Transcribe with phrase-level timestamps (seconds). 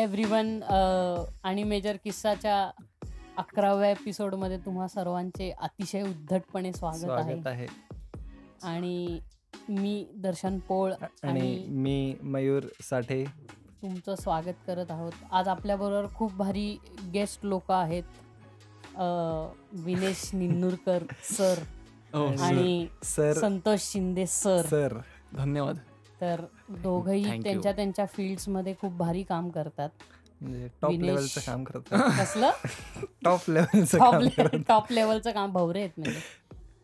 [0.00, 0.62] Hi everyone
[1.44, 2.70] आणि major किस्साच्या
[3.36, 7.66] अकराव्या एपिसोडमध्ये तुम्हा सर्वांचे अतिशय उद्धटपणे स्वागत आहे.
[8.62, 9.20] आणि
[9.68, 13.24] मी दर्शन पोळ आणि मी मयूर साठे.
[13.82, 15.12] तुमचं स्वागत करत आहोत.
[15.32, 16.76] आज आपल्याबरोबर खूप भारी
[17.14, 18.98] गेस्ट लोक आहेत
[19.84, 21.62] विनेश निन्नूरकर सर
[22.14, 23.32] हो आणि sir.
[23.32, 24.62] Santosh Shinde sir.
[24.62, 24.98] Sir
[25.36, 25.78] धन्यवाद.
[26.20, 27.42] तर दोघही Thank you.
[27.42, 29.88] त्यांच्या त्यांच्या फील्ड्समध्ये खूप भारी काम करतात.
[30.40, 31.06] म्हणजे टॉप विनेश.
[31.06, 32.10] लेवलचं काम करतात.
[32.20, 32.50] कसलं?
[33.24, 34.60] टॉप लेवलचं टॉप काम करतात.
[34.68, 35.52] टॉप लेवलचं काम.
[35.52, 36.20] भवरे आहेत म्हणजे.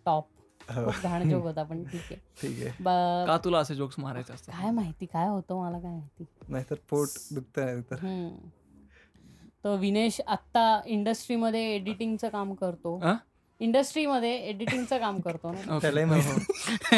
[0.07, 0.25] टॉप
[0.71, 2.17] हो, खूप घाण जोक होता पण ठीक आहे.
[2.43, 2.71] ठीक आहे.
[2.80, 4.55] ब- का तुला असे जोक्स मारायचे असतात?
[4.60, 6.25] काय माहिती काय होतं मला काय माहिती.
[6.49, 8.49] नाहीतर पोट दुखत नाही तर हम्म.
[9.65, 12.99] तो विनेश आत्ता इंडस्ट्रीमध्ये एडिटिंगचं काम करतो.
[13.03, 13.15] अं?
[13.60, 15.79] इंडस्ट्रीमध्ये एडिटिंगचं काम करतो ना.
[15.79, 16.97] त्यालाही माहिती.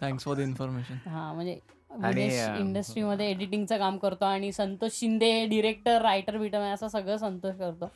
[0.00, 1.58] थँक्स फॉर द इन्फॉर्मेशन हा म्हणजे
[2.02, 7.90] आणि, इंडस्ट्रीमध्ये एडिटिंगचं काम करतो आणि संतोष शिंदे डिरेक्टर रायटर बिटर असं सगळं संतोष करतो.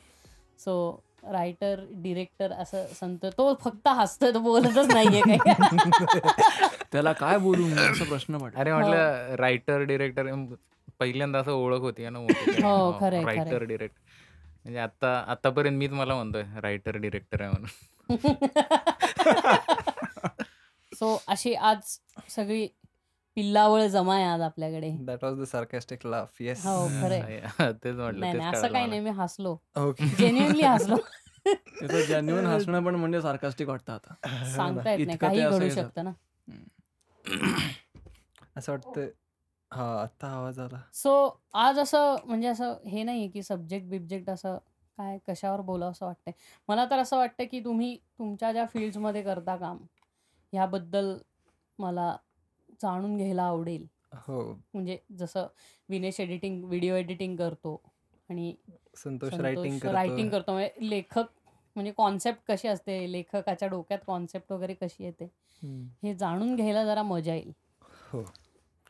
[0.59, 5.37] सो रायटर डिरेक्टर असं संतोष तो फक्त हसतोय तो बोलतच नाहीये काय
[6.91, 10.45] त्याला काय बोलू असा प्रश्न अरे म्हटलं रायटर डिरेक्टर
[10.99, 12.19] पहिल्यांदा असं ओळख होती ना
[12.63, 13.23] हो, खरंय.
[13.23, 14.01] रायटर डिरेक्टर
[14.63, 18.09] म्हणजे आता आतापर्यंत मीच मला म्हणतोय रायटर डिरेक्टर आहे म्हणून.
[20.93, 22.67] सो अशी आज सगळी
[23.37, 24.89] पिल्लावळ जमा आहे आज आपल्याकडे.
[25.01, 27.39] That was the sarcastic laugh yes हो खरंय
[27.73, 28.87] तेच म्हटलं नाही तेच नाही असं काही.
[28.87, 29.55] नाही मी हसलो.
[29.77, 30.95] ओके जेन्युअनली हसलो.
[32.07, 34.13] जेन्युन हसणं पण म्हणजे सार्कास्टिक वाटतं आता.
[34.55, 35.81] सांगता येत नाही ते काही घडू असायचं.
[35.81, 36.11] शकतं ना.
[38.57, 39.07] असं वाटतं
[39.71, 40.79] हा आता आवाज आला.
[40.93, 41.11] सो
[41.53, 44.57] आज असं म्हणजे असं हे नाही की सब्जेक्ट बिब्जेक्ट असं
[44.97, 46.33] काय कशावर बोलावं असं वाटतंय.
[46.69, 49.77] मला तर असं वाटतं की तुम्ही तुमच्या ज्या फील्ड्समध्ये करता काम
[50.53, 51.15] ह्याबद्दल
[51.79, 52.15] मला
[52.81, 53.85] जाणून घ्यायला आवडेल.
[54.13, 54.41] हो.
[54.73, 55.47] म्हणजे जसं
[55.89, 57.81] विनेश एडिटिंग व्हिडिओ एडिटिंग करतो
[58.29, 58.53] आणि
[58.97, 60.51] संतोष रायटिंग संतोष रायटिंग करतो.
[60.51, 61.25] म्हणजे लेखक
[61.75, 63.11] म्हणजे कॉन्सेप्ट कशी असते?
[63.11, 65.29] लेखकाच्या डोक्यात कॉन्सेप्ट वगैरे कशी येते?
[66.03, 67.51] हे जाणून घ्यायला जरा मजा येईल.
[68.11, 68.23] हो.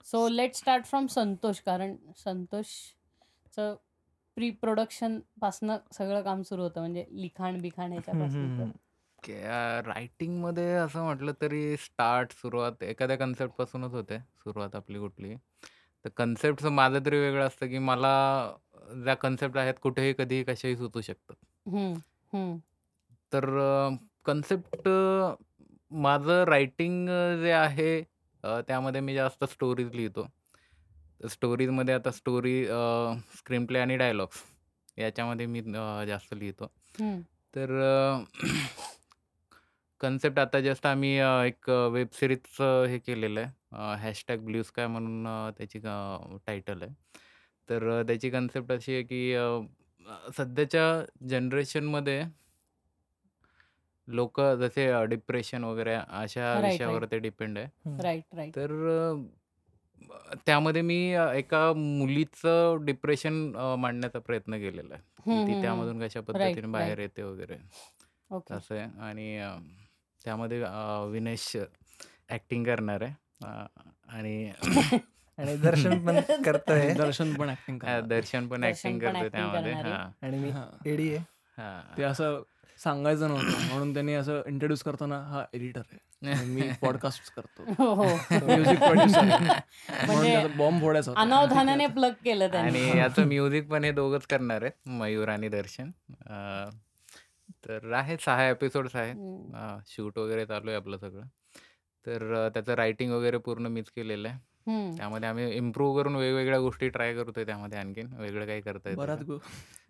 [0.05, 3.75] So let start from Santosh कारण संतोषचं
[4.37, 6.79] प्री प्रोडक्शन पासनं सगळं काम सुरू होतं.
[6.79, 8.71] म्हणजे लिखाण बिखाण ह्याच्यापासून
[9.23, 9.81] तर.
[9.85, 15.35] रायटिंगमध्ये असं म्हटलं तरी स्टार्ट सुरुवात एखाद्या कन्सेप्ट पासूनच होते सुरुवात आपली कुठली
[16.05, 18.13] तर कन्सेप्ट माझं तरी वेगळं असतं की मला
[19.03, 21.35] ज्या कन्सेप्ट आहेत कुठेही कधीही कशाही सुचू शकतात.
[23.33, 23.45] तर
[24.25, 24.87] कन्सेप्ट
[25.91, 27.07] माझं रायटिंग
[27.43, 28.03] जे आहे
[28.43, 30.27] अ, त्यामध्ये मी जास्त स्टोरीज लिहितो.
[31.29, 32.65] स्टोरीजमध्ये आता स्टोरी
[33.37, 34.43] स्क्रीन प्ले आणि डायलॉग्स
[34.97, 36.71] याच्यामध्ये मी अ, जास्त लिहितो.
[37.53, 37.69] तर
[40.01, 43.95] कन्सेप्ट आता जस्ट आम्ही अ, एक वेब सिरीजचं हे केलेलं आहे.
[44.01, 46.93] हॅशटॅग ब्ल्यू स्काय म्हणून अ, त्याची टायटल आहे.
[47.69, 49.43] तर अ, त्याची कन्सेप्ट अशी आहे की अ,
[50.05, 50.85] अ, सध्याच्या
[51.29, 52.21] जनरेशनमध्ये
[54.07, 56.63] लोक जसे डिप्रेशन वगैरे अशा Right, right.
[56.65, 57.67] विषयावर ते डिपेंड आहे.
[57.99, 63.33] राईट राईट तर अ, त्यामध्ये मी अ, एका मुलीचं डिप्रेशन
[63.79, 65.03] मांडण्याचा प्रयत्न केलेला आहे.
[65.23, 66.67] की ती त्यामधून कशा पद्धतीने.
[66.69, 67.57] बाहेर येते वगैरे.
[68.29, 68.53] ओके.
[68.53, 68.87] असं आहे.
[69.01, 69.51] आणि अ,
[70.25, 70.63] त्यामध्ये
[71.11, 71.57] विनेश
[72.29, 73.13] ॲक्टिंग करणार आहे.
[74.09, 74.51] आणि
[75.37, 76.93] आणि दर्शन पण करतोय.
[76.93, 79.73] दर्शन पण ऍक्टिंग दर्शन पण ऍक्टिंग करतोय त्यामध्ये.
[79.73, 80.25] हां.
[80.25, 80.51] आणि मी.
[80.85, 81.25] एडी आहे.
[81.57, 81.97] हां.
[81.97, 82.41] ते असं
[82.83, 83.67] सांगायचं नव्हतं.
[83.67, 86.45] म्हणून त्यांनी असं इंट्रोड्यूस करताना हा एडिटर आहे.
[86.45, 87.63] मी पॉडकास्ट करतो.
[88.45, 89.21] म्युझिक प्रोड्युसर
[90.05, 91.21] म्हणजे बॉम्ब फोडायचा होता.
[91.21, 92.89] अनावधानाने प्लग केलं त्यांनी.
[92.89, 94.89] आणि याचं म्युझिक पण हे दोघंच करणार आहेत.
[94.89, 95.91] मयूर आणि दर्शन.
[97.49, 99.15] तर आहे सहा एपिसोड्स आहेत.
[99.87, 101.23] शूट वगैरे चालू आहे आपलं सगळं.
[102.05, 104.37] तर अ, त्याचं रायटिंग वगैरे पूर्ण मीच केलेलं आहे.
[104.97, 108.13] त्यामध्ये आम्ही इम्प्रूव्ह करून वेगवेगळ्या गोष्टी ट्राय करतोय त्यामध्ये आणखीन.
[108.13, 109.25] वेगळं काही करता येतं बराच का?
[109.25, 109.39] गो-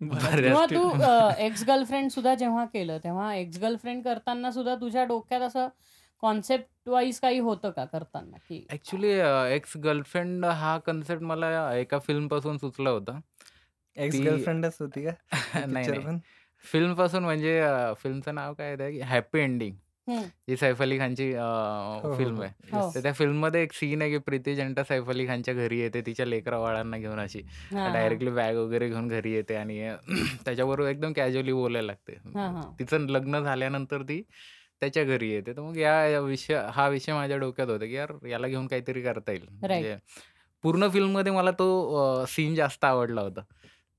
[0.00, 0.76] बऱ्याच किंवा गोष्टी.
[0.76, 5.68] तू एक्स गर्लफ्रेंड सुद्धा जेव्हा केलं तेव्हा एक्स गर्लफ्रेंड करताना सुद्धा तुझ्या डोक्यात असं
[6.20, 8.36] कॉन्सेप्ट वाईज काही होतं का करताना?
[8.48, 9.10] की ऍक्च्युली
[9.54, 13.20] एक्स गर्लफ्रेंड हा कन्सेप्ट मला एका फिल्मपासून सुचला होता.
[13.96, 15.10] एक्स ती- गर्लफ्रेंडच होती का?
[15.66, 16.06] नाही पिक्चर नाही.
[16.06, 16.18] पण?
[16.64, 17.60] फिल्मपासून म्हणजे
[18.02, 19.74] फिल्मचं नाव काय आहे हॅपी एंडिंग.
[20.48, 22.42] ही सैफ अली खानची हो, फिल्म हो.
[22.42, 22.90] आहे हो.
[22.94, 26.26] तर त्या फिल्ममध्ये एक सीन आहे की प्रीती जंटा सैफ अली खानच्या घरी येते तिच्या
[26.26, 27.40] लेकरा बाळांना घेऊन अशी
[27.72, 27.92] हा, हा.
[27.92, 29.78] डायरेक्टली बॅग वगैरे घेऊन घरी येते आणि
[30.44, 32.62] त्याच्याबरोबर एकदम कॅज्युअली बोलायला लागते हा, हा.
[32.78, 34.20] तिचं लग्न झाल्यानंतर ती
[34.80, 38.46] त्याच्या घरी येते तर मग या विषय हा विषय माझ्या डोक्यात होता की यार याला
[38.46, 39.96] घेऊन काहीतरी करता येईल म्हणजे
[40.64, 43.40] पूर्ण फिल्ममध्ये मला तो सीन जास्त आवडला होता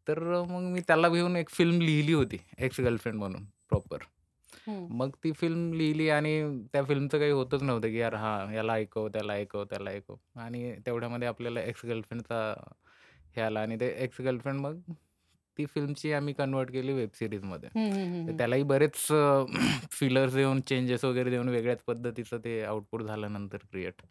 [0.07, 3.97] तर मग मी त्याला घेऊन एक फिल्म लिहिली होती एक्स गर्लफ्रेंड म्हणून प्रॉपर.
[4.67, 6.31] मग ती फिल्म लिहिली आणि
[6.73, 10.15] त्या फिल्मचं काही होतच नव्हतं की यार हा याला ऐकव त्याला ऐकव त्याला ऐकव.
[10.35, 12.53] आणि तेवढ्यामध्ये आपल्याला एक्स गर्लफ्रेंडचा
[13.35, 14.79] ह्याला आणि ते एक्स गर्लफ्रेंड मग
[15.57, 18.37] ती फिल्मची आम्ही कन्वर्ट केली वेब सिरीजमध्ये तर हम्म.
[18.37, 18.95] त्यालाही बरेच
[19.91, 24.01] फिलर्स देऊन चेंजेस वगैरे देऊन वेगळ्याच पद्धतीचं ते आउटपुट झालं नंतर क्रिएट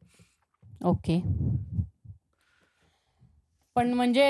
[0.84, 1.20] ओके
[3.76, 4.24] पण म्हणजे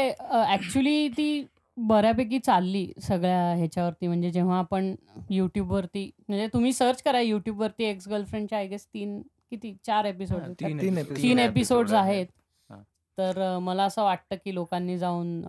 [0.48, 1.44] ऍक्च्युली ती
[1.76, 4.94] बऱ्यापैकी चालली सगळ्या ह्याच्यावरती म्हणजे जेव्हा आपण
[5.30, 9.20] युट्यूबवरती म्हणजे तुम्ही सर्च करा युट्यूबवरती एक्स गर्लफ्रेंडच्या आय गेस तीन
[9.52, 11.02] किती चार एपिसोड हा, तीन तीन.
[11.16, 12.08] तीन एपिसोड्स आहेत.
[12.10, 12.26] आहेत
[12.70, 12.76] हा.
[13.18, 15.40] तर अ, मला असं वाटतं की लोकांनी जाऊन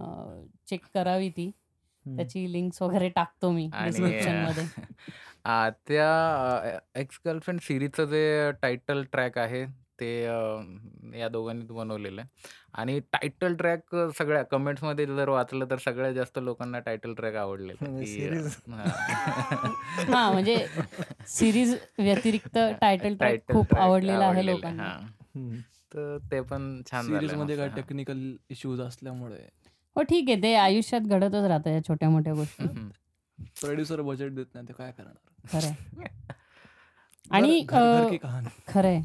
[0.68, 2.16] चेक करावी ती हम्म.
[2.18, 4.66] त्याची लिंक्स वगैरे टाकतो मी आणि डिस्क्रिप्शन मध्ये
[5.46, 9.64] आ, त्या एक्स गर्लफ्रेंड सिरीजचं जे टायटल ट्रॅक आहे
[10.02, 16.14] ते अ, या दोघांनी बनवलेलं आहे आणि टायटल ट्रॅक सगळ्या कमेंट्समध्ये जर वाचलं तर सगळ्यात
[16.14, 18.58] जास्त लोकांना टायटल ट्रॅक आवडलेलं आहे म्हणजे की, अ, series.
[18.70, 20.14] हा.
[20.14, 20.66] हा म्हणजे
[21.28, 24.98] सिरीज व्यतिरिक्त टायटल ट्रॅक खूप आवडलेला आहे आवडलेलं लोकांना हा.
[25.36, 25.60] हम्म.
[25.94, 27.76] तर ते पण छान झालंय सिरीज मस्त, काय हा.
[27.76, 28.20] टेक्निकल
[28.50, 29.48] इश्यूज असल्यामुळे
[29.96, 32.66] हो ठीक आहे ते आयुष्यात घडतच राहतं या छोट्या मोठ्या गोष्टी.
[33.62, 36.06] प्रोड्युसर बजेट देत नाही ते काय करणार खरंय
[37.34, 38.48] आणि घर- घर- घर की अ, कहाणी.
[38.68, 39.00] खरंय.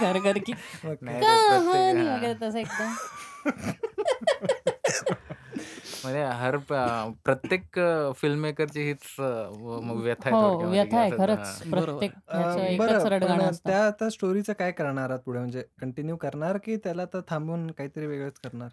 [0.00, 2.08] घर घर की कहाणी.
[2.08, 2.94] वगैरे तसं एकदम.
[6.04, 6.56] म्हणजे हर
[7.24, 7.78] प्रत्येक
[8.16, 11.62] फिल्म मेकरची हीच व्यथा आहे हो व्यथा आहे खरंच.
[11.70, 12.12] प्रत्येक
[13.64, 15.38] त्या आता स्टोरीचं काय करणार आहात पुढे?
[15.38, 18.68] म्हणजे कंटिन्यू करणार की त्याला तर थांबून काहीतरी वेगळंच करणार?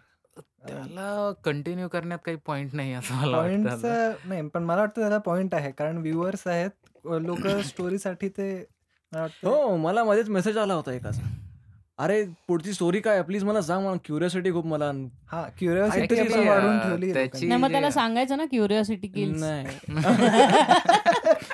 [0.66, 4.12] त्याला कंटिन्यू करण्यात काही पॉइंट नाही असं मला वाटतं.
[4.24, 5.70] नाही पण मला वाटतं त्याला पॉइंट आहे.
[5.70, 6.70] कारण व्ह्युअर्स आहेत
[7.04, 8.64] लोक स्टोरीसाठी ते
[9.12, 11.22] मला वाटतं हो मला मध्येच मेसेज आला होता एकाचा
[11.98, 14.90] अरे पुढची स्टोरी काय प्लीज मला सांग मला क्युरियोसिटी खूप मला
[15.32, 17.48] हा क्युरियोसिटी काहीतरी, आपण वाढवून अं, ठेवली त्याची- लोकांनी.
[17.48, 19.66] नाही मग त्याला सांगायचं ना क्युरिओसिटी किल्स नाही.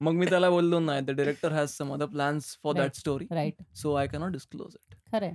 [0.00, 2.86] मग मी त्याला बोललो नाही the director has some other plans for Right.
[2.86, 5.32] That story right so I cannot disclose it खरंय.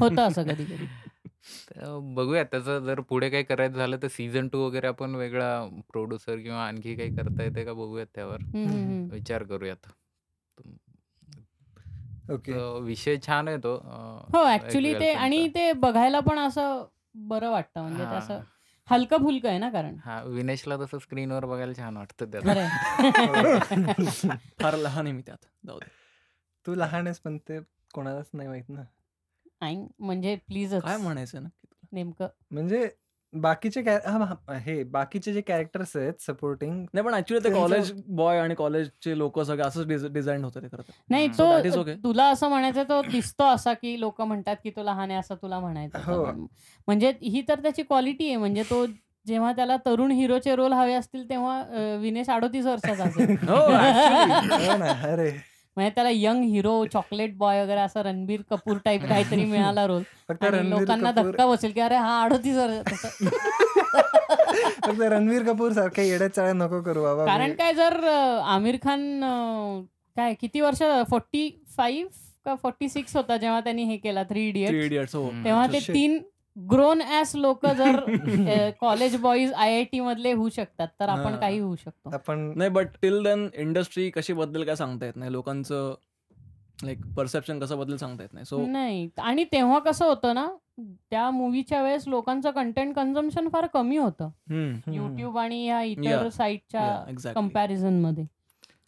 [0.00, 0.86] होतं असं कधी कधी
[1.44, 2.44] तर बघूया.
[2.44, 6.94] त्याचं जर पुढे काही करायचं झालं तर सीझन टू वगैरे आपण वेगळा प्रोड्युसर किंवा आणखी
[6.96, 8.42] काही करता येते का बघूयात त्यावर?
[9.12, 9.86] विचार करूयात.
[12.30, 12.52] ओके.
[12.52, 13.74] तर विषय छान आहे तो
[14.34, 15.48] हो ऍक्च्युली ते आणि.
[15.48, 16.84] ते बघायला पण असं
[17.14, 17.80] बरं वाटतं.
[17.80, 18.16] म्हणजे ते हा.
[18.16, 18.40] असं
[18.88, 19.96] हलकं फुलकं आहे ना कारण?
[20.04, 22.52] हा विनेशला तसं स्क्रीनवर बघायला छान वाटतं त्याला.
[22.52, 23.58] खरंय
[24.60, 25.46] फार लहान आहे मी त्यात.
[25.66, 25.86] जाऊ दे.
[26.66, 27.58] तू लहान आहेस पण ते
[27.94, 28.82] कोणालाच नाही माहीत ना.
[29.60, 31.86] आई, म्हणजे प्लीजच काय म्हणायचं नक्की तुला?
[31.92, 32.88] नेमकं म्हणजे
[33.32, 37.68] बाकीचे कॅ- हा, हा, हे बाकीचे जे कॅरेक्टर्स आहेत सपोर्टिंग नाही पण ऍक्च्युली ते त्यांचं-
[37.68, 40.68] कॉलेज बॉय आणि कॉलेजचे लोक सगळे असंच डिझाईन होतं ते
[41.10, 41.94] नाही So that is तो okay.
[42.04, 45.58] तुला असं म्हणायचं तो दिसतो असा की लोक म्हणतात की तो लहान आहे असं तुला
[45.60, 46.14] म्हणायचं हो.
[46.16, 46.46] होतं.
[46.88, 48.84] म्हणजे ही तर त्याची क्वालिटी आहे म्हणजे तो
[49.26, 54.58] जेव्हा त्याला तरुण हिरोचे रोल हवे असतील तेव्हा अं, विनेश अडोतीस वर्षाचा असेल हो actually.
[54.60, 54.82] हो
[55.12, 55.30] अरे
[55.76, 60.02] म्हणजे त्याला यंग हिरो चॉकलेट बॉय वगैरे असं रणबीर कपूर टाईप काहीतरी मिळाला रोल
[60.68, 62.94] लोकांना धक्का बसेल की अरे हा अडोतीस वर्ष
[64.82, 67.24] फक्त रणवीर कपूर सारख्या येड्या चाळ्या नको करू बाबा.
[67.26, 68.04] कारण मी- काय जर
[68.46, 69.20] आमिर खान
[70.16, 72.08] काय किती वर्ष फोर्टी फाईव्ह
[72.46, 75.30] का फोर्टी सिक्स होता जेव्हा त्यांनी हे केला थ्री Three इडियट Idiots, हो.
[75.44, 75.78] तेव्हा ते.
[75.88, 76.18] तीन
[76.56, 81.36] ग्रोन ॲस लोक जर college boys I I T मधले होऊ शकतात तर आपण.
[81.36, 82.10] काही होऊ शकतो.
[82.14, 85.32] आपण नाही बट टिल देन इंडस्ट्री कशी बदलेल काय सांगता येत नाही?
[85.32, 85.94] लोकांचं
[86.84, 88.44] लाईक परसेप्शन कसं बदलेल सांगता येत नाही?
[88.46, 89.08] सो नाही.
[89.18, 90.46] आणि तेव्हा कसं होतं ना
[91.10, 94.28] त्या मूवीच्या वेळेस लोकांचं कंटेंट कन्झम्पन फार कमी होतं.
[94.50, 94.92] हम्म.
[94.92, 96.28] युट्यूब आणि ह्या इतर.
[96.28, 98.24] साईटच्या कंपॅरिझनमध्ये.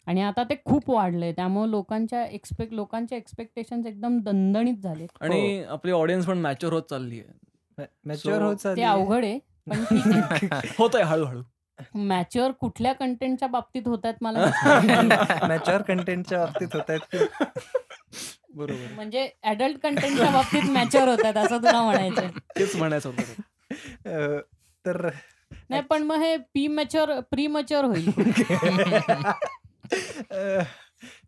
[0.07, 5.91] आणि आता ते खूप वाढलंय त्यामुळे लोकांच्या एक्सपेक्ट लोकांचे एक्सपेक्टेशन एकदम दणदणीत झाले आणि आपली
[5.91, 7.47] ऑडियन्स पण मॅच्युअर होत चालली आहे
[8.05, 9.83] मॅच्युअर होत ते अवघड आहे पण
[10.77, 11.03] होत आहे.
[11.05, 11.41] हळूहळू.
[11.95, 14.39] मॅच्युअर कुठल्या कंटेंटच्या बाबतीत होत आहेत मला.
[15.47, 17.15] मॅच्युअर कंटेंटच्या बाबतीत होत आहेत
[18.49, 18.93] बरोबर.
[18.95, 24.39] म्हणजे ऍडल्ट कंटेंटच्या बाबतीत मॅच्युअर होत आहेत असं तुला म्हणायचं तेच म्हणायचं होतं.
[24.85, 25.09] तर
[25.69, 28.09] नाही पण मग हे पी मॅच्युअर प्री मॅच्युअर होईल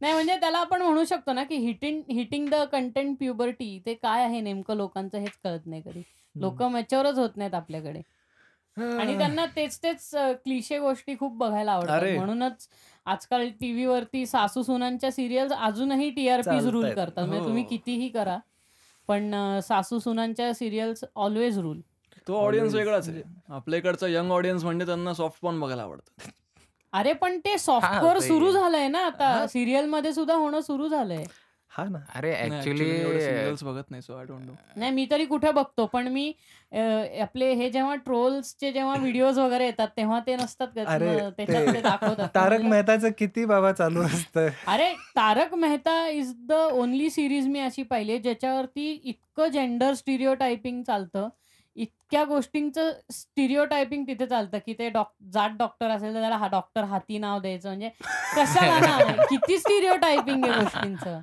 [0.01, 4.23] नाही म्हणजे त्याला आपण म्हणू शकतो ना की hitting hitting the content puberty ते काय
[4.23, 6.01] आहे नेमकं लोकांचं हेच कळत नाही कधी.
[6.35, 8.01] लोक मॅच्युअरच होत नाहीत आपल्याकडे.
[8.77, 10.09] आणि त्यांना तेच तेच
[10.43, 12.15] क्लिशे गोष्टी खूप बघायला आवडतात.
[12.15, 12.67] म्हणूनच
[13.05, 16.93] आजकाल टीव्ही वरती सासू सुनांच्या सिरियल अजूनही टीआरपीज रूल.
[16.93, 17.19] करतात.
[17.19, 17.45] म्हणजे हो.
[17.45, 18.37] तुम्ही कितीही करा
[19.09, 19.33] पण
[19.63, 21.79] सासू सुनांच्या सिरियल्स ऑलवेज रूल
[22.27, 22.73] तो ऑडियन्स.
[22.75, 23.21] वेगळाच आहे.
[23.49, 26.29] आपल्या इकडचा यंग ऑडियन्स म्हणजे त्यांना सॉफ्ट पॉन बघायला आवडतं.
[26.93, 29.45] अरे पण ते सॉफ्टवेअर सुरू झालंय ना आता.
[29.47, 31.23] सिरियलमध्ये सुद्धा होणं सुरू झालंय.
[31.73, 31.99] हा ना.
[32.15, 36.07] अरे नाही, ऍक्च्युली बघत नाही सो आय डोंट नो नाही मी तरी कुठे बघतो पण
[36.07, 36.31] मी
[37.21, 43.45] आपले हे जेव्हा ट्रोल्सचे जेव्हा व्हिडिओज वगैरे येतात तेव्हा ते नसतात दाखवतात तारक मेहताचं किती
[43.45, 44.47] बाबा चालू असतं.
[44.67, 50.83] अरे Tarak Mehta is the only series मी अशी पाहिली ज्याच्यावरती इतकं जेंडर स्टिरिओ टायपिंग
[50.83, 51.29] चालतं.
[51.77, 56.47] इतक्या गोष्टींचं स्टिरिओ टायपिंग तिथे चालतं की ते डॉक जाट डॉक्टर असेल तर त्याला हा
[56.47, 57.89] डॉक्टर हाती नाव द्यायचं म्हणजे
[58.35, 61.19] कशाला ना किती स्टिरिओ टायपिंग आहे गोष्टींचं?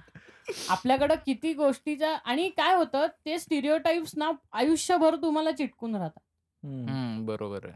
[0.68, 6.20] आपल्याकडं किती गोष्टीच्या आणि काय होतं ते स्टिरिओ टाईप्स ना आयुष्यभर तुम्हाला चिटकून राहतात.
[6.62, 7.24] हम्म.
[7.26, 7.74] बरोबर आहे.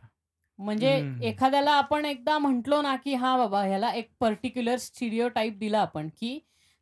[0.59, 1.03] म्हणजे.
[1.23, 6.09] एखाद्याला आपण एकदा म्हंटलो ना की हा बाबा ह्याला एक पर्टिक्युलर स्टिरिओ टाईप दिला आपण
[6.19, 6.39] की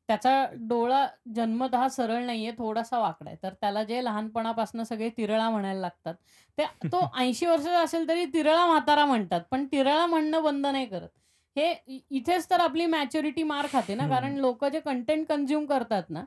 [0.08, 0.30] त्याचा
[0.60, 3.38] डोळा जन्मतः सरळ नाहीये थोडासा वाकडा आहे.
[3.42, 6.14] तर त्याला जे लहानपणापासून सगळे तिरळा म्हणायला लागतात.
[6.58, 11.08] ते तो ऐंशी वर्षाचा असेल तरी तिरळा म्हातारा म्हणतात पण तिरळा म्हणणं बंद नाही करत.
[11.56, 11.72] हे
[12.10, 16.24] इथेच तर आपली मॅच्युरिटी मार खाते ना कारण लोक जे कंटेंट कन्झ्युम करतात ना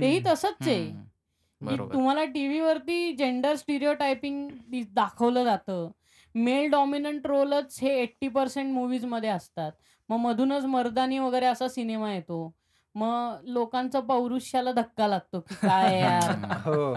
[0.00, 0.92] तेही तसंच आहे.
[1.94, 4.48] तुम्हाला टीव्हीवरती जेंडर स्टिरिओ टायपिंग
[4.94, 5.90] दाखवलं जातं.
[6.34, 9.72] मेल डॉमिनंट रोलच हे एट्टी पर्सेंट मूवीजमध्ये असतात.
[10.08, 12.52] मग मधूनच मर्दानी वगैरे असा सिनेमा येतो.
[12.94, 16.30] मग लोकांचं पौरुष्याला धक्का लागतो की काय यार?
[16.66, 16.94] हो.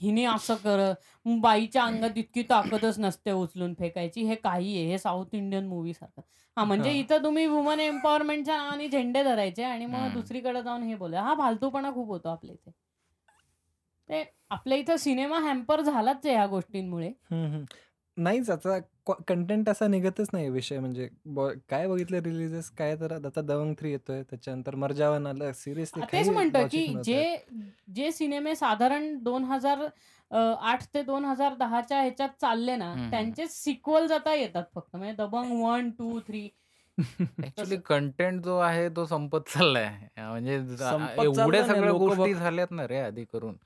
[0.00, 0.92] हिने असं कर
[1.40, 6.22] बाईच्या अंगात इतकी ताकदच नसते उचलून फेकायची हे काही आहे हे साऊथ इंडियन मूवी सारखं
[6.56, 6.92] हा म्हणजे.
[6.92, 10.08] इथं तुम्ही वुमन एम्पॉवरमेंटच्या नावाने झेंडे धरायचे आणि मग.
[10.12, 12.70] दुसरीकडे जाऊन हे बोला हा फालतूपणा खूप होतो आपल्या इथे
[14.08, 17.10] ते आपल्या इथं सिनेमा हॅम्पर झालाच आहे ह्या गोष्टींमुळे.
[18.16, 18.78] नाहीच आता
[19.28, 20.78] कंटेंट असा निघतच नाही विषय.
[20.78, 24.22] म्हणजे ब- काय बघितलं रिलीजेस काय तर आता दबंग थ्री येतोय.
[24.22, 27.36] त्याच्यानंतर मर्जावन आलं सिरियसली तेच म्हणतो की जे
[27.94, 29.86] जे सिनेमे साधारण दोन हजार
[30.30, 33.10] आठ ते दोन हजार दहाच्या ह्याच्यात चालले ना हम्म.
[33.10, 34.96] त्यांचे सिक्वल आता येतात फक्त.
[34.96, 36.48] म्हणजे Dabangg one two three
[36.98, 39.84] actually content जो आहे तो संपत चाललाय.
[40.16, 42.98] अं, म्हणजे ज- आ- संपत एवढ्या चाललाय नाही, सगळ्या लोकं गोष्टी बघ- झाल्यात ना रे
[43.00, 43.56] आधी करून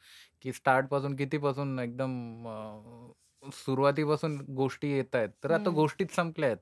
[0.43, 2.13] की स्टार्टपासून किती पासून एकदम
[2.49, 3.11] अं,
[3.53, 5.71] सुरुवातीपासून गोष्टी येत आहेत तर आता.
[5.71, 6.59] गोष्टीच संपल्या आहेत.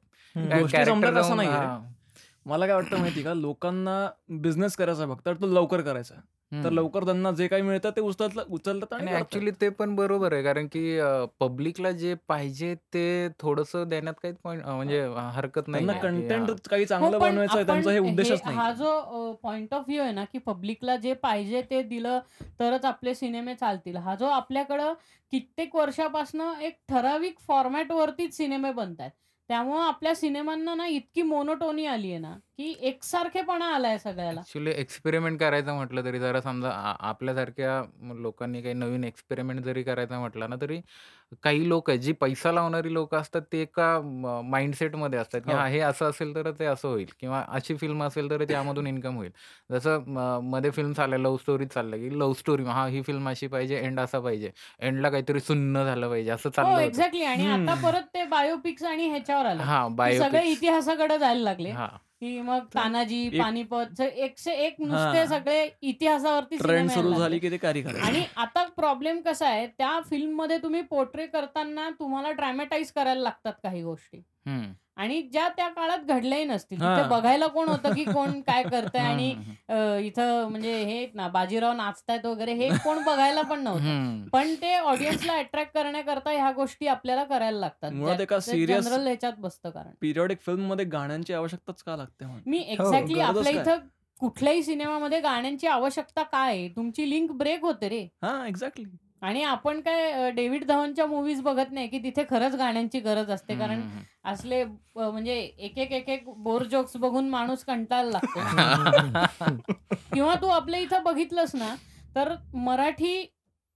[2.47, 6.15] मला काय वाटतं माहिती का लोकांना बिझनेस करायचा फक्त तो लवकर करायचा
[6.55, 6.71] तर.
[6.71, 9.21] लवकर त्यांना जे काही मिळतं ते उचलत उचलतात आणि आणि करतात.
[9.21, 10.99] ऍक्च्युली ते पण बरोबर आहे कारण की
[11.41, 15.01] पब्लिकला जे पाहिजे ते थोडस देण्यात काही पॉईंट म्हणजे
[15.33, 16.57] हरकत नाही त्यांना आहे की, कंटेंट हा.
[16.71, 19.85] काही हो, चांगलं पण बनवायचं आहे त्यांचा हे उद्देशच हे- नाही हा जो पॉइंट ऑफ
[19.89, 22.19] व्ह्यू आहे ना की पब्लिकला जे पाहिजे ते दिलं
[22.61, 24.93] तरच आपले सिनेमे चालतील हा जो आपल्याकडं
[25.33, 29.11] कित्येक वर्षापासून एक ठराविक फॉर्मॅट वरतीच सिनेमे बनतात
[29.51, 34.41] त्यामुळं आपल्या सिनेमांना ना इतकी मोनोटोनी आली आहे ना की एकसारखेपणा आलाय सगळ्याला.
[34.41, 37.83] ऍक्च्युली एक्सपेरिमेंट करायचं म्हटलं तरी जरा समजा आ- आपल्यासारख्या
[38.15, 40.81] लोकांनी काही नवीन एक्सपेरिमेंट जरी करायचं म्हटलं ना तरी
[41.43, 44.01] काही लोक आहेत जी पैसा लावणारी लोक असतात ते एका
[44.45, 45.59] माइंडसेटमध्ये असतात की हो.
[45.59, 49.17] हा हे असं असेल तर ते असं होईल किंवा अशी फिल्म असेल तर त्यामधून इन्कम
[49.17, 49.31] होईल.
[49.71, 53.47] जसं म, मध्ये फिल्म चालल्या लव्ह स्टोरी चाललं की लव्ह स्टोरी हा ही फिल्म अशी
[53.47, 54.51] पाहिजे एंड असा पाहिजे.
[54.81, 56.85] एंडला काहीतरी सुन्न झालं पाहिजे असं हो चाललं होतं.
[56.85, 57.47] एक्झॅक्टली आणि.
[57.47, 59.63] आता परत ते बायोपिक्स आणि ह्याच्यावर आलं.
[59.63, 61.71] हा की सगळे बायोपिक्स इतिहासाकडे जायला लागले.
[61.71, 61.89] हा.
[62.23, 65.25] की मग तानाजी एक- पानिपत एकशे एक नुसते हा.
[65.27, 67.39] सगळे इतिहासावरती ट्रेंड सिनेमे सुरू झाली.
[67.39, 67.57] की ते
[68.01, 73.83] आणि आता प्रॉब्लेम कसा आहे त्या फिल्ममध्ये तुम्ही पोर्ट्रे करताना तुम्हाला ड्रॅमॅटाईज करायला लागतात काही
[73.83, 74.73] गोष्टी हम्म.
[74.97, 76.97] आणि ज्या त्या काळात घडल्याही नसतील हा.
[76.97, 79.29] तिथे बघायला कोण होतं की कोण काय करतंय आणि
[80.07, 84.25] इथं म्हणजे हे ना बाजीराव नाचतायत वगैरे हे कोण बघायला पण नव्हतं.
[84.33, 87.91] पण ते ऑडियन्सला अट्रॅक्ट करण्याकरता ह्या गोष्टी आपल्याला करायला लागतात
[88.57, 93.61] जनरल ह्याच्यात बसतं कारण पिरियडिक फिल्ममध्ये गाण्यांची आवश्यकताच का लागते मी एक्झॅक्टली गरजच आपल्या?
[93.63, 93.87] इथं
[94.21, 96.69] कुठल्याही सिनेमामध्ये गाण्यांची आवश्यकता काय आहे?
[96.69, 98.85] तुमची लिंक ब्रेक होते रे हा एक्झॅक्टली
[99.23, 103.81] आणि आपण काय डेव्हिड धवनच्या मूवीज बघत नाही की तिथे खरंच गाण्यांची गरज असते कारण.
[104.25, 104.65] असले
[104.97, 108.41] म्हणजे एक एक एक एक बोर जोक्स बघून माणूस कंटाळला लागतो
[110.15, 111.75] किंवा तू आपल्या इथं बघितलंस ना
[112.17, 113.15] तर मराठी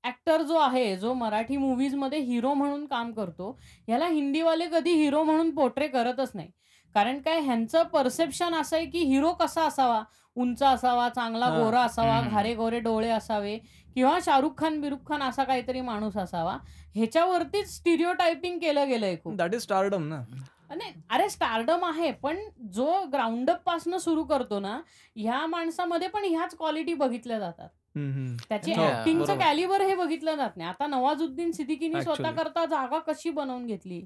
[0.04, 3.56] ऍक्टर जो आहे जो मराठी movies मध्ये हिरो म्हणून काम करतो
[3.88, 6.50] याला हिंदीवाले कधी हिरो म्हणून पोर्ट्रे करतच नाही
[6.94, 10.02] कारण काय ह्यांचं परसेप्शन असं आहे की हिरो कसा असावा
[10.36, 11.48] उंच असावा चांगला.
[11.50, 12.20] गोरा असावा.
[12.20, 13.58] घारे गोरे डोळे असावे
[13.96, 16.56] किंवा शाहरुख खान बिरुख खान असा काहीतरी माणूस असावा
[16.94, 20.22] ह्याच्यावरतीच स्टिरिओ टायपिंग केलं गेलंय खूप दॅट इज स्टारडम ना
[20.70, 22.38] नाही अरे स्टारडम आहे पण
[22.72, 24.78] जो ग्राउंडअपपासून सुरू करतो ना
[25.16, 28.36] ह्या माणसामध्ये पण ह्याच क्वालिटी बघितल्या जातात हम्म, हम्म.
[28.48, 29.40] त्याची हो, ऍक्टिंगचं बरोबर.
[29.40, 32.36] कॅलिबर हे बघितलं जात नाही आता नवाजुद्दीन सिद्दीकीने स्वतः Actually.
[32.38, 34.04] करता जागा कशी बनवून घेतली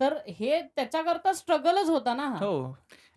[0.00, 2.38] तर हे त्याच्याकरता स्ट्रगलच होता ना हा.
[2.38, 2.62] हो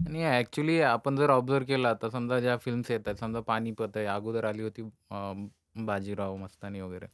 [0.06, 4.46] आणि ऍक्च्युली आपण जर ऑब्झर्व केला तर समजा ज्या फिल्म्स येतात समजा पानिपत आहे अगोदर
[4.46, 4.82] आली होती
[5.76, 7.06] बाजीराव मस्तानी वगैरे.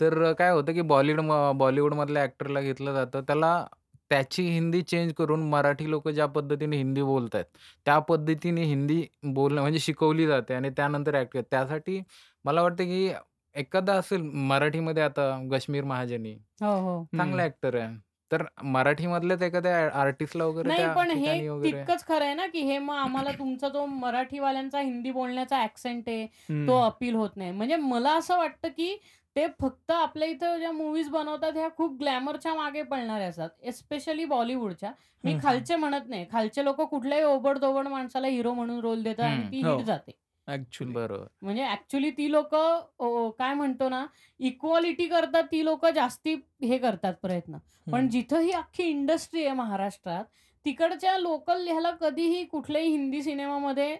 [0.00, 3.64] तर काय होतं की बॉलिवूड बॉलिवूड मधल्या ऍक्टरला घेतलं जातं त्याला
[4.10, 7.44] त्याची हिंदी चेंज करून मराठी लोकं ज्या पद्धतीने हिंदी बोलतायत,
[7.86, 12.02] त्या पद्धतीने हिंदी बोलणं म्हणजे शिकवली जाते आणि त्यानंतर ॲक्ट त्यासाठी
[12.44, 13.12] मला वाटतं की
[13.54, 16.32] एखादा असेल मराठीमध्ये आता कश्मीर महाजनी
[16.62, 17.04] हो, हो.
[17.16, 17.42] चांगला.
[17.42, 17.94] ॲक्टर आहे.
[18.30, 22.46] तर मराठीमधल्याच एखाद्या आर्टिस्टला वगैरे नाही त्या पण हे ठिकाणी वगैरे तितकंच खरं आहे ना,
[22.46, 26.64] की हे मग आम्हाला तुमचा जो मराठीवाल्यांचा हिंदी बोलण्याचा ॲक्सेंट आहे, हं.
[26.66, 27.50] तो अपील होत नाही.
[27.52, 28.96] म्हणजे मला असं वाटतं, की
[29.36, 33.48] ते फक्त आपल्या इथं ज्या मूव्हीज बनवतात ह्या खूप ग्लॅमरच्या मागे पळणाऱ्या असतात.
[33.62, 34.92] एस्पेशली बॉलिवूडच्या.
[35.24, 35.38] मी हं.
[35.38, 36.26] खालचे म्हणत नाही.
[36.32, 39.52] खालचे लोकं कुठल्याही ओबड-धोबड माणसाला हिरो म्हणून रोल देतात आणि हं.
[39.52, 39.74] ती हो.
[39.74, 40.12] हिट जाते.
[40.48, 40.92] ॲक्चुअली.
[40.92, 41.26] बरोबर.
[41.42, 44.06] म्हणजे ॲक्चुअली ती लोकं काय म्हणतो ना,
[44.40, 47.56] इक्वालिटी करता ती लोकं जास्ती हे करतात प्रयत्न.
[47.86, 48.08] पण हं.
[48.08, 50.24] जिथं ही अख्खी इंडस्ट्री आहे महाराष्ट्रात,
[50.66, 53.96] तिकडच्या लोकल ह्याला कधीही कुठल्याही हिंदी सिनेमामध्ये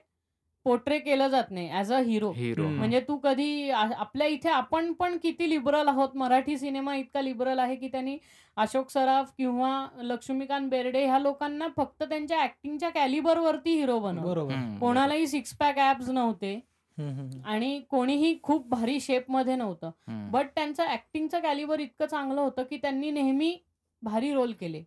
[0.65, 2.33] पोर्ट्रे केलं जात नाही ॲज अ हिरो.
[2.33, 2.63] हिरो.
[2.63, 6.09] म्हणजे तू कधी आपल्या इथे आपण पण किती लिबरल आहोत.
[6.15, 8.19] मराठी सिनेमा इतका लिबरल आहे, की त्यांनी
[8.57, 14.55] अशोक सराफ किंवा लक्ष्मीकांत बेर्डे ह्या लोकांना फक्त त्यांच्या ॲक्टिंगच्या कॅलिबरवरती हिरो बनवलं.
[14.55, 14.79] हं.
[14.79, 16.61] कोणालाही सिक्स पॅक ॲब्स नव्हते.
[17.45, 19.91] आणि कोणीही खूप भारी शेपमध्ये नव्हतं.
[20.09, 20.31] हं.
[20.31, 23.57] बट त्यांचं ॲक्टिंगचं कॅलिबर इतकं चांगलं होतं, की त्यांनी नेहमी
[24.03, 24.83] भारी रोल केले.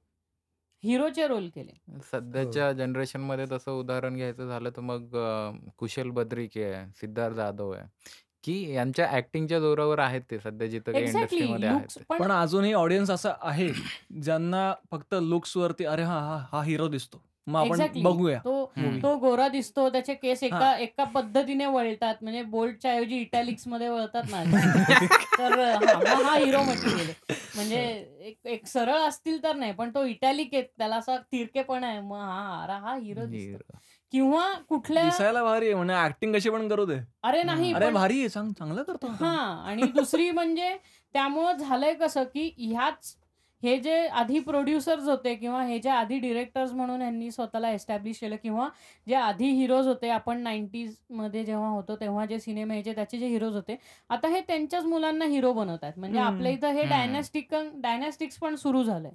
[0.83, 1.73] हिरोचे रोल केले.
[1.91, 2.01] हो.
[2.03, 7.85] सध्याच्या जनरेशनमध्ये तसं उदाहरण घ्यायचं झालं तर मग अ, कुशल बद्रिके आहे, सिद्धार्थ जाधव आहे,
[8.43, 12.03] की यांच्या ॲक्टिंगच्या जोरावर आहेत ते सध्या जिथं काही एक्झॅक्टली इंडस्ट्रीमध्ये आहेत लुक्स ते.
[12.09, 13.67] पण पण अजूनही ऑडियन्स असा आहे,
[14.21, 17.21] ज्यांना फक्त लुक्सवरती अरे हां, हां, हा हिरो दिसतो.
[17.47, 18.01] मग आपण.
[18.03, 18.65] बघूया तो.
[19.03, 20.43] तो गोरा दिसतो, त्याचे केस.
[20.43, 22.15] एका एका पद्धतीने वळतात.
[22.21, 24.43] म्हणजे बोल्टच्या ऐवजी इटॅलिक्समध्ये वळतात ना
[25.39, 27.35] तर हां, हा हिरो मटेरियल आहे.
[27.55, 27.81] म्हणजे
[28.19, 30.61] एक एक सरळ असतील तर नाही, पण तो इटॅलिक आहे.
[30.63, 31.99] त्याला असा तिरकेपणा आहे.
[31.99, 33.77] मग हां, अरे हा हिरो दिसतो.
[34.11, 36.97] किंवा कुठल्या दिसायला भारी आहे म्हणजे ॲक्टिंग कशी पण करू दे.
[37.23, 39.07] अरे नाही अरे भारी आहे, चांग चांगलं करतो.
[39.07, 40.77] हां आणि दुसरी म्हणजे
[41.13, 43.15] त्यामुळं झालंय कसं, की ह्याच
[43.63, 48.35] हे जे आधी प्रोड्युसर्स होते किंवा हे जे आधी डिरेक्टर्स म्हणून ह्यांनी स्वतःला एस्टॅब्लिश केलं
[48.35, 48.67] किंवा
[49.07, 53.55] जे आधी हिरोज होते आपण 90sमध्ये जेव्हा होतो तेव्हा जे सिनेमे यायचे त्याचे जे हिरोज
[53.55, 53.75] होते,
[54.09, 55.93] आता हे त्यांच्याच मुलांना हिरो बनवतायत.
[55.97, 56.19] म्हणजे.
[56.19, 56.83] आपल्या इथं हे.
[56.83, 59.11] डायनॅस्टिक डायनॅस्टिक्स पण सुरू झालंय.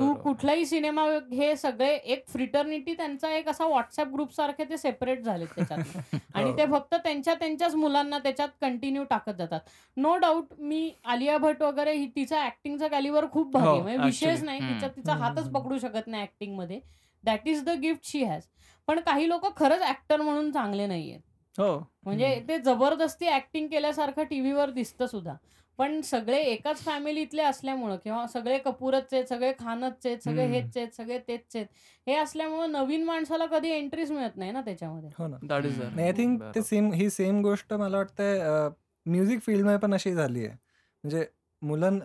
[0.00, 0.12] तू.
[0.14, 6.16] कुठलाही सिनेमा हे सगळे एक फ्रिटर्निटी त्यांचा एक असा WhatsApp ग्रुपसारखे ते सेपरेट झालेत त्याच्यातनं
[6.34, 6.52] आणि.
[6.58, 9.60] ते फक्त त्यांच्या त्यांच्याच मुलांना त्याच्यात कंटिन्यू टाकत जातात.
[9.96, 13.82] नो डाउट मी आलिया भट वगैरे ही तिचा ॲक्टिंगचा कॅलिबर खूप आहे.
[13.82, 14.46] म्हणजे ॲक्चुअली.
[14.46, 14.60] नाही.
[14.60, 14.74] हं.
[14.74, 15.52] तिचा तिचा हं, हं, हातच हं.
[15.52, 16.80] पकडू शकत नाही ॲक्टिंगमध्ये.
[17.24, 18.42] That is the gift she has.
[18.88, 21.20] पण काही लोकं खरंच ॲक्टर म्हणून चांगले नाहीयेत.
[21.58, 21.76] हो.
[22.04, 22.48] म्हणजे हं.
[22.48, 25.34] ते जबरदस्ती ॲक्टिंग केल्यासारखं टीव्हीवर दिसतं सुद्धा.
[25.78, 30.52] पण सगळे एकाच फॅमिलीतले असल्यामुळं किंवा सगळे कपूरच आहेत, सगळे खानच आहेत, सगळे हं.
[30.52, 31.66] हेच आहेत, सगळे तेच आहेत.
[32.06, 35.10] हे असल्यामुळं नवीन माणसाला कधी एंट्रीच मिळत नाही ना त्याच्यामध्ये.
[35.18, 35.36] हो ना.
[35.42, 35.98] दॅट इज हं.
[36.00, 36.62] आय थिंक ते.
[36.62, 38.68] सेम ही सेम गोष्ट मला वाटतंय
[39.06, 40.56] म्युझिक फील्डमध्ये पण अशी झाली आहे.
[41.04, 41.26] म्हणजे
[41.62, 41.98] मुलं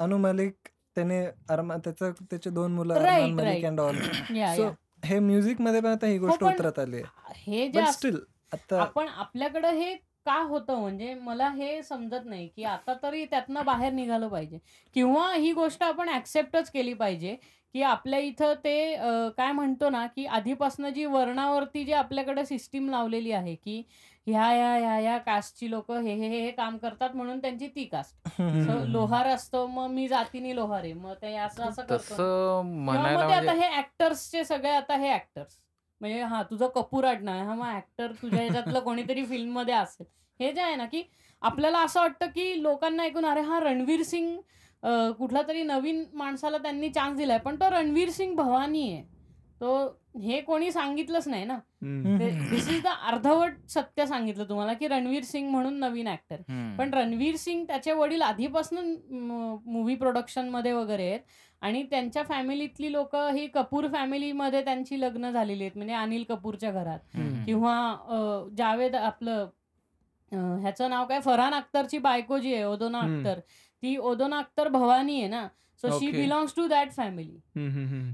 [0.00, 3.64] अनु मलिक त्याने अरमा त्याचं त्याचे 2 मुलं Armaan right, Malik right.
[3.64, 3.96] And all.
[4.36, 4.70] Yeah, so yeah.
[5.04, 7.02] हे म्युझिकमध्ये पण आता ही हो गोष्ट उतरत आली.
[7.36, 8.18] हे जे स्टिल
[8.52, 9.94] आता आपण आपल्याकडं हे
[10.26, 14.58] का होतं म्हणजे मला हे समजत नाही, की आता तरी त्यातनं बाहेर निघालं पाहिजे
[14.96, 17.36] किंवा ही गोष्ट आपण ॲक्सेप्टच केली पाहिजे,
[17.74, 18.94] की आपल्या इथं ते
[19.36, 23.82] काय म्हणतो ना, की आधीपासनं जी वर्णावरती जी आपल्याकडे सिस्टीम लावलेली आहे, की
[24.26, 27.84] ह्या, ह्या, ह्या, ह्या कास्टची लोकं हे, हे, हे, हे काम करतात म्हणून त्यांची ती
[27.84, 28.28] कास्ट.
[28.88, 30.92] लोहार असतो मग मी जातीने लोहार आहे.
[30.92, 31.96] मग ते असं असं करतो.
[31.96, 35.58] तसं किंवा म्हणायला मग ते आता म्हणजे हे ॲक्टर्सचे सगळे आता हे ॲक्टर्स.
[36.00, 37.44] म्हणजे हां, तुझं कपूर आडनाव आहे.
[37.44, 40.06] हां, मग ॲक्टर तुझ्या ह्याच्यातलं कोणीतरी फिल्ममध्ये असेल.
[40.40, 41.02] हे जे आहे ना, की
[41.42, 44.38] आपल्याला असं वाटतं, की लोकांना ऐकून अरे हां, रणवीर सिंग
[44.82, 47.38] अ, कुठलातरी नवीन माणसाला त्यांनी चान्स दिलाय.
[47.38, 49.02] पण तो रणवीर सिंग भवानी आहे.
[49.60, 51.58] तो हे कोणी सांगितलंच नाही ना.
[52.50, 56.36] धिस इज द अर्धवट सत्य सांगितलं तुम्हाला, की रणवीर सिंग म्हणून नवीन ॲक्टर.
[56.78, 56.94] पण.
[56.94, 58.94] रणवीर सिंग त्याचे वडील आधीपासून
[59.66, 61.20] मूव्ही प्रोडक्शनमध्ये वगैरे आहेत
[61.62, 65.76] आणि त्यांच्या फॅमिलीतली लोकं ही कपूर फॅमिलीमध्ये त्यांची लग्न झालेली आहेत.
[65.76, 66.98] म्हणजे अनिल कपूरच्या घरात.
[67.46, 67.74] किंवा
[68.58, 69.46] जावेद आपलं
[70.32, 73.00] ह्याचं नाव काय फरहान अख्तरची बायको जी आहे ओदोना.
[73.00, 73.38] अख्तर,
[73.82, 75.46] ती ओदोना अख्तर भवानी आहे ना.
[75.82, 76.10] So she okay.
[76.10, 77.38] Belongs to that family.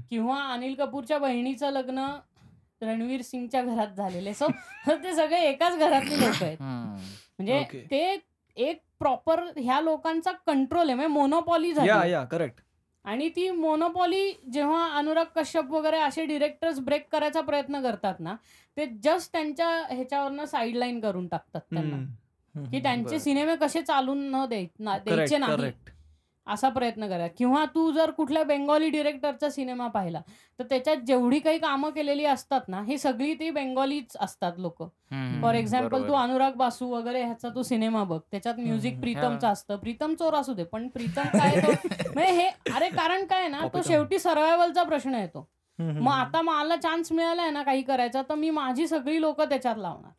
[0.09, 2.05] किंवा अनिल कपूरच्या बहिणीचं लग्न
[2.81, 4.47] रणवीर सिंगच्या घरात झालेलं सो
[4.87, 6.57] ते सगळे एकाच घरातली लोकं आहेत.
[6.61, 7.63] म्हणजे.
[7.91, 8.17] ते
[8.55, 10.93] एक प्रॉपर ह्या लोकांचा कंट्रोल आहे.
[10.93, 12.11] म्हणजे मोनोपॉली झाली या, आहे.
[12.11, 12.23] या.
[12.23, 12.61] करेक्ट.
[13.03, 18.35] आणि ती मोनोपॉली जेव्हा अनुराग कश्यप वगैरे असे डिरेक्टर्स ब्रेक करायचा प्रयत्न करतात ना,
[18.77, 21.97] ते जस्ट त्यांच्या ह्याच्यावरनं साइडलाईन करून टाकतात त्यांना.
[22.71, 22.79] की.
[22.79, 23.19] त्यांचे.
[23.19, 25.71] सिनेमे कसे चालून न द्यायचे नाही.
[26.47, 27.27] असा प्रयत्न करा.
[27.27, 30.21] किंवा तू जर कुठल्या बेंगॉली डिरेक्टरचा सिनेमा पाहिला
[30.59, 34.83] तर त्याच्यात जेवढी काही कामं केलेली असतात ना ही सगळी ती बेंगॉलीच असतात लोक.
[35.41, 36.13] फॉर एक्झाम्पल तू.
[36.13, 38.19] अनुराग बासू वगैरे ह्याचा तू सिनेमा बघ.
[38.31, 38.99] त्याच्यात म्युझिक.
[38.99, 39.47] प्रीतमचं.
[39.47, 39.75] असतं.
[39.75, 41.71] प्रीतम चोर असू दे पण प्रीतम काय तो
[42.15, 45.47] म्हणजे हे अरे कारण काय ना तो शेवटी सर्वायवलचा प्रश्न येतो.
[45.79, 50.11] मग आता मला चान्स मिळालाय ना काही करायचा तर मी माझी सगळी लोक त्याच्यात लावणार.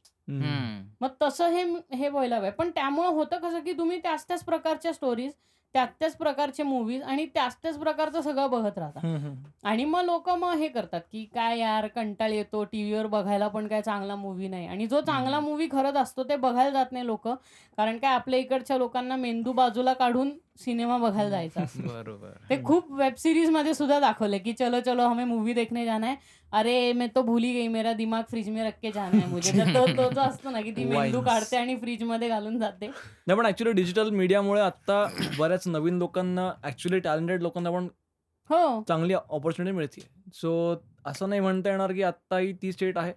[1.01, 4.93] मग तसं हे हे व्हायला हवंय पण त्यामुळे होतं कसं की तुम्ही त्याच त्याच प्रकारच्या
[4.93, 5.33] स्टोरीज
[5.75, 9.35] त्याच त्याच प्रकारचे मूवीज आणि त्याच त्याच प्रकारचं सगळं बघत राहता हम्म, हम्म.
[9.65, 13.83] आणि मग लोक मग हे करतात की काय यार कंटाळ येतो टीव्हीवर बघायला पण काय
[13.83, 15.41] चांगला मूवी नाही आणि जो चांगला.
[15.41, 19.93] मूवी खरंच असतो ते बघायला जात नाही लोक कारण काय आपल्या इकडच्या लोकांना मेंदू बाजूला
[19.93, 21.61] काढून सिनेमा बघायला जायचा.
[21.79, 22.31] बरोबर.
[22.51, 26.17] ते खूप वेब सिरीजमध्ये सुद्धा दाखवले की चलो चलो हमें मूवी देखने जाना है.
[26.53, 27.67] अरे मैं तो भूल गई.
[27.69, 29.53] मेरा दिमाग फ्रीज में रख के जाना है मुझे.
[29.53, 31.21] तर तो तो जो असतो ना की ती मेंदू.
[31.21, 32.87] काढते आणि फ्रीजमध्ये घालून जाते.
[33.27, 35.05] नाही पण ऍक्च्युली डिजिटल मीडियामुळे आता
[35.39, 37.89] बऱ्याच नवीन लोकांना ऍक्च्युली टॅलेंटेड लोकांना पण
[38.51, 38.83] हो.
[38.89, 40.01] चांगली ऑपॉर्च्युनिटी मिळते
[40.35, 40.55] सो
[41.07, 43.13] असं नाही म्हणता येणार की आता ही ती स्टेट आहे.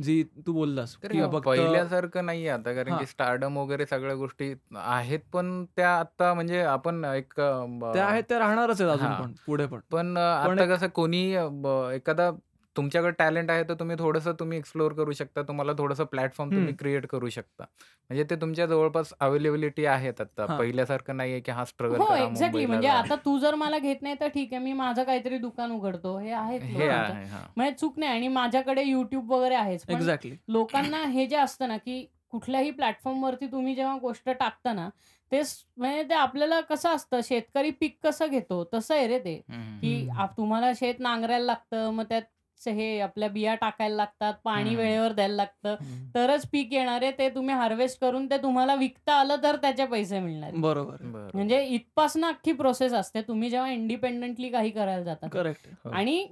[0.00, 2.98] जी तू बोललास फक्त पहिल्यासारखं नाही आता कारण हा.
[2.98, 8.24] की स्टार्डम वगैरे सगळ्या गोष्टी आहेत पण त्या आता म्हणजे आपण एक अ, त्या आहेत
[8.28, 9.20] त्या राहणारच आहेत अजून हा.
[9.22, 12.30] पण पुढे पण पण अ, पण आता कसं कोणी अ, ब- एखादा
[12.76, 16.74] तुमच्याकडे टॅलेंट आहे तर तुम्ही थोडंसं तुम्ही एक्सप्लोअर करू शकता तुम्हाला थोडंसं प्लॅटफॉर्म तुम्ही.
[16.74, 17.64] क्रिएट करू शकता
[18.10, 20.56] म्हणजे ते तुमच्या जवळपास अवेलेबिलिटी आहेत आता हा.
[20.58, 22.94] पहिल्यासारखं नाहीये की हा स्ट्रगल हो करा एक्झॅक्टली मुंबईला म्हणजे जा.
[22.94, 26.30] आता तू जर मला घेत नाही तर ठीक आहे मी माझं काहीतरी दुकान उघडतो हे
[26.32, 27.14] आहेत हे लोकांचं.
[27.14, 31.36] आहे हा म्हणजे चूक नाही आणि माझ्याकडे युट्यूब वगैरे आहेच पण एक्झॅक्टली लोकांना हे जे
[31.36, 34.88] असतं ना की कुठल्याही प्लॅटफॉर्मवरती तुम्ही जेव्हा गोष्ट टाकता ना
[35.32, 39.34] ते स- म्हणजे ते आपल्याला कसं असतं शेतकरी पीक कसं घेतो तसं आहे रे ते.
[39.48, 40.08] की.
[40.10, 42.22] आप- तुम्हाला शेत नांगरायला लागतं मग त्यात
[42.60, 44.74] स- हे आपल्या बिया टाकायला लागतात पाणी.
[44.76, 45.74] वेळेवर द्यायला लागतं.
[46.14, 50.18] तरच पीक येणार आहे ते तुम्ही हार्वेस्ट करून ते तुम्हाला विकता आलं तर त्याचे पैसे
[50.20, 50.50] मिळणार.
[50.54, 51.30] बरोबर बरोबर.
[51.34, 55.90] म्हणजे इथपासनं अख्खी प्रोसेस असते तुम्ही जेव्हा इंडिपेंडेंटली काही करायला जाता करेक्ट हो.
[55.90, 56.26] आणि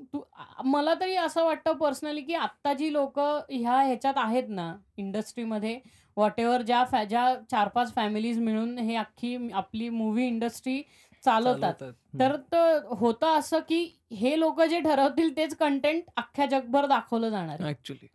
[0.65, 5.79] मला तरी असं वाटतं पर्सनली की आत्ता जी लोक ह्या ह्याच्यात आहेत ना इंडस्ट्रीमध्ये
[6.17, 10.81] वॉट एव्हर ज्या ज्या चार पाच फॅमिलीज मिळून हे अख्खी आपली मूवी इंडस्ट्री
[11.25, 11.73] चालवतात.
[12.19, 17.61] तर त- होतं असं की हे लोक जे ठरवतील तेच कंटेंट अख्ख्या जगभर दाखवलं जाणार
[17.61, 17.71] आहे.
[17.71, 18.07] ऍक्च्युली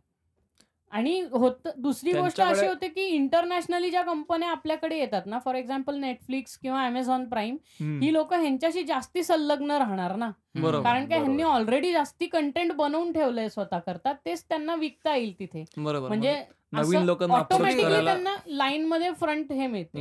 [0.91, 5.95] आणि होत दुसरी गोष्ट अशी होते की इंटरनॅशनली ज्या कंपन्या आपल्याकडे येतात ना फॉर एक्झाम्पल
[5.95, 7.55] नेटफ्लिक्स किंवा अमेझॉन प्राईम
[8.01, 10.29] ही लोक ह्यांच्याशी जास्ती संलग्न राहणार ना.
[10.83, 11.43] कारण का ह्यांनी.
[11.43, 16.35] ऑलरेडी जास्ती कंटेंट बनवून ठेवलंय स्वतः करता तेच त्यांना विकता येईल तिथे बरोबर म्हणजे
[16.73, 19.99] नवीन लोकांना approach ऑटोमॅटिकली करायला- त्यांना लाईन मध्ये फ्रंट हे मिळतं.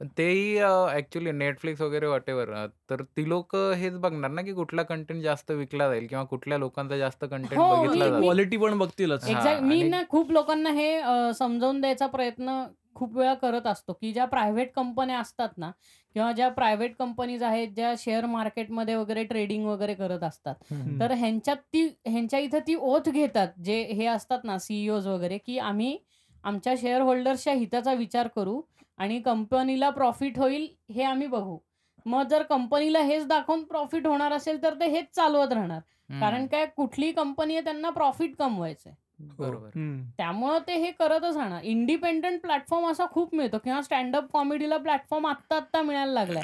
[0.00, 0.58] पण तेही
[0.92, 2.48] ऍक्च्युली नेटफ्लिक्स वगैरे वॉटेवर
[2.90, 6.96] तर ती लोक हेच बघणार ना की कुठला कंटेंट जास्त विकला जाईल किंवा कुठल्या लोकांचा
[6.96, 10.02] जास्त कंटेंट हो, बघितला मी- जाईल मी- क्वालिटी पण बघतीलच हा, एक्झॅक्ट मी आणि- ना
[10.10, 12.62] खूप लोकांना हे अ, समजावून द्यायचा प्रयत्न
[12.94, 15.70] खूप वेळा करत असतो की ज्या प्रायव्हेट कंपन्या असतात ना
[16.16, 20.54] किंवा ज्या प्रायव्हेट कंपनीज आहेत ज्या शेअर मार्केटमध्ये वगैरे ट्रेडिंग वगैरे करत असतात.
[21.00, 25.58] तर ह्यांच्यात ती ह्यांच्या इथं ती ओथ घेतात जे हे असतात ना सीईओज वगैरे की
[25.58, 25.96] आम्ही
[26.44, 28.60] आमच्या शेअर होल्डर्सच्या हिताचा विचार करू
[28.98, 31.58] आणि कंपनीला प्रॉफिट होईल हे आम्ही बघू.
[32.06, 35.80] मग जर कंपनीला हेच दाखवून प्रॉफिट होणार असेल तर ते हेच चालवत राहणार.
[36.20, 38.92] कारण काय कुठली कंपनी आहे त्यांना प्रॉफिट कमवायचंय.
[39.18, 39.66] बरोबर.
[39.66, 40.04] हम्म.
[40.16, 41.62] त्यामुळं ते हे करतच राहणार.
[41.62, 43.58] इंडिपेंडंट प्लॅटफॉर्म असा खूप मिळतो.
[43.58, 46.42] किंवा स्टँडअप कॉमेडीला प्लॅटफॉर्म आत्ता आत्ता मिळायला लागलाय.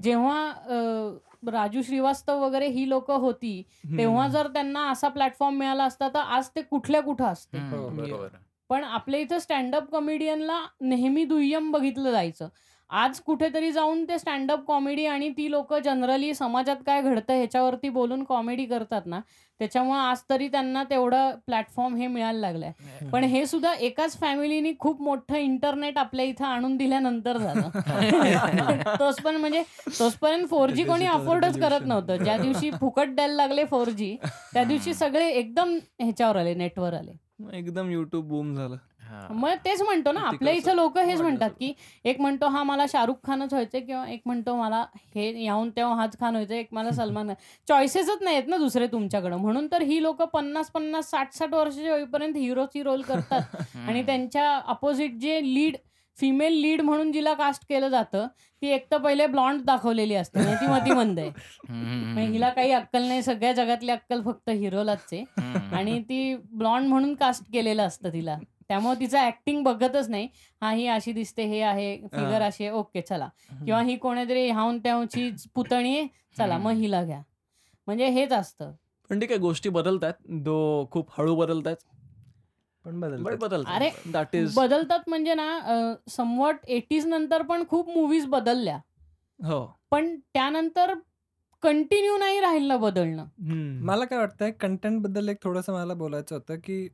[0.00, 0.52] जेव्हा
[1.52, 3.62] राजू श्रीवास्तव वगैरे ही लोक होती
[3.98, 7.58] तेव्हा जर त्यांना असा प्लॅटफॉर्म मिळाला असता तर आज ते कुठल्या कुठं असते?
[7.58, 8.26] हो,
[8.70, 12.48] पण आपल्या इथं स्टँडअप कॉमेडियनला नेहमी दुय्यम बघितलं जायचं.
[12.90, 18.24] आज कुठेतरी जाऊन ते स्टँडअप कॉमेडी आणि ती लोक जनरली समाजात काय घडतं ह्याच्यावरती बोलून
[18.24, 19.20] कॉमेडी करतात ना
[19.60, 22.72] त्याच्यामुळे आज तरी त्यांना तेवढं प्लॅटफॉर्म हे मिळायला लागलंय.
[23.12, 27.68] पण हे सुद्धा एकाच फॅमिलीनी खूप मोठं इंटरनेट आपल्या इथं आणून दिल्यानंतर झालं.
[28.98, 29.62] तोच पण म्हणजे
[29.98, 31.86] तोचपर्यंत फोर जी कोणी अफोर्डच करत.
[31.86, 32.16] नव्हतं.
[32.16, 34.16] ज्या दिवशी फुकट द्यायला लागले फोर जी
[34.54, 37.12] त्या दिवशी सगळे एकदम ह्याच्यावर आले नेटवर आले.
[37.50, 38.76] एकदम युट्यूब बूम झालं.
[39.30, 41.50] मग तेच म्हणतो ना आपल्या इथं लोक हेच म्हणतात.
[41.50, 41.72] की
[42.04, 46.18] एक म्हणतो हा मला शाहरुख खानच व्हायचंय किंवा एक म्हणतो मला हे याहून तेव्हा हाच
[46.20, 47.36] खान व्हायचं एक मला सलमान खान
[47.68, 52.36] चॉईसेसच नाहीत ना दुसरे तुमच्याकडे म्हणून तर ही लोक पन्नास पन्नास साठ साठ वर्षाचे होईपर्यंत
[52.36, 53.56] हिरोची रोल करतात
[53.88, 54.02] आणि.
[54.02, 55.76] त्यांच्या अपोजिट जे लीड
[56.16, 58.26] फिमेल लीड म्हणून जिला कास्ट केलं जातं
[58.62, 61.28] ती एक तर पहिले ब्लॉन्ड दाखवलेली असते आणि ती मतीमंद आहे.
[61.68, 65.24] हम्म, मग हिला काही अक्कल नाही सगळ्या जगातली अक्कल फक्त हिरोलाच आहे.
[65.76, 68.38] आणि ती ब्लॉन्ड म्हणून कास्ट केलेलं असतं तिला.
[68.68, 70.28] त्यामुळे तिचं ऍक्टिंग बघतच नाही.
[70.60, 72.42] हा ही अशी दिसते हे आहे फिगर.
[72.42, 73.28] अशी आहे ओके चला.
[73.64, 76.06] किंवा ही कोणीतरी ह्याहून त्याहूनची पुतणी आहे
[76.38, 76.70] चला मग.
[76.70, 77.20] हिला घ्या.
[77.86, 78.72] म्हणजे हेच असतं.
[79.10, 81.76] पण ठीक आहे गोष्टी बदलत आहेत दो खूप हळू बदलत आहेत
[82.84, 88.78] पण बदल अरे, दॅट इज बदलतात म्हणजे ना समवट एटीज नंतर पण खूप मुव्हीज बदलल्या.
[89.40, 89.78] हो.
[89.90, 90.94] पण त्यानंतर
[91.62, 93.24] कंटिन्यू नाही राहिलं बदलणं.
[93.84, 96.88] मला काय वाटतंय कंटेंटबद्दल एक थोडंसं मला बोलायचं होतं, की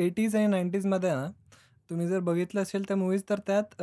[0.00, 1.30] 80s आणि 90sमध्ये ना,
[1.90, 3.82] तुम्ही जर बघितलं असेल त्या मूव्हीज तर त्यात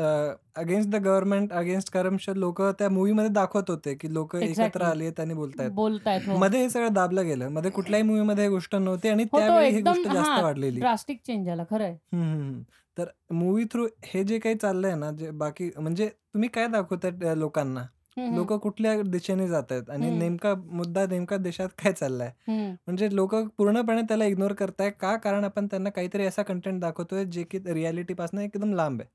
[0.55, 4.81] against the government, against corruption लोकं त्या मूव्हीमध्ये दाखवत होते, की लोकं एकत्र.
[4.81, 5.71] आली आणि बोलतायत.
[5.71, 6.21] बोलतायत.
[6.27, 6.37] हो.
[6.37, 7.47] मध्ये हे सगळं दाबलं गेलं.
[7.49, 10.79] मध्ये कुठल्याही मूव्हीमध्ये ही गोष्ट नव्हती आणि हो, त्यावेळी ही गोष्ट जास्त हां, वाढलेली.
[10.79, 11.63] ड्रास्टिक चेंज झाला.
[11.63, 11.93] खरं.
[12.13, 12.61] हं, हं, हं.
[12.97, 17.85] तर मूव्ही थ्रू हे जे काही चाललंय ना, जे बाकी म्हणजे तुम्ही काय दाखवताय लोकांना?
[18.17, 20.19] लोकं कुठल्या दिशेने जातायत आणि हं.
[20.19, 22.32] नेमका मुद्दा नेमका देशात काय चाललाय?
[22.47, 22.69] हं.
[22.88, 24.89] म्हणजे लोकं पूर्णपणे त्याला इग्नोर करताय.
[24.89, 25.15] का?
[25.15, 29.10] कारण आपण त्यांना काहीतरी असा कंटेंट दाखवतोय जे की रिॲलिटीपासून एकदम लांब आहे.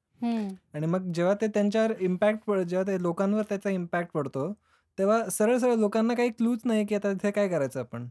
[0.75, 4.53] आणि मग जेव्हा ते त्यांच्यावर इम्पॅक्ट पड जेव्हा ते लोकांवर त्याचा इम्पॅक्ट पडतो,
[4.99, 8.09] तेव्हा सरळ-सरळ लोकांना काही क्लूच नाही, की आता इथे काय करायचं आपण?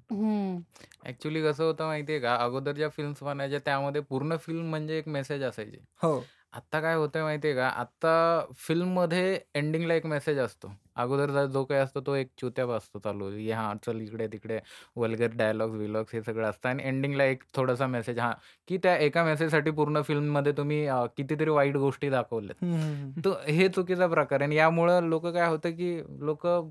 [1.05, 2.35] ॲक्चुअली कसं होतं माहिती आहे का?
[2.35, 5.77] अगोदर ज्या फिल्म्स बनायच्या त्यामध्ये पूर्ण फिल्म म्हणजे एक मेसेज असायची.
[6.03, 6.27] हो.
[6.57, 7.67] आत्ता काय होतंय माहिती आहे का?
[7.69, 8.11] आत्ता
[8.57, 10.71] फिल्ममध्ये एंडिंगला एक मेसेज असतो.
[10.95, 13.29] अगोदरचा जो काही असतो तो एक चुत्याप असतो चालू.
[13.31, 14.59] "ये हां, चल इकडे-तिकडे
[14.95, 18.31] वल्गर डायलॉग्स-बिलॉग्स हे सगळं असतं आणि एंडिंगला एक थोडासा मेसेज हां,
[18.67, 22.63] की त्या एका मेसेजसाठी पूर्ण फिल्ममध्ये तुम्ही अ, कितीतरी वाईट गोष्टी दाखवल्यात.
[22.63, 23.21] हं, हं, हं.
[23.21, 26.69] तर हे चुकीचा प्रकार आहे आणि यामुळं लोकं काय होतं, की लोकं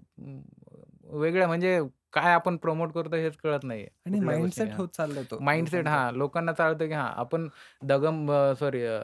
[1.14, 1.80] वेगळ्या म्हणजे
[2.12, 4.68] काय आपण प्रमोट करतो हेच कळत नाहीये आणि कुठल्या माइंडसेट.
[4.72, 5.90] होत चाललाय तो माइंडसेट लोकांचा.
[5.90, 7.48] हां, लोकांना चालतं, की हां, आपण
[7.82, 8.98] दगम अ, सॉरी अ,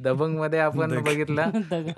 [0.00, 1.02] दबंगमध्ये आपण दग.
[1.04, 1.88] बघितलं दग.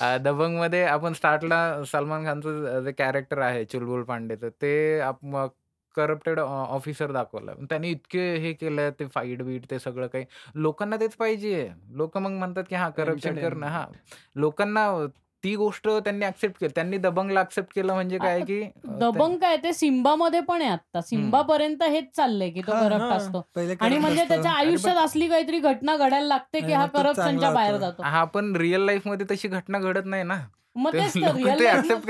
[0.00, 5.48] अ, दबंगमध्ये आपण स्टार्टला सलमान खानचं जे कॅरेक्टर आहे चुलबुल पांडेचं ते आप मग
[5.96, 7.54] करप्टेड ऑफिसर दाखवलं.
[7.70, 10.24] त्याने इतके हे केलं ते फाईट-बीट ते सगळं काही.
[10.54, 11.68] लोकांना तेच पाहिजे.
[11.90, 13.84] लोकं मग म्हणतात, की हां, करप्शन करणं हां.
[14.36, 14.88] लोकांना
[15.44, 16.72] ती गोष्ट त्यांनी ॲक्सेप्ट केली.
[16.74, 21.00] त्यांनी दबंगला ॲक्सेप्ट केलं म्हणजे काय की दबंग काय ते सिम्बामध्ये पण आहे आता.
[21.00, 23.10] सिम्बापर्यंत हेच चाललंय, की तो करप्ट हां.
[23.10, 23.40] असतो.
[23.54, 24.24] पहिले आणि म्हणजे.
[24.24, 27.76] त्याच्या आयुष्यात असली काहीतरी घटना घडायला लागते, की हा करप्शनच्या बाहेर.
[27.76, 28.02] जातो.
[28.02, 30.38] हां, पण रिअल लाईफमध्ये तशी घटना घडत नाही ना.
[30.76, 32.08] मग तेच तर रिअल लाईफ.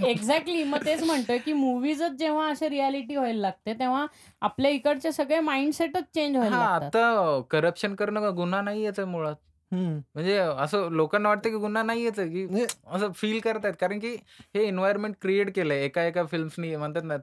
[0.00, 0.62] एक्झॅक्टली.
[0.64, 4.06] मग तेच म्हणतोय, की मूव्हीजच जेव्हा अशी रिॲलिटी व्हायला लागते, तेव्हा
[4.40, 6.80] आपल्या इकडचे सगळे माइंडसेटच चेंज व्हायला हां.
[6.80, 9.34] आता करप्शन करणं गुन्हा नाहीयेच आहे मुळात.
[9.72, 10.00] हं.
[10.14, 13.74] म्हणजे असं लोकांना वाटतं, की गुन्हा नाहीयेच आहे, की म्हणजे असं फील करतायत.
[13.80, 14.14] कारण की
[14.54, 15.84] हे एन्व्हायर्नमेंट क्रिएट केलंय.
[15.84, 17.16] एका-एका फिल्म्सनी म्हणतात ना,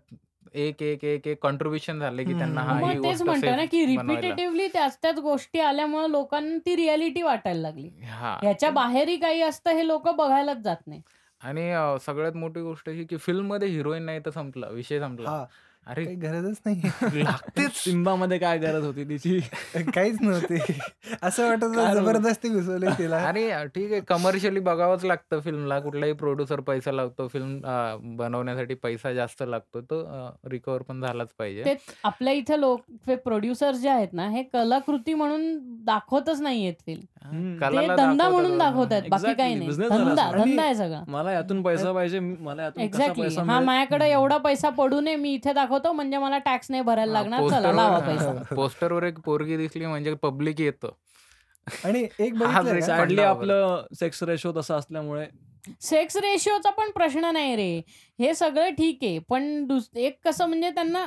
[0.55, 2.65] एक, एक, एक, एक कॉन्ट्रिब्युशन झालंय, की त्यांना हं.
[2.65, 4.38] हां, ही तेच गोष्ट म्हणतोय ना, की बनवायला.
[4.38, 7.89] रिपिटेटिव्हली त्याच-त्याच गोष्टी आल्यामुळे लोकांना ती रिॲलिटी वाटायला लागली.
[8.03, 8.39] हां.
[8.41, 11.01] ह्याच्या बाहेरही काही असतं हे लोकं बघायलाच जात नाही.
[11.41, 14.67] आणि अ, सगळ्यात मोठी गोष्ट ही, की फिल्ममध्ये हिरोईन नाही तर संपला.
[14.69, 15.29] विषय संपला.
[15.29, 15.45] हां.
[15.88, 17.24] अरे काही गरजच नाहीये.
[17.24, 17.71] लागतेच.
[17.76, 19.39] सिम्बामध्ये काय गरज होती तिची?
[19.95, 20.58] काहीच नव्हती.
[21.21, 21.65] असं वाटत?
[21.95, 23.17] जबरदस्ती घुसवली तिला.
[23.17, 23.43] आणि
[23.76, 25.80] ठीक आहे कमर्शियली बघावंच लागतं फिल्मला.
[25.80, 27.28] कुठलाही प्रोड्युसर पैसा लावतो.
[27.28, 29.82] फिल्म बनवण्यासाठी पैसा जास्त लागतो.
[29.82, 31.63] तो अ, रिकव्हर पण झालाच पाहिजे.
[31.65, 37.06] ते आपल्या इथे लोक प्रोड्युसर जे आहेत ना, हे कलाकृती म्हणून दाखवतच नाहीयेत फिल्म.
[37.31, 39.01] ते कलाला धंदा म्हणून दाखवतात.
[39.01, 39.03] दाखवतायत.
[39.09, 39.55] बाकी काही.
[39.55, 39.69] नाही.
[39.71, 40.31] धंदा.
[40.31, 41.03] धंदा आहे सगळा.
[41.07, 42.19] मला यातून पैसा पाहिजे.
[42.19, 43.35] मला यातून एक्झॅक्टली.
[43.35, 43.63] हां?
[43.63, 47.47] माझ्याकडे एवढा पैसा पडू नये, मी इथे दाखवतो म्हणजे मला टॅक्स नाही भरायला लागणार.
[47.49, 48.33] चला लावा पैसा.
[48.55, 50.89] पोस्टरवर एक पोरगी दिसली म्हणजे पब्लिक येतं.
[51.85, 55.25] आणि एक फंडा आपलं सेक्स रेशो तसा असल्यामुळे
[55.81, 57.81] सेक्स रेशिओचा पण प्रश्न नाही रे.
[58.19, 59.19] हे सगळं ठीक आहे.
[59.19, 61.05] पण एक कसं म्हणजे त्यांना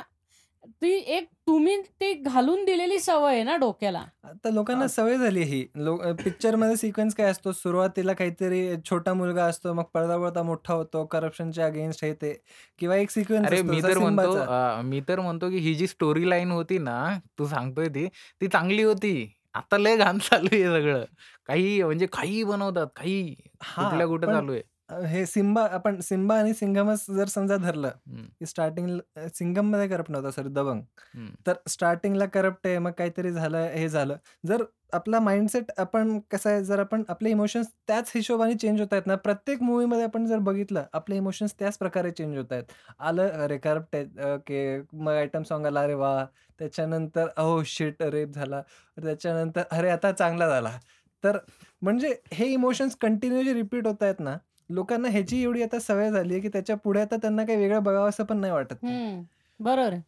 [0.63, 4.05] ती एक तुम्ही ती घालून दिलेली सवय आहे ना डोक्याला.
[4.25, 4.87] आता लोकांना.
[4.87, 5.61] सवय झाली ही.
[5.77, 11.65] लो पिक्चरमध्ये सिक्वेन्स काय असतो, सुरुवातीला काहीतरी छोटा मुलगा असतो, मग पळता-पळता मोठा होतो, करप्शनच्या
[11.65, 12.33] अगेन्स्ट हे ते
[12.79, 14.35] किंवा एक सिक्वेन्स अरे मी तर म्हणतो
[14.83, 16.97] मी तर म्हणतो, की ही जी स्टोरी लाईन होती ना,
[17.39, 18.07] तू सांगतोय ती,
[18.41, 19.13] ती चांगली होती.
[19.53, 21.03] आता लय घाण चालू आहे सगळं.
[21.45, 22.87] काही म्हणजे काहीही बनवतात.
[22.95, 24.61] काही हां, कुठल्या कुठे चालू आहे.
[24.89, 28.99] अ, हे सिम्बा आपण सिम्बा आणि सिंघमच जर समजा धरलं, हं, की स्टार्टिंग
[29.35, 30.81] सिंघममध्ये करप्ट नव्हता सॉरी दबंग.
[31.15, 31.27] हं.
[31.47, 34.15] तर स्टार्टिंगला करप्ट आहे, मग काहीतरी झालं, हे झालं.
[34.43, 39.07] जर आपला माइंडसेट आपण कसं आहे, जर आपण आपले इमोशन्स त्याच हिशोबाने चेंज होत आहेत
[39.07, 42.63] ना, प्रत्येक मूव्हीमध्ये आपण जर बघितलं, आपले इमोशन्स त्याच प्रकारे चेंज होत आहेत.
[43.01, 44.79] आलं, अरे करप्ट आहे, ओके.
[44.93, 46.23] मग आयटम सॉन्ग आला, अरे वाह!
[46.59, 48.61] त्याच्यानंतर ओह शिट रेप झाला.
[48.97, 50.77] त्याच्यानंतर अरे आता चांगला झाला.
[51.23, 51.37] तर
[51.81, 54.37] म्हणजे हे इमोशन्स कंटिन्यूअसली रिपीट होत आहेत ना,
[54.69, 58.23] लोकांना ह्याची एवढी आता सवय झाली आहे, की त्याच्या पुढे आता त्यांना काही वेगळं बघावंसं
[58.25, 58.75] पण नाही वाटत.
[58.83, 59.23] हं.
[59.59, 60.01] बरोबर आहे.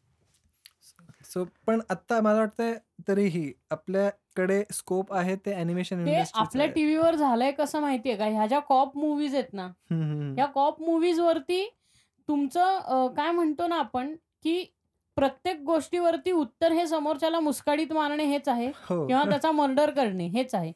[1.24, 2.74] सो पण आत्ता मला वाटतंय
[3.08, 5.54] तरीही आपल्याकडे स्कोप आहे ते
[6.08, 6.74] इंडस्ट्रीचं आपल्या आहे.
[6.76, 10.34] टीव्हीवर झालंय कसं माहितीये का, ह्या ज्या कॉप मूव्हीज आहेत ना, हं, हं, हं.
[10.38, 11.64] या कॉप मूव्हीजवरती
[12.30, 14.64] तुमचं अ, काय म्हणतो ना आपण, की
[15.18, 19.06] प्रत्येक गोष्टीवरती उत्तर हे समोरच्याला मुस्काडीत मारणे हेच आहे हो.
[19.08, 20.72] किंवा त्याचा मर्डर करणे हेच आहे.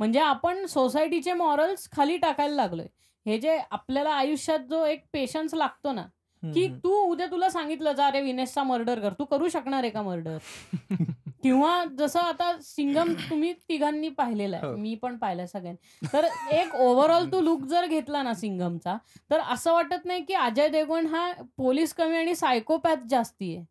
[0.00, 2.86] म्हणजे आपण सोसायटीचे मॉरल्स खाली टाकायला लागलोय.
[3.26, 6.02] हे जे आपल्याला आयुष्यात जो एक पेशन्स लागतो ना,
[6.42, 6.66] की.
[6.84, 10.38] तू उद्या तुला सांगितलं जा रे विनेशचा मर्डर कर तू करू शकणार आहे का मर्डर
[11.42, 14.76] किंवा जसं आता सिंगम तुम्ही तिघांनी पाहिलेला आहे हो.
[14.76, 18.96] मी पण पाहिलंय सगळ्यांनी तर एक ओव्हरऑल तू लुक जर घेतला ना सिंगमचा
[19.30, 23.64] तर असं वाटत नाही की अजय देवगण हा पोलीस कमी आणि सायकोपॅथ जास्ती आहे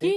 [0.00, 0.16] की.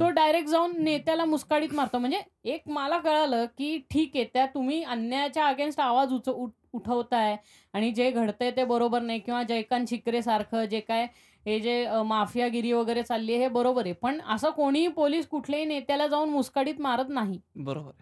[0.00, 4.82] तो डायरेक्ट जाऊन नेत्याला मुस्काडीत मारतो म्हणजे एक मला कळालं की ठीक आहे त्या तुम्ही
[4.84, 7.36] अन्यायाच्या अगेन्स्ट आवाज उच उठ- उठवताय.
[7.72, 11.06] आणि जे घडतंय ते बरोबर नाही किंवा जयकांत शिकरे सारखं जे काय
[11.46, 13.92] हे जे माफियागिरी वगैरे चालली आहे हे बरोबर आहे.
[13.92, 17.40] पण असं कोणीही पोलीस कुठल्याही नेत्याला जाऊन मुस्काडीत मारत नाही.
[17.56, 17.92] बरोबर.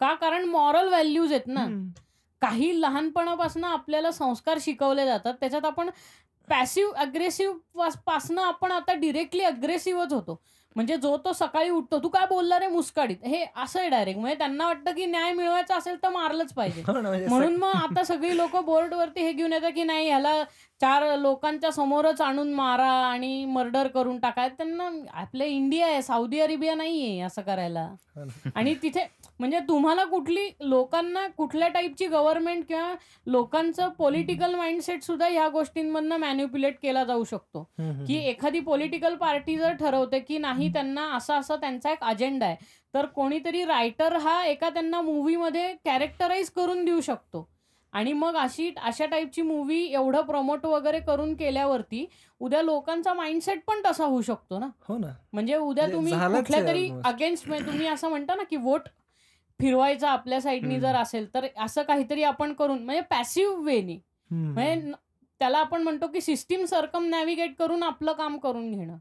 [0.00, 0.14] का?
[0.14, 1.66] कारण मॉरल व्हॅल्यूज आहेत ना.
[2.40, 5.34] काही लहानपणापासून आपल्याला संस्कार शिकवले जातात.
[5.40, 5.90] त्याच्यात आपण
[6.48, 10.40] पॅसिव्ह अग्रेसिव्ह पासनं आपण आता डिरेक्टली अग्रेसिव्हच होतो.
[10.76, 13.16] म्हणजे जो तो सकाळी उठतो तू काय बोलला रे मुस्काडीत?
[13.24, 16.82] हे असं आहे डायरेक्ट म्हणजे त्यांना वाटतं की न्याय मिळवायचा असेल तर मारलंच पाहिजे.
[16.86, 20.42] हो म्हणजे म्हणून मग आता सगळी लोक बोर्डवरती हे घेऊन येतात की नाही ह्याला
[20.80, 26.74] चार लोकांच्या समोरच आणून मारा आणि मर्डर करून टाकाय त्यांना आपलं इंडिया आहे सौदी अरेबिया
[26.74, 27.80] नाहीये असं करायला.
[28.16, 28.26] हो.
[28.54, 29.04] आणि तिथे
[29.40, 32.94] म्हणजे तुम्हाला कुठली लोकांना कुठल्या टाईपची गव्हर्नमेंट किंवा
[33.26, 37.62] लोकांचं पॉलिटिकल माइंडसेट सुद्धा ह्या गोष्टींमधनं मॅन्युप्युलेट केला जाऊ शकतो.
[37.78, 38.16] की.
[38.28, 42.56] एखादी पॉलिटिकल पार्टी जर ठरवते की नाही त्यांना असा असा त्यांचा एक अजेंडा आहे.
[42.94, 47.48] तर कोणीतरी रायटर हा एका त्यांना मूवीमध्ये कॅरेक्टराईज करून देऊ शकतो.
[47.92, 52.06] आणि मग अशी अशा टाईपची मूवी एवढं प्रमोट वगैरे करून केल्यावरती
[52.40, 54.66] उद्या लोकांचा माइंडसेट पण तसा होऊ शकतो ना.
[54.88, 55.12] हो ना.
[55.32, 56.88] म्हणजे उद्या म्हणजे तुम्ही कुठल्या तरी.
[57.04, 58.88] अगेन्स्ट तुम्ही असं म्हणता ना की वोट
[59.60, 60.80] फिरवायचा आपल्या साईडनी.
[60.80, 63.98] जर असेल तर असं काहीतरी आपण करून म्हणजे पॅसिव्ह वेनी
[64.30, 64.92] म्हणजे
[65.40, 68.96] त्याला आपण म्हणतो की सिस्टीम सरकम नॅव्हिगेट करून आपलं काम करून घेणं.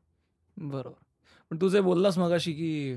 [0.58, 1.04] बरोबर.
[1.52, 2.96] पण तू जे बोललास मगाशी की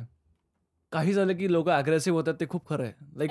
[0.93, 3.31] काही झालं की लोक अग्रेसिव्ह होतात ते खूप खरं आहे लाईक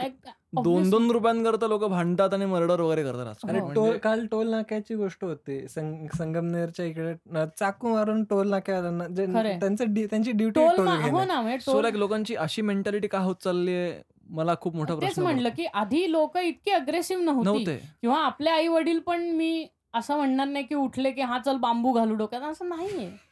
[0.64, 0.90] दोन.
[0.90, 3.36] दोन रुपयांकरता लोक भांडतात आणि मर्डर वगैरे करतात.
[3.44, 3.60] अरे.
[3.60, 9.04] म्हणजे टोल काल टोल नाक्याची गोष्ट होती संग- संगमनेरच्या इकडे चाकू मारून टोल नाक्यावाल्यांना
[9.40, 9.60] खरंय.
[9.60, 10.60] त्यांचं ड्यु- त्यांची ड्युटी.
[10.60, 15.00] हो म्हणजे सो लाईक लोकांची अशी मेंटॅलिटी का होत चालली आहे मला खूप मोठा तेच
[15.00, 15.50] प्रश्न म्हणलं.
[15.50, 20.48] की आधी लोक इतकी अग्रेसिव्ह नव्हती नव्हते किंवा आपले आई वडील पण मी असं म्हणणार
[20.48, 23.29] नाही की उठले की हा चल बांबू घालू डोक्यात असं नाहीये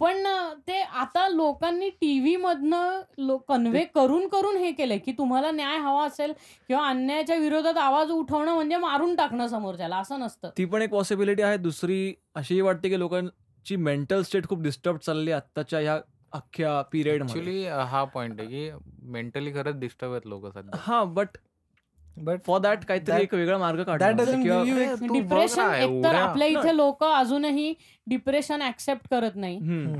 [0.00, 0.26] पण
[0.68, 6.32] ते आता लोकांनी टीव्ही मधनं कन्व्हे करून करून हे केलंय की तुम्हाला न्याय हवा असेल
[6.68, 10.50] किंवा अन्यायाच्या विरोधात आवाज उठवणं म्हणजे मारून टाकणं समोरच्याला असं नसतं.
[10.58, 11.56] ती पण एक पॉसिबिलिटी आहे.
[11.56, 15.98] दुसरी अशीही वाटते की लोकांची मेंटल स्टेट खूप डिस्टर्ब चालली आहे आत्ताच्या ह्या
[16.32, 18.70] अख्ख्या पिरियड ऍक्च्युली हा पॉइंट आहे की
[19.12, 20.78] मेंटली खरंच डिस्टर्ब आहेत लोक सध्या.
[20.82, 21.36] हा बट
[22.16, 23.82] बट फॉर दॅट काहीतरी That- एक वेगळा मार्ग
[25.12, 27.74] डिप्रेशन एकतर आपल्या इथे लोक अजूनही
[28.06, 29.58] डिप्रेशन ऍक्सेप्ट करत नाही.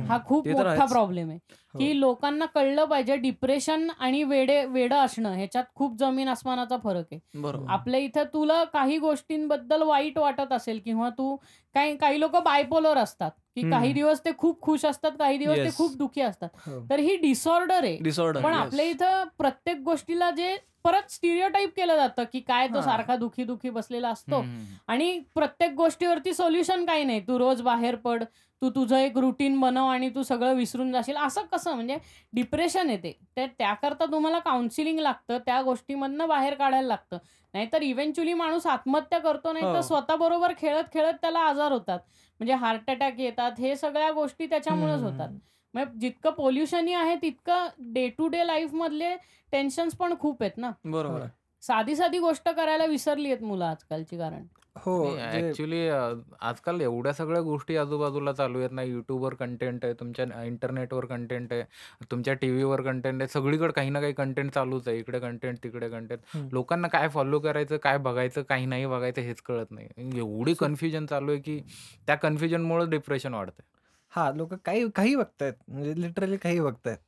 [0.08, 0.84] हा खूप मोठा.
[0.84, 1.65] प्रॉब्लेम आहे हो.
[1.78, 7.40] की लोकांना कळलं पाहिजे डिप्रेशन आणि वेडे वेडं असणं ह्याच्यात खूप जमीन आसमानाचा फरक आहे
[7.40, 11.34] बरोबर आपल्या इथं तुला काही गोष्टींबद्दल वाईट वाटत असेल किंवा तू
[11.74, 13.70] काही काही लोक बायपोलर असतात की.
[13.70, 15.68] काही दिवस ते खूप खुश असतात काही दिवस ते.
[15.76, 16.80] खूप दुखी असतात हो.
[16.90, 22.24] तर ही डिसऑर्डर आहे डिसऑर्डर पण आपल्या इथं प्रत्येक गोष्टीला जे परत स्टिरियोटाईप केलं जातं
[22.32, 22.82] की काय तो हा.
[22.82, 24.42] सारखा दुखी दुखी बसलेला असतो.
[24.88, 28.24] आणि प्रत्येक गोष्टीवरती सोल्युशन काही नाही तू रोज बाहेर पड
[28.62, 31.16] तू तुझं एक रुटीन बनव आणि तू सगळं विसरून जाशील.
[31.16, 31.74] असं कसं?
[31.74, 31.96] म्हणजे
[32.32, 33.12] डिप्रेशन येते.
[33.36, 35.38] ते त्याकरता तुम्हाला काउन्सिलिंग लागतं.
[35.38, 37.18] त्या गोष्टीमधनं बाहेर काढायला लागतं.
[37.54, 39.82] नाहीतर इव्हेंच्युअली माणूस आत्महत्या करतो नाही तर हो.
[39.82, 41.98] स्वतःबरोबर खेळत खेळत त्याला आजार होतात.
[42.40, 43.52] म्हणजे हार्ट अटॅक येतात.
[43.58, 45.02] हे सगळ्या गोष्टी त्याच्यामुळेच.
[45.02, 45.28] होतात.
[45.74, 49.14] म्हणजे जितकं पोल्युशनही आहे तितकं डे टू डे लाईफ मधले
[49.52, 50.70] टेन्शन्स पण खूप आहेत ना?
[50.84, 51.26] बरोबर.
[51.62, 54.44] साधी साधी गोष्ट करायला विसरली आहेत मुलं आजकालची कारण.
[54.76, 60.44] हो जे- ऍक्च्युली आजकाल एवढ्या सगळ्या गोष्टी आजूबाजूला चालू आहेत ना युट्यूबवर कंटेंट आहे तुमच्या
[60.44, 61.62] इंटरनेटवर कंटेंट आहे
[62.10, 66.20] तुमच्या टीव्हीवर कंटेंट आहे सगळीकडे काही ना काही कंटेंट चालूच आहे इकडे कंटेंट तिकडे कंटेंट.
[66.52, 69.88] लोकांना काय फॉलो करायचं काय बघायचं काही नाही बघायचं हेच कळत नाही.
[70.18, 71.60] एवढी कन्फ्युजन चालू आहे की
[72.06, 73.64] त्या कन्फ्युजनमुळे डिप्रेशन वाढतंय.
[74.12, 76.98] हा लोक काही काही बघतायत म्हणजे लिटरली काही बघतायत.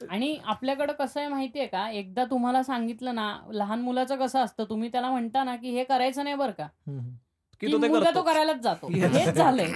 [0.00, 1.90] आणि आपल्याकडं कसं आहे माहितीये का?
[1.90, 6.24] एकदा तुम्हाला सांगितलं ना लहान मुलाचं कसं असतं तुम्ही त्याला म्हणता ना की हे करायचं
[6.24, 6.66] नाही बरं का?
[7.72, 8.22] तो मुलगा तो.
[8.22, 8.86] करायलाच जातो.
[8.92, 9.66] हेच झालंय.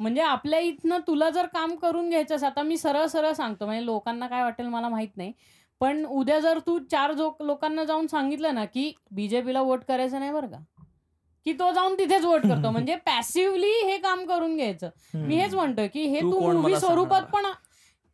[0.00, 4.26] म्हणजे आपल्या इथनं तुला जर काम करून घ्यायचं आता मी सरळ सरळ सांगतो म्हणजे लोकांना
[4.26, 5.32] काय वाटेल मला माहीत नाही.
[5.80, 10.32] पण उद्या जर तू चार जो लोकांना जाऊन सांगितलं ना की बीजेपीला वोट करायचं नाही
[10.32, 10.58] बरं का?
[11.44, 12.70] की तो जाऊन तिथेच वोट करतो.
[12.70, 14.88] म्हणजे पॅसिव्हली हे काम करून घ्यायचं.
[15.14, 17.46] मी हेच म्हणतोय की हे तू मूवी स्वरूपात पण?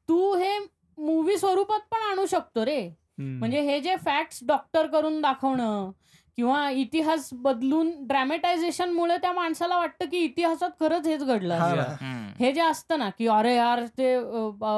[0.08, 0.58] तू हे
[0.98, 2.80] मूवी स्वरूपात पण आणू शकतो रे.
[3.18, 5.90] म्हणजे हे जे फॅक्ट्स डॉक्टर करून दाखवणं
[6.38, 11.66] किंवा इतिहास बदलून ड्रॅमेटायझेशन मुळे त्या माणसाला वाटतं की इतिहासात खरंच हेच घडलं हा.
[12.40, 14.16] हे जे असतं ना की अरे यार ते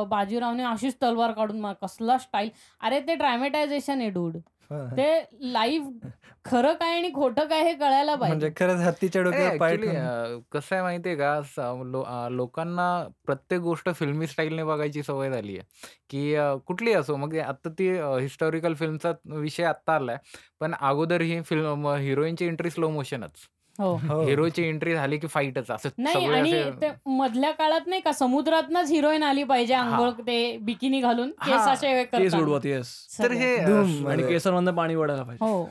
[0.09, 4.37] बाजीरावने अशीच तलवार काढून मार कसला स्टाईल अरे ते ड्रॅमेटायझेशन आहे डूड.
[4.97, 5.07] ते
[5.53, 6.09] लाईव्ह
[6.45, 8.51] खरं काय आणि खोटं काय हे कळायला म्हणजे पाहिजे.
[8.57, 10.41] खरंच हत्तीच्या डोक्यावर पाय ऍक्च्युली ठेवून.
[10.53, 12.29] कसं आहे माहितीये का?
[12.31, 12.87] लोकांना
[13.27, 15.67] प्रत्येक गोष्ट फिल्मी स्टाईलने बघायची सवय झाली आहे.
[16.11, 16.35] की
[16.67, 17.89] कुठली असो मग आता ती
[18.21, 20.17] हिस्टॉरिकल फिल्मचा विषय आत्ता आलाय.
[20.61, 23.47] पण अगोदर ही फिल्म हिरोईनची एंट्री स्लो मोशनच
[23.81, 23.93] हो.
[24.09, 28.01] हो हिरोची एंट्री झाली की फाईटच असं नाही सगळे आणि असे ते मधल्या काळात नाही
[28.01, 29.75] का समुद्रातनच हिरोईन आली पाहिजे.
[29.75, 31.71] अंघोळ ते बिकिनी घालून केस हा.
[31.73, 32.43] असे हे केस करताना.
[32.43, 33.37] उडवत येस तर सगळं.
[33.37, 34.23] हे अ, धूम स- आणि.
[34.23, 35.69] केसांमधनं पाणी वडायला पाहिजे हो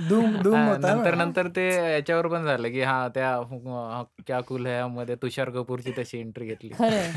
[0.00, 4.02] धूम धूम हा, होता नंतर ना नंतर ते याच्यावर पण झालं की हा त्या अ,
[4.26, 7.10] क्या कुल है मध्ये तुषार कपूरची तशी एंट्री घेतली खरंय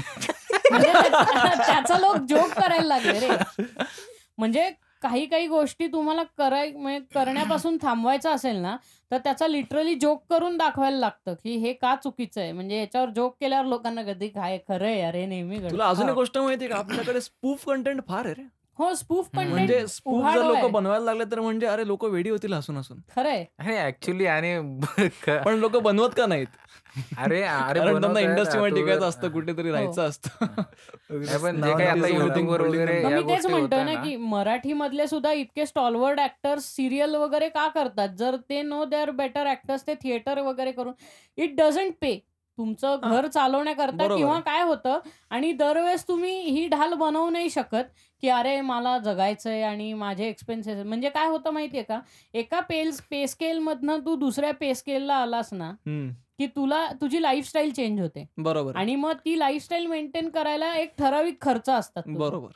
[0.72, 3.28] म्हणजे त्या- त्याचा लोक जोक करायला लागले रे
[4.38, 4.70] म्हणजे
[5.04, 8.76] काही काही गोष्टी तुम्हाला कराय म्हणजे करण्यापासून थांबवायचं असेल ना
[9.12, 12.52] तर त्याचा लिटरली जोक करून दाखवायला लागतं की हे का चुकीचं आहे.
[12.52, 15.60] म्हणजे याच्यावर जोक केल्यावर लोकांना कधी काय खरं आहे अरे नेहमी.
[15.72, 16.16] तुला अजून एक.
[16.16, 16.76] गोष्ट माहिती का?
[16.76, 18.44] आपल्याकडे स्पूफ कंटेंट फार आहे रे.
[18.80, 20.66] हो स्पूफ पण म्हणजे स्पूफ जर लोक.
[20.72, 23.00] बनवायला लागले तर म्हणजे अरे लोक वेडी होतील हसून हसून.
[23.16, 23.46] खरंय
[23.80, 24.58] ऍक्च्युली आणि
[25.28, 26.48] पण लोक बनवत का नाहीत?
[26.96, 29.74] अरे अरे कारण त्यांना बनवतायत, इंडस्ट्रीमध्ये टिकायचं असतं कुठेतरी हो.
[29.74, 30.46] राहायचं असतं.
[31.38, 35.32] पण जे काही आता युट्यूबवर वगैरे मी तेच म्हणतोय होताय ना की मराठी मधले सुद्धा
[35.34, 38.10] इतके स्टॉलवर्ड ऍक्टर्स सिरियल वगैरे का करतात?
[38.18, 40.94] जर ते no they are better actors ते थिएटर वगैरे करून.
[41.38, 42.16] इट डझंट पे
[42.58, 42.98] तुमचं.
[43.04, 44.40] घर चालवण्याकरता किंवा.
[44.40, 45.00] काय होतं?
[45.32, 47.86] आणि दरवेळेस तुम्ही ही ढाल बनवू नाही शकत
[48.24, 52.00] की अरे मला जगायचंय आणि माझे एक्सपेन्सेस म्हणजे काय होतं माहितीये का?
[52.34, 55.72] एका पेल पे स्केल मधनं तू दुसऱ्या पे स्केलला आलास ना
[56.38, 58.26] की तुला तुझी लाईफस्टाईल चेंज होते.
[58.38, 58.76] बरोबर.
[58.76, 62.04] आणि मग ती लाईफस्टाईल मेंटेन करायला एक ठराविक खर्च असतात.
[62.08, 62.50] बरोबर.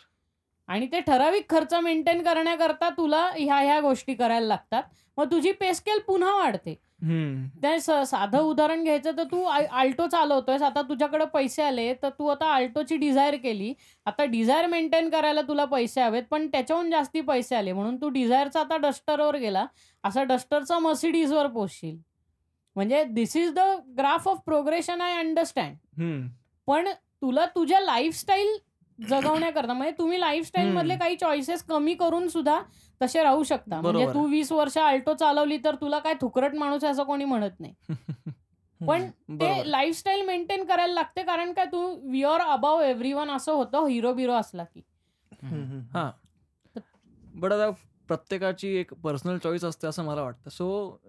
[0.68, 4.84] आणि ते ठराविक खर्च मेंटेन करण्याकरता तुला ह्या ह्या गोष्टी करायला लागतात.
[5.18, 6.80] मग तुझी पे स्केल पुन्हा वाढते.
[7.80, 10.62] स- साधं उदाहरण घ्यायचं तर तू आल्टो चालवतोयस.
[10.62, 13.74] आता तुझ्याकडे पैसे आले तर तू आता आल्टोची डिझायर केली.
[14.06, 17.74] आता डिझायर मेंटेन करायला तुला पैसे हवेत पण त्याच्याहून जास्ती पैसे आले.
[17.74, 19.66] म्हणून तू डिझायरचा आता डस्टरवर गेला.
[20.04, 22.17] असा डस्टरचा मर्सिडीजवर पोचशील
[22.78, 23.60] म्हणजे this is the
[23.98, 25.76] graph of progression I understand.
[26.68, 26.88] पण
[27.22, 28.58] तुला तुझ्या लाईफस्टाईल
[29.00, 30.96] जगवण्याकरता म्हणजे तुम्ही लाईफस्टाईल मधले.
[30.98, 32.60] काही चॉईसेस कमी करून सुद्धा
[33.02, 33.82] तसे राहू शकता.
[33.82, 34.26] म्हणजे तू.
[34.28, 37.74] वीस वर्ष आल्टो चालवली तर तुला काय थुकरट माणूस आहे असं कोणी म्हणत नाही.
[38.82, 39.10] पण
[39.42, 39.50] ते.
[39.72, 44.14] लाईफस्टाईल मेंटेन करायला लागते कारण काय तू we are above every one असं होतं हिरो
[44.14, 44.82] बिरो असला की.
[45.94, 46.10] हा.
[47.36, 47.70] बट आता
[48.08, 50.50] प्रत्येकाची एक पर्सनल चॉईस असते असं मला वाटतं.
[50.50, 51.00] सो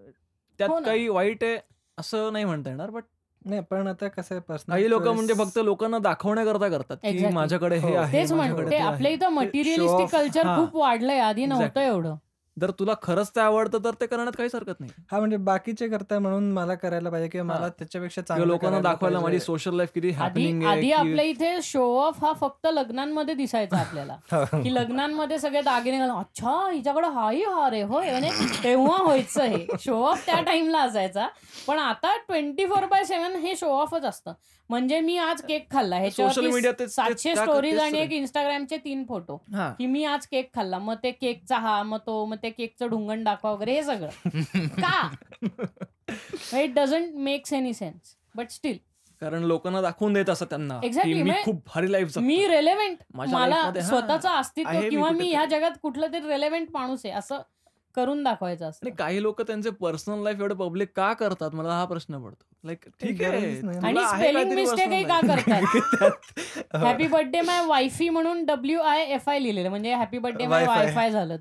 [0.59, 0.78] त्यात हो.
[0.80, 1.59] काही वाईट आहे
[1.98, 3.02] असं नाही म्हणता येणार बट
[3.42, 7.26] नाही पण आता कसं आहे पर्सनल काही लोक म्हणजे फक्त लोकांना दाखवण्याकरता करतात की.
[7.28, 7.94] माझ्याकडे हे हो.
[7.96, 9.11] आहे तेच माझ्याकडे म्हणते ते आपल्या.
[9.12, 10.54] इथं मटेरियलिस्टिक कल्चर.
[10.56, 11.80] खूप वाढलंय आधी नव्हतं.
[11.80, 12.14] एवढं
[12.61, 16.18] जर तुला खरंच ते आवडतं तर ते करण्यात काहीच हरकत नाही हा म्हणजे बाकीचे करताय
[16.18, 17.54] म्हणून मला करायला पाहिजे किंवा.
[17.54, 19.38] मला त्याच्यापेक्षा चांगलं लोकांना दाखवायला माझी.
[19.40, 23.76] सोशल लाईफ किती आधी हॅपनिंग आधी आहे आपल्या इथे शो ऑफ हा फक्त लग्नांमध्ये दिसायचा
[23.80, 24.16] आपल्याला.
[24.54, 30.02] की लग्नांमध्ये सगळे दागिने अच्छा हिच्याकडे हाही हार आहे होय म्हणजे तेव्हा व्हायचं हे शो
[30.02, 31.26] ऑफ त्या टाइमला असायचा
[31.66, 34.32] पण आता ट्वेंटी फोर बाय सेव्हन हे शो ऑफच असतं
[34.71, 35.97] म्हणजे मी आज केक खाल्ला.
[35.97, 37.99] Social ह्याच्यावरती media तेच- सातशे स्टोरीज आणि.
[37.99, 39.37] एक इंस्टाग्रामचे तीन फोटो
[39.79, 40.79] की मी आज केक खाल्ला.
[40.79, 44.09] मग ते केकचा हा मग तो मग ते केकचं ढुंगण दाखवा वगैरे हे सगळं.
[44.83, 46.61] का?
[46.61, 48.77] It doesn't makes any sense but still
[49.23, 52.99] कारण लोकांना दाखवून देत असं त्यांना Exactly, की मी म्हणजे खूप भारी लाईफ मी रेलेव्हेंट
[53.14, 55.31] मला हा, स्वतःचं अस्तित्व किंवा मी.
[55.31, 57.41] ह्या जगात कुठलं तरी रेलेव्हेंट माणूस आहे असं
[57.99, 61.84] करून दाखवायचं आणि असतं काही लोक त्यांचे पर्सनल लाईफ एवढं पब्लिक का करतात मला हा
[61.84, 63.51] प्रश्न पडतो लाईक ठीक आहे.
[63.78, 65.20] आणि स्पेलिंग मिस्टेकही का.
[65.24, 65.62] करतात
[66.74, 66.78] हो.
[66.78, 70.66] हॅपी बर्थडे माय वायफी म्हणून डब्ल्यू आय एफ आय लिहिलेलं म्हणजे हॅपी बर्थडे माय.
[70.66, 71.36] वायफाय झालं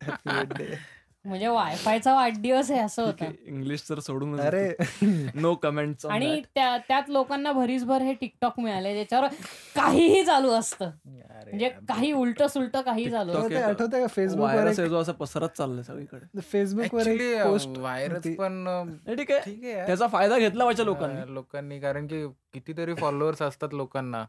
[1.28, 3.30] म्हणजे वायफायचा वाढदिवस आहे असं होतं.
[3.46, 4.68] इंग्लिश तर सोडून अरे.
[5.34, 9.26] नो कमेंट आणि त्या त्यात लोकांना भरीसभर हे टिकटॉक मिळाले ज्याच्यावर
[9.76, 10.90] काहीही चालू असतं.
[11.48, 15.82] म्हणजे काही उलट सुलट काही चालू TikTok असतं ते आठवतंय का फेसबुक असं पसरत चाललंय
[15.82, 16.40] सगळीकडे.
[16.40, 17.08] फेसबुक वर
[17.78, 18.64] व्हायरस पण
[19.08, 19.86] ठीक आहे.
[19.86, 21.34] त्याचा फायदा घेतला पाहिजे लोकांनी.
[21.34, 24.24] लोकांनी कारण की कितीतरी फॉलोअर्स असतात लोकांना.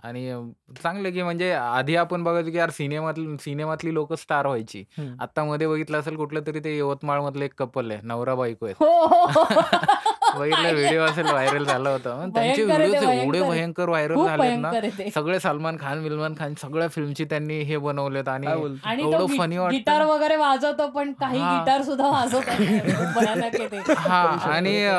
[0.00, 0.38] आणि अ,
[0.82, 4.84] चांगलं की म्हणजे आधी आपण बघायचो की यार सिनेमातली सिनेमातली लोक स्टार व्हायची.
[5.20, 8.74] आता मध्ये बघितलं असेल कुठलं तरी ते यवतमाळ मधलं एक कपल आहे नवरा बायको आहे
[8.80, 9.44] हो, हो, हो.
[10.38, 13.50] बघितलं व्हिडिओ असेल व्हायरल झाला होता मग त्यांचे भयंकर आहे ते, व्हिडिओ एवढे भयंकर आहे.
[13.52, 17.24] भयंकर व्हायरल खूप झालेत ना भयंकर आहे ते सगळे सलमान खान विलमान खान सगळ्या फिल्मची
[17.24, 18.88] त्यांनी हे बनवलेत आणि काय बोलतो?
[18.88, 19.26] आणि तो एवढं
[19.56, 20.02] वाटतं गिटार.
[20.06, 21.58] वगैरे वाजवतो पण काही हा.
[21.58, 22.78] गिटार सुद्धा वाजवत नाही.
[22.96, 24.94] खूप भयानक आहे ते हा आणि अ,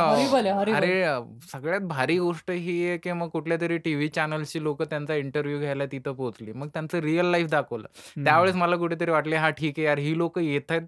[0.67, 0.75] आहे.
[0.75, 1.19] अरे अ,
[1.51, 5.85] सगळ्यात भारी गोष्ट ही आहे की मग कुठल्या तरी टीव्ही चॅनलची लोक त्यांचा इंटरव्ह्यू घ्यायला
[5.91, 9.97] तिथं पोहोचली मग त्यांचं रिअल लाईफ दाखवलं त्यावेळेस मला कुठेतरी वाटले हा ठीक आहे यार
[9.99, 10.81] ही लोक येत आहेत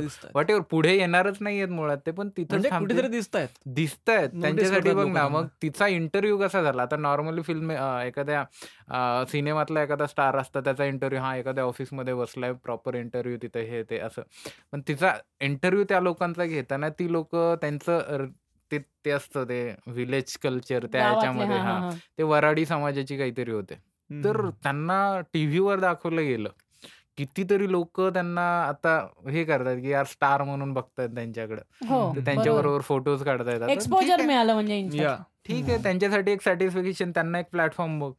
[0.00, 0.50] दिसतायत.
[0.50, 4.40] एव्हर पुढे येणारच नाहीयेत मुळात ते पण तिथं म्हणजे कुठेतरी दिसत आहेत दिसत आहेत Notice
[4.42, 5.26] त्यांच्यासाठी बघ ना.
[5.28, 6.82] मग तिचा इंटरव्ह्यू कसा झाला?
[6.82, 7.70] आता नॉर्मली फिल्म
[8.02, 13.82] एखाद्या सिनेमातला एखादा स्टार असता त्याचा इंटरव्ह्यू हा एखाद्या ऑफिसमध्ये बसलाय प्रॉपर इंटरव्ह्यू तिथे हे
[13.82, 14.22] ते असं.
[14.72, 18.26] पण तिचा इंटरव्ह्यू त्या लोकांचा घेताना ती लोक त्यांचं
[18.70, 23.74] ते ते असतं ते विलेज कल्चर त्या ह्याच्यामध्ये हा ते वराडी समाजाची काहीतरी होते.
[24.24, 24.48] तर.
[24.62, 26.48] त्यांना टीव्हीवर दाखवलं गेलं.
[27.18, 31.60] कितीतरी लोक त्यांना आता हे करतात की यार स्टार म्हणून बघतायत त्यांच्याकडे.
[31.86, 32.00] हो.
[32.00, 33.60] बरोबर त्यांच्याबरोबर फोटोज काढता येतात.
[33.60, 34.26] तर ठीक एक्सपोजर आहे.
[34.26, 35.06] मिळालं म्हणजे
[35.46, 38.12] ठीक आहे त्यांच्यासाठी एक सॅटिस्फॅक्शन त्यांना एक प्लॅटफॉर्म बघ.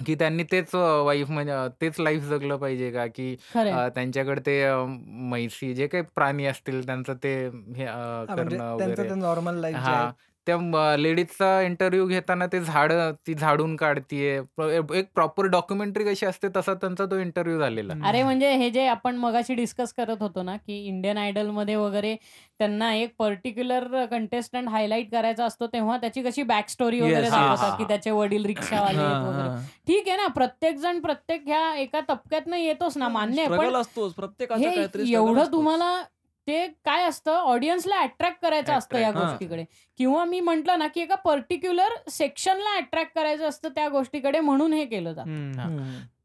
[0.00, 3.06] की त्यांनी तेच वाईफ म्हणजे अं, तेच लाईफ जगलं पाहिजे का?
[3.06, 4.96] की खरंय अं, त्यांच्याकडे ते अं,
[5.28, 7.34] म्हैसी जे काही प्राणी असतील त्यांचं ते
[7.76, 9.10] हे अं, हा, म्हणजे करणं त्यांचं वगैरे.
[9.10, 9.96] ते नॉर्मल लाईफ जे हा.
[9.96, 10.12] आहे.
[10.46, 12.92] त्या लेडीजचा इंटरव्ह्यू घेताना ते झाड
[13.26, 18.22] ती झाडून काढतीये प्र- एक प्रॉपर डॉक्युमेंटरी कशी असते तसा त्यांचा तो इंटरव्ह्यू झालेला अरे
[18.22, 22.14] म्हणजे हे जे आपण मगाशी डिस्कस करत होतो ना की इंडियन आयडलमध्ये वगैरे
[22.60, 27.78] त्यांना एक पर्टिक्युलर कंटेस्टंट हायलाईट करायचा असतो तेव्हा त्याची कशी बॅक स्टोरी वगैरे हा, दाखवतात
[27.78, 27.84] की.
[27.84, 29.56] त्याचे वडील रिक्षावाले हा, वगैरे हा.
[29.86, 33.80] ठीक आहे ना प्रत्येक जण प्रत्येक ह्या एका टप्प्यात येतोच ना मान्य आहे स्ट्रगल पण
[33.80, 35.52] असतोच प्रत्येकाचं हे काहीतरी struggle एवढं असतोच.
[35.52, 36.02] तुम्हाला
[36.46, 39.10] ते काय असतं ऑडियन्सला अट्रॅक्ट करायचं असतं या.
[39.12, 39.64] गोष्टीकडे
[39.98, 44.84] किंवा मी म्हंटल ना की एका पर्टिक्युलर सेक्शनला अट्रॅक्ट करायचं असतं त्या गोष्टीकडे म्हणून हे
[44.84, 45.30] केलं जातं.
[45.58, 45.68] हा.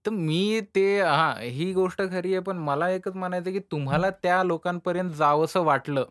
[0.06, 4.44] तर मी ते हा ही गोष्ट खरी आहे पण मला एकच म्हणायचं की तुम्हाला त्या
[4.44, 6.06] लोकांपर्यंत जावंसं वाटलं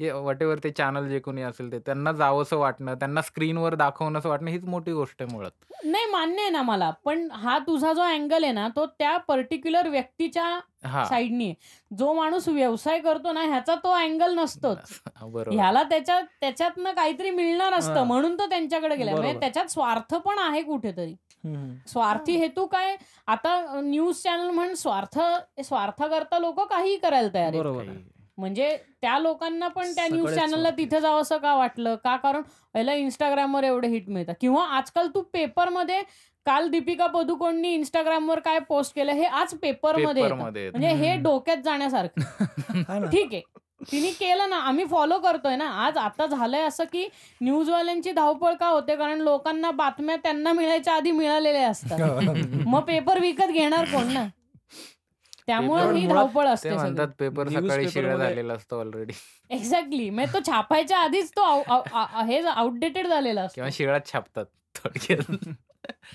[0.00, 4.28] की वॉट एव्हर ते चॅनल जे कोणी असेल ते त्यांना जावंसं वाटणं त्यांना स्क्रीनवर दाखवणंसं
[4.28, 5.50] वाटणं हीच मोठी गोष्ट आहे मुळात.
[5.84, 9.88] नाही मान्य आहे ना मला पण हा तुझा जो अँगल आहे ना तो त्या पर्टिक्युलर
[9.88, 10.44] व्यक्तीच्या
[10.84, 11.04] हा.
[11.04, 11.54] साईडनी आहे.
[11.90, 14.78] जो माणूस व्यवसाय करतो ना ह्याचा तो अँगल नसतोच.
[15.22, 15.54] बरोबर.
[15.54, 18.04] ह्याला त्याच्यात त्याच्यातनं काहीतरी मिळणार असतं हा.
[18.04, 19.40] म्हणून तो त्यांच्याकडे गेला म्हणजे बरोबर.
[19.40, 21.14] त्याच्यात स्वार्थ पण आहे कुठेतरी.
[21.44, 21.74] हम्म.
[21.86, 22.96] स्वार्थी हेतू काय?
[23.26, 25.18] आता न्यूज चॅनल म्हण स्वार्थ
[25.64, 27.60] स्वार्थ करता लोक काहीही करायला तयार आहेत.
[27.60, 27.96] बरोबर आहे.
[28.38, 30.70] म्हणजे त्या लोकांना पण त्या न्यूज चॅनलला.
[30.70, 31.94] तिथे जावं असं का वाटलं?
[31.94, 32.42] का कारण
[32.74, 34.34] पहिला इंस्टाग्रामवर एवढे हिट मिळतात?
[34.40, 36.02] किंवा आजकाल तू पेपरमध्ये
[36.46, 40.28] काल दीपिका पदुकोणनी इंस्टाग्रामवर काय पोस्ट केलं हे आज पेपरमध्ये.
[40.32, 41.16] म्हणजे हे.
[41.16, 42.20] डोक्यात जाण्यासारखं.
[43.12, 43.42] ठीक आहे.
[43.92, 45.66] तिने केलं ना आम्ही फॉलो करतोय ना.
[45.86, 47.06] आज आता झालंय असं की
[47.40, 48.96] न्यूजवाल्यांची धावपळ का होते?
[48.96, 51.98] कारण लोकांना बातम्या त्यांना मिळायच्या आधी मिळालेल्या असतात.
[52.66, 54.26] मग पेपर विकत घेणार कोण ना?
[55.48, 59.12] त्यामुळे ही धावपळ ते असते म्हणतात पेपर सकाळी शिळा मध्ये- झालेला असतो ऑलरेडी
[59.50, 63.54] एक्झॅक्टली म्हणजे तो छापायच्या आधीच तो आउ- आउ- आ- हे आउटडेटेड झालेला असतो.
[63.54, 64.44] किंवा शिळात छापतात
[64.74, 65.30] थोडक्यात.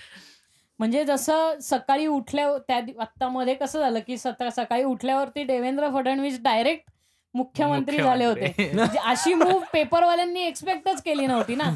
[0.80, 5.90] म्हणजे जसं सकाळी उठल्या त्या दि- आत्ता मध्ये कसं झालं की सत- सकाळी उठल्यावरती देवेंद्र
[5.90, 6.90] फडणवीस डायरेक्ट
[7.34, 8.72] मुख्यमंत्री झाले होते.
[8.74, 11.70] म्हणजे अशी मूव्ह पेपरवाल्यांनी एक्सपेक्टच केली नव्हती ना.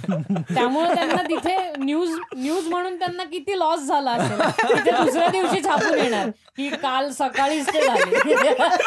[0.53, 4.39] त्यामुळे त्यांना तिथे न्यूज न्यूज म्हणून त्यांना किती लॉस झाला असेल.
[4.70, 6.30] तिथे दुसऱ्या दिवशी छापून येणार.
[6.58, 8.34] की काल सकाळीच ते झाले.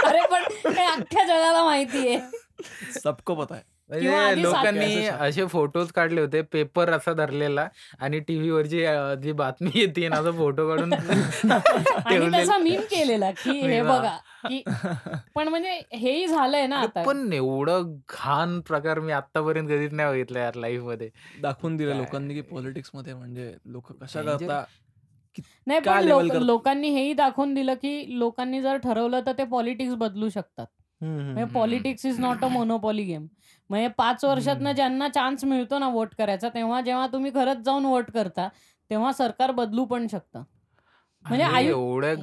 [0.06, 3.62] अरे पण हे अख्ख्या जगाला माहिती आहे सबको पता है.
[3.90, 5.06] म्हणजे लोकांनी.
[5.08, 7.66] असे फोटोज काढले होते पेपर असा धरलेला
[8.00, 8.84] आणि टीव्हीवर जी
[9.22, 10.90] जी बातमी येते ना तो फोटो काढून.
[12.32, 13.88] त्याचा मीम केलेला की हे हा.
[13.88, 14.16] बघा
[14.48, 14.62] की
[15.34, 20.38] पण म्हणजे हेही झालंय ना आता पण एवढं घाण प्रकार मी आतापर्यंत कधीच नाही बघितलं
[20.38, 21.08] यार लाईफमध्ये
[21.42, 21.96] दाखवून दिलं?
[21.96, 24.22] लोकांनी की पॉलिटिक्समध्ये म्हणजे लोक कशा.
[24.22, 24.64] करता
[25.66, 26.42] नाही पण?
[26.42, 30.66] लोकांनी हेही दाखवून दिलं की लोकांनी जर ठरवलं तर ते पॉलिटिक्स बदलू शकतात.
[31.00, 33.26] म्हणजे politics is not a monopoly game
[33.70, 34.72] म्हणजे पाच वर्षातनं.
[34.72, 38.48] ज्यांना चान्स मिळतो ना वोट करायचा तेव्हा जेव्हा तुम्ही खरंच जाऊन वोट करता
[38.90, 40.42] तेव्हा सरकार बदलू पण शकतं
[41.24, 42.14] म्हणजे एवढ्या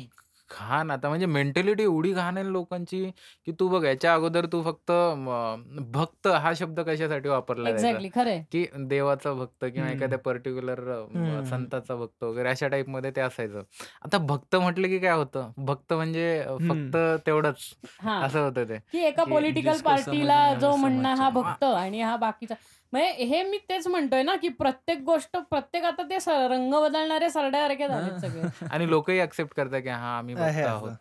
[0.51, 3.03] घाण आता म्हणजे मेंटॅलिटी एवढी घाण आहे लोकांची
[3.47, 5.55] की तू बघ याच्या अगोदर तू फक्त म,
[5.91, 7.87] भक्त हा शब्द कशासाठी वापरला जायचा?
[7.87, 9.97] एक्झॅक्टली खरंय की देवाचा भक्त किंवा हम्म.
[9.97, 11.43] एखाद्या पर्टिक्युलर हम्म.
[11.43, 13.61] संताचा भक्त वगैरे अशा टाइपमध्ये ते असायचं.
[14.05, 15.51] आता भक्त म्हटलं की काय होतं?
[15.57, 17.57] भक्त म्हणजे अ, फक्त तेवढंच
[18.01, 18.19] हा.
[18.21, 18.77] असं होतं ते.
[18.91, 22.55] की एका की पॉलिटिकल जिसको पार्टीला समझना जो म्हणणं हा भक्त आणि हा बाकीचा
[22.93, 26.17] म्हणजे हे मी तेच म्हणतोय ना की प्रत्येक गोष्ट प्रत्येक आता ते
[26.47, 30.35] रंग बदलणारे सरड्यासारखे झालेत सगळे आणि लोकही ऍक्सेप्ट करतात की हा आम्ही.
[30.35, 30.91] आहोत.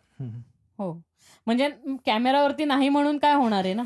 [0.79, 0.91] हो
[1.47, 1.67] म्हणजे
[2.05, 3.83] कॅमेरावरती नाही म्हणून काय होणार आहे ना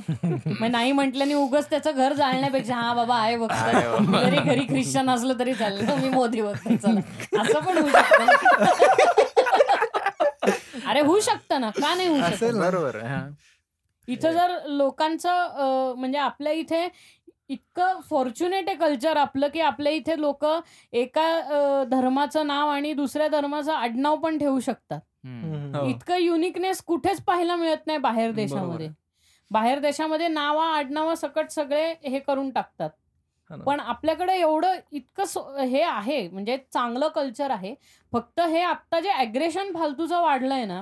[0.51, 4.19] मग नाही म्हटल्याने उगच त्याचं घर जाळण्यापेक्षा हा बाबा आहे बाबा.
[4.19, 9.19] जरी घरी ख्रिश्चन असलं तरी चालेल मी मोदी बघतो चला असं पण होऊ शकतं
[10.87, 12.55] अरे होऊ शकतं ना का नाही होऊ शकत.
[12.57, 13.21] बरोबर आहे.
[14.07, 16.87] इथं जर लोकांचं म्हणजे आपल्या इथे
[17.51, 20.45] इतकं फॉर्च्युनेट आहे कल्चर आपलं की आपल्या इथे लोक
[20.93, 24.99] एका धर्माचं नाव आणि दुसऱ्या धर्माचं आडनाव पण ठेवू शकतात.
[25.75, 25.85] हो.
[25.87, 28.89] इतकं युनिकनेस कुठेच पाहायला मिळत नाही बाहेर देशामध्ये
[29.51, 32.89] बाहेर देशामध्ये नावा आडनावा सकट सगळे हे करून टाकतात
[33.49, 33.55] हा.
[33.57, 37.73] पण आपल्याकडे एवढं इतकं हे आहे म्हणजे चांगलं कल्चर आहे
[38.13, 40.81] फक्त हे आत्ता जे अग्रेशन फालतूचं वाढलंय ना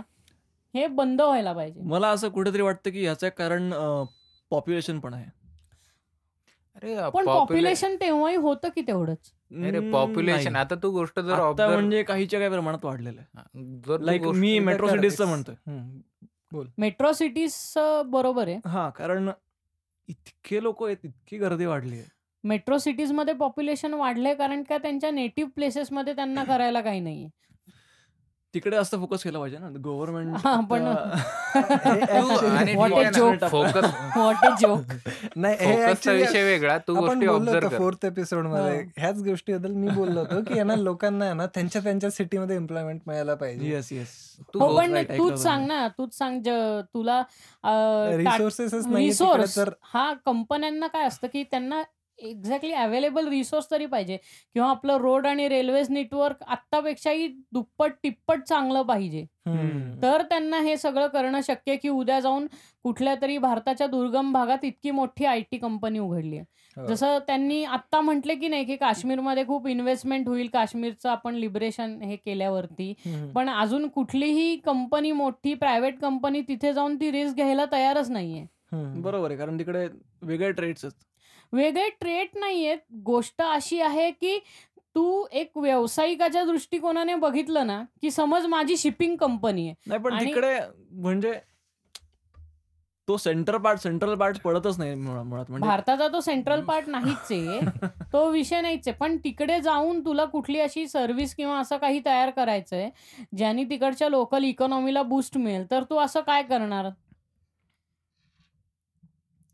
[0.74, 3.72] हे बंद व्हायला पाहिजे मला असं कुठेतरी वाटतं की ह्याचं कारण
[4.52, 5.26] पॉप्युलेशन पण आहे
[6.84, 9.32] अरे पण पॉप्युले पॉप्युलेशन तेव्हाही होतं की तेवढंच.
[9.52, 10.66] अरे हम्म, पॉप्युलेशन नाही.
[10.66, 13.64] आता तू गोष्ट जर आता म्हणजे काहीच्या काही प्रमाणात वाढलेलं आहे.
[13.88, 15.56] जर तू लाईक गोष्ट मी मेट्रो कर, सिटीजचं म्हणतोय.
[15.68, 16.62] हम्म.
[16.78, 17.74] मेट्रो सिटीज
[18.06, 18.60] बरोबर आहे.
[18.66, 19.30] हा कारण
[20.08, 22.08] इतके लोक आहेत इतकी गर्दी वाढली आहे.
[22.44, 27.30] मेट्रो सिटीजमध्ये पॉप्युलेशन वाढलंय कारण का त्यांच्या नेटिव्ह प्लेसेसमध्ये त्यांना करायला काही नाहीये.
[28.54, 29.68] तिकडे जास्त फोकस केला पाहिजे ना.
[29.86, 30.36] गव्हर्नमेंट
[35.36, 38.80] नाही फोकसचा actually विषय वेगळा तू गोष्टी ऑब्झर्व फोर्थ एपिसोडमध्ये.
[38.98, 43.70] ह्याच गोष्टीबद्दल मी बोललो होतो की यांना लोकांना ना त्यांच्या त्यांच्या सिटीमध्ये एम्प्लॉयमेंट मिळायला पाहिजे.
[43.70, 44.16] येस येस
[44.54, 45.68] तू हो पण तूच सांग मी.
[45.68, 46.42] ना तूच सांग
[46.94, 47.22] तुला
[48.18, 49.70] रिसोर्सेस नाही रिसोर्स तर.
[49.94, 51.82] हा कंपन्यांना काय असतं की त्यांना
[52.22, 58.82] एक्झॅक्टली अवेलेबल रिसोर्स तरी पाहिजे किंवा आपलं रोड आणि रेल्वेज नेटवर्क आत्तापेक्षाही दुप्पट तिप्पट चांगलं
[58.82, 59.26] पाहिजे.
[60.02, 62.46] तर त्यांना हे सगळं करणं शक्य की उद्या जाऊन
[62.84, 66.46] कुठल्या तरी भारताच्या दुर्गम भागात इतकी मोठी आय टी कंपनी उघडली आहे
[66.78, 66.86] हो.
[66.88, 72.16] जसं त्यांनी आत्ता म्हटले की नाही की काश्मीरमध्ये खूप इन्व्हेस्टमेंट होईल काश्मीरचं आपण लिबरेशन हे
[72.16, 72.94] केल्यावरती.
[73.36, 78.46] पण अजून कुठलीही कंपनी मोठी प्रायव्हेट कंपनी तिथे जाऊन ती रिस्क घ्यायला तयारच नाहीये.
[78.72, 79.88] बरोबर आहे कारण तिकडे
[80.22, 81.06] वेगळे ट्रेड्स आहेत
[81.54, 82.78] वेगळे ट्रेट नाहीयेत.
[83.04, 84.38] गोष्ट अशी आहे की
[84.96, 90.60] तू एक व्यावसायिकाच्या दृष्टिकोनाने बघितलं ना की समज माझी शिपिंग कंपनी आहे नाही पण तिकडे
[90.92, 91.34] म्हणजे
[93.08, 95.46] तो सेंटर पार्ट सेंट्रल पार्ट पडतच नाही मुळात.
[95.50, 97.60] म्हणजे भारताचा तो सेंट्रल पार्ट नाहीच आहे.
[98.14, 98.96] तो विषय नाहीच आहे.
[98.98, 102.90] पण तिकडे जाऊन तुला कुठली अशी सर्व्हिस किंवा असं काही तयार करायचंय
[103.38, 105.66] ज्याने तिकडच्या लोकल इकॉनॉमीला बूस्ट मिळेल.
[105.72, 106.90] तर तू असं काय करणार?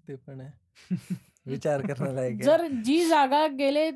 [0.08, 0.96] ते पण आहे.
[1.46, 2.44] विचार करण्याला एक आहे.
[2.44, 3.90] जर जी जागा गेले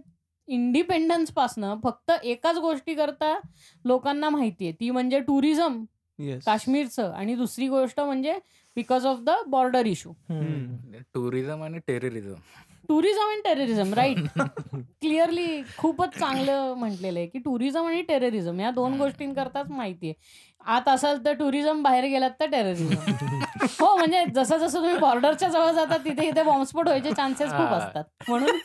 [0.47, 3.38] इंडिपेंडन्स पासनं फक्त एकाच गोष्टी करता
[3.86, 5.84] लोकांना माहितीये ती म्हणजे टुरिझम
[6.20, 7.12] येस काश्मीरचं.
[7.12, 8.34] आणि दुसरी गोष्ट म्हणजे
[8.78, 10.97] because of the border issue hmm.
[11.14, 12.34] Tourism आणि terrorism
[12.89, 14.18] tourism and terrorism right
[15.02, 20.47] clearly खूपच चांगलं म्हटलेलं आहे की टुरिझम आणि टेररिझम या दोन गोष्टींकरताच माहिती आहे.
[20.66, 23.12] आत असाल तर टुरिझम बाहेर गेलात तर टेररिझम
[23.80, 27.74] हो म्हणजे जसं जसं तुम्ही बॉर्डरच्या जवळ जातात तिथे इथे बॉम्बस्फोट व्हायचे चान्सेस खूप.
[27.74, 28.03] असतात.
[28.28, 28.57] म्हणून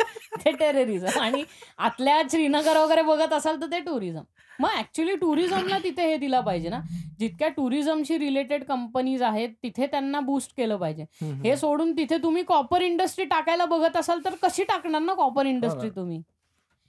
[0.44, 1.42] ते टेररिझम आणि
[1.78, 4.22] आतल्या श्रीनगर वगैरे बघत असाल तर ते टुरिझम
[4.58, 6.80] मग ऍक्च्युली टुरिझमला तिथे हे दिलं पाहिजे ना.
[7.18, 11.04] जितक्या टुरिझमशी रिलेटेड कंपनीज आहेत तिथे त्यांना बूस्ट केलं पाहिजे.
[11.44, 15.90] हे सोडून तिथे तुम्ही कॉपर इंडस्ट्री टाकायला बघत असाल तर कशी टाकणार ना कॉपर इंडस्ट्री.
[15.96, 16.22] तुम्ही?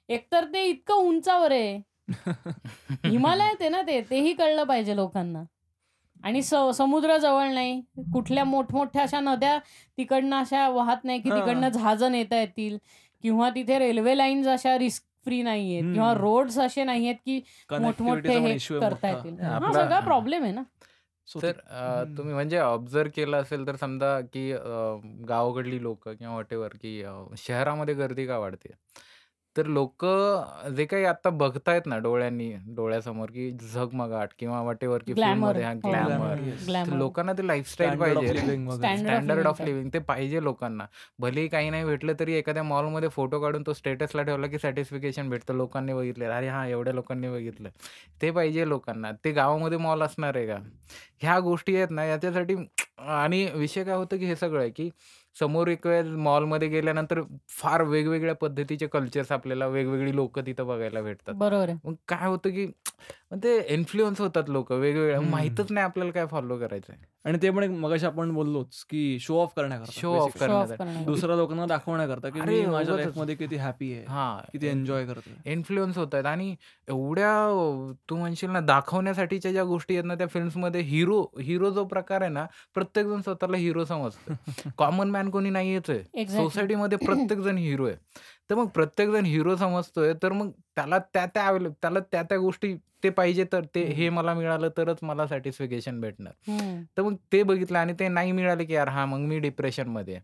[0.09, 1.79] एकतर ते इतकं उंचावर आहे.
[3.05, 5.43] हिमालयात आहे ना ते तेही कळलं पाहिजे लोकांना
[6.23, 7.79] आणि समुद्र जवळ नाही
[8.13, 9.57] कुठल्या मोठमोठ्या अशा नद्या
[9.97, 11.35] तिकडनं अशा वाहत नाही की हा.
[11.37, 12.77] तिकडनं जहाजं नेता येतील
[13.23, 15.83] किंवा तिथे रेल्वे लाईन्स अशा रिस्क फ्री नाहीयेत.
[15.83, 17.39] किंवा रोड्स असे नाहीयेत की
[17.71, 19.09] मोठमोठे हे करता.
[19.09, 20.63] येतील हा, आपला- सगळा प्रॉब्लेम आहे ना
[21.27, 22.15] तर हम्म.
[22.17, 24.51] तुम्ही म्हणजे ऑब्झर्व केलं असेल तर समजा की
[25.29, 27.01] गावाकडली लोक किंवा वॉटेवर की
[27.37, 28.73] शहरामध्ये गर्दी का वाढते
[29.55, 30.05] तर लोक
[30.75, 35.13] जे काही आता बघतायत ना डोळ्यांनी डोळ्यासमोर की झगमगाट किंवा वॉटेवर की.
[35.13, 35.79] फिल्ममध्ये हा हो.
[35.83, 36.39] ग्लॅमर.
[36.65, 36.97] Glamour.
[36.97, 38.97] लोकांना ते लाईफस्टाईल पाहिजे वगैरे.
[38.97, 40.85] स्टँडर्ड ऑफ लिव्हिंग ते पाहिजे लोकांना
[41.19, 45.55] भलेही काही नाही भेटलं तरी एखाद्या मॉलमध्ये फोटो काढून तो स्टेटसला ठेवला की सॅटिस्फिकेशन भेटतं
[45.55, 47.69] लोकांनी बघितलं अरे हा एवढ्या लोकांनी बघितलं
[48.21, 50.57] ते पाहिजे लोकांना ते गावामध्ये मॉल असणार आहे का
[51.21, 52.55] ह्या गोष्टी आहेत ना याच्यासाठी
[52.99, 54.89] आणि विषय काय होतं की हे सगळं आहे की
[55.39, 61.33] समोर एक वेळ मॉलमध्ये गेल्यानंतर फार वेगवेगळ्या पद्धतीचे कल्चर्स आपल्याला वेगवेगळी लोक तिथं बघायला भेटतात.
[61.33, 61.77] बरोबर आहे.
[61.83, 62.67] मग काय होतं की
[63.31, 65.19] मग ते इन्फ्लुअन्स होतात लोक वेगवेगळ्या.
[65.21, 69.17] माहीतच नाही आपल्याला काय फॉलो करायचं आहे आणि ते पण एक मगाशी आपण बोललोच की
[69.19, 71.03] शो ऑफ करण्याकरता off करण्यात करण्यासाठी.
[71.05, 73.05] दुसऱ्या लोकांना दाखवण्याकरता की मी माझ्या उगाचच.
[73.05, 76.55] लाईफमध्ये किती हॅपी आहे हा किती एन्जॉय करतोय इन्फ्लुअन्स होत आहेत आणि
[76.87, 77.33] एवढ्या
[78.09, 82.31] तू म्हणशील ना दाखवण्यासाठीच्या ज्या गोष्टी आहेत ना त्या फिल्म्समध्ये हिरो हिरो जो प्रकार आहे
[82.31, 82.45] ना
[82.75, 84.33] प्रत्येक जण स्वतःला हिरो समजतो
[84.77, 86.25] कॉमन मॅन कोणी नाहीच आहे.
[86.27, 87.95] सोसायटीमध्ये प्रत्येक जण हिरो आहे
[88.49, 92.37] तर मग प्रत्येक जण हिरो समजतोय तर मग त्याला त्या त्या avail- त्याला त्या त्या
[92.37, 94.09] गोष्टी ते पाहिजे तर ते हे.
[94.09, 96.33] मला मिळालं तरच मला सॅटिस्फिकेशन भेटणार.
[96.97, 100.19] तर मग ते बघितलं आणि ते नाही मिळाले की यार हा मग मी डिप्रेशनमध्ये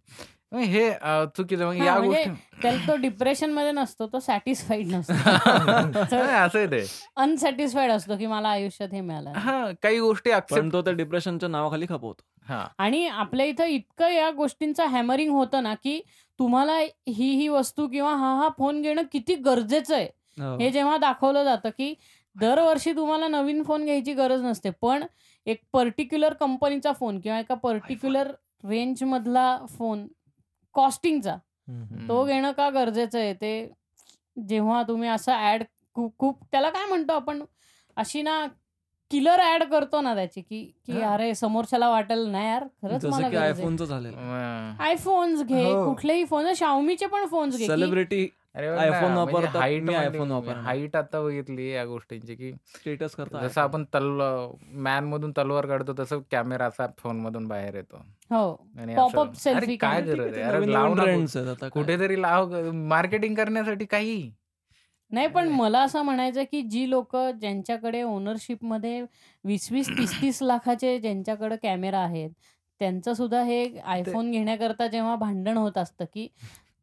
[0.55, 0.91] हे
[1.37, 5.13] चुकीचं मग हा, या म्हणजे गोष्टी तो डिप्रेशनमध्ये नसतो तो सॅटिस्फाईड नसतो.
[6.01, 6.83] असं आहे ते.
[7.15, 9.31] अनसॅटिस्फाईड असतो की मला आयुष्यात हे मिळालं.
[9.31, 10.31] हा काही गोष्टी
[10.73, 12.21] तो त्या डिप्रेशनच्या नावाखाली खपवतो.
[12.49, 12.67] हा.
[12.77, 16.01] आणि आपल्या इथं इतकं या गोष्टींचं हॅमरिंग होतं ना की
[16.41, 20.55] तुम्हाला ही ही वस्तू किंवा हा हा फोन घेणं किती गरजेचं आहे हो.
[20.57, 21.93] हे जेव्हा दाखवलं जातं की
[22.35, 25.03] दरवर्षी तुम्हाला नवीन फोन घ्यायची गरज नसते पण
[25.47, 28.31] एक पर्टिक्युलर कंपनीचा फोन किंवा एका पर्टिक्युलर
[28.63, 30.05] रेंज मधला फोन
[30.75, 31.35] कॉस्टिंगचा.
[32.07, 33.53] तो घेणं का गरजेचं आहे ते
[34.49, 35.63] जेव्हा तुम्ही असं ऍड
[35.95, 37.43] खूप खूप त्याला काय म्हणतो आपण
[37.97, 38.45] अशी ना
[39.11, 41.01] किलर ऍड करतो ना त्याची की की.
[41.01, 45.85] अरे समोरच्याला वाटेल नाही यार खरंच मला आयफोनचं झालेलं अं, आयफोन्स घे हो.
[45.85, 50.73] कुठलेही फोन शाओमीचे पण फोन्स घे सेलिब्रिटी ना, मी मध्ये- iPhone वापरणार.
[50.73, 54.07] height आता बघितली या गोष्टींची की स्टेटस करता जसं आपण तल
[54.73, 57.97] मॅन मधून तलवार काढतो तसं कॅमेरा असा फोन मधून बाहेर येतो
[58.31, 58.51] हो
[59.77, 60.01] काय.
[60.01, 61.67] गरज ना.
[61.69, 64.31] कुठेतरी लाव मार्केटिंग करण्यासाठी काही
[65.11, 69.01] नाही पण मला असं म्हणायचं की जी लोक ज्यांच्याकडे ओनरशिपमध्ये
[69.45, 72.29] वीस वीस तीस तीस लाखाचे ज्यांच्याकडे कॅमेरा आहेत
[72.81, 76.27] त्यांचं सुद्धा हे आयफोन घेण्याकरता जेव्हा भांडण होत असतं की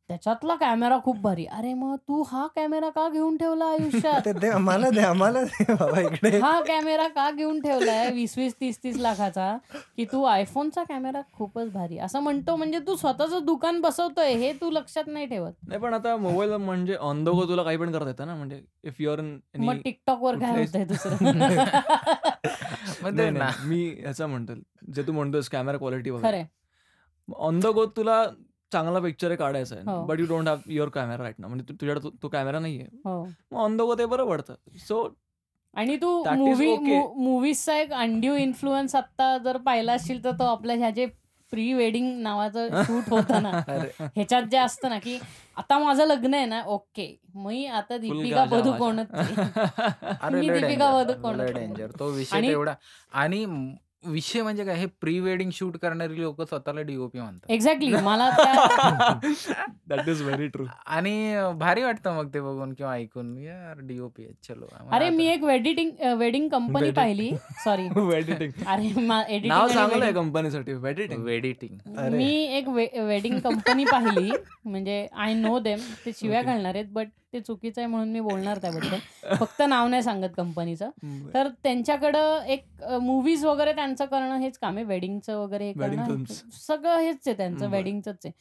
[0.09, 1.45] त्याच्यातला कॅमेरा खूप भारी.
[1.47, 4.21] अरे मग तू हा कॅमेरा का घेऊन ठेवला आयुष्यात?
[4.25, 6.39] ते दे आम्हाला दे आम्हाला दे बाबा इकडे.
[6.39, 8.11] हा कॅमेरा का घेऊन ठेवलाय?
[8.13, 9.57] वीस वीस तीस तीस लाखाचा.
[9.97, 11.99] की तू आयफोनचा कॅमेरा खूपच भारी.
[11.99, 15.53] असं म्हणतो म्हणजे तू स्वतःच दुकान बसवतोय हे तू लक्षात नाही ठेवत.
[15.69, 18.35] नाही पण आता मोबाईल म्हणजे ऑन द गो तुला काही पण करता येतं ना?
[18.35, 19.21] म्हणजे इफ युअर
[19.59, 21.17] मग टिकटॉक वर काय कुठल्याही- होतंय दुसरं?
[23.69, 24.53] मी ह्याचा म्हणतो
[24.95, 26.43] जे तू म्हणतोस कॅमेरा क्वालिटी वगैरे.
[27.29, 28.25] ऑन द गो तुला
[28.73, 30.05] चांगला पिक्चर काढायचा आहे.
[30.07, 32.87] But you don't have your camera right ना म्हणजे तुझ्याकडे तो- कॅमेरा नाहीये.
[33.05, 33.23] हो.
[33.53, 34.55] मग ऑन द गो ते बरं पडतं.
[34.79, 35.09] सो
[35.75, 36.75] आणि तू मूवी.
[37.17, 41.07] मूवीजचा एक अंड्यू इन्फ्लुएन्स आता जर पाहिला असशील तर तो आपल्या ह्या जे
[41.53, 45.19] प्री वेडिंग नावाचं शूट होतं ना ह्याच्यात जे असतं ना की
[45.57, 48.45] आता माझं लग्न आहे ना ओके मी आता दीपिका
[50.33, 50.91] मी लय दीपिका
[51.37, 51.53] लय होतो.
[51.55, 52.75] डेंजर तो विषय आणि- तेवढा
[53.13, 53.45] आणि
[54.03, 57.51] विषय म्हणजे काय हे प्री वेडिंग शूट करणारी लोक स्वतःला डीओपी म्हणतात.
[57.51, 59.19] एक्झॅक्टली मला त्या
[59.89, 63.37] दॅट इज व्हेरी ट्रू आणि भारी वाटतं मग ते बघून किंवा ऐकून.
[63.39, 64.67] यार डीओपी चलो.
[64.73, 66.95] आम्हाला अरे मी आता- एक वेडिटिंग वेडिंग कंपनी Wedding.
[66.97, 67.31] पाहिली.
[67.65, 67.87] सॉरी
[68.17, 72.17] एडिटिंग अरे नाव चांगलं आहे एडिटिंग कंपनीसाठी एडिटिंग वेडिटिंग अरे.
[72.17, 74.31] मी एक वेडिंग कंपनी पाहिली.
[74.65, 78.59] म्हणजे आय नो देम ते शिव्या घालणार आहेत बट ते चुकीचं आहे म्हणून मी बोलणार
[78.59, 78.99] त्याबद्दल.
[79.41, 80.91] फक्त नाव नाही सांगत कंपनीचं.
[81.35, 84.85] तर त्यांच्याकडं एक मूवीज वगैरे त्यांचं करणं हेच काम आहे.
[84.85, 86.41] वेडिंगचं वगैरे हे Wedding करणं films.
[86.59, 87.69] सगळं हेच आहे त्यांचं.
[87.71, 88.33] वेडिंगचंच आहे.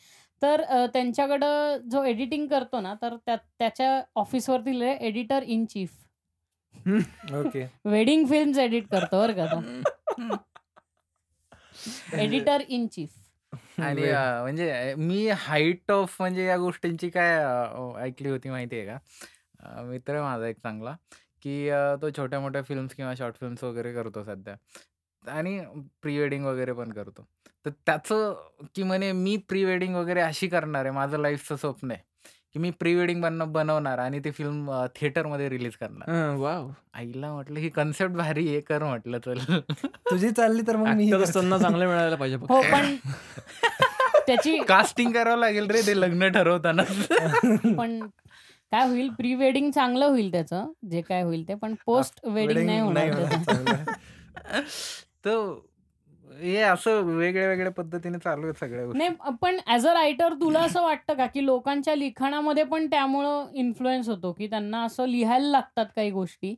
[0.41, 0.61] तर
[0.93, 5.91] त्यांच्याकडं जो एडिटिंग करतो ना तर त्या त्याच्या ऑफिसवरती लिहिलंय editor in chief
[7.35, 7.65] okay.
[7.85, 10.35] Wedding films edit करतो बरं का तो.
[12.15, 13.09] एडिटर इन चीफ
[13.77, 14.03] आणि.
[14.03, 18.97] अं, म्हणजे मी हाईट ऑफ म्हणजे या गोष्टींची काय अं, ऐकली होती माहिती आहे का?
[19.59, 20.95] अं, मित्र आहे माझा एक चांगला
[21.41, 24.55] की अं, तो छोट्या मोठ्या फिल्म्स किंवा शॉर्ट फिल्म्स वगैरे करतो सध्या.
[25.23, 25.59] आणि
[26.01, 27.27] प्री वेडिंग वगैरे पण करतो.
[27.65, 28.33] तर त्याचं
[28.75, 32.01] की म्हणे मी प्री वेडिंग वगैरे अशी करणार आहे माझं लाईफचं स्वप्न आहे.
[32.55, 36.35] की मी प्री वेडिंग बन बनवणार आणि ती फिल्म थिएटरमध्ये रिलीज करणार.
[36.35, 36.69] वाव.
[36.93, 39.39] आईला म्हटलं ही कन्सेप्ट भारी आहे कर म्हटलं चल.
[40.11, 42.51] तुझी चालली तर मग मी असताना चांगले मिळायला पाहिजे फक्त.
[42.51, 42.95] हो पण
[44.27, 46.83] त्याची कास्टिंग करावं लागेल रे ते लग्न ठरवताना.
[47.77, 47.99] पण
[48.71, 52.79] काय होईल प्री वेडिंग चांगलं होईल त्याचं जे काय होईल ते पण पोस्ट वेडिंग नाही
[52.79, 53.83] होणार त्याचं.
[55.25, 55.53] तर
[56.41, 58.97] हे असं वेगळ्या वेगळ्या पद्धतीने चालू आहे सगळ्या गोष्टी.
[58.97, 64.09] नाही पण ऍज अ रायटर तुला असं वाटतं का की लोकांच्या लिखाणामध्ये पण त्यामुळं इन्फ्लुएन्स
[64.09, 64.31] होतो?
[64.31, 66.55] की त्यांना असं लिहायला लागतात काही गोष्टी?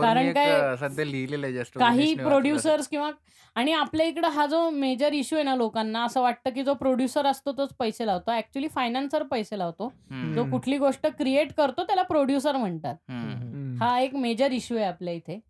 [0.00, 3.10] कारण काय- सध्या लिहिलेलं आहे जस्ट काही प्रोड्युसर्स किंवा
[3.54, 7.26] आणि आपल्या इकडं हा जो मेजर इश्यू आहे ना लोकांना असं वाटतं की जो प्रोड्युसर
[7.26, 8.36] असतो तोच पैसे लावतो.
[8.36, 9.92] ऍक्च्युली फायनान्सर पैसे लावतो.
[10.34, 10.44] जो.
[10.50, 12.94] कुठली गोष्ट क्रिएट करतो त्याला प्रोड्युसर म्हणतात.
[13.82, 15.40] हा एक मेजर इश्यू आहे आपल्या इथे.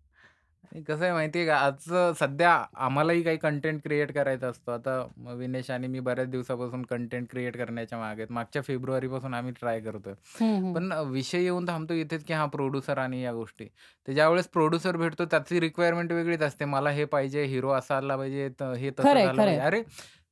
[0.73, 1.57] कसं आहे माहितीये का?
[1.57, 1.89] आज
[2.19, 4.73] सध्या आम्हालाही काही कंटेंट क्रिएट करायचा असतो.
[4.73, 8.33] आता म- विनेश आणि मी बऱ्याच दिवसापासून कंटेंट क्रिएट करण्याच्या मागे आहेत.
[8.33, 10.15] मागच्या फेब्रुवारीपासून आम्ही ट्राय करतोय.
[10.75, 13.65] पण विषय येऊन थांबतो इथेच की हा प्रोड्युसर आणि या गोष्टी.
[14.09, 16.65] तर ज्यावेळेस प्रोड्युसर भेटतो त्याची रिक्वायरमेंट वेगळीच असते.
[16.65, 19.59] मला हे पाहिजे हिरो असा आला पाहिजे त- हे तसं खरंय, झालं खरंय.
[19.59, 19.83] पाहिजे अरे!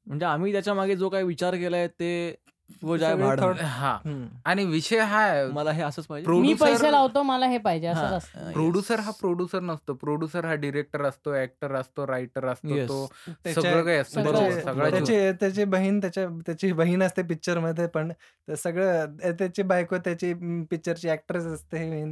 [0.06, 2.34] म्हणजे आम्ही त्याच्यामागे जो काही विचार केलाय ते
[2.82, 3.98] वो जाय सगळे भाड thought- हा.
[4.44, 6.30] आणि विषय हा आहे मला हे असंच पाहिजे.
[6.30, 8.18] मी producer- पैसे लावतो मला हे पाहिजे yes.
[8.52, 9.94] प्रोड्युसर हा प्रोड्युसर नसतो.
[9.94, 12.86] प्रोड्युसर हा डिरेक्टर असतो ऍक्टर असतो रायटर असतो.
[12.88, 13.06] तो
[13.54, 14.12] सगळं काही असतं.
[14.14, 14.72] सगळं बरोबर, असतं.
[14.72, 20.34] सगळं त्याची त्याची बहीण त्याच्या त्याची बहीण असते पिक्चरमध्ये पण ते सगळं त्याची बायको त्याची
[20.70, 22.04] पिक्चरची ऍक्ट्रेस असते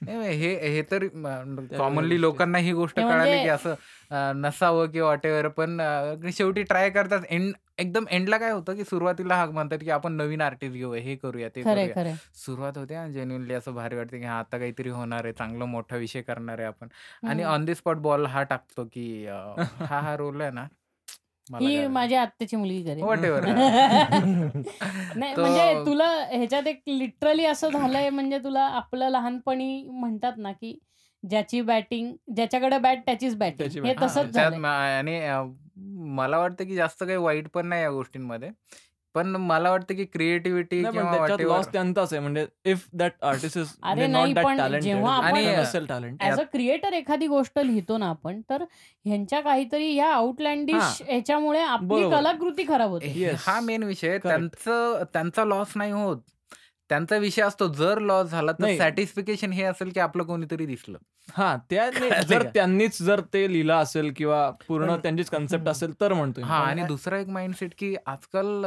[0.00, 2.20] हे हे तर कॉमनली गोष्टी.
[2.20, 5.80] लोकांना ही गोष्ट ते कळाली म्हणजे- की असं नसावं किंवा वॉटेवर पण
[6.32, 7.20] शेवटी ट्राय करतात.
[7.30, 11.16] एंड एकदम एंडला काय होतं की सुरुवातीला हा म्हणतात की आपण नवीन आर्टिस्ट घेऊया हे
[11.16, 12.14] करूया ते करूया.
[12.34, 16.22] सुरुवात होते जेन्युनली असं भारी वाटते की हा आता काहीतरी होणार आहे चांगला मोठा विषय
[16.22, 16.88] करणार आहे आपण.
[17.28, 20.66] आणि ऑन दी स्पॉट बॉल हा टाकतो की हा हा रोल आहे ना.
[21.54, 23.02] ही माझ्या आत्याची मुलगी करेल.
[25.16, 30.78] नाही म्हणजे तुला ह्याच्यात एक लिटरली असं झालंय म्हणजे तुला आपलं लहानपणी म्हणतात ना की
[31.28, 33.94] ज्याची बॅटिंग ज्याच्याकडे बॅट त्याचीच त्याची बॅटिंग हे.
[34.02, 35.20] तसंच आणि
[36.16, 38.50] मला वाटतं की जास्त काही वाईट पण नाही या गोष्टींमध्ये.
[39.16, 40.82] पण मला वाटतं की क्रिएटिव्हिटी
[41.40, 44.46] लॉस त्यांचाच आहे म्हणजे इफ दॅट आर्टिस्ट इज अरे not that
[45.88, 48.64] talent as a creator एखादी गोष्ट लिहितो ना आपण तर
[49.04, 51.02] ह्यांच्या काहीतरी या आउटलँडिश.
[51.06, 52.10] ह्याच्यामुळे आपली.
[52.10, 53.32] कलाकृती खराब होते.
[53.46, 54.18] हा मेन विषय.
[54.18, 56.16] त्यांचं त्यांचा लॉस नाही होत
[56.90, 58.76] त्यांचा विषय असतो जर लॉस झाला तर.
[58.78, 62.42] सॅटिस्फिकेशन हे असेल की आपलं कोणीतरी दिसलं हा त्याने कळलं जर?
[62.54, 66.50] त्यांनीच जर ते लिहिलं असेल किंवा पूर्ण त्यांचीच कन्सेप्ट असेल तर म्हणतोय मी.
[66.50, 68.64] हा आणि दुसरा एक माइंडसेट की आजकाल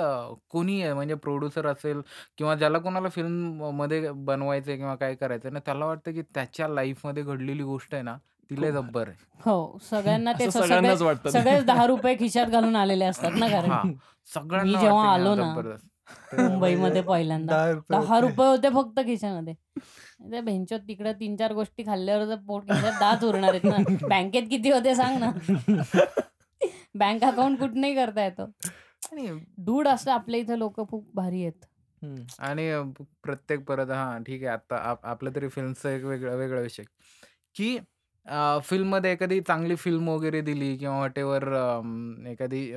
[0.49, 2.01] कोणी आहे म्हणजे प्रोड्युसर असेल
[2.37, 7.63] किंवा ज्याला कोणाला फिल्ममध्ये बनवायचंय किंवा काय करायचंय ना त्याला वाटतं की त्याच्या लाईफमध्ये घडलेली
[7.63, 8.17] गोष्ट आहे ना
[8.49, 13.31] तिला जब्बर आहे हो सगळ्यांना ते सगळ्यांनाच वाटतं सगळेच दहा रुपये खिशात घालून आलेले असतात
[13.35, 13.93] ना कारण
[14.27, 15.53] सगळ्यांना जेव्हा आलो ना.
[16.33, 17.73] मुंबईमध्ये पहिल्यांदा.
[17.89, 18.69] दहा रुपये होते.
[18.69, 19.53] फक्त खिशामध्ये.
[20.31, 23.77] त्या भेंचोत तिकडे तीन चार गोष्टी खाल्ल्यावर पोट खिशात दात उरणार आहेत ना.
[24.09, 25.31] बँकेत किती होते सांग ना.
[26.95, 28.43] बँक अकाउंट कुठनंही करता येतो.
[29.11, 31.65] आणि दूड असं आपल्या इथे लोक खूप भारी आहेत.
[32.39, 32.91] आणि
[33.23, 34.53] प्रत्येक परत हा ठीक आहे.
[34.53, 36.83] आता आप- आपलं तरी फिल्मचं एक वेगळा वेगळा विषय.
[37.55, 37.77] की
[38.63, 41.41] फिल्ममध्ये एखादी चांगली फिल्म वगैरे दिली किंवा वॉट एव्हर
[42.27, 42.73] एखादी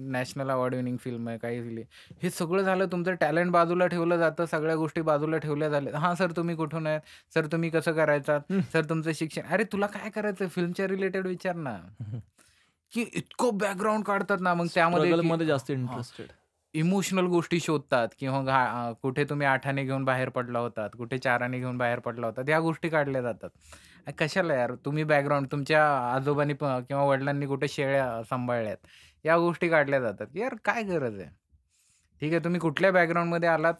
[0.00, 1.82] नॅशनल अवॉर्ड विनिंग फिल्म आहे काही दिली.
[2.22, 5.98] हे सगळं झालं तुमचं टॅलेंट बाजूला ठेवलं जातं सगळ्या गोष्टी बाजूला ठेवल्या झाल्या.
[5.98, 7.00] हां सर तुम्ही कुठून आहेत?
[7.34, 8.40] सर तुम्ही कसं करायचात?
[8.50, 8.60] हम्म.
[8.72, 9.42] सर तुमचं शिक्षण.
[9.50, 11.78] अरे तुला काय करायचं फिल्मच्या रिलेटेड विचार ना.
[12.92, 16.26] की इतकं बॅकग्राऊंड काढतात ना मग त्यामध्ये की- जास्त इंटरेस्टेड
[16.74, 21.58] इमोशनल गोष्टी शोधतात किंवा घा- अं, कुठे तुम्ही आठाने घेऊन बाहेर पडला होतात कुठे चाराने
[21.58, 23.48] घेऊन बाहेर पडला होतात या गोष्टी काढल्या जातात.
[24.18, 24.74] कशाला यार?
[24.74, 25.84] तुम्ही बॅकग्राऊंड तुमच्या
[26.14, 28.76] आजोबांनी प- किंवा वडिलांनी कुठे शेळ्या सांभाळल्यात?
[29.24, 30.26] या गोष्टी काढल्या जातात.
[30.26, 31.30] की यार काय गरज आहे?
[32.20, 33.74] ठीक आहे तुम्ही कुठल्या बॅकग्राऊंडमध्ये आलात?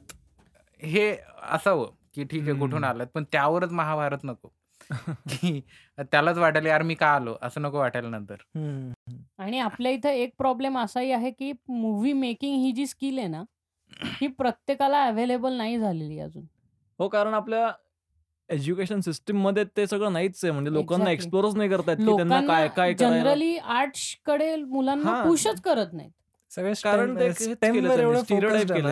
[0.82, 1.16] हे
[1.50, 2.84] असावं की ठीक आहे कुठून हम्म.
[2.84, 3.06] आलात?
[3.06, 4.48] पण त्यावरच महाभारत नको.
[5.28, 5.60] की
[5.98, 7.36] त्यालाच वाटेल यार मी का आलो?
[7.42, 8.34] असं नको वाटायला नंतर.
[8.34, 9.12] हम्म.
[9.38, 13.42] आणि आपल्या इथं एक प्रॉब्लेम असाही आहे की मूवी मेकिंग ही जी स्किल आहे ना
[14.22, 16.44] ही प्रत्येकाला अवेलेबल नाही झालेली अजून.
[16.98, 17.72] हो कारण आपल्या
[18.50, 21.10] एज्युकेशन सिस्टीममध्ये ते सगळं नाहीच आहे म्हणजे लोकांना.
[21.10, 25.22] एक्सप्लोरच नाही करतायत की त्यांना काय काय जनरली आर्ट्सकडे मुलांना.
[25.24, 26.10] पुशच करत नाहीत
[26.50, 26.72] सगळे.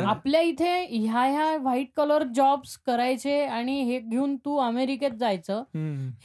[0.05, 5.63] आपल्या इथे ह्या ह्या व्हाईट कलर जॉब्स करायचे आणि हे घेऊन तू अमेरिकेत जायचं.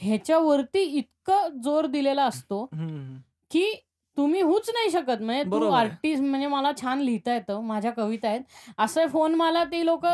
[0.00, 2.64] ह्याच्यावरती इतकं जोर दिलेला असतो.
[3.50, 3.64] की
[4.16, 5.20] तुम्ही होऊच नाही शकत.
[5.20, 5.50] म्हणजे तू.
[5.72, 8.40] आर्टिस्ट म्हणजे मला छान लिहिता येतं माझ्या कविता आहेत.
[8.78, 10.06] असे फोन मला ते लोक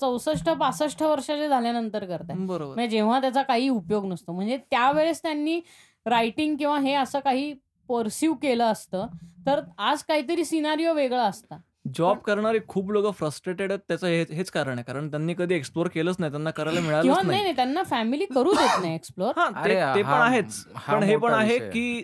[0.00, 4.32] चौसष्ट पासष्ट वर्षाचे झाल्यानंतर करतात म्हणजे जेव्हा त्याचा काही उपयोग नसतो.
[4.32, 5.60] म्हणजे त्यावेळेस त्यांनी
[6.06, 7.52] रायटिंग किंवा हे असं काही
[7.88, 9.06] परसिव्ह केलं असतं
[9.46, 11.56] तर आज काहीतरी सिनारिओ वेगळा असता.
[11.94, 15.88] जॉब करणारे खूप लोक फ्रस्ट्रेटेड आहेत त्याचं हे- हेच कारण आहे कारण त्यांनी कधी एक्सप्लोर
[15.88, 19.32] केलंच नाही त्यांना करायला किंवा मिळालंच नाही नाही नाही त्यांना फॅमिली करू देत नाही एक्सप्लोर
[19.36, 21.58] हा ते पण आहेच हा पण हे पण आहे.
[21.58, 22.02] की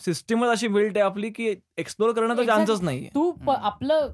[0.00, 2.44] सिस्टीमच अशी बिल्ट आहे आपली की एक्सप्लोर करण्याचा.
[2.46, 3.30] चान्सच नाहीये तू.
[3.50, 4.08] आपलं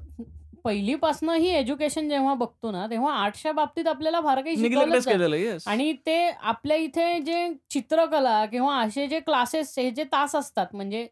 [0.67, 6.29] पहिलीपासनं ही एज्युकेशन जेव्हा बघतो ना तेव्हा आर्ट्सच्या बाबतीत आपल्याला फार काही शिकवलं आणि ते
[6.29, 11.07] आपल्या इथे जे चित्रकला किंवा असे जे क्लासेस हे जे तास असतात म्हणजे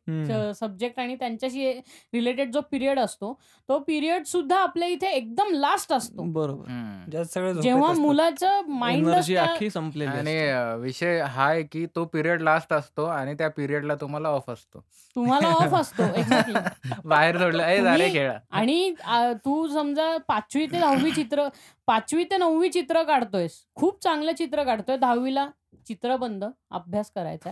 [0.55, 1.71] सब्जेक्ट आणि त्यांच्याशी
[2.13, 3.39] रिलेटेड जो पिरियड असतो
[3.69, 6.23] तो पिरियड सुद्धा आपल्या इथे एकदम लास्ट असतो.
[6.23, 7.61] बरोबर.
[7.61, 7.93] जेव्हा.
[7.93, 9.09] मुलाचं माइंड
[9.73, 14.49] संपलेली आणि विषय हा आहे की तो पिरियड लास्ट असतो आणि त्या पिरियडला तुम्हाला ऑफ
[14.49, 14.79] असतो.
[15.15, 16.55] तुम्हाला ऑफ असतो एक्झॅक्टली
[17.05, 18.37] बाहेर सोडलं खेळा.
[18.51, 18.93] आणि
[19.45, 21.47] तू समजा पाचवी ते दहावी चित्र
[21.87, 25.47] पाचवी ते नववी चित्र काढतोयस खूप चांगलं चित्र काढतोय दहावीला.
[25.87, 27.51] चित्र बंद अभ्यास करायचा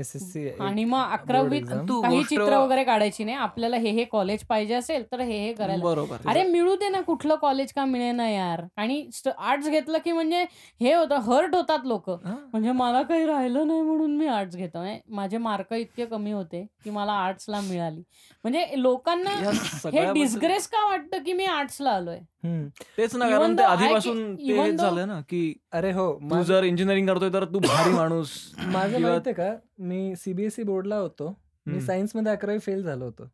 [0.00, 1.62] SSC एक आणि मग अकरावीत.
[1.88, 3.36] तू काही गोष्ट- चित्र वगैरे काढायची नाही.
[3.36, 5.84] आपल्याला हे हे कॉलेज पाहिजे असेल तर हे हे करायला.
[5.84, 8.62] बरोबर अरे मिळू दे ना कुठलं कॉलेज का मिळेना यार.
[8.76, 10.42] आणि आर्ट्स घेतलं की म्हणजे
[10.80, 12.10] हे होतं हर्ट होतात लोक.
[12.10, 12.34] हा.
[12.52, 14.78] म्हणजे मला काही राहिलं नाही म्हणून मी आर्ट्स घेतो.
[14.78, 18.02] म्हणजे माझे मार्क इतके कमी होते की मला आर्ट्सला मिळाली.
[18.44, 22.18] म्हणजे लोकांना या हे सगळ्याबद्दल- डिस्ग्रेस का वाटतं की मी आर्ट्सला आलोय?
[22.44, 22.68] हम्म.
[22.98, 25.40] तेच ना Even कारण ते though I आधीपासून ते though- झालं ना की
[25.72, 30.16] अरे हो तू माझं जर इंजिनिअरिंग करतोय तर तू भारी माणूस माझं माहितीये का मी
[30.16, 31.28] सीबीएसई बोर्डला होतो
[31.66, 31.80] मी.
[31.80, 33.30] सायन्समध्ये अकरावी फेल झालो होतो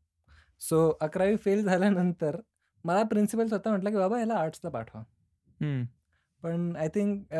[0.61, 2.40] सो अकरावी फेल झाल्यानंतर
[2.84, 5.02] मला प्रिन्सिपल स्वतः म्हटलं की बाबा याला आर्ट्सला पाठवा.
[6.42, 7.34] पण आय थिंक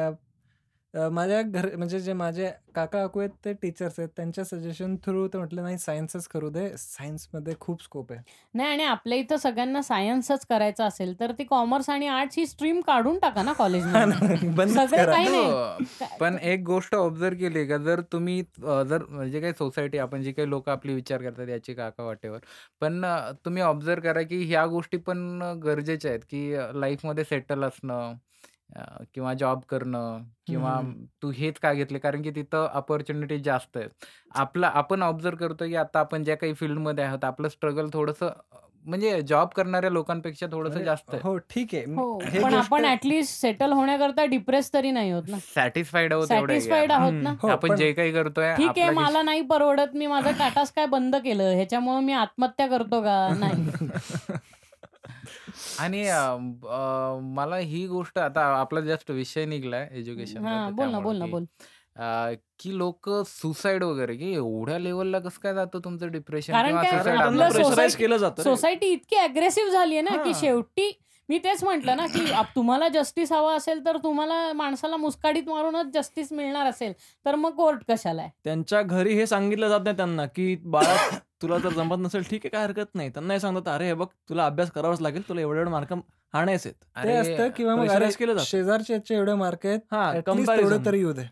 [1.13, 4.09] माझ्या घर म्हणजे जे माझे काका काकू आहेत ते टीचर्स आहेत.
[4.17, 6.69] त्यांच्या सजेशन थ्रू ते म्हटलं नाही सायन्सच करू दे.
[6.79, 8.21] सायन्समध्ये खूप स्कोप आहे.
[8.55, 12.81] नाही आणि आपल्या इथं सगळ्यांना सायन्सच करायचं असेल तर ती कॉमर्स आणि आर्ट्स ही स्ट्रीम
[12.81, 15.13] काढून टाका ना कॉलेजमध्ये बंदच सगळं करा.
[15.13, 15.45] काही नाही.
[15.45, 17.77] हो, पण एक गोष्ट ऑब्झर्व केली का?
[17.79, 21.75] जर तुम्ही अ, जर म्हणजे काही सोसायटी आपण जे काही लोक आपली विचार करतात याची
[21.75, 22.39] काका वाटेवर
[22.81, 28.15] पण अ, तुम्ही ऑब्झर्व करा की ह्या गोष्टी पण गरजेच्या आहेत की लाईफमध्ये सेटल असणं
[28.77, 28.81] अ,
[29.15, 31.05] किंवा जॉब करणं किंवा हम्म.
[31.23, 33.91] तू हेच का घेतले कारण की तिथं अपॉर्च्युनिटी जास्त आहेत.
[34.35, 38.31] आपलं आपण ऑब्झर्व करतो की आता आपण ज्या काही फील्डमध्ये आहोत आपलं स्ट्रगल थोडंसं
[38.85, 41.21] म्हणजे जॉब करणाऱ्या लोकांपेक्षा थोडंसं म्हणजे जास्त आहे.
[41.23, 41.85] हो ठीक आहे.
[41.87, 45.37] मी- हो हे पण गोष्ट- आपण ऍटलिस्ट सेटल होण्याकरता डिप्रेस तरी नाही होत ना.
[45.55, 47.01] सॅटिस्फाईड आहोत एवढं आहे की सॅटिस्फाईड यार.
[47.01, 47.31] आहोत ना.
[47.43, 49.95] हो, आपण पण- जे काही करतोय ठीक आहे आपलं मला नाही परवडत.
[49.95, 51.43] मी माझं टाटाच काय बंद केलं.
[51.43, 53.29] ह्याच्यामुळे मी आत्महत्या करतो का?
[53.39, 53.53] नाही.
[55.79, 60.99] आणि अं, अं, मला ही गोष्ट आता आपला जस्ट विषय निघलाय एज्युकेशन हा बोल ना
[61.01, 61.45] बोल ना बोल
[62.59, 66.91] की लोक सुसाईड वगैरे की एवढ्या लेवलला कसं काय जातं तुमचं डिप्रेशन कारण किंवा काय,
[66.91, 68.43] कारण suicide आपलं त्यांना आपलं- society- प्रेशराईज केलं जातं रे.
[68.45, 70.39] सोसायटी इतकी अग्रेसिव्ह झाली आहे ना की हा.
[70.41, 70.91] शेवटी
[71.29, 72.21] मी तेच म्हंटल ना की
[72.55, 76.93] तुम्हाला जस्टिस हवा असेल तर तुम्हाला माणसाला मुस्काडीत मारूनच जस्टिस मिळणार असेल
[77.27, 78.31] तर मग कोर्ट कशाला आहे?
[78.45, 80.97] त्यांच्या घरी हे सांगितलं जात नाही त्यांना की बाळा
[81.43, 83.09] तुला जर जमत नसेल ठीक आहे काय हरकत नाही.
[83.11, 85.93] त्यांना हे सांगतात अरे हे बघ तुला अभ्यास करावाच लागेल तुला एवढे एवढे मार्क
[86.35, 87.87] आणायचे आहेत ते असतं किंवा मग.
[88.43, 90.13] शेजारचे एवढे मार्क आहेत हा
[90.87, 91.23] तरी येऊ दे.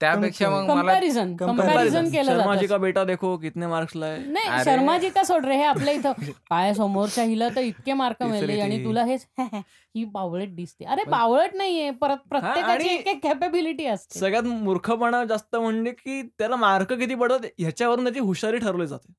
[0.00, 1.36] त्यापेक्षा मग मला कंपॅरिझन.
[1.36, 2.66] कंपॅरिझन केलं शर्मा जी जातं.
[2.66, 4.18] का बेटा देखो कितने मार्क्स लाए?
[4.18, 4.64] नाही.
[4.64, 6.12] शर्माजी का सोड रे हे आपल्या इथं.
[6.50, 8.84] काय समोरच्या हिला तर इतके मार्क मिळाले आणि.
[8.84, 9.26] तुला हेच
[9.96, 10.84] ही बावळट दिसते.
[10.84, 14.18] अरे बावळट नाहीये परत प्रत्येकाची एक एक कॅपेबिलिटी असते.
[14.18, 19.12] सगळ्यात मूर्खपणा जास्त म्हणजे की त्याला मार्क किती पडत ह्याच्यावरून त्याची हुशारी ठरवली जाते.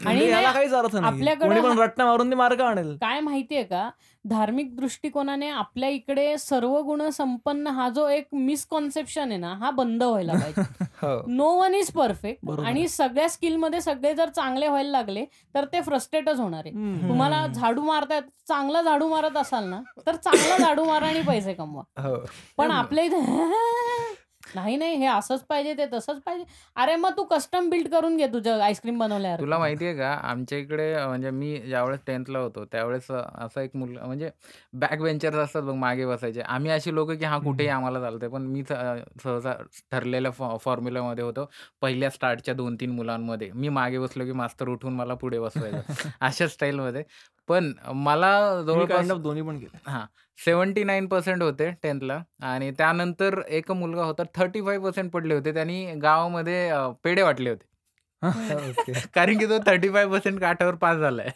[0.00, 1.06] आणि याला नाही, काहीच अर्थ नाही.
[1.06, 2.96] आपल्याकडं कोणी पण रट्टा मारून ते मार्क आणेल.
[2.96, 3.88] काय माहितीये का?
[4.24, 10.02] धार्मिक दृष्टिकोनाने आपल्या इकडे सर्व गुण संपन्न हा जो एक मिसकॉन्सेप्शन आहे ना हा बंद
[10.02, 10.62] व्हायला पाहिजे.
[11.28, 12.50] No one is perfect.
[12.60, 15.24] आणि सगळ्या स्किलमध्ये सगळे जर चांगले व्हायला लागले
[15.54, 17.08] तर ते फ्रस्ट्रेटच होणार आहे.
[17.08, 21.54] तुम्हाला झाडू मारता येत- चांगला झाडू मारत असाल ना तर चांगला झाडू मारा आणि पैसे
[21.54, 21.82] कमवा.
[21.98, 22.16] हो.
[22.58, 23.20] पण आपल्या इथे
[24.54, 26.44] नाही नाही हे असंच पाहिजे ते तसंच पाहिजे.
[26.76, 29.40] अरे मग तू कस्टम बिल्ड करून घे तुझं आईस्क्रीम बनवल्यावर.
[29.40, 30.10] तुला माहितीये का?
[30.12, 34.30] आमच्या इकडे अं, म्हणजे मी ज्यावेळेस टेन्थला होतो त्यावेळेस अं, असा एक मुलगा म्हणजे
[34.72, 36.40] बॅक बेंचर्स असतात बघ मागे बसायचे.
[36.40, 38.72] आम्ही अशी लोक की हा कुठेही आम्हाला चालतंय पण मी स-
[39.22, 39.52] सहसा
[39.92, 41.50] ठरलेल्या फॉ फॉर्म्युलामध्ये होतो
[41.80, 43.50] पहिल्या स्टार्टच्या दोन तीन मुलांमध्ये.
[43.54, 45.82] मी मागे बसलो की मास्तर उठून मला पुढे बसवायचं.
[46.20, 47.02] अशा स्टाईलमध्ये
[47.48, 49.78] पण मला मी जवळपास काइंड ऑफ दोन्ही पण केले.
[49.86, 50.04] हां
[50.44, 55.54] सेवन्टी नाईन पर्सेंट होते टेन्थला आणि त्यानंतर एक मुलगा होता थर्टी फाईव्ह पर्सेंट पडले होते.
[55.54, 57.64] त्यांनी गावामध्ये अं, पेढे वाटले होते.
[59.14, 61.30] कारण की तो थर्टी फाईव्ह पर्सेंट काठावर पास झालाय.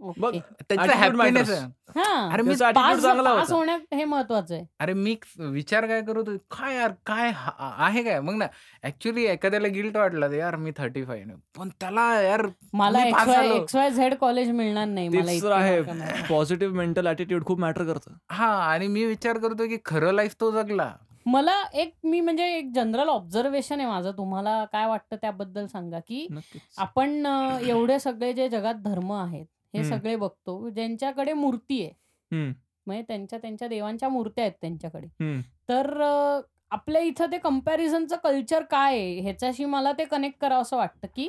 [0.00, 1.50] बघ त्याचा हॅपीनेस
[1.96, 3.76] हा अरे मी पास चांगला होता.
[3.94, 4.64] हे महत्वाचं आहे.
[4.80, 8.20] अरे मी विचार काय करत काय यार काय आहे काय?
[8.20, 8.46] मग ना
[8.84, 13.28] ऍक्च्युली एखाद्याला गिल्ट वाटला यार मी थर्टी फाईव्ह पण त्याला यार मला मी pass एक्स
[13.28, 13.54] वाय झालो.
[13.62, 15.08] एक्स वाय झेड कॉलेज मिळणार नाही.
[16.30, 18.14] पॉझिटिव्ह मेंटल ऍटिट्यूड खूप मॅटर करतं.
[18.30, 20.92] हा आणि मी विचार करतो की खरं लाईफ तो जगला.
[21.26, 24.10] मला एक मी म्हणजे एक जनरल ऑब्झर्वेशन आहे माझं.
[24.18, 26.26] तुम्हाला काय वाटतं त्याबद्दल सांगा की
[26.78, 27.26] आपण
[27.62, 29.90] एवढे सगळे जे जगात धर्म आहेत हे हम्म.
[29.90, 31.90] सगळे बघतो ज्यांच्याकडे मूर्ती आहे
[32.30, 32.52] हम्म,
[32.86, 35.40] म्हणजे त्यांच्या त्यांच्या देवांच्या मूर्त्या आहेत त्यांच्याकडे हम्म.
[35.68, 36.40] तर अं,
[36.70, 41.28] आपल्या इथं ते कम्पॅरिझनचं कल्चर काय आहे ह्याच्याशी मला ते कनेक्ट करावं असं वाटतं की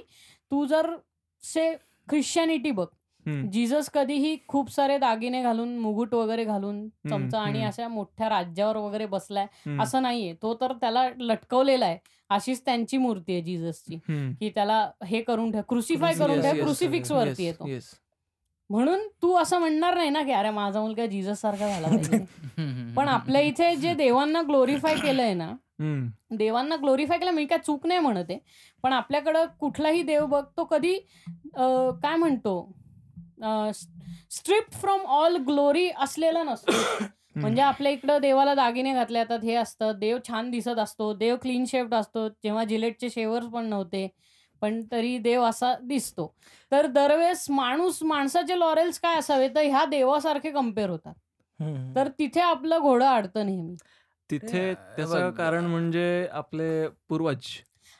[0.51, 0.95] तू जर
[1.43, 1.73] से
[2.07, 2.85] ख्रिश्चॅनिटी बघ
[3.25, 3.49] हम्म.
[3.49, 7.67] जीसस कधीही खूप सारे दागिने घालून मुकुट वगैरे घालून चमचा आणि हम्म.
[7.67, 11.97] अशा मोठ्या राज्यावर वगैरे बसलाय हम्म, असं नाहीये तो तर त्याला लटकवलेला आहे
[12.29, 14.31] अशीच त्यांची मूर्ती आहे हम्म.
[14.33, 17.93] की त्याला हे करून ठेव क्रुसिफाय करून Yes, ठेव yes, क्रुसिफिक्स yes, वरती येतो yes.
[18.69, 23.07] म्हणून तू असं म्हणणार नाही ना की अरे माझा मुलगा जीसस सारखा झाला पाहिजे पण
[23.07, 25.51] आपल्या इथे जे देवांना ग्लोरीफाय केलंय ना.
[26.31, 28.39] देवांना ग्लोरीफाय केलं मी काय चूक नाही म्हणत आहे
[28.83, 30.93] पण आपल्याकडं कुठलाही देव बघ तो कधी
[31.57, 32.55] काय म्हणतो
[34.31, 37.05] स्ट्रिप फ्रॉम ऑल ग्लोरी असलेला नसतो
[37.35, 41.65] म्हणजे आपल्या इकडं देवाला दागिने घातले जातात हे असतं देव छान दिसत असतो देव क्लीन
[41.65, 44.07] शेप्ड असतो जेव्हा जिलेटचे शेवर्स पण नव्हते
[44.61, 46.35] पण तरी देव असा दिसतो.
[46.71, 49.47] तर दरवेळेस माणूस माणसाचे लॉरेल्स काय असावे?
[49.47, 51.13] तर ह्या देवासारखे कंपेअर होतात.
[51.95, 53.75] तर तिथे आपलं घोडं अडतं नेहमी.
[54.31, 55.29] तिथे त्याचं.
[55.29, 57.41] कारण म्हणजे आपले पूर्वज.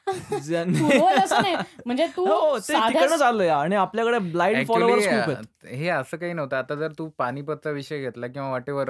[1.86, 2.58] म्हणजे तू हो
[3.50, 5.36] आणि आपल्याकडे ब्लाइंड फॉलोअर्स खूप आहेत.
[5.36, 6.56] Actually, हे असं काही नव्हतं.
[6.56, 8.90] आता जर तू पानिपतचा विषय घेतला किंवा वाटेवर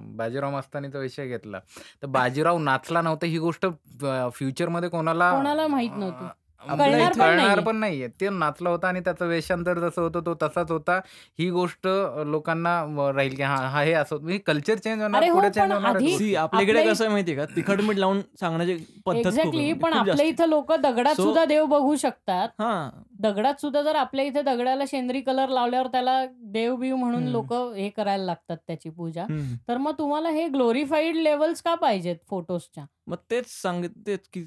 [0.00, 1.58] बाजीराव मस्तानीचा विषय घेतला
[2.02, 3.66] तर बाजीराव नाचला नव्हता ही गोष्ट
[4.34, 6.24] फ्युचरमध्ये कोणाला कोणाला माहीत नव्हती.
[6.68, 7.62] कळणार पण कळणार नाहीये.
[7.62, 10.98] पण नाहीये ते नाचला होता आणि त्याचं वेषांतर जसं होतं तो तसाच होता
[11.38, 11.86] ही गोष्ट
[12.26, 12.74] लोकांना
[13.16, 16.16] राहील की हा हा हे असं कल्चर चेंज होणार हो, पुढे पण चेंज होणार आधी-
[16.18, 19.20] See, आपल्याकडे आपल्या- कसं आहे माहितीये का तिखट मीठ लावून सांगण्याची पद्धत खूप आहे.
[19.20, 20.28] एक्झॅक्टली म्हणजे पण खूप आपल्या जास्त.
[20.30, 22.90] इथं लोक दगडात So- सुद्धा देव बघू शकतात हा
[23.20, 27.30] दगडात सुद्धा जर आपल्या इथे दगडाला शेंद्री कलर लावल्यावर त्याला देव बिव म्हणून हम्म.
[27.32, 29.54] लोक हे करायला लागतात त्याची पूजा हम्म.
[29.68, 34.44] तर मग तुम्हाला हे ग्लोरीफाईड लेवल्स का पाहिजेत फोटोजच्या मग तेच सांगितले की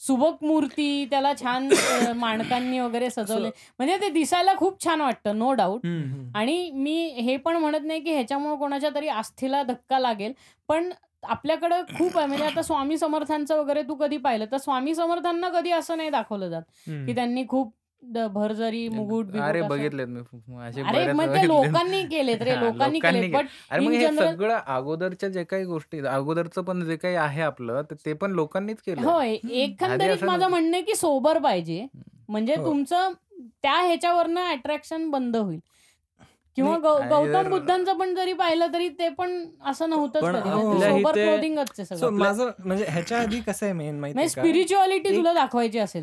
[0.00, 1.68] सुबक मूर्ती त्याला छान
[2.16, 3.50] माणकांनी वगैरे सजवले.
[3.78, 5.86] म्हणजे ते दिसायला खूप छान वाटतं नो डाऊट.
[6.34, 10.32] आणि मी हे पण म्हणत नाही की ह्याच्यामुळे कोणाच्या तरी आस्थेला धक्का लागेल
[10.68, 10.90] पण
[11.22, 12.26] आपल्याकडं खूप आहे.
[12.26, 14.44] म्हणजे आता स्वामी समर्थांचं वगैरे तू कधी पाहिलं?
[14.52, 16.62] तर स्वामी समर्थांना कधी असं नाही दाखवलं जात.
[17.06, 17.72] की त्यांनी खूप
[18.02, 19.62] भरजरी बिकुट अरे.
[19.62, 20.20] बघितलेत मी.
[21.46, 23.26] लोकांनी केलेत रे लोकांनी केले.
[23.28, 27.82] बट अरे मग हे सगळं अगोदरच्या जे काही गोष्टी अगोदरचं पण जे काही आहे आपलं
[28.04, 30.48] ते पण लोकांनीच केलं होय एकंदरीत माझं.
[30.48, 31.86] म्हणणं की सोबर पाहिजे
[32.28, 32.64] म्हणजे हो.
[32.66, 33.12] तुमचं
[33.62, 35.58] त्या ह्याच्यावरनं अट्रॅक्शन बंद होईल
[36.56, 39.86] किंवा गौतम बुद्धांचं पण जरी पाहिलं तरी ते पण असं
[41.88, 42.18] सो सगळं.
[42.18, 46.02] माझं म्हणजे ह्याच्या आधी कसं आहे मेन माहिती म्हणजे स्पिरिच्युअलिटी एक- तुला दाखवायची असेल.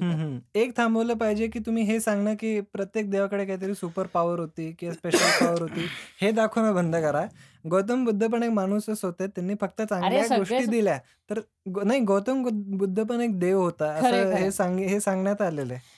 [0.55, 4.93] एक थांबवलं पाहिजे की तुम्ही हे सांगणं की प्रत्येक देवाकडे काहीतरी सुपर पॉवर होती किंवा
[4.93, 5.85] स्पेशल पॉवर होती
[6.21, 7.25] हे दाखवणं बंद करा.
[7.69, 10.97] गौतम बुद्ध पण एक माणूसच होते त्यांनी फक्त चांगल्या गोष्टी दिल्या.
[11.29, 11.39] तर
[11.85, 12.43] नाही गौतम
[12.77, 14.07] बुद्ध पण एक देव होता असं.
[14.35, 15.96] हे हे सांगण्यात आलेलं आहे.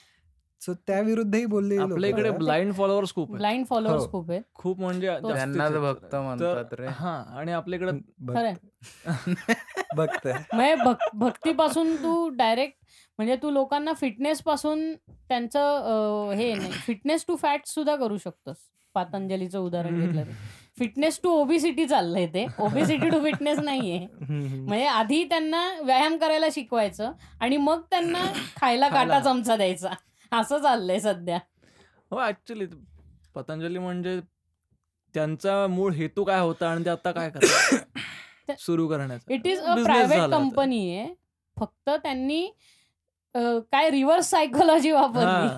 [0.60, 3.36] सो त्याविरुद्धही बोलले आपल्या इकडे ब्लाइंड फॉलोअर्स खूप आहेत.
[3.36, 4.10] ब्लाइंड फॉलोअर्स हो.
[4.10, 4.42] खूप आहेत.
[4.54, 5.08] खूप म्हणजे.
[5.20, 6.86] भक्त म्हणतात तर रे.
[6.86, 7.92] हा आणि आपल्या इकडे
[8.34, 8.54] खरंय.
[9.96, 10.26] भक्त.
[10.54, 12.76] म्हणजे भक- भक्तीपासून तू डायरेक्ट
[13.18, 14.92] म्हणजे तू लोकांना फिटनेस पासून
[15.28, 18.56] त्यांचं हे नाही फिटनेस टू फॅट सुद्धा करू शकतोस.
[18.94, 20.22] पातंजलीचं उदाहरण घेतलं
[20.78, 22.46] फिटनेस टू ओबिसिटी चाललंय ते.
[22.58, 24.06] ओबिसिटी टू फिटनेस नाहीये.
[24.20, 28.24] म्हणजे आधी त्यांना व्यायाम करायला शिकवायचं आणि मग त्यांना
[28.56, 29.20] खायला काटा.
[29.20, 29.88] चमचा द्यायचा.
[30.32, 31.38] असं चाललंय सध्या.
[32.10, 32.66] हो ऍक्च्युली
[33.34, 34.20] पतंजली म्हणजे
[35.14, 37.98] त्यांचा मूळ हेतू काय होता आणि ते आता काय करतात?
[38.58, 39.32] सुरू करण्याचा.
[39.34, 40.30] It is a private.
[40.30, 41.14] Company आहे.
[41.56, 42.46] फक्त त्यांनी
[43.72, 45.48] काय रिव्हर्स सायकोलॉजी वापरली.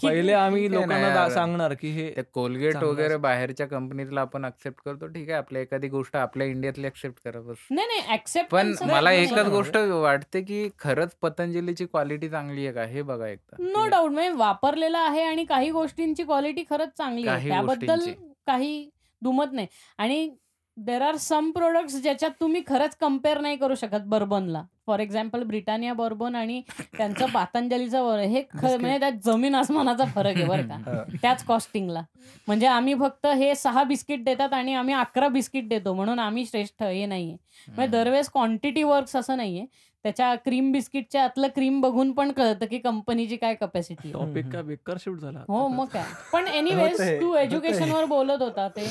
[0.00, 1.30] पहिले आम्ही ठीक आहे ना लोकांना दा- यार.
[1.30, 3.20] सांगणार की हे ते कोलगेट चांगलं वगैरे असतं.
[3.20, 7.66] बाहेरच्या कंपनीतला आपण ऍक्सेप्ट करतो ठीक आहे आपल्या एखादी गोष्ट आपल्या इंडियातली ऍक्सेप्ट करा बस
[7.70, 9.50] नाही नाही पण मला नाही, एकच नाही.
[9.50, 14.30] गोष्ट वाटते की खरंच पतंजलीची क्वालिटी चांगली आहे का हे बघा एकदा नो डाऊट म्हणजे
[14.36, 18.32] वापरलेला आहे आणि काही गोष्टींची क्वालिटी खरंच चांगली आहे काही त्याबद्दल गोष्टींची.
[18.46, 18.88] काही
[19.22, 19.66] दुमत नाही
[19.98, 20.28] आणि
[20.76, 24.62] देर आर सम प्रोडक्ट्स ज्याच्यात तुम्ही खरंच कंपेअर नाही करू शकत बर्बनला.
[24.86, 26.60] फॉर एक्झाम्पल ब्रिटानिया बर्बन आणि
[26.98, 28.42] त्यांचं पातंजलीचं वर हे.
[28.54, 31.02] म्हणजे त्यात जमीन आसमानाचा फरक आहे बरं का.
[31.22, 32.02] त्याच कॉस्टिंगला
[32.46, 36.82] म्हणजे आम्ही फक्त हे सहा बिस्किट देतात आणि आम्ही अकरा बिस्किट देतो म्हणून आम्ही श्रेष्ठ
[36.82, 37.36] हे नाहीये.
[37.68, 39.64] म्हणजे दरवेळेस क्वांटिटी वर्क्स असं नाहीये.
[40.04, 44.96] त्याच्या क्रीम बिस्किटच्या आतलं क्रीम बघून पण कळतं की कंपनीची काय कपॅसिटी टॉपिक काय बेकार
[45.00, 45.38] शिफ्ट झाला?
[45.48, 46.04] हो मग काय.
[46.32, 47.34] पण एनिवेज तू.
[47.34, 48.86] एज्युकेशनवर बोलत होता ते.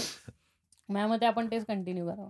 [0.90, 2.30] माझ्या मते आपण तेच कंटिन्यू करावं.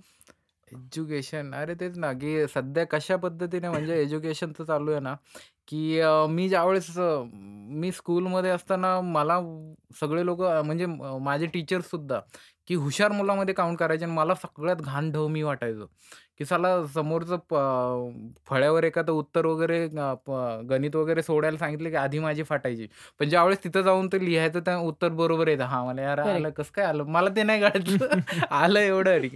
[0.72, 5.14] एज्युकेशन अरे तेच ना की सध्या कशा पद्धतीने म्हणजे एज्युकेशनचं चालू आहे ना
[5.68, 7.30] की मी ज्यावेळेस अं,
[7.80, 9.40] मी स्कूलमध्ये असताना मला
[10.00, 12.20] सगळे लोक म्हणजे म- माझे टीचर्स सुद्धा
[12.68, 15.86] की हुशार मुलामध्ये काउंट करायचे आणि मला सगळ्यात घाण ढव मी वाटायचो.
[16.38, 21.96] की साला समोरचं प- फळ्यावर एखादं उत्तर वगैरे अं, प- गणित वगैरे सोडायला सांगितलं की
[21.96, 22.88] आधी माझी फाटायची.
[23.20, 25.64] पण ज्यावेळेस तिथं जाऊन ते लिहायचं त्या उत्तर बरोबर येतं.
[25.64, 26.20] हा मला यार.
[26.20, 27.04] आलं कसं काय आलं?
[27.04, 28.08] मला ते नाही कळायचं.
[28.52, 29.30] आलं एवढं अरे.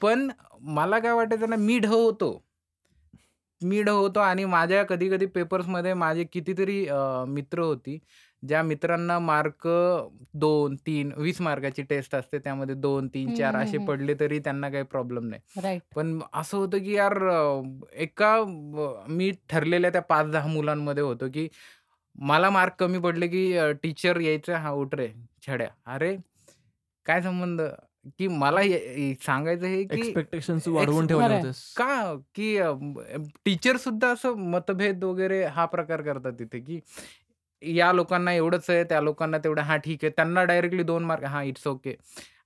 [0.00, 2.44] पण मला काय वाटायचं ना मी ढ होतो.
[3.62, 7.98] मी ढ होतो आणि माझ्या कधी कधी पेपर्समध्ये माझे कितीतरी अं, मित्र होती.
[8.42, 9.66] ज्या मित्रांना मार्क
[10.34, 13.88] दोन तीन वीस मार्काची टेस्ट असते त्यामध्ये दोन तीन चार हम्म, असे हम्म.
[13.88, 15.60] पडले तरी त्यांना काही प्रॉब्लेम नाही.
[15.62, 15.82] राईट.
[15.96, 21.28] पण असं होतं की यार अं, एका अं, मी ठरलेल्या त्या पाच दहा मुलांमध्ये होतो
[21.34, 21.48] की
[22.18, 25.08] मला मार्क कमी पडले की टीचर यायचं हा उठ रे
[25.46, 25.68] छड्या.
[25.86, 26.16] अरे
[27.06, 27.60] काय संबंध?
[28.18, 31.38] की मला हे- हे सांगायचं हे की एक्सपेक्टेशन वाढवून Ex- ठेवले खरंय.
[31.38, 31.62] होतेस.
[31.76, 32.14] का?
[32.34, 32.58] की
[33.44, 36.80] टीचर सुद्धा असं मतभेद वगैरे हा प्रकार करतात तिथे की
[37.62, 40.10] या लोकांना एवढंच आहे त्या लोकांना तेवढं हा ठीक आहे.
[40.16, 41.94] त्यांना डायरेक्टली दोन मार्क हा इट्स ओके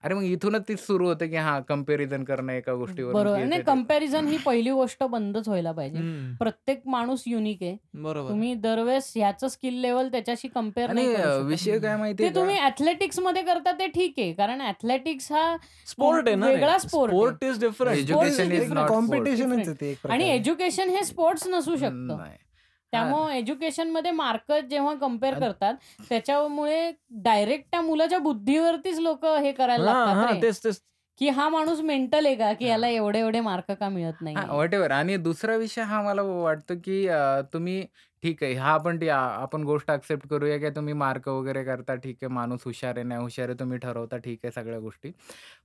[0.05, 3.45] अरे मग इथूनच तीच सुरू होते की हा कंपॅरिझन करणं एका गोष्टीवर बरोबर.
[3.45, 6.01] नाही कंपॅरिझन ही पहिली गोष्ट बंदच व्हायला पाहिजे.
[6.41, 7.77] प्रत्येक माणूस युनिक आहे.
[7.95, 8.31] बरोबर.
[8.31, 11.15] तुम्ही दरवेळेस ह्याचं स्किल लेवल त्याच्याशी कंपेअर नाही.
[11.45, 12.41] विषय काय माहितीये ते का?
[12.41, 14.33] तुम्ही ऍथलेटिक्समध्ये करता ते ठीक आहे.
[14.33, 15.57] कारण ऍथलेटिक्स हा
[15.87, 16.79] स्पोर्ट आहे ना वेगळा.
[16.79, 18.09] स्पोर्ट इज डिफरंट
[19.81, 20.29] ते एक आणि.
[20.31, 22.25] एज्युकेशन हे स्पोर्ट्स नसू शकतं.
[22.93, 25.75] त्यामुळे एज्युकेशनमध्ये मार्क जेव्हा कंपेअर करतात
[26.09, 26.91] त्याच्यामुळे
[27.25, 30.41] डायरेक्ट त्या मुलाच्या बुद्धीवरतीच लोक हे करायला लागतात रे.
[30.43, 30.81] तेच तेच.
[31.21, 32.53] की हा माणूस मेंटल आहे का?
[32.53, 34.37] की याला एवढे एवढे मार्क का मिळत नाही?
[34.51, 37.07] वॉट एव्हर आणि दुसरा विषय हा मला वाटतं की
[37.53, 37.83] तुम्ही
[38.23, 42.29] ठीक आहे हा आपण आपण गोष्ट ऍक्सेप्ट करूया की तुम्ही मार्क वगैरे करता ठीक आहे.
[42.35, 45.11] माणूस हुशार आहे नाही हुशार आहे तुम्ही ठरवता ठीक आहे सगळ्या गोष्टी.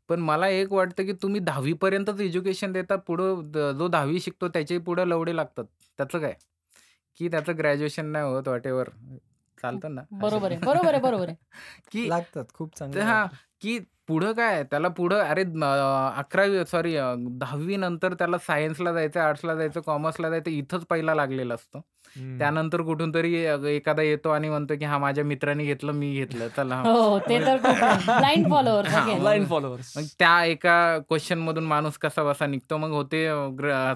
[0.09, 3.41] पण मला एक वाटतं की तुम्ही दहावीपर्यंतच एज्युकेशन देता पुढं
[3.77, 5.65] जो दहावी शिकतो त्याच्याही पुढं लवडे लागतात.
[5.99, 6.33] त्याचं काय?
[7.19, 8.89] की त्याचं ग्रॅज्युएशन नाही होत वॉट एव्हर
[9.57, 10.01] चालतं ना.
[10.13, 11.35] बरोबर आहे बरोबर आहे बरोबर आहे.
[11.91, 13.25] की लागतात खूप चांगले हा.
[13.61, 15.41] की पुढं काय त्याला पुढं अरे
[16.17, 16.93] अकरावी सॉरी
[17.39, 21.79] दहावी नंतर त्याला सायन्सला जायचं आर्ट्सला जायचं कॉमर्सला जायचं इथंच पहिला लागलेलं असतं.
[22.39, 23.33] त्यानंतर कुठून तरी
[23.67, 27.17] एखादा येतो आणि म्हणतो की हा माझ्या मित्राने घेतलं मी घेतलं चला हा.
[27.29, 28.87] ते तर ब्लाइंड फॉलोअर
[29.19, 32.77] ब्लाइंड फॉलोअर्स मग त्या एका क्वेश्चन मधून माणूस कसा बसा निघतो?
[32.77, 33.27] मग होते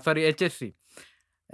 [0.05, 0.71] सॉरी एच एस सी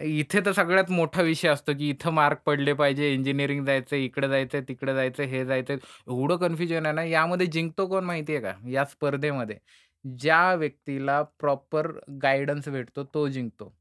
[0.04, 4.62] इथे तर सगळ्यात मोठा विषय असतो, की इथं मार्क पडले पाहिजे, इंजिनिअरिंग जायचंय, इकडे जायचं
[4.68, 5.76] तिकडे जायचंय, हे जायचंय.
[6.08, 8.54] एवढं कन्फ्युजन आहे ना, यामध्ये जिंकतो कोण माहिती आहे का?
[8.70, 9.58] या स्पर्धेमध्ये
[10.06, 11.92] ज्या व्यक्तीला प्रॉपर
[12.24, 13.74] गायडन्स भेटतो तो जिंकतो.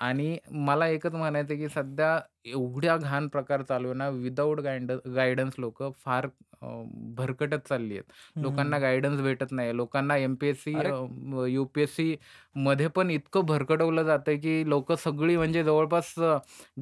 [0.00, 4.92] आणि मला एकच म्हणायचं आहे, की सध्या एवढ्या घाण प्रकार चालू आहे ना, विदाऊट गाईड
[5.08, 6.26] गाईडन्स लोकं फार
[6.62, 6.66] अ,
[7.16, 8.12] भरकटत चालली आहेत.
[8.40, 8.80] लोकांना हं.
[8.80, 9.76] गाईडन्स भेटत नाही.
[9.76, 10.94] लोकांना एम-पी-एस-सी अरे अ,
[11.48, 16.36] यू-पी-एस-सीमध्ये पण इतकं भरकटवलं जातंय, की लोकं सगळी म्हणजे जवळपास अ,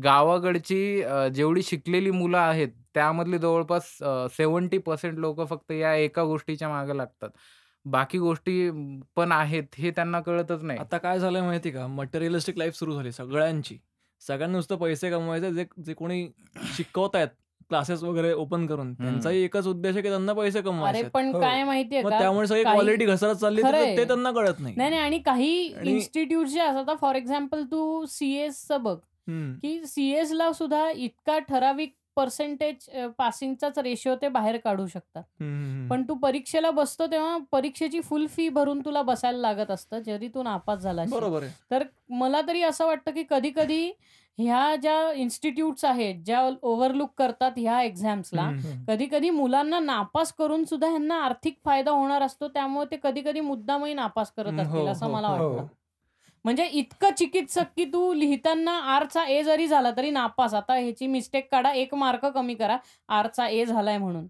[0.05, 6.69] गावाकडची अ, जेवढी शिकलेली मुलं आहेत, त्यामधली जवळपास अ, 70% लोकं फक्त या एका गोष्टीच्या
[6.69, 7.31] मागे लागतात.
[7.85, 8.71] बाकी गोष्टी
[9.17, 10.79] पण आहेत, हे त्यांना कळतच नाही.
[10.79, 11.87] आता काय झालंय माहिती का?
[11.87, 13.79] मटेरिअलिस्टिक लाईफ सुरू झाली सगळ्यांची.
[14.21, 15.53] सगळ्यांना नुसतं पैसे कमवायचे.
[15.53, 16.29] जे जे कोणी
[16.77, 17.29] शिकवतायत
[17.69, 18.95] क्लासेस वगैरे ओपन करून.
[18.95, 21.09] त्यांचाही एकच उद्देश आहे, की त्यांना पैसे कमवायचे.
[21.09, 21.41] पण हो.
[21.41, 22.03] काय माहितीये?
[22.03, 23.63] त्यामुळे सगळी क्वालिटी घसरत चालली.
[23.63, 24.75] ते त्यांना कळत नाही.
[24.77, 28.97] नाही, नाही आणि काही इन्स्टिट्यूट जे असतात फॉर एक्झाम्पल तू सी-एसचं बघ.
[29.63, 32.89] की सी-एसला सुद्धा इतका ठराविक पर्सेंटेज
[33.19, 35.23] पासिंगचाच रेशिओ ते बाहेर काढू शकतात.
[35.91, 40.43] पण तू परीक्षेला बसतो तेव्हा परीक्षेची फुल फी भरून तुला बसायला लागत असतं, जरी तू
[40.43, 41.05] नापास झाला.
[41.71, 43.93] तर मला तरी असं वाटतं, की कधी-कधी
[44.39, 48.43] ह्या ज्या इन्स्टिट्यूट्स आहेत, ज्या ओव्हरलूक करतात ह्या एक्झाम्सला.
[48.43, 48.85] हं.
[48.89, 52.49] कधी-कधी मुलांना नापास करून सुद्धा ह्यांना आर्थिक फायदा होणार असतो.
[52.49, 55.49] त्यामुळे ते कधी-कधी मुद्दामही नापास करत असतील हो, असं हो, मला हो.
[55.49, 55.67] वाटतं.
[56.45, 60.55] म्हणजे इतकं चिकित्सक, की तू लिहिताना आरचा ए जरी झाला तरी नापास.
[60.55, 62.77] आता ह्याची मिस्टेक काढा, 1 मार्क कमी करा,
[63.09, 64.27] आरचा ए झालाय म्हणून.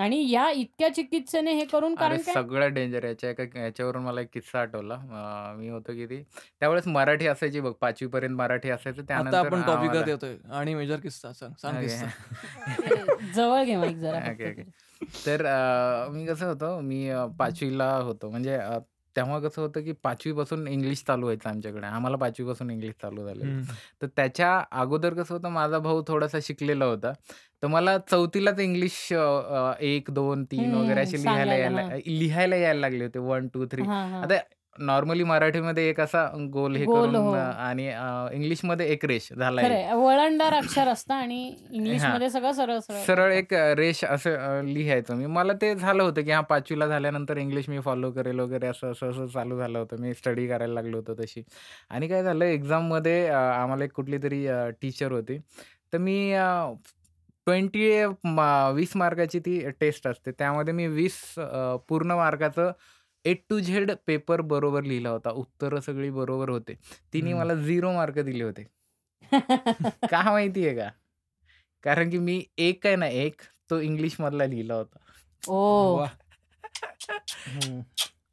[0.00, 3.04] आणि या इतक्या चिकित्सेने हे करून अरे कारण काय सगळं डेंजर.
[3.04, 4.98] याच्या एका याच्यावरून मला एक किस्सा आठवला.
[5.58, 6.22] मी होतो किती
[6.60, 9.00] त्यावेळेस मराठी असायची बघ 5वी पर्यंत मराठी असायचं.
[9.02, 11.86] आता त्यानंतर आपण आम्हाला येतोय आणि मेजर किस्सा सांग.
[13.34, 14.20] जवळ घे माईक जरा.
[15.26, 15.42] तर
[16.12, 18.30] मी कसं होतं, मी अ, 5वीला होतो.
[18.30, 18.58] म्हणजे
[19.18, 21.86] तेव्हा कसं होतं, की 5वी पासून इंग्लिश चालू व्हायचं आमच्याकडे.
[21.88, 23.52] आम्हाला 5वी पासून इंग्लिश चालू झालेलं.
[23.60, 23.78] हं.
[24.02, 27.12] तर त्याच्या अगोदर कसं होतं, माझा भाऊ थोडासा शिकलेला होता.
[27.62, 31.56] तर मला 4थीलाच इंग्लिश अ, अ, 1, 2, 3 वगैरे हं, असे लिहायला सांगायला.
[31.56, 31.90] यायला हां.
[32.08, 33.18] लिहायला यायला लागले होते.
[33.20, 34.22] 1, 2, 3 हां, हां.
[34.22, 34.36] आता
[34.78, 37.32] नॉर्मली मराठीमध्ये एक असा गोल हे गोल, करून हो.
[37.34, 37.86] आणि
[38.32, 39.84] इंग्लिशमध्ये एक रेष झाला खरं एक.
[39.84, 39.94] आहे.
[39.94, 41.74] वळणदार अक्षर असतं आणि हां.
[41.74, 43.32] इंग्लिशमध्ये सगळं सरळ करतात.
[43.32, 45.26] एक रेष असं अ, लिहायचो मी.
[45.28, 49.10] मला ते झालं होतं, की हां 5वीला झाल्यानंतर इंग्लिश मी फॉलो करेल वगैरे असं, असं,
[49.10, 50.00] असं चालू झालं होतं.
[50.00, 51.42] मी स्टडी करायला लागलो होतो तशी.
[51.90, 55.38] आणि काय झालं एक्झाममध्ये अ, आम्हाला एक कुठलीतरी अ, टीचर होती.
[55.92, 56.46] तर मी अ,
[57.46, 60.30] 20 मा 20 मार्काची ती टेस्ट असते.
[60.32, 62.72] त्यामध्ये मी 20 अ, पूर्ण मार्काचं
[63.28, 65.30] ए टू झेड पेपर बरोबर लिहिला होता.
[65.30, 66.74] उत्तरं सगळी बरोबर होते.
[67.12, 67.34] तिने.
[67.34, 68.66] मला 0 मार्क दिले होते.
[70.10, 70.88] का माहिती आहे का?
[71.82, 73.40] कारण की मी एक आहे ना एक
[73.70, 74.96] तो इंग्लिशमधला लिहिला होता.
[77.46, 77.80] हं.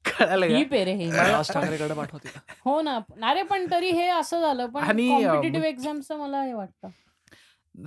[0.06, 0.64] कळालं हे.
[1.12, 2.40] राज ठाकरेकडे पाठवते का?
[2.66, 3.00] हो ना.
[3.24, 4.66] अरे पण तरी हे असं झालं.
[4.66, 6.88] पण आणि अ, कॉम्पिटिटिव्ह एक्झामचं मला हे वाटतं.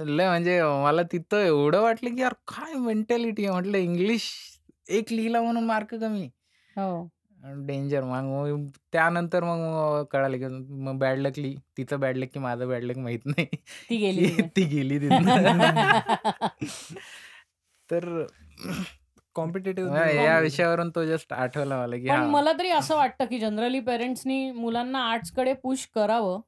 [0.05, 3.53] लय म्हणजे मला तिथं एवढं वाटलं, की यार काय मेंटॅलिटी आहे.
[3.53, 4.31] म्हटलं इंग्लिश
[4.89, 6.31] एक लिहिला म्हणून मार्क कमी.
[6.79, 7.09] हो.
[7.43, 8.03] डेंजर.
[8.03, 12.69] मग मग त्यानंतर मग अ, कळालं, की मग बॅड लकली तिचं बॅड लक की माझं
[12.69, 13.47] बॅड लक माहीत नाही.
[13.91, 14.49] ती गेली की तिथे.
[14.57, 16.01] ती गेली तिथनं.
[17.91, 18.27] तर
[19.35, 22.29] कॉम्पिटिटिव्ह या विषयावरून तो जस्ट आठवला मला, की पण हां.
[22.29, 26.41] मला तरी असं वाटतं, की जनरली पेरेंट्सनी मुलांना आर्ट्सकडे पुश करावं.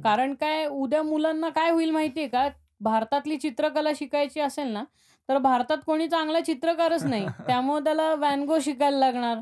[0.00, 2.48] कारण काय उद्या मुलांना काय होईल माहितीये का?
[2.80, 4.84] भारतातली चित्रकला शिकायची असेल ना,
[5.28, 7.26] तर भारतात कोणी चांगला चित्रकारच नाही.
[7.46, 9.38] त्यामुळे त्याला व्हॅन गो शिकायला लागणार.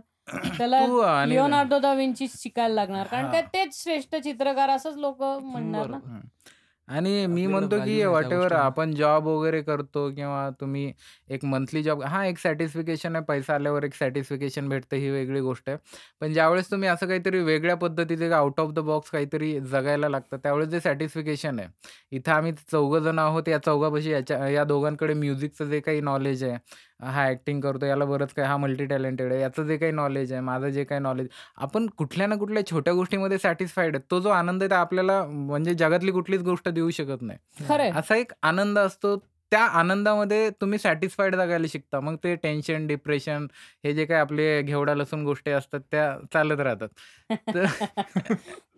[0.58, 0.80] त्याला
[1.26, 3.06] लिओनार्डो दा विंची शिकायला लागणार.
[3.06, 3.30] कारण.
[3.32, 5.98] काय तेच श्रेष्ठ चित्रकार असंच लोकं म्हणणार ना.
[6.92, 8.58] आणि मी आपल्याकडे म्हणतो, व्हॅल्यू की नाही त्या व्हॉटएव्हर गोष्टींना.
[8.58, 10.92] आपण जॉब वगैरे करतो किंवा तुम्ही
[11.30, 13.24] एक मंथली जॉब हां, एक सॅटिस्फिकेशन आहे.
[13.24, 15.78] पैसा आल्यावर एक सॅटिस्फिकेशन भेटतं ही वेगळी गोष्ट आहे.
[16.20, 20.68] पण ज्यावेळेस तुम्ही असं काहीतरी वेगळ्या पद्धतीचे आउट ऑफ द बॉक्स काहीतरी जगायला लागतं, त्यावेळेस
[20.68, 21.68] जे सॅटिस्फिकेशन आहे.
[22.12, 23.48] इथं आम्ही चौघं जण आहोत.
[23.48, 26.56] या चौघापाशी याच्या या दोघांकडे म्युझिकचं जे काही नॉलेज आहे,
[27.00, 29.40] हा ॲक्टिंग करतो, याला बरंच काही हा मल्टी टॅलेंटेड आहे.
[29.40, 33.38] याचं जे काही नॉलेज आहे, माझं जे काही नॉलेज आपण कुठल्या ना कुठल्या छोट्या गोष्टीमध्ये
[33.38, 34.04] सॅटिस्फाईड आहे.
[34.10, 37.66] तो जो आनंद आहे तो आपल्याला म्हणजे जगातली कुठलीच गोष्ट देऊ शकत नाही.
[37.68, 37.90] खरंय.
[37.90, 39.16] असा एक आनंद असतो.
[39.52, 42.00] त्या आनंदामध्ये तुम्ही सॅटिस्फाईड जगायला शिकता.
[42.00, 43.46] मग ते टेन्शन, डिप्रेशन
[43.84, 46.88] हे जे काही आपले घेवडा लसूण गोष्टी असतात त्या चालत राहतात.
[47.30, 47.64] तर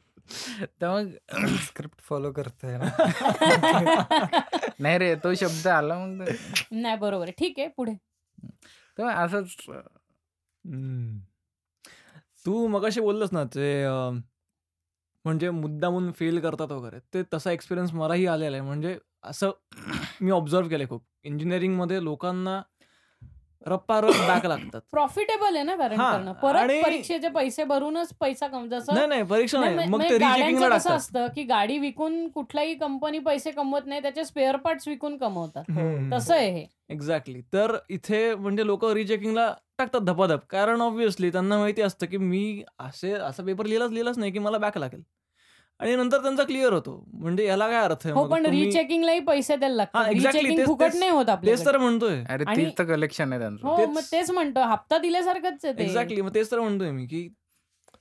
[0.80, 2.84] तर मग स्क्रिप्ट फॉलो करतोय ना.
[4.80, 6.36] नाही रे, तो शब्द आला मग ते
[6.80, 7.30] नाही बरोबर.
[7.30, 7.94] ठीक आहे पुढे.
[8.98, 9.56] तर असंच.
[12.46, 13.66] तू मगाशी बोललास ना ते
[15.24, 16.98] म्हणजे मुद्दामून फेल करतात वगैरे.
[17.14, 18.66] ते तसा एक्सपिरियन्स मलाही आलेला आहे.
[18.66, 19.51] म्हणजे असं
[20.20, 21.05] मी ऑब्झर्व्ह केलंय खूप.
[21.24, 22.62] इंजिनिअरिंगमध्ये लोकांना
[23.66, 24.81] रप्पारप बॅक लागतात.
[24.91, 26.32] प्रॉफिटेबल आहे ना कारण हा, करणं.
[26.32, 30.69] परत परीक्षेचे पैसे भरूनच पैसा कम जसं नाही नाही परीक्षा नाही, नाही मग ते रिचेकिंगला
[30.69, 35.65] कसं असतं की गाडी विकून कुठलाही कंपनी पैसे कमवत नाही त्याचे स्पेअर पार्ट्स विकून कमवतात.
[36.12, 36.66] तसं आहे हे.
[36.91, 40.41] एक्झॅक्टली तर इथे म्हणजे लोक रिचेकिंगला टाकतात धपाधप.
[40.51, 44.59] कारण ऑब्व्हियसली त्यांना माहिती असतं की मी असे असा पेपर लिहिलाच लिहिलाच नाही की मला
[44.59, 45.03] बॅक लागेल.
[45.80, 47.05] आणि नंतर त्यांचा क्लिअर होतो.
[47.12, 48.14] म्हणजे याला काय अर्थ आहे?
[48.14, 50.05] हो पण रिचेकिंगलाही पैसे द्यायला लागतात.
[50.05, 52.22] exactly, रिचेकिंग फुकट नाही होत तेच तर म्हणतोय.
[52.28, 53.66] अरे तीच तर कलेक्शन आहे त्यांचं.
[53.66, 54.60] हो तेच- मग तेच म्हणतो.
[54.60, 55.84] हप्ता दिल्यासारखंच आहे ते.
[55.84, 57.28] एक्झॅक्टली मग तेच तर म्हणतोय मी की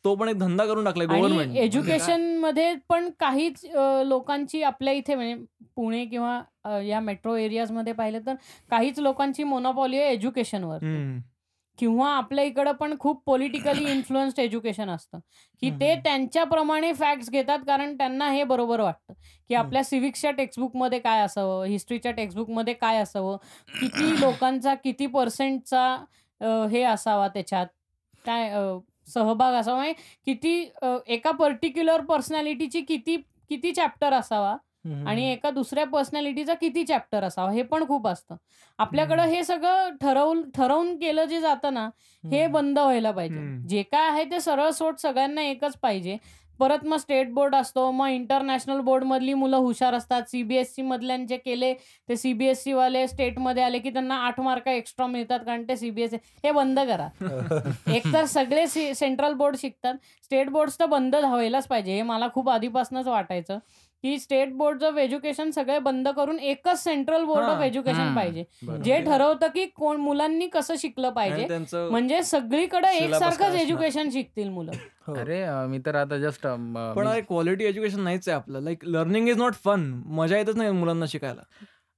[0.06, 3.66] तो पण एक धंदा करून टाकलाय गव्हर्नमेंट एज्युकेशनमध्ये पण काहीच
[4.06, 5.36] लोकांची आपल्या इथे म्हणजे
[5.76, 8.34] पुणे किंवा या मेट्रो एरियाजमध्ये पाहिलं तर
[8.72, 10.84] काहीच लोकांची मोनोपॉली आहे एज्युकेशनवर
[11.80, 15.20] किंवा आपल्या इकडं पण खूप पॉलिटिकली इन्फ्लुएन्स्ड एज्युकेशन असतं.
[15.62, 15.96] की ते.
[16.04, 19.14] त्यांच्याप्रमाणे फॅक्ट्स घेतात कारण त्यांना हे बरोबर वाटतं.
[19.50, 21.66] की आपल्या सिव्हिक्सच्या टेक्स्टबुकमध्ये काय असावं?
[21.66, 23.38] हिस्ट्रीच्या टेक्स्टबुकमध्ये काय असावं?
[23.80, 25.86] किती लोकांचा किती पर्सेंटचा
[26.72, 27.68] हे असावा त्याच्यात?
[28.26, 28.52] काय
[29.08, 29.78] सहभाग असावा?
[29.78, 29.94] म्हणजे
[30.26, 30.60] किती
[31.14, 33.16] एका पर्टिक्युलर पर्सनॅलिटीची किती
[33.50, 34.56] किती चॅप्टर असावा.
[34.86, 38.36] आणि एका दुसऱ्या पर्सनॅलिटीचा किती चॅप्टर असावा हे पण खूप असतं.
[38.78, 41.90] आपल्याकडं हे सगळं ठरवून ठरवून केलं जे जातं ना
[42.24, 42.48] हे.
[42.48, 43.40] बंद व्हायला पाहिजे.
[43.68, 46.18] जे काय आहे ते सरळ सोट सगळ्यांना एकच पाहिजे.
[46.60, 50.22] परत मग स्टेट बोर्ड असतो मग इंटरनॅशनल बोर्ड मधली मुलं हुशार असतात.
[50.28, 51.74] सीबीएसई मधल्यांचे केले
[52.10, 56.52] ते सीबीएसई वाले स्टेटमध्ये आले की त्यांना आठ मार्क एक्स्ट्रा मिळतात कारण ते सीबीएसई हे
[56.52, 57.08] बंद करा.
[57.98, 59.96] एक तर सगळे सेंट्रल बोर्ड शिकतात.
[60.24, 63.58] स्टेट बोर्ड्स तर बंद व्हायलाच पाहिजे हे मला खूप आधीपासूनच वाटायचं.
[64.04, 67.62] की स्टेट बोर्ड ऑफ एज्युकेशन सगळे बंद करून एकच सेंट्रल बोर्ड ऑफ.
[67.62, 68.14] एज्युकेशन.
[68.16, 68.44] पाहिजे.
[68.84, 73.56] जे ठरवतं की कोण मुलांनी कसं शिकलं पाहिजे म्हणजे सगळीकडे एकसारखंच?
[73.56, 74.72] एज्युकेशन शिकतील मुलं
[75.08, 75.14] हो.
[75.16, 76.48] अरे मी तर आता जस्ट
[76.96, 81.06] पण क्वालिटी एज्युकेशन नाहीच आहे आपलं like learning is not fun मजा येतच नाही मुलांना
[81.10, 81.42] शिकायला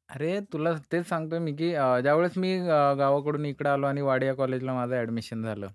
[0.09, 2.57] अरे तुला तेच सांगतोय मी की ज्यावेळेस मी
[2.97, 5.67] गावाकडून इकडे आलो आणि वाडिया कॉलेजला माझं ऍडमिशन झालं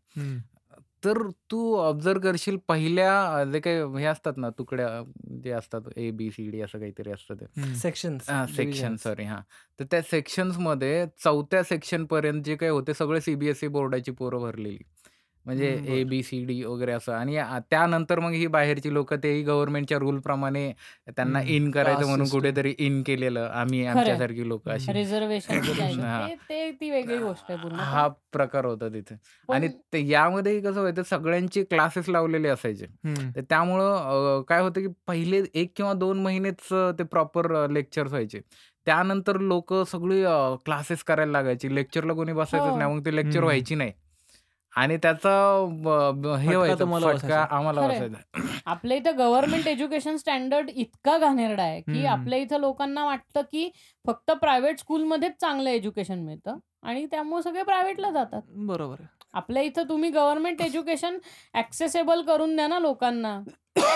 [1.04, 1.18] तर
[1.50, 5.04] तू ऑब्झर्व करशील पहिल्या अं, जे काही हे असतात ना तुकड्या अं,
[5.42, 7.74] जे असतात ए बी सी डी असं काहीतरी असतं ते.
[7.74, 8.96] Sections section.
[8.96, 9.40] सॉरी हा.
[9.80, 14.78] तर त्या सेक्शन्समध्ये चौथ्या सेक्शन पर्यंत जे काही होते सगळे सीबीएसई बोर्डाची पोरं भरलेली.
[15.46, 16.08] म्हणजे हम्म, ए बरं.
[16.08, 20.18] बी सी डी वगैरे असं आणि आ- त्यानंतर मग ही बाहेरची लोक तेही गव्हर्नमेंटच्या रूल
[20.18, 20.72] प्रमाणे
[21.06, 22.26] त्यांना हम्म, इन करायचं म्हणून.
[22.28, 23.90] कुठेतरी इन केलेलं आम्ही खरंय.
[23.90, 25.60] आमच्यासारखी लोक अशी रिझर्वेशन
[26.00, 26.26] हा.
[26.48, 29.14] ते ती वेगळी गोष्ट आहे पूर्ण हा प्रकार होता तिथे
[29.48, 33.30] पण- आणि ते यामध्ये कसं व्हायचं सगळ्यांचे क्लासेस लावलेले असायचे हम्म.
[33.36, 38.10] तर त्यामुळं अ, काय होतं की पहिले एक किंवा दोन महिनेच अ, ते प्रॉपर लेक्चर्स
[38.10, 38.40] व्हायचे
[38.86, 40.22] त्यानंतर लोक सगळी
[40.64, 42.78] क्लासेस करायला लागायची लेक्चरला कोणी बसायचंच हो.
[42.78, 43.44] नाही मग ते लेक्चर हम्म.
[43.44, 43.92] व्हायची नाही
[44.76, 45.30] आणि त्याचा
[46.40, 46.84] हे व्हायचं.
[47.50, 47.80] आम्हाला
[48.66, 52.06] आपल्या इथं गव्हर्नमेंट एज्युकेशन स्टँडर्ड इतका घाणेरडा आहे की.
[52.06, 53.70] आपल्या इथं लोकांना वाटतं की
[54.06, 58.42] फक्त प्रायव्हेट स्कूलमध्येच चांगलं एज्युकेशन मिळतं आणि त्यामुळे सगळे प्रायव्हेटला जातात.
[58.48, 59.06] बरोबर आहे.
[59.32, 61.18] आपल्या इथं तुम्ही गव्हर्नमेंट एज्युकेशन
[61.54, 63.40] ऍक्सेसेबल करून द्या ना लोकांना.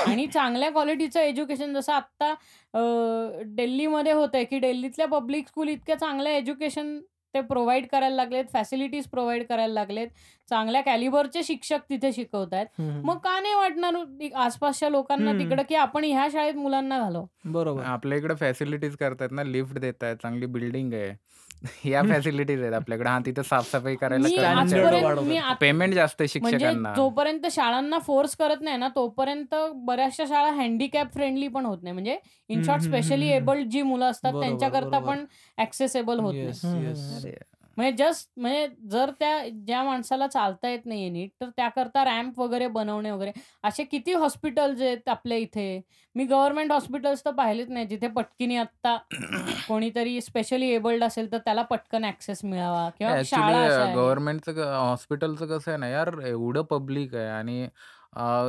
[0.07, 2.31] आणि चांगल्या क्वालिटीचं एज्युकेशन जसं आत्ता
[2.75, 7.01] अं, दिल्लीमध्ये होतंय की दिल्लीतल्या पब्लिक स्कूल इतक्या चांगल्या एज्युकेशन
[7.35, 10.09] ते प्रोव्हाइड करायला लागलेत फॅसिलिटीज प्रोव्हाइड करायला लागलेत.
[10.49, 13.95] चांगल्या कॅलिबरचे शिक्षक तिथे शिकवत आहेत मग का नाही वाटणार
[14.37, 15.33] आसपासच्या लोकांना.
[15.33, 17.83] तिकडं की आपण ह्या शाळेत मुलांना घालव बरोबर.
[17.85, 21.13] आपल्या इकडे फॅसिलिटीज करतात ना लिफ्ट देत आहेत चांगली बिल्डिंग आहे.
[21.87, 25.29] या फॅसिलिटीज आहेत आपल्याकडे हा तिथे साफसफाई करायला मी standard आजपर्यंत वाढवतात.
[25.29, 29.55] मी आत- पेमेंट जास्त आहे म्हणजे शिक्षकांना जोपर्यंत शाळांना फोर्स करत नाही ना तोपर्यंत
[29.87, 32.19] बऱ्याचशा शाळा हँडिकॅप फ्रेंडली पण होत नाही म्हणजे
[32.51, 33.43] इन शॉर्ट हम्म, हम्म, स्पेशली हम्म.
[33.43, 35.09] एबल्ड जी मुलं असतात बरोबर, त्यांच्याकरता बरोबर.
[35.09, 35.25] पण
[35.59, 36.91] ऍक्सेसेबल होत नाही Yes, हम्म.
[36.91, 37.01] yes.
[37.19, 37.35] अरे,
[37.77, 42.67] म्हणजे जस्ट म्हणजे जर त्या ज्या माणसाला चालता येत नाहीये नीट तर त्याकरता रॅम्प वगैरे
[42.69, 43.33] बनवणे वगैरे.
[43.65, 45.81] असे किती हॉस्पिटल्स आहेत आपल्या इथे?
[46.17, 47.87] मी गव्हर्नमेंट हॉस्पिटल्स तर पाहिलेच नाही.
[47.87, 48.97] जिथे पटकीने आता
[49.69, 52.89] कोणीतरी स्पेशली एबल्ड असेल तर त्याला पटकन ऍक्सेस मिळावा.
[52.99, 53.85] किंवा शाळा.
[53.95, 57.63] गव्हर्नमेंटचं हॉस्पिटलचं कसं आहे ना यार एवढं पब्लिक आहे आणि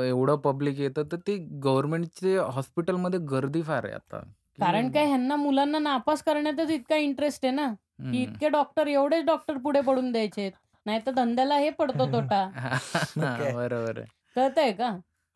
[0.07, 4.19] एवढं पब्लिक येतं तर ते गव्हर्नमेंटचे हॉस्पिटलमध्ये गर्दी फार आहे आता.
[4.60, 7.73] कारण काय ह्यांना मुलांना नापास करण्यातच इतका इंटरेस्ट आहे ना?
[8.00, 8.22] की.
[8.24, 10.50] इतके डॉक्टर एवढेच डॉक्टर पुढे पडून द्यायचे
[10.86, 12.46] नाही तर धंद्याला हे पडतो तोटा?
[13.18, 14.06] बरोबर आहे.
[14.36, 14.96] कळतंय का?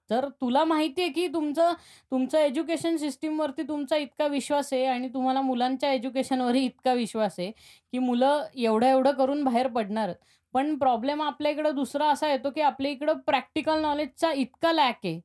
[0.10, 1.74] तर तुला माहिती आहे की तुमचं
[2.12, 8.00] तुमचं एज्युकेशन सिस्टीमवरती तुमचा इतका विश्वास आहे आणि तुम्हाला मुलांच्या एज्युकेशनवरही इतका विश्वास आहे की
[8.00, 10.18] मुलं एवढं एवढं करून बाहेर पडणारच
[10.54, 15.20] पण प्रॉब्लेम आपल्या इकडं दुसरा असा येतो की आपल्या इकडं प्रॅक्टिकल नॉलेजचा इतका लॅक आहे.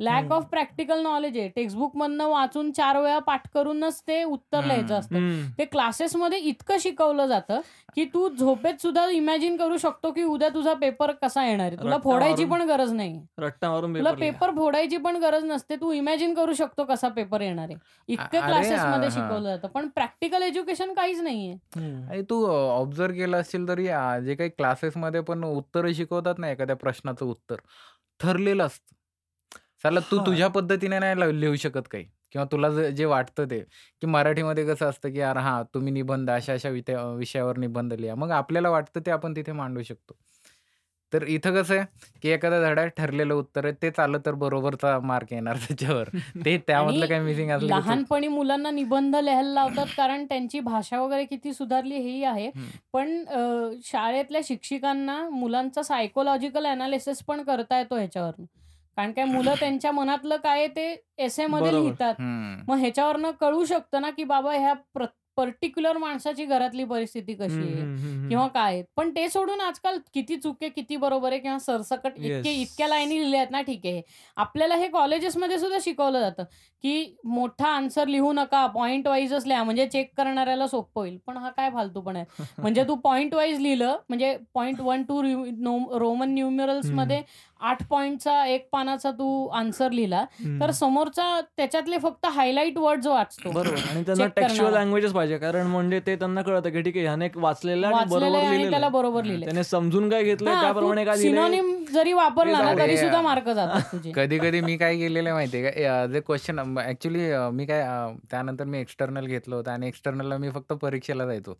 [0.00, 0.32] लॅक.
[0.32, 1.48] ऑफ प्रॅक्टिकल नॉलेज आहे.
[1.56, 4.64] टेक्स्टबुक मधनं वाचून चार वेळा पाठ करूनच ते उत्तर.
[4.64, 5.48] लिहायचं असतं.
[5.58, 7.60] ते क्लासेसमध्ये इतकं शिकवलं जातं
[7.96, 11.76] की तू झोपेत सुद्धा इमॅजिन करू शकतो की उद्या तुझा पेपर कसा येणार आहे.
[11.78, 13.20] तुला फोडायची पण गरज नाही.
[13.38, 15.76] रट्टा मारून तुला पेपर फोडायची पण गरज नसते.
[15.76, 17.76] तू इमॅजिन करू शकतो कसा पेपर येणार आहे.
[18.08, 19.10] इतकं क्लासेसमध्ये.
[19.10, 19.68] शिकवलं जातं.
[19.68, 22.20] पण प्रॅक्टिकल एज्युकेशन काहीच नाहीये.
[22.30, 23.86] तू ऑब्झर्व केलं असेल तरी
[24.24, 27.56] जे काही क्लासेसमध्ये पण उत्तर शिकवतात ना एखाद्या प्रश्नाचं उत्तर
[28.20, 28.94] ठरलेलं असतं.
[29.84, 30.18] चला तू.
[30.26, 32.04] तुझ्या पद्धतीने नाही लिहू शकत काही.
[32.32, 33.60] किंवा तुला जे वाटतं ते.
[34.02, 38.14] की मराठीमध्ये कसं असतं की यार हा तुम्ही निबंध अशा अशा विषयावर निबंध लिहा.
[38.14, 40.16] मग आपल्याला वाटतं ते आपण तिथे मांडू शकतो.
[41.12, 41.84] तर इथं कसं आहे
[42.22, 46.08] की एखाद्या धड्यात ठरलेलं उत्तर आहे ते चाललं तर बरोबरचा मार्क येणार त्याच्यावर.
[46.46, 51.52] ते त्यामधलं काही मिसिंग असलं लहानपणी मुलांना निबंध लिहायला लावतात कारण त्यांची भाषा वगैरे किती
[51.52, 52.50] सुधारली हेही आहे.
[52.92, 53.24] पण
[53.84, 58.44] शाळेतल्या शिक्षिकांना मुलांचा सायकोलॉजिकल अनालिसिस पण करता येतो ह्याच्यावरनं.
[58.98, 60.86] कारण काय मुलं त्यांच्या मनातलं काय ते
[61.18, 61.72] एसे मध्ये.
[61.72, 62.14] लिहितात.
[62.68, 64.74] मग ह्याच्यावरनं कळू शकतं ना की बाबा ह्या
[65.36, 68.82] पर्टिक्युलर माणसाची घरातली परिस्थिती कशी आहे किंवा काय.
[68.96, 72.50] पण ते सोडून आजकाल किती चुके किती बरोबर आहे किंवा सरसकट इतके.
[72.52, 74.02] इतक्या लाईनी लिहिल्या आहेत ना ठीक आहे
[74.36, 76.44] आपल्याला हे कॉलेजेसमध्ये सुद्धा शिकवलं जातं
[76.84, 81.50] की मोठा आन्सर लिहू नका पॉईंट वाईजच लिहा म्हणजे चेक करणाऱ्याला सोपं होईल पण हा
[81.50, 85.22] काय फालतूपण आहे म्हणजे तू पॉईंट वाईज लिहिलं म्हणजे पॉईंट वन टू
[85.98, 87.22] रोमन न्यूमरल्समध्ये
[87.60, 90.24] आठ पॉईंटचा एक पानाचा तू आन्सर लिहिला.
[90.60, 93.50] तर समोरचा त्याच्यातले फक्त हायलाईट वर्ड वाचतो.
[93.50, 93.78] बरोबर.
[93.90, 94.72] आणि त्यांना टेक्स्च्युअल.
[94.74, 95.38] लँग्वेजच पाहिजे.
[95.38, 98.88] कारण म्हणजे ते त्यांना कळतं की ठीक आहे ह्याने वाचलेलं आणि त्याला.
[98.88, 102.96] बरोबर लिहिलंय त्याने समजून काय घेतलंय त्याप्रमाणे काय सिनोनिम जरी वापरला ना तरी.
[102.96, 104.12] सुद्धा मार्क जातात तुझे.
[104.16, 106.06] कधी कधी मी काय केलेलं आहे माहितीये का?
[106.12, 107.82] जे क्वेश्चन ऍक्च्युली मी काय
[108.30, 111.54] त्यानंतर मी एक्सटर्नल घेतलं होतं आणि एक्सटर्नलला मी फक्त परीक्षेला जायचो.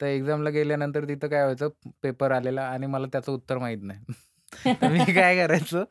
[0.00, 1.68] तर एक्झामला गेल्यानंतर तिथं काय व्हायचं?
[2.02, 4.12] पेपर आलेला आणि मला त्याचं उत्तर माहीत नाही.
[4.82, 5.84] मी काय करायचो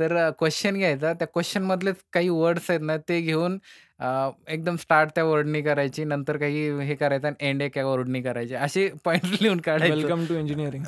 [0.00, 1.12] तर क्वेश्चन घ्यायचा.
[1.12, 3.58] त्या क्वेश्चन मधलेच काही वर्ड्स आहेत ना ते घेऊन
[4.48, 6.04] एकदम स्टार्ट त्या वर्डनी करायची.
[6.04, 8.54] नंतर काही हे करायचं आणि एंड एका वर्डनी करायचे.
[8.54, 9.94] असे पॉइंट लिहून काढायचे.
[9.94, 10.84] Welcome to engineering.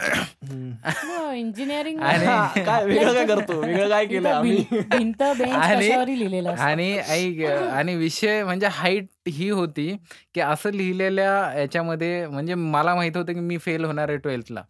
[1.35, 3.61] इंजिनिअरिंग आणि- काय वेगळं काय करतो?
[3.66, 4.65] वेगळं काय केलं आम्ही?
[4.73, 5.53] भिंत बेंच
[6.59, 9.97] आणि- आणि विषय म्हणजे हाईट ही होती
[10.35, 14.62] की असं लिहिलेल्या याच्यामध्ये म्हणजे मला माहीत होतं की मी फेल होणार आहे ट्वेल्थला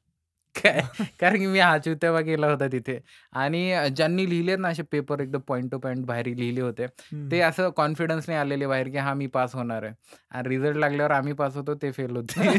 [0.63, 0.81] काय?
[1.21, 3.01] कारण की मी हा चुत्यावा केला होता तिथे.
[3.33, 6.87] आणि ज्यांनी लिहिले ना असे पेपर एकदम पॉईंट टू पॉईंट बाहेर लिहिले होते.
[7.31, 9.93] ते असं कॉन्फिडन्सने आलेले बाहेर की हा मी पास होणार आहे.
[10.31, 12.59] आणि रिझल्ट लागल्यावर आम्ही पास होतो ते फेल होते.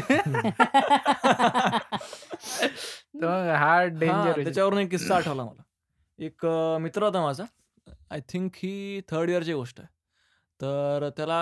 [3.22, 5.62] तर हा डेंजर त्याच्यावरून एक किस्सा आठवला मला.
[6.18, 6.46] एक
[6.80, 7.44] मित्र होता माझा.
[8.10, 9.88] आय थिंक ही थर्ड इयरची गोष्ट आहे.
[10.60, 11.40] तर त्याला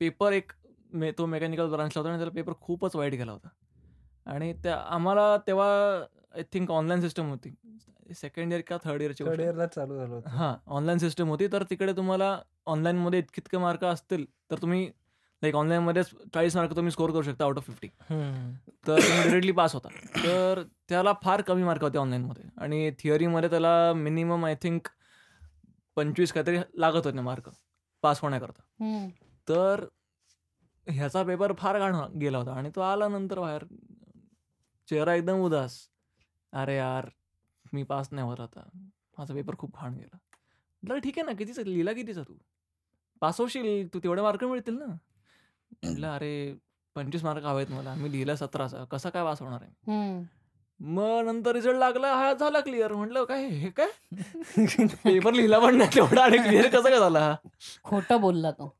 [0.00, 0.52] पेपर एक
[0.92, 3.48] मे तो मेकॅनिकल ब्रांचला होता आणि त्याला पेपर खूपच वाईट गेला होता.
[4.28, 5.68] आणि त्या आम्हाला तेव्हा
[6.36, 7.54] आय थिंक ऑनलाईन सिस्टम होती.
[8.16, 9.40] सेकंड इयर का थर्ड इयरची थर्ड.
[9.40, 10.28] इयरला चालू झालं होतं.
[10.30, 11.46] हां ऑनलाईन सिस्टम होती.
[11.52, 14.86] तर तिकडे तुम्हाला ऑनलाईनमध्ये इतके इतके मार्क असतील तर तुम्ही
[15.42, 17.88] लाईक ऑनलाईनमध्येच चाळीस मार्क तुम्ही स्कोर करू शकता आउट ऑफ फिफ्टी.
[17.88, 19.88] तर तुम्ही डिरेक्टली पास होता.
[20.16, 24.88] तर त्याला फार कमी मार्क होते ऑनलाईनमध्ये आणि थिअरीमध्ये त्याला मिनिमम आय थिंक
[25.96, 27.48] पंचवीस काहीतरी लागत होते मार्क
[28.02, 29.08] पास होण्याकरता.
[29.48, 29.84] तर
[30.86, 32.52] ह्याचा पेपर फार घाण गेला होता.
[32.52, 33.64] आणि तो आला नंतर बाहेर
[34.88, 35.78] चेहरा एकदम उदास.
[36.52, 37.08] अरे यार
[37.74, 38.68] मी पास नाही होत आता.
[39.18, 40.16] माझा पेपर खूप घाण गेला.
[40.82, 42.34] म्हटलं ठीक आहे ना कितीचा लिहिला कितीचा तू?
[43.22, 44.86] पास होशील तू तेवढे मार्क मिळतील ना.
[45.84, 46.54] म्हटलं अरे
[46.96, 47.94] पंचवीस मार्क हवेत मला.
[47.94, 50.24] मी लिहिला सतराचा कसा काय पास होणार आहे.
[50.80, 53.88] मग नंतर रिझल्ट लागला हा झाला क्लिअर म्हटलं काय हे काय?
[55.04, 57.20] पेपर लिहिला पण नाही तेवढा आणि क्लिअर कसं काय झाला?
[57.20, 57.34] हा
[57.84, 58.74] खोटं बोलला तो.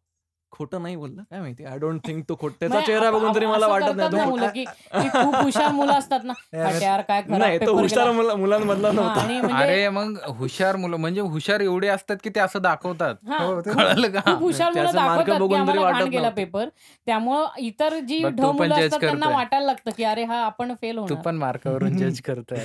[0.52, 3.66] खोटं नाही बोलला काय माहिती आय डोंट थिंक तो खोट त्याचा चेहरा बघून तरी मला
[3.66, 8.36] वाटत नाही खूप हुशार मुलं असतात ना "हट यार काय नाही तो हुशार गेला." मुला-
[8.36, 13.14] मुलांमधला नव्हता म्हणजे अरे मग हुशार मुलं म्हणजे हुशार एवढे असतात की ते असं दाखवतात
[13.28, 16.28] हा, कळलं का हुशार मुलं दाखवतात बघून तरी वाटत गेला.
[16.30, 16.68] पेपर
[17.06, 19.28] त्यामुळं इतर जी ढ मुलं असतात त्यांना.
[19.28, 22.64] वाटायला लागतं की अरे हा आपण फेल तू होणार पण मार्कावरून जज करतोय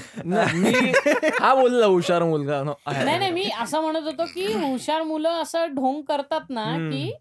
[1.39, 2.61] हा बोलला हुशार मुलगा.
[2.87, 6.65] नाही नाही मी असं म्हणत होतो की हुशार मुलं असं ढोंग करतात ना.
[6.83, 7.11] की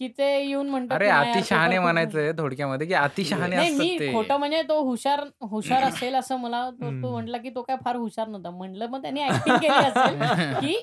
[0.00, 2.94] की ते येऊन म्हणतात अरे की नाही अति यार, शहाणे पेपर खूप- म्हणायचंय थोडक्यामध्ये की
[2.94, 6.90] अति शहाणे नाही असतात मी खोटं म्हणजे तो हुशार हुशार असेल असं मला तो.
[7.10, 8.50] म्हटला की तो काय फार हुशार नव्हता.
[8.50, 10.18] म्हणलं मग त्यांनी ऍक्टिंग केली असेल
[10.62, 10.76] की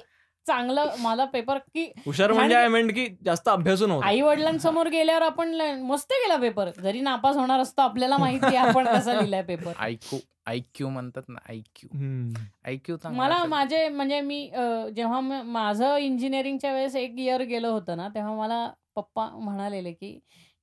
[0.45, 4.07] चांगलं मला पेपर की हुशार म्हणजे आय मेंट की जास्त अभ्यासू नव्हता.
[4.07, 8.87] आई वडिलांसमोर गेल्यावर आपण मस्त गेला पेपर जरी नापास होणार असतो आपल्याला माहिती आहे आपण
[8.87, 12.33] कसा लिहिलाय पेपर आयक्यू आयक्यू म्हणतात ना आयक्यू हम्म.
[12.65, 14.39] आयक्यू मला माझे म्हणजे मी
[14.95, 18.65] जेव्हा माझं इंजिनिअरिंगच्या वेळेस एक इयर गेलं होतं ना तेव्हा मला
[18.95, 20.19] पप्पा म्हणालेले की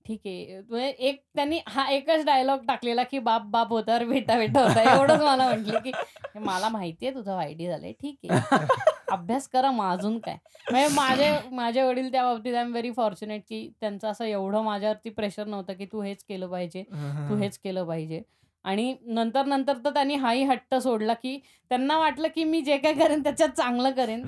[0.07, 0.61] ठीक आहे.
[0.61, 4.83] म्हणजे एक त्यांनी हा एकच डायलॉग टाकलेला की बाप बाप होता बेटा बेटा होता.
[4.95, 5.93] एवढंच मला म्हटलं की
[6.41, 7.93] मला माहिती आहे तुझं वाईडी झालंय.
[7.93, 8.67] ठीक आहे.
[9.13, 10.37] अभ्यास करा मग अजून काय.
[10.71, 15.11] म्हणजे माझे माझे वडील त्या बाबतीत आय एम व्हेरी फॉर्च्युनेट की त्यांचं असं एवढं माझ्यावरती
[15.11, 16.83] प्रेशर नव्हतं की तू हेच केलं पाहिजे
[17.29, 18.23] तू हेच केलं पाहिजे.
[18.65, 21.39] आणि नंतर नंतर तर त्यांनी हाही हट्ट सोडला की
[21.71, 24.25] त्यांना वाटलं की मी जे काय करेन त्याच्यात चांगलं करेन.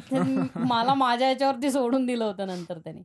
[0.57, 3.03] मला माझ्या याच्यावरती सोडून दिलं होतं नंतर त्यांनी.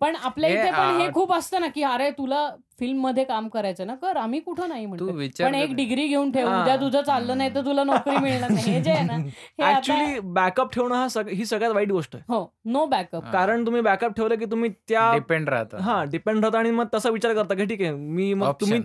[0.00, 2.48] पण आपल्या इथे पण हे खूप असतं ना की अरे तुला
[2.78, 4.16] फिल्ममध्ये काम करायचं ना कर.
[4.16, 5.06] आम्ही कुठं नाही म्हणतो
[5.40, 5.74] पण एक.
[5.76, 6.48] डिग्री घेऊन ठेव.
[6.50, 8.72] उद्या तुझं चाललं नाही तर तुला नोकरी मिळणार नाही.
[8.72, 12.24] हे जे आहे ना हे ऍक्च्युली बॅकअप ठेवणं हा ही सगळ्यात वाईट गोष्ट आहे.
[12.28, 13.30] हो नो बॅकअप.
[13.32, 15.78] कारण तुम्ही बॅकअप ठेवलं की तुम्ही त्या डिपेंड राहतं.
[15.78, 18.80] हा डिपेंड राहता आणि मग तसा विचार करता की ठीक आहे मी मग तुम्ही.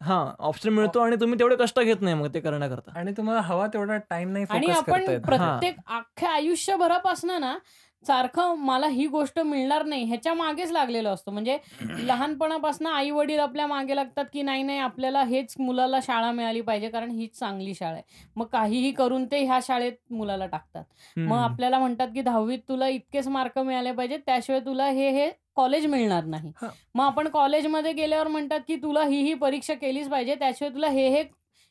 [0.00, 2.98] हा ऑप्शन मिळतो आणि तुम्ही तेवढे कष्ट घेत नाही मग ते करण्याकरता.
[2.98, 7.56] आणि तुम्हाला हवा तेवढा टाइम नाही आणि फोकस आपण प्रत्येक अख्ख्या आयुष्यभरापासनं ना
[8.04, 11.58] सारखं मला ही गोष्ट मिळणार नाही ह्याच्या मागेच लागलेलो असतो म्हणजे
[12.00, 16.88] लहानपणापासून आई वडील आपल्या मागे लागतात की नाही नाही आपल्याला हेच मुलाला शाळा मिळाली पाहिजे
[16.88, 18.02] कारण हीच चांगली शाळा आहे
[18.36, 20.84] मग काहीही करून ते ह्या शाळेत मुलाला टाकतात
[21.18, 21.36] मग.
[21.38, 26.24] आपल्याला म्हणतात की दहावीत तुला इतकेच मार्क मिळाले पाहिजेत त्याशिवाय तुला हे हे कॉलेज मिळणार
[26.26, 26.50] नाही.
[26.94, 31.08] मग आपण कॉलेजमध्ये गेल्यावर म्हणतात की तुला ही ही परीक्षा केलीच पाहिजे त्याशिवाय तुला हे
[31.08, 31.22] हे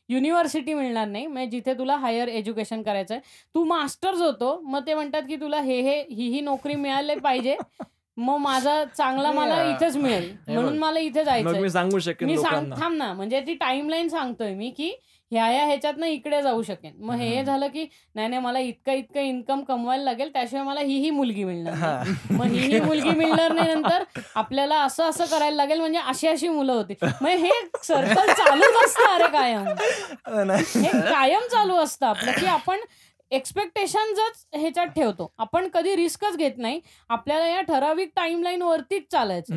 [0.08, 1.26] युनिव्हर्सिटी मिळणार नाही.
[1.26, 3.22] म्हणजे जिथे तुला हायर एज्युकेशन करायचं आहे
[3.54, 4.58] तू मास्टर्स होतो.
[4.64, 7.56] मग ते म्हणतात की तुला हे हे ही ही नोकरी मिळाली पाहिजे.
[8.16, 10.30] मग माझा चांगला मला इथेच मिळेल.
[10.48, 10.78] म्हणून.
[10.78, 13.12] मला इथे जायचं मी सांगू शकेन मी सांग थांब ना.
[13.12, 14.92] म्हणजे ती टाइमलाईन सांगतोय मी की
[15.32, 16.92] ह्या ह्या ह्याच्यातनं इकडे जाऊ शकेन.
[16.98, 17.42] मग हे.
[17.44, 21.44] झालं की नाही नाही मला इतकं इतकं इन्कम कमवायला लागेल त्याशिवाय मला ही ही मुलगी
[21.44, 22.08] मिळणार.
[22.30, 24.02] मग ही ही मुलगी मिळणार नाही नंतर
[24.34, 26.94] आपल्याला असं असं करायला लागेल म्हणजे अशी अशी मुलं होती.
[27.02, 27.50] मग हे
[27.84, 29.66] सर्कल चालूच असतं अरे कायम.
[29.66, 30.42] हो.
[30.52, 32.80] हे कायम चालू असतं आपलं की आपण
[33.30, 35.32] एक्सपेक्टेशनच ह्याच्यात ठेवतो.
[35.38, 36.80] आपण कधी रिस्कच घेत नाही.
[37.08, 39.54] आपल्याला या ठराविक टाइमलाईन वरतीच चालायचं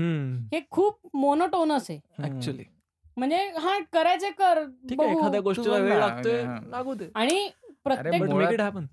[0.53, 1.99] हे खूप मोनोटोनस आहे.
[2.26, 2.64] ऍक्च्युली
[3.18, 5.19] म्हणजे हा करायचे कर ठीक आहे बघू.
[5.19, 6.44] एखाद्या गोष्टीला वेळ लागतोय.
[6.69, 7.48] लागू दे आणि
[7.85, 8.22] प्रत्येक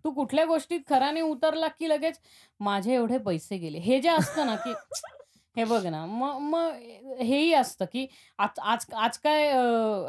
[0.04, 2.18] तू कुठल्या गोष्टीत खराने उतरला की लगेच
[2.60, 4.72] माझे एवढे पैसे गेले हे जे असतं ना की
[5.56, 8.06] हे बघ ना मग मग हेही असतं की
[8.38, 9.48] आज आज आज काय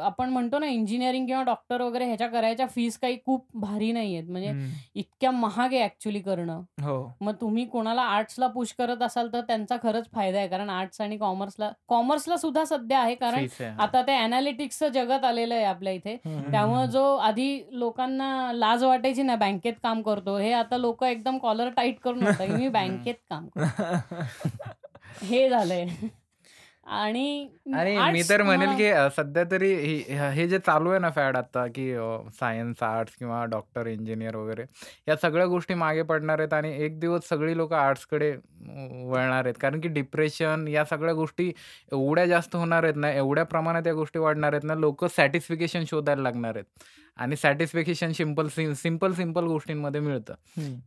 [0.02, 4.28] आपण म्हणतो ना इंजिनिअरिंग किंवा डॉक्टर वगैरे ह्याच्या करायच्या फीस काही खूप भारी नाही आहेत.
[4.30, 4.52] म्हणजे
[4.94, 6.60] इतक्या महाग आहे ऍक्च्युली करणं.
[6.82, 6.96] हो.
[7.20, 10.48] मग तुम्ही कोणाला आर्ट्सला पुश करत असाल तर त्यांचा खरंच फायदा आहे.
[10.48, 13.14] कारण आर्ट्स आणि कॉमर्सला कॉमर्सला सुद्धा सध्या आहे.
[13.14, 13.46] कारण.
[13.80, 16.16] आता ते अनालिटिक्सचं जगत आलेलं आहे आपल्या इथे.
[16.50, 20.36] त्यामुळे जो आधी लोकांना लाज वाटायची ना बँकेत काम करतो.
[20.38, 23.64] हे आता लोक एकदम कॉलर टाईट करून होतं की मी बँकेत काम करतो.
[25.22, 25.86] हे झालंय.
[26.86, 27.48] आणि
[28.12, 31.86] मी तर म्हणेल की सध्या तरी हे हे जे चालू आहे ना फॅड आता की
[32.40, 34.64] सायन्स आर्ट्स किंवा डॉक्टर इंजिनियर वगैरे
[35.08, 39.54] या सगळ्या गोष्टी मागे पडणार आहेत आणि एक दिवस सगळी लोक आर्ट्सकडे वळणार आहेत.
[39.60, 41.48] कारण की डिप्रेशन या सगळ्या गोष्टी
[41.92, 46.22] एवढ्या जास्त होणार आहेत ना एवढ्या प्रमाणात या गोष्टी वाढणार आहेत ना लोक सॅटिस्फिकेशन शोधायला
[46.22, 46.64] लागणार आहेत.
[47.16, 50.34] आणि सॅटिस्फिकेशन सिंपल सिंपल सिंपल गोष्टींमध्ये मिळतं.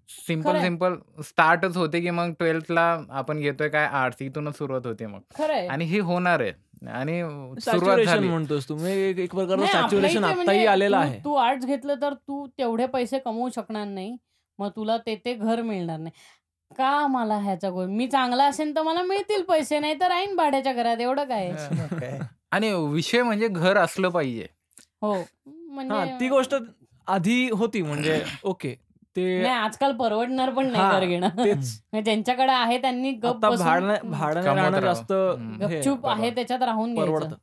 [0.09, 0.61] सिंपल.
[0.61, 3.85] सिंपल स्टार्टच होते की मग ट्वेल्थला आपण घेतोय काय?
[3.85, 5.41] आर्ट्स इथूनच सुरुवात होते मग.
[5.69, 6.51] आणि हे होणार आहे.
[6.89, 7.21] आणि
[7.61, 11.19] सुरुवात झाली म्हणतोस तुम्ही एक- प्रकारचं सॅच्युरेशन आताही म्हणजे आलेलं तू- आहे.
[11.19, 14.17] तू आर्ट्स घेतलं तर तू तेवढे पैसे कमवू शकणार नाही.
[14.59, 16.11] मग तुला ते ते घर मिळणार नाही.
[16.77, 17.85] का मला ह्याचा गोल?
[17.85, 20.97] मी चांगला असेल तर मला मिळतील पैसे नाही तर राहीन भाड्याच्या घरात.
[20.97, 21.51] एवढं काय.
[22.51, 24.47] आणि विषय म्हणजे घर असलं पाहिजे.
[25.01, 25.15] हो.
[25.69, 26.55] हा म्हणजे ती गोष्ट
[27.07, 28.75] आधी होती म्हणजे ओके
[29.15, 31.27] ते नाही आजकाल परवडणार पण नाही घेणं.
[31.37, 34.79] म्हणजे ज्यांच्याकडे आहे त्यांनी गप भाडं राहावं.
[34.81, 35.11] जास्त
[35.61, 36.29] गपचूप आहे.
[36.31, 37.35] त्याच्यात राहून परवडतं.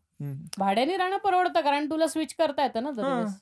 [0.58, 2.90] भाड्याने राहणं परवडतं कारण तुला स्विच करता येतं ना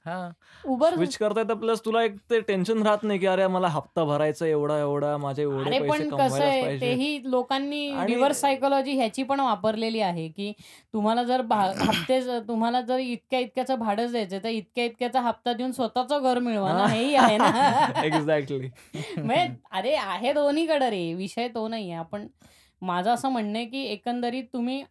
[0.07, 0.29] हा.
[0.65, 4.05] उबर स्विच करता येतं प्लस तुला एक ते टेन्शन राहत नाही की अरे मला हप्ता
[4.05, 10.01] भरायचा एवढा एवढा माझे एवढे पण कसं आहे तेही लोकांनी रिव्हर्स सायकोलॉजी ह्याची पण वापरलेली
[10.01, 10.53] आहे की
[10.95, 11.41] तुम्हाला जर
[11.81, 16.73] हप्ते तुम्हाला जर इतक्या इतक्याचं भाडं द्यायचं तर इतक्या इतक्याचा हप्ता देऊन स्वतःचं घर मिळवा
[16.73, 16.87] ना.
[16.87, 17.45] हेही आहे ना.
[18.05, 18.69] एक्झॅक्टली
[19.19, 22.27] म्हणजे अरे आहे दोन्हीकडे रे विषय तो नाही आहे आपण
[22.83, 24.83] माझं असं म्हणणं आहे की एकंदरीत तुम्ही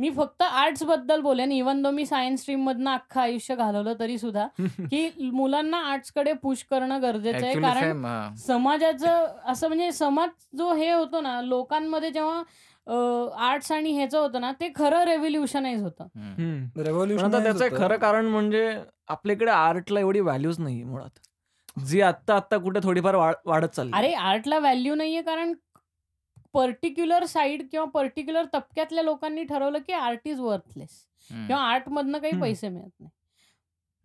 [0.00, 4.46] मी फक्त आर्ट्सबद्दल बोलेन इवन दो मी सायन्स स्ट्रीम मधनं अख्खं आयुष्य घालवलं तरी सुद्धा
[4.90, 7.54] की मुलांना आर्ट्सकडे पुश करणं गरजेचं आहे.
[7.60, 8.06] कारण सेम
[8.36, 10.28] समाजाचं असं म्हणजे समाज
[10.58, 12.42] जो हे होतो ना लोकांमध्ये जेव्हा
[13.40, 16.04] आर्ट्स आणि ह्याचं होतं ना ते खरं रेव्होल्युशनाइज होतं.
[16.04, 17.76] आता त्याचं होतं.
[17.78, 18.78] खरं कारण म्हणजे
[19.08, 21.18] आपल्याकडे आर्टला एवढी व्हॅल्यूच नाही मुळात.
[21.86, 23.92] जी आत्ता आत्ता कुठे थोडीफार वाढ- वाढत चालली.
[23.94, 25.52] अरे आर्टला व्हॅल्यू नाहीये कारण
[26.54, 30.90] पर्टिक्युलर साईड किंवा पर्टिक्युलर तबक्यातल्या लोकांनी ठरवलं की आर्ट इज वर्थलेस.
[31.30, 32.40] किंवा आर्ट मधनं काही.
[32.40, 33.10] पैसे मिळत नाही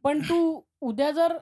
[0.03, 1.33] पण तू उद्या जर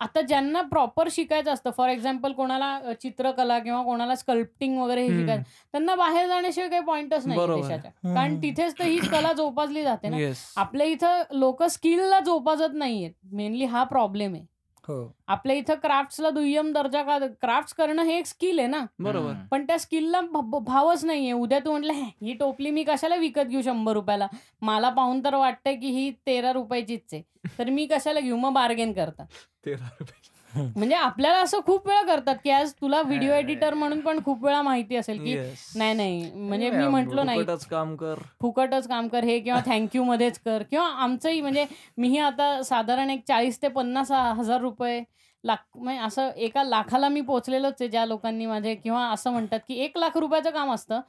[0.00, 5.18] आता ज्यांना प्रॉपर शिकायचं असतं फॉर एक्झाम्पल कोणाला चित्रकला किंवा कोणाला स्कल्प्टिंग वगैरे हे.
[5.20, 5.42] शिकायचं
[5.72, 7.38] त्यांना बाहेर जाण्याशिवाय काही पॉइंटच नाही.
[7.62, 7.90] देशाच्या.
[8.14, 10.16] कारण तिथेच तर ही कला जोपासली जाते ना
[10.56, 14.44] आपल्या इथं लोक स्किलला जोपासत नाहीयेत मेनली हा प्रॉब्लेम आहे
[14.88, 15.14] हो.
[15.28, 18.86] आपल्या इथं क्राफ्ट्सला दुय्यम दर्जा का क्राफ्ट्स करणं हे एक स्किल आहे ना.
[18.98, 19.32] बरोबर.
[19.50, 21.32] पण त्या स्किलला भावच नाहीये.
[21.32, 24.26] उद्या तू म्हटलं, "हे, टोपली मी कशाला विकत घेऊ ₹100 ला?
[24.62, 27.22] मला पाहून तर वाटतंय की ही ₹13 चीच आहे.
[27.58, 29.26] तर मी कशाला घेऊ?" मग बार्गेन करतात.
[29.64, 33.32] ₹13 म्हणजे आपल्याला असं खूप वेळा करतात, की आज तुला व्हिडिओ!
[33.32, 35.34] एडिटर म्हणून पण खूप वेळा माहिती असेल, की.
[35.76, 37.40] नाही, नाही म्हणजे मी म्हटलो नाही.
[37.40, 38.14] फुकटच काम कर.
[38.40, 41.66] फुकटच काम कर हे किंवा थँक यू मध्येच कर किंवा आमचंही म्हणजे
[41.98, 45.02] मीही आता साधारण एक 40 ते 50 हजार रुपये
[45.44, 49.74] लाख म्हणजे असं एका लाखाला मी पोहोचलेलोच आहे ज्या लोकांनी माझे किंवा असं म्हणतात की
[49.74, 51.00] एक लाख रुपयाचं काम असतं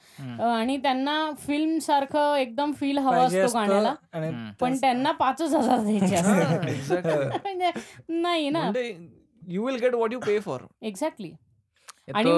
[0.50, 3.94] आणि त्यांना फिल्म सारखं एकदम फील हवा असतो गाण्याला.
[4.60, 7.38] पण त्यांना पाचच हजार द्यायचे असतात.
[7.44, 7.72] म्हणजे
[8.10, 10.62] नाही ना म्हणजे you will get what you pay for.
[10.82, 11.32] Exactly
[12.16, 12.30] आणि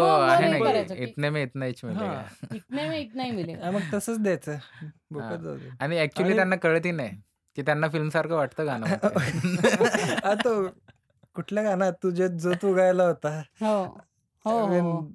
[1.03, 2.23] इतने में इतना हिच मिलेगा.
[2.55, 4.55] इतने में इतना ही मिलेगा मग तसंच द्यायचं.
[5.79, 7.09] आणि आणि त्यांना कळतही नाही,
[7.55, 8.85] की त्यांना फिल्मसारखं वाटतं गाणं
[10.45, 10.67] तो
[11.35, 13.41] कुठल्या गाण्यात तुझे जो तू गायला होता.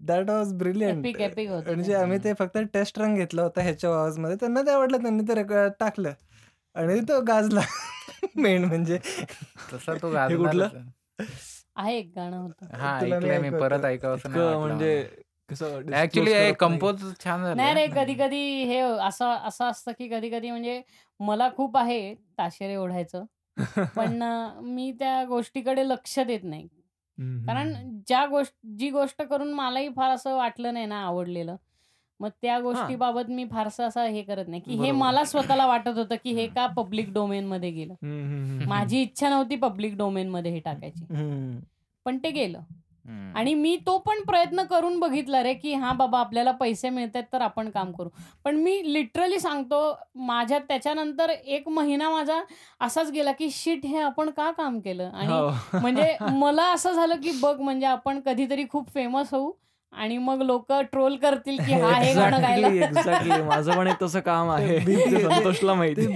[0.03, 1.07] That was brilliant.
[1.67, 1.95] म्हणजे.
[1.95, 4.37] आम्ही ते फक्त टेस्ट रन घेतला होता ह्याच्या आवाजमध्ये.
[4.37, 5.03] त्यांना ते आवडलं.
[5.03, 6.13] त्यांनी ते रेकॉर्ड टाकलं
[6.75, 7.61] आणि तो गाजला.
[8.37, 8.99] मेन म्हणजे.
[9.73, 10.69] तसा तो कुठलं?
[10.69, 11.48] गाजणारच.
[11.79, 13.51] आहे एक गाणं होतं हां, तुला ऐकलंय मी.
[13.53, 13.87] परत तर.
[13.87, 15.23] ऐकावंसं नाही इतकं वाटलं म्हणजे मला.
[15.51, 15.91] कसं ॲक्चुअली
[16.25, 16.55] डिस्क्लोज हे करत नाही.
[16.55, 17.45] कंपोज छान.
[17.57, 20.81] नाही रे कधी कधी हे असं असं असतं की कधी कधी म्हणजे
[21.21, 23.25] मला खूप आहे ताशेरे ओढायचं
[23.97, 26.67] पण अं, मी त्या गोष्टीकडे लक्ष देत नाही
[27.47, 27.73] कारण.
[28.07, 31.57] ज्या गोष्ट जी गोष्ट करून मलाही फार असं वाटलं नाही ना आवडलेलं
[32.21, 34.91] मग त्या गोष्टीबाबत मी फारसं असं हे करत नाही की हे.
[34.93, 38.67] मला स्वतःला वाटत होतं की हे का पब्लिक डोमेन मध्ये गेलं हं, हं, हं.
[38.69, 41.59] माझी इच्छा नव्हती पब्लिक डोमेन मध्ये हे टाकायची हं.
[42.07, 42.61] पण ते गेलं.
[43.35, 47.27] आणि मी तो पण प्रयत्न करून बघितला रे की हा बाबा आपल्याला पैसे मिळत आहेत
[47.33, 48.09] तर आपण काम करू
[48.45, 49.79] पण मी लिटरली सांगतो
[50.23, 52.41] माझ्या त्याच्यानंतर एक महिना माझा
[52.81, 55.79] असाच गेला की शिट हे आपण का काम केलं आणि हो.
[55.81, 59.51] म्हणजे मला असं झालं की बघ म्हणजे आपण कधीतरी खूप फेमस होऊ
[59.93, 62.69] आणि मग लोक ट्रोल करतील की हा हे गाणं गायला.
[62.69, 64.79] एक्झॅक्टली माझं पण एक तसं काम आहे.
[65.23, 66.07] संतोषला माहिती.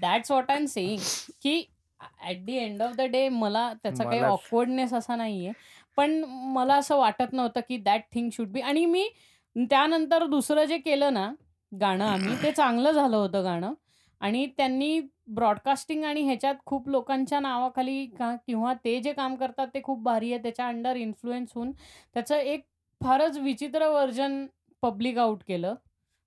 [0.00, 1.00] That's what I am saying
[1.42, 1.62] की
[2.00, 5.52] at the end of the day मला त्याचा काही ऑकवर्डनेस असा नाहीये.
[5.96, 6.22] पण
[6.54, 9.08] मला असं वाटत नव्हतं की दॅट थिंग शुड बी आणि मी
[9.56, 11.30] त्यानंतर दुसरं जे केलं ना
[11.72, 13.72] गाणं आम्ही ते चांगलं झालं होतं गाणं.
[14.20, 19.82] आणि त्यांनी ब्रॉडकास्टिंग आणि ह्याच्यात खूप लोकांच्या नावाखाली का किंवा ते जे काम करतात ते
[19.82, 21.72] खूप भारी आहे त्याच्या अंडर इन्फ्लुएन्स होऊन
[22.14, 22.64] त्याचं एक
[23.00, 24.46] फारच विचित्र व्हर्जन
[24.82, 25.74] पब्लिक आउट केलं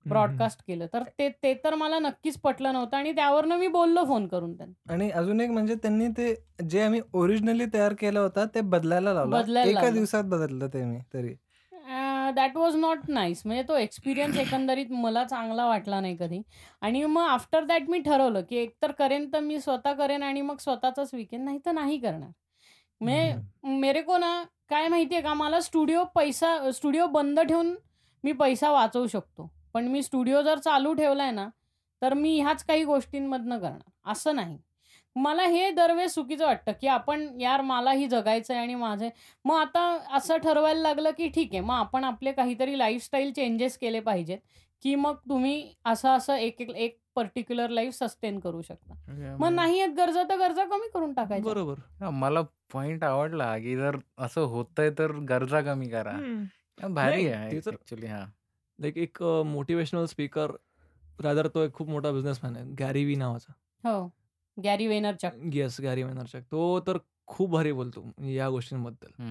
[0.06, 4.26] ब्रॉडकास्ट केलं तर ते ते तर मला नक्कीच पटलं नव्हतं आणि त्यावरनं मी बोललो फोन
[4.26, 6.34] करून त्यांना आणि अजून एक म्हणजे त्यांनी ते
[6.68, 9.58] जे आम्ही ओरिजिनली तयार केलं होतं ते बदलायला लावलं.
[9.60, 9.90] एका.
[9.90, 11.34] दिवसात बदललं ते मी तरी.
[12.30, 16.40] दॅट वॉज नॉट नाईस म्हणजे तो एक्सपिरियन्स एकंदरीत मला चांगला वाटला नाही कधी.
[16.80, 20.56] आणि मग आफ्टर दॅट मी ठरवलं की एकतर करेन तर मी स्वतः करेन आणि मग
[20.56, 22.30] स्वतःचाच विकेन नाही तर नाही करणार.
[23.00, 23.34] म्हणजे
[23.78, 27.74] मेरे को ना काय माहितीये का मला स्टुडिओ पैसा स्टुडिओ बंद ठेवून
[28.24, 29.50] मी पैसा वाचवू शकतो.
[29.74, 31.48] पण मी स्टुडिओ जर चालू ठेवलाय ना
[32.02, 33.90] तर मी ह्याच काही गोष्टींमधनं करणार.
[34.06, 34.58] असं नाही.
[35.16, 39.10] मला हे दरवेळेस चुकीचं वाटतं की आपण यार मलाही जगायचं आहे आणि माझे
[39.44, 44.00] मग आता असं ठरवायला लागलं की ठीक आहे मग आपण आपले काहीतरी लाईफस्टाईल चेंजेस केले
[44.00, 44.38] पाहिजेत
[44.82, 48.94] की मग तुम्ही असं असं एक एक एक पर्टिक्युलर लाईफ सस्टेन करू शकता.
[49.40, 51.52] मग नाही आहेत गरजा तर गरजा कमी करून टाकायच्या.
[51.52, 52.08] बरोबर.
[52.10, 52.40] मला
[52.72, 56.44] पॉइंट आवडला, की जर असं होतंय तर गरजा कमी करा.
[56.88, 57.58] भारी आहे
[58.06, 58.26] हां.
[58.78, 60.52] लाईक एक मोटिवेशनल स्पीकर
[61.20, 63.52] रादर तो एक खूप मोठा बिझनेसमॅन आहे गॅरी वी नावाचा.
[63.84, 64.12] हो.
[64.64, 69.22] Gary Vaynerchuk yes Gary Vaynerchuk तो तर खूप भारी बोलतो या गोष्टींबद्दल.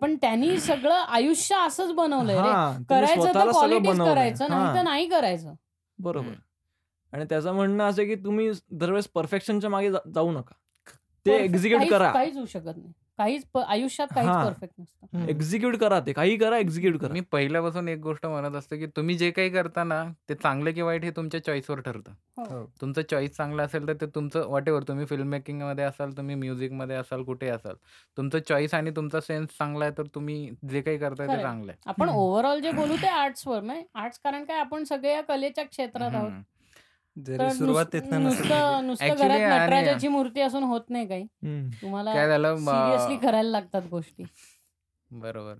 [0.00, 4.04] पण त्यांनी सगळं आयुष्य असंच बनवलंय हां, करायचं तर.
[4.04, 5.54] करायचं नाही तर हां, नाही करायचं.
[5.98, 6.28] बरोबर.
[6.28, 6.34] हं.
[7.12, 10.54] आणि त्याचं म्हणणं असं आहे की तुम्ही दरवेळेस परफेक्शनच्या मागे जाऊ नका.
[11.26, 12.12] ते एक्झिक्यूट करा.
[12.12, 12.92] काहीच होऊ शकत नाही.
[13.20, 14.44] काहीच प- आयुष्यात काहीच हां.
[14.46, 15.28] परफेक्ट नसतं हं.
[15.28, 19.16] एक्झिक्यूट करा ते काही करा एक्झिक्यूट करा मी पहिल्यापासून एक गोष्ट म्हणत असतो, की तुम्ही
[19.16, 22.12] जे काही करता ना, ते चांगलं की वाईट हे तुमच्या चॉईसवर ठरतं.
[22.38, 22.64] हो.
[22.80, 27.22] तुमचं चॉईस चांगलं असेल तर ते तुमचं व्हॉटएव्हर तुम्ही फिल्म मेकिंगमध्ये असाल, तुम्ही म्युझिकमध्ये असाल,
[27.22, 27.74] कुठेही असाल.
[28.16, 31.42] तुमचं चॉईस आणि तुमचा सेन्स चांगला आहे तर तुम्ही जे काही करताय ते खरंय.
[31.42, 31.82] चांगलं आहे.
[31.86, 32.14] आपण हं.
[32.14, 36.30] ओव्हरऑल जे बोलू ते आर्ट्सवर म्हणजे आर्ट्स कारण काय आपण सगळे या कलेच्या क्षेत्रात आहोत
[36.30, 36.40] हं.
[37.16, 41.26] जरी तर सुरुवात नुसतं घरात नटराजाची मूर्ती असून होत नाही काही.
[41.82, 44.24] तुम्हाला काय झालं सिरियसली करायला लागतात गोष्टी
[45.10, 45.54] बरोबर.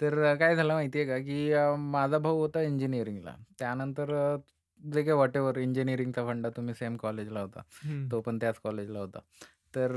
[0.00, 1.52] तर काय झालं माहिती आहे का, की
[1.90, 3.34] माझा भाऊ होता इंजिनिअरिंगला.
[3.58, 4.36] त्यानंतर
[4.80, 7.60] जे काही व्हॉटएव्हर इंजिनिअरिंगचा फंडा तुम्ही सेम कॉलेजला होता.
[8.12, 9.18] तो पण त्याच कॉलेजला होता.
[9.74, 9.92] तर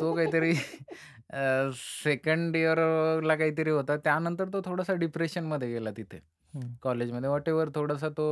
[0.00, 0.52] तो काहीतरी
[1.74, 3.96] सेकंड इयरला काहीतरी होता.
[3.96, 6.20] त्यानंतर तो थोडासा डिप्रेशनमध्ये गेला तिथे.
[6.82, 7.28] कॉलेजमध्ये.
[7.28, 8.26] व्हॉटएव्हर थोडासा तो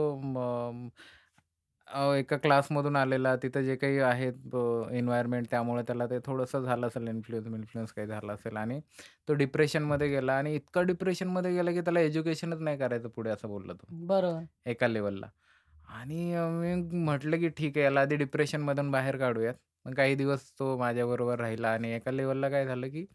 [1.89, 3.35] अ, एका क्लासमधून आलेला.
[3.37, 4.55] तिथं जे काही आहेत
[4.93, 8.81] एन्व्हायर्नमेंट त्यामुळे त्याला ते थोडंसं झालं असेल इन्फ्लुअन्स-विन्फ्लुअन्स काही झाला असेल आणि
[9.29, 13.73] तो डिप्रेशनमध्ये गेला आणि इतका डिप्रेशनमध्ये गेला, की त्याला एज्युकेशनच नाही करायचं पुढे असं बोलला
[13.73, 13.87] तो.
[14.07, 14.45] बरोबर.
[14.67, 15.27] एका लेव्हलला.
[15.91, 19.55] आणि अ, मी म्हटलं, की ठीक आहे याला आधी डिप्रेशनमधून बाहेर काढूयात.
[19.87, 23.07] मग काही दिवस तो माझ्याबरोबर राहिला आणि एका लेव्हलला काय झालं, की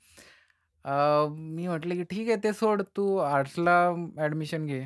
[0.85, 0.91] अ,
[1.31, 3.73] मी म्हटलं, की "ठीक आहे ते सोड तू आर्ट्सला
[4.19, 4.83] ॲडमिशन घे."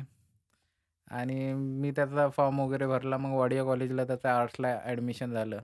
[1.10, 3.16] आणि मी त्याचा फॉर्म वगैरे भरला.
[3.18, 5.60] मग वाडिया कॉलेजला त्याचं आर्ट्सला ॲडमिशन झालं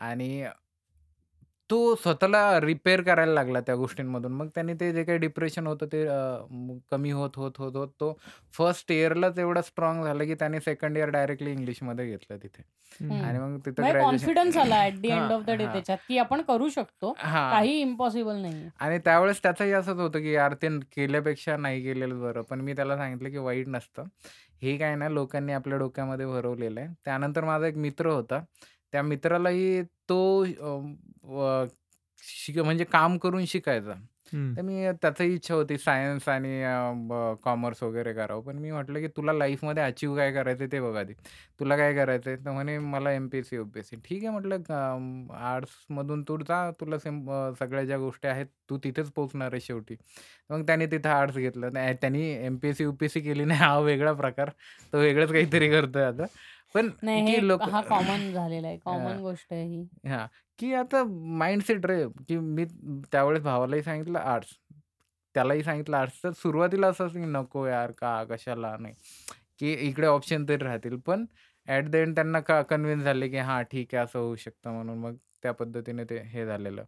[0.00, 0.44] आणि
[1.70, 4.32] तो स्वतःला रिपेअर करायला लागला त्या गोष्टींमधून.
[4.32, 6.16] मग त्याने ते जे काही डिप्रेशन होतं ते अ,
[6.90, 8.12] कमी होत, होत, होत, होत तो
[8.54, 12.62] फर्स्ट इयरलाच एवढा स्ट्राँग झाला, की त्याने सेकंड इयर डायरेक्टली इंग्लिशमध्ये घेतलं तिथे.
[13.20, 13.40] आणि हं.
[13.40, 15.68] मग तिथं म्हणजे ग्रॅज्युएशन कॉन्फिडन्स आला ॲट द एंड हां, ऑफ द डे हां.
[15.68, 17.12] त्याच्यात, की आपण करू शकतो.
[17.18, 17.44] हां.
[17.50, 18.70] काही इम्पॉसिबल नाहीये.
[18.80, 22.42] आणि त्यावेळेस त्याचंही असंच होतं, की यार ते केल्यापेक्षा नाही केलेलं बरं.
[22.42, 24.04] पण मी त्याला सांगितलं, की वाईट नसतं.
[24.64, 26.88] हे काय ना लोकांनी आपल्या डोक्यामध्ये भरवलेलं आहे.
[27.04, 28.40] त्यानंतर माझा एक मित्र होता.
[28.92, 30.76] त्या मित्रालाही तो अ,
[31.24, 31.66] अ,
[32.22, 33.94] शिक म्हणजे काम करून शिकायचा.
[34.34, 34.54] हं.
[34.56, 38.42] तर मी त्याचंही इच्छा होती सायन्स आणि अ, ब कॉमर्स वगैरे करावं.
[38.42, 41.12] पण मी म्हटलं, की "तुला लाईफमध्ये अचीव्ह काय करायचं ते बघ आधी.
[41.60, 46.70] तुला काय करायचंय?" तर म्हणे, "मला एम-पी-एस-सी, यू-पी-एस-सी." ठीक आहे म्हटलं अ, आर्ट्समधून तू जा.
[46.80, 49.96] तुला सेम अ, सगळ्या ज्या गोष्टी आहेत तू तिथेच पोहोचणार आहे शेवटी.
[50.50, 51.72] मग त्याने तिथं आर्ट्स घेतलं.
[51.72, 54.50] नाही त्यांनी एम-पी-एस-सी, यू-पी-एस-सी केली नाही हा वेगळा प्रकार.
[54.92, 56.26] तो वेगळंच काहीतरी करतोय आता.
[56.74, 58.76] पण नाही हे की लोक हा कॉमन झालेला आहे.
[58.76, 58.98] हां.
[58.98, 59.82] कॉमन गोष्ट आहे ही.
[60.08, 60.26] हां,
[60.58, 62.64] की आता माइंडसेट रे, की मी
[63.12, 64.50] त्यावेळेस भावालाही सांगितलं आर्ट्स.
[65.34, 66.22] त्यालाही सांगितलं आर्ट्स.
[66.24, 68.94] तर सुरुवातीला असं की नको यार का, कशाला नाही.
[69.58, 70.96] की इकडे ऑप्शन तरी राहतील.
[70.96, 71.26] पण
[71.66, 74.98] ॲट द एंड त्यांना का कन्विन्स झाले, की हां, ठीक आहे असं होऊ शकतं म्हणून
[74.98, 76.84] मग त्या पद्धतीने ते हे झालेलं.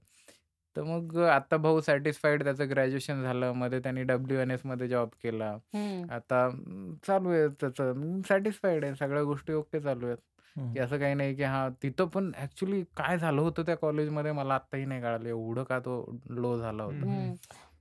[0.77, 3.53] तर मग आता भाऊ सॅटिस्फाईड त्याचं ग्रॅज्युएशन झालं.
[3.55, 5.57] मध्ये त्यांनी डब्ल्यू-एन-एसमध्ये जॉब केला.
[5.75, 6.09] हं.
[6.11, 8.95] आता अं, चालू आहे त्याचं सॅटिस्फाईड आहे.
[8.95, 10.19] सगळ्या गोष्टी ओके चालू आहेत.
[10.75, 10.81] की हं.
[10.81, 14.85] असं काही नाही, की हां, तिथं पण ॲक्चुअली काय झालं होतं त्या कॉलेजमध्ये मला आत्ताही
[14.85, 15.29] नाही कळालं.
[15.29, 15.97] एवढं का तो
[16.31, 17.07] लो झाला हं, होता.
[17.07, 17.31] हं.
[17.31, 17.35] हं.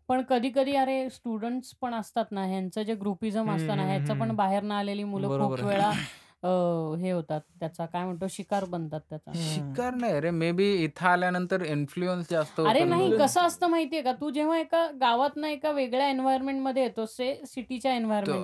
[0.09, 4.13] पण कधी-कधी अरे स्टुडंट्स पण असतात ना, ह्यांचं जे ग्रुपिझम हं, असतं ना, हं, ह्याचं
[4.15, 4.35] पण हं.
[4.35, 5.67] बाहेरनं आलेली मुलं खूप बरोबर आहे.
[5.67, 5.91] वेळा
[6.45, 9.31] अ, हे होतात त्याचा काय म्हणतो शिकार बनतात त्याचा.
[9.33, 9.79] हं.
[9.79, 14.01] शिकार नाही रे, मे बी इथं आल्यानंतर इन्फ्लुअन्स जास्त अरे होतं नाही कसं असतं माहितीये
[14.01, 18.41] का, तू जेव्हा एका गावातनं एका वेगळ्या एन्व्हायर्नमेंटमध्ये येतोस ते सिटीच्या तो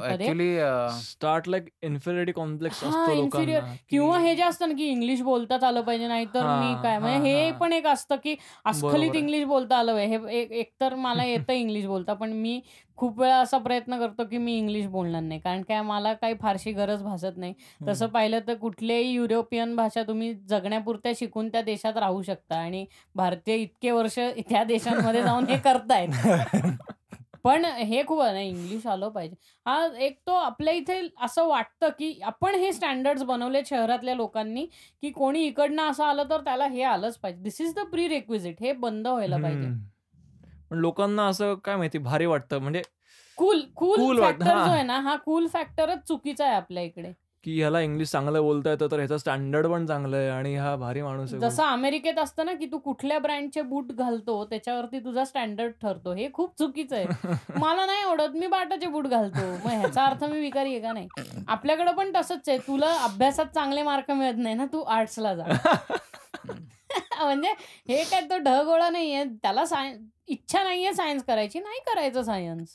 [0.90, 4.86] स्टार्ट लाइक इन्फेरियरिटी कॉम्प्लेक्स हां, असतो इन्फिरियर लोकांना, किंवा की हे जे असतं ना, की
[4.88, 7.60] इंग्लिश बोलताच आलं पाहिजे, नाहीतर मी हां, काय म्हणजे हां, हे हां.
[7.60, 9.28] पण एक असतं, की अस्खलित बरोबर आहे.
[9.32, 10.16] इंग्लिश बोलता आलं पाहिजे.
[10.18, 12.60] हे एक एकतर मला येतं इंग्लिश बोलता, पण मी
[13.02, 15.40] खूप वेळा असा प्रयत्न करतो, की मी इंग्लिश बोलणार नाही.
[15.40, 17.54] कारण काय मला काही फारशी गरज भासत नाही.
[17.88, 18.08] तसं.
[18.08, 23.92] पाहिलं तर कुठल्याही युरोपियन भाषा तुम्ही जगण्यापुरत्या शिकून त्या देशात राहू शकता आणि भारतीय इतके
[23.92, 26.08] वर्ष त्या देशांमध्ये जाऊन हे करतायत.
[27.44, 29.36] पण हे खूप आहे ना, इंग्लिश आलं पाहिजे.
[29.66, 34.66] हा एक तो आपल्या इथे असं वाटतं, की आपण हे स्टँडर्ड्स बनवलेत शहरातल्या लोकांनी,
[35.02, 37.42] की कोणी इकडनं असं आलं तर त्याला हे आलंच पाहिजे.
[37.42, 39.91] This is the prerequisite हे बंद व्हायला पाहिजे.
[40.72, 42.82] पण लोकांना असं काय माहिती भारी वाटतं म्हणजे
[43.38, 44.84] कूल कूल फॅक्टर जो आहे.
[44.84, 47.14] ना, हा कूल फॅक्टरच चुकीचा आहे आपल्या इकडे.
[47.44, 51.02] की ह्याला इंग्लिश चांगलं बोलता येतं, तर ह्याचं स्टँडर्ड पण चांगलं आहे आणि हा भारी
[51.02, 51.42] माणूस आहे.
[51.42, 56.14] जसं अमेरिकेत असतं ना, की तू कुठल्या ब्रँडचे बूट घालतो त्याच्यावरती तुझा स्टँडर्ड ठरतो.
[56.14, 57.06] हे खूप चुकीचं आहे.
[57.66, 59.52] मला नाही आवडत, मी बाटाचे बूट घालतो.
[59.66, 61.08] मग ह्याचा अर्थ मी विकारी आहे का नाही?
[61.48, 62.58] आपल्याकडे पण तसंच आहे.
[62.58, 65.44] तुला अभ्यासात चांगले मार्क मिळत नाही ना, तू आर्ट्सला जा.
[67.24, 67.50] म्हणजे
[67.90, 69.24] हे काय तो ढगोळा नाहीये.
[69.24, 69.94] त्याला साय
[70.28, 72.68] इच्छा नाहीये सायन्स करायची, नाही करायचं सायन्स.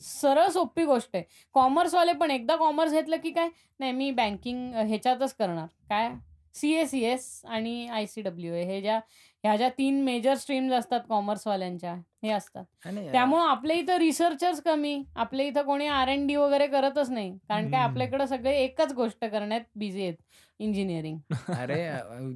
[0.00, 1.24] सरळ सोपी गोष्ट आहे.
[1.54, 3.48] कॉमर्सवाले पण एकदा कॉमर्स घेतलं, की काय
[3.80, 5.66] नाही मी बँकिंग ह्याच्यातच करणार.
[5.88, 6.10] काय
[6.54, 8.98] सी-ए, सी-एस आणि आय-सी-डब्ल्यू-ए हे ज्या
[9.44, 12.64] ह्या ज्या 3 मेजर स्ट्रीम्स असतात कॉमर्सवाल्यांच्या हे असतात.
[13.12, 15.02] त्यामुळं आपल्या इथं रिसर्चर्स कमी.
[15.16, 17.30] आपल्या इथं कोणी आर-एन-डी वगैरे करतच नाही.
[17.48, 17.80] कारण काय.
[17.80, 20.14] आपल्याकडे सगळे एकच गोष्ट करण्यात बिझी आहेत,
[20.60, 21.18] इंजिनिअरिंग.
[21.50, 21.78] अरे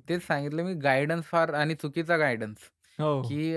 [0.08, 2.70] तेच सांगितलं मी गाईडन्स फार आणि चुकीचा गाईडन्स.
[2.98, 3.20] हो.
[3.22, 3.56] की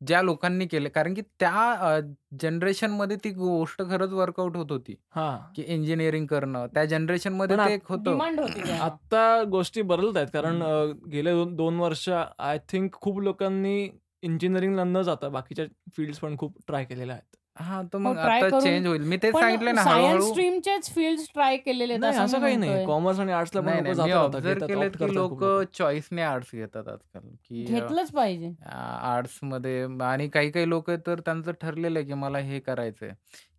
[0.00, 1.98] ज्या लोकांनी केले कारण की त्या अ,
[2.40, 4.94] जनरेशनमध्ये ती गोष्ट खरंच वर्कआउट होत होती.
[5.10, 5.36] हां.
[5.56, 6.66] की इंजिनिअरिंग करणं.
[6.66, 8.02] त्या जनरेशनमध्ये पण ते आत एक होतं.
[8.04, 8.84] डिमांड होती तेव्हा.
[8.84, 10.90] आत्ता गोष्टी बदलतायत कारण हं.
[10.90, 13.90] अ, गेले 2 2 वर्ष आय थिंक खूप लोकांनी
[14.22, 15.64] इंजिनिअरिंगला न जाता बाकीच्या
[15.96, 17.36] फील्ड्स पण खूप ट्राय केलेल्या आहेत.
[17.60, 19.02] हां, हो, मग ट्राय आता चेंज होईल.
[19.04, 22.56] मी तेच पण सांगितलंय ना सायन्स हळू-हळू स्ट्रीमचेच फील्ड्स ट्राय केलेले आहेत नाही असं काही
[22.56, 22.70] नाही.
[22.70, 22.84] म्हणतोय.
[22.84, 23.94] कॉमर्स आणि आर्ट्सला पण नाही, लोकं नाही.
[23.96, 25.64] मी जातात आता, ऑब्झर्व्ह घेतात, केलेत ऑप्ट की करतात खूप लोकं लोकं.
[25.74, 27.28] चॉईसने आर्ट्स घेतात आजकाल.
[27.44, 28.52] की घेतलंच पाहिजे.
[28.66, 28.78] आ
[29.14, 33.10] आर्ट्समध्ये आणि काही-काही लोकं तर त्यांचं ठरलेलं आहे की मला हे करायचंय.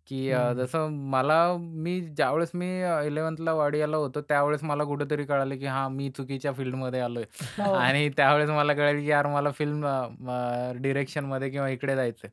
[0.08, 0.52] की अ.
[0.54, 6.08] जसं मला मी ज्यावेळेस मी 11थला वाडियाला होतो त्यावेळेस मला कुठेतरी कळालं की हां, मी
[6.10, 7.24] चुकीच्या फील्डमध्ये आलोय.
[7.58, 7.72] हो.
[7.74, 12.30] आणि त्यावेळेस मला कळालं की यार मला फिल्म अ, डिरेक्शनमध्ये किंवा इकडे जायचंय.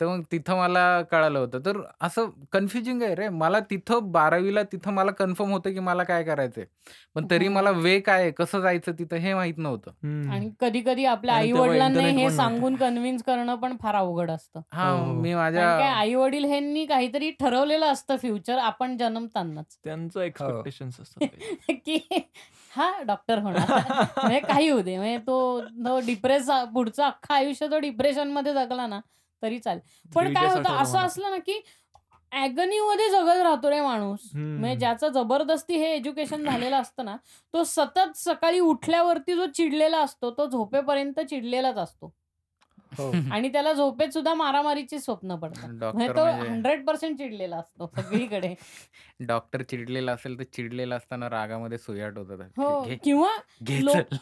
[0.00, 1.58] तर मग तिथं मला कळालं होतं.
[1.58, 3.28] तर असं कन्फ्युजिंग आहे रे.
[3.28, 6.64] मला तिथं 12वीला तिथं मला कन्फर्म होतं, की मला काय करायचंय.
[7.14, 7.80] पण तरी मला हां.
[7.80, 9.90] वे काय आहे, कसं जायचं तिथं हे माहीत नव्हतं.
[10.04, 10.30] हं.
[10.32, 12.36] आणि कधी-कधी आपल्या आणि तेव्हा आई-वडिलांना इंटरनेट हे पण नव्हतं.
[12.36, 14.60] सांगून कन्व्हिन्स करणं पण फार अवघड असतं.
[14.72, 15.12] हां, हो, हो.
[15.12, 19.78] मी कारण माझ्या काय आई-वडील ह्यांनी काहीतरी ठरवलेलं असतं फ्युचर आपण जन्मतानाच.
[19.84, 20.26] त्यांचं हो.
[20.26, 21.20] एक्स्पेक्टेशन्स असतात
[21.68, 21.74] काही.
[21.76, 22.20] की
[22.72, 23.70] हा डॉक्टर होणार.
[24.16, 24.96] म्हणजे काही होऊ दे.
[24.96, 29.00] म्हणजे तो तो डिप्रेस पुढचं अख्खं आयुष्य तो डिप्रेशनमध्ये जगला ना,
[29.44, 30.10] तरी चालेल.
[30.14, 30.98] पण काय होतं असं.
[30.98, 31.62] असलं ना, की
[32.32, 34.30] ॲगनीमध्ये जगत राहतो रे माणूस.
[34.34, 34.78] म्हणजे.
[34.78, 37.16] ज्याचं जबरदस्ती हे एज्युकेशन झालेलं असतं ना,
[37.52, 42.14] तो सतत सकाळी उठल्यावरती जो चिडलेला असतो, तो झोपेपर्यंत चिडलेलाच असतो.
[42.98, 43.12] हो.
[43.34, 45.68] आणि त्याला झोपेत सुद्धा मारामारीची स्वप्न पडतात.
[45.94, 48.54] म्हणजे तो म्हणजे 100% चिडलेला असतो सगळीकडे.
[49.20, 52.60] डॉक्टर चिडलेला असेल, तर चिडलेला असताना रागामध्ये सुया टोचतात.
[52.60, 53.36] हो किंवा.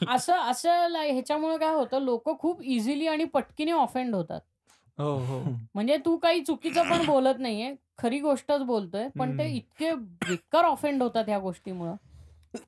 [0.09, 4.41] असं असं ह्याच्यामुळे काय होतं, लोकं खूप इझिली आणि पटकीने ऑफेंड होतात.
[4.99, 5.41] हो, हो.
[5.75, 7.75] म्हणजे तू काही चुकीचं पण बोलत नाहीये.
[7.99, 9.09] खरी गोष्टच बोलतोय.
[9.19, 9.51] पण ते हं.
[9.51, 11.95] इतके बेकार ऑफेंड होतात ह्या गोष्टीमुळं,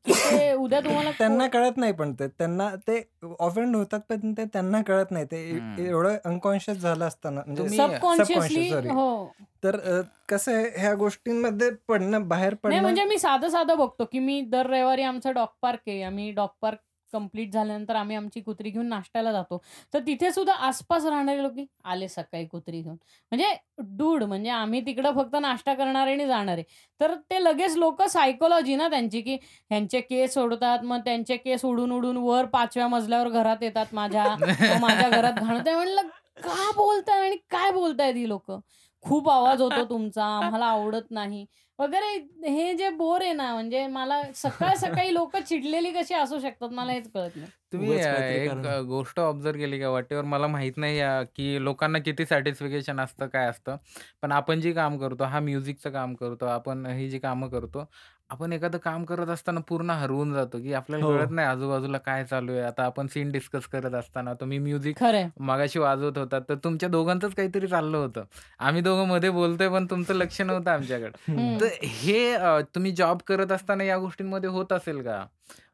[0.09, 2.29] ते उद्या तुम्हाला त्यांना कळत नाही पण ते.
[2.29, 3.03] त्यांना ते
[3.39, 5.25] ऑफेंड होतात पण ते त्यांना कळत नाही.
[5.25, 5.89] ते.
[5.89, 8.89] एवढं अनकॉन्शियस झालं असताना म्हणजे.
[8.91, 9.27] हो.
[9.65, 14.67] तर कसं आहे ह्या गोष्टींमध्ये पडणं बाहेर पडणं म्हणजे मी साधं-साधं बघतो, की मी दर
[14.67, 16.03] रविवारी आमचं डॉग पार्क आहे.
[16.03, 16.79] आम्ही डॉग पार्क
[17.15, 19.59] कंप्लीट झाल्यानंतर आम्ही आमची कुत्री घेऊन नाश्त्याला जातो.
[19.95, 21.53] तर तिथे सुद्धा आसपास राहणारे लोक
[21.85, 22.97] आले सकाळी कुत्री घेऊन.
[23.33, 23.53] म्हणजे
[23.99, 26.61] डूड म्हणजे आम्ही तिकडं फक्त नाश्ता करणार आणि जाणार.
[27.01, 29.35] तर ते लगेच लोकं सायकॉलॉजी ना त्यांची, की
[29.71, 30.85] ह्यांचे केस ओढतात.
[30.85, 34.25] मग त्यांचे केस उडून-उडून वर 5व्या मजल्यावर घरात येतात माझ्या.
[34.81, 35.75] माझ्या घरात घाणवताय.
[35.75, 36.09] म्हणलं
[36.39, 38.61] का बोलताय आणि काय बोलतायत ही लोकं?
[39.05, 41.45] खूप आवाज होतो तुमचा, आम्हाला आवडत नाही
[41.79, 42.17] वगैरे.
[42.49, 47.11] हे जे बोर आहे ना, म्हणजे मला सकाळ-सकाळी लोकं चिडलेली कशी असू शकतात मला हेच
[47.11, 47.51] कळत नाही.
[47.73, 48.51] तुम्ही एक
[48.87, 50.99] गोष्ट ऑब्झर्व्ह केली का व्हॉटएव्हर मला माहीत नाही
[51.37, 53.77] की लोकांना किती सॅटिस्फिकेशन असतं, काय असतं.
[54.23, 57.85] पण आपण जे काम करतो, हा म्युझिकचं काम करतो, आपण ही जी कामं करतो,
[58.31, 61.35] आपण एखादं काम करत असताना पूर्ण हरवून जातो, की आपल्याला कळत हो.
[61.35, 62.61] नाही आजूबाजूला काय चालू आहे.
[62.61, 65.29] आता आपण सीन डिस्कस करत असताना तुम्ही म्युझिक खरंय.
[65.41, 68.25] मगाशी वाजवत होतात, तर तुमच्या दोघांचंच काहीतरी चाललं होतं.
[68.59, 71.33] आम्ही दोघं मध्ये बोलतोय, पण तुमचं लक्ष नव्हतं आमच्याकडे.
[71.33, 71.61] हं.
[71.61, 75.25] तर हे अ, तुम्ही जॉब करत असताना या गोष्टींमध्ये होत असेल का?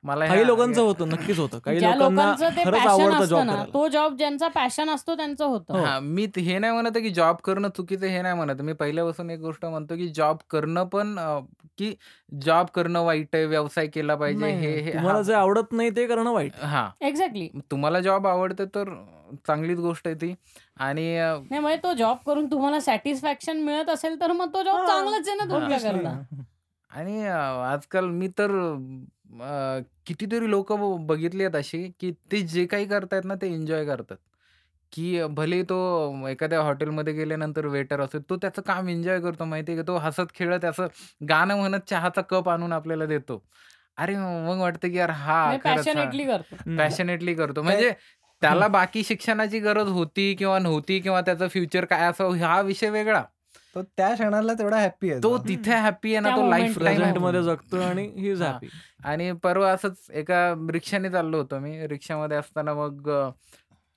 [0.02, 1.58] मला काही लोकांचं होतं, नक्कीच होतं.
[1.58, 3.50] काही लोकांना खरंच आवडतं जॉब.
[3.74, 5.98] तो जॉब ज्यांचा पॅशन असतो त्यांचं होतं.
[6.02, 8.60] मी हे नाही म्हणत की जॉब करणं चुकीचं हे नाही म्हणत.
[8.60, 11.14] मी पहिल्यापासून एक गोष्ट म्हणतो, की जॉब करणं पण
[11.78, 11.94] की
[12.42, 14.80] जॉब करणं वाईट आहे, व्यवसाय केला पाहिजे हे.
[14.80, 15.22] हे तुम्हाला हां.
[15.22, 16.52] जे आवडत नाही ते करणं वाईट.
[16.62, 17.06] हां.
[17.06, 17.48] एक्झॅक्टली.
[17.70, 18.94] तुम्हाला जॉब आवडते तर
[19.46, 20.34] चांगलीच गोष्ट आहे ती
[20.76, 21.16] आणि
[21.50, 24.86] नाही म्हणजे तो जॉब करून तुम्हाला सॅटिस्फॅक्शन मिळत असेल, तर मग तो जॉब.
[24.86, 26.20] चांगलाच आहे ना.
[26.90, 27.26] आणि
[27.72, 28.50] आजकाल मी तर
[29.30, 34.16] अ, कितीतरी लोकं बघितली आहेत अशी, की ते जे काही करतायत ना, ते एन्जॉय करतात.
[34.92, 35.76] की भले तो
[36.28, 39.86] एखाद्या हॉटेलमध्ये गेल्यानंतर वेटर असेल, तो त्याचं काम एन्जॉय करतो माहिती आहे का.
[39.88, 40.86] तो हसत-खेळत असं
[41.28, 43.42] गाणं म्हणत चहाचा कप आणून आपल्याला देतो.
[43.98, 46.10] अरे मग वाटतं, की यार हां, म्हणजे खरंच हां.
[46.10, 46.56] पॅशनेटली करतो.
[46.58, 46.76] हं.
[46.78, 47.62] पॅशनेटली करतो.
[47.62, 47.92] काय म्हणजे
[48.42, 53.22] त्याला बाकी शिक्षणाची गरज होती किंवा नव्हती किंवा त्याचं फ्युचर काय असावं हा विषय वेगळा.
[53.74, 55.44] तो त्या क्षणाला तेवढा हॅपी आहे तो तो.
[55.48, 57.46] तिथे हॅपी आहे ना, तो लाईफ प्रेझेंटमध्ये हो.
[57.46, 58.42] जगतो आणि ही इज.
[58.42, 58.68] हॅपी.
[59.04, 61.86] आणि परवा असंच एका रिक्षाने चाललो होतो मी.
[61.86, 63.10] रिक्षामध्ये असताना मग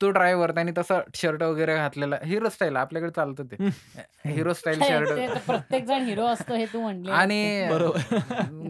[0.02, 2.16] तो ड्रायव्हर त्याने तसा शर्ट वगैरे घातलेला.
[2.26, 3.56] हिरो स्टाईल आपल्याकडे चालतं ते.
[4.26, 5.10] हिरो स्टाईल शर्ट
[5.46, 7.68] प्रत्येक जण हिरो असतो हे तू म्हणलेलंस आणि.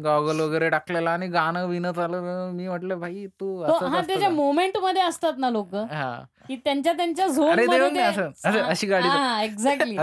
[0.03, 2.21] गॉगल वगैरे टाकलेला आणि गाणं-बिणं चालू
[2.51, 6.32] मी म्हटलं, "भाई तू तो असंच हां, का?" मोमेंटमध्ये असतात ना लोकं, हां.
[6.49, 9.07] की त्यांच्या त्यांच्या असं हां, अशी गाडी
[9.45, 9.97] एक्झॅक्टली.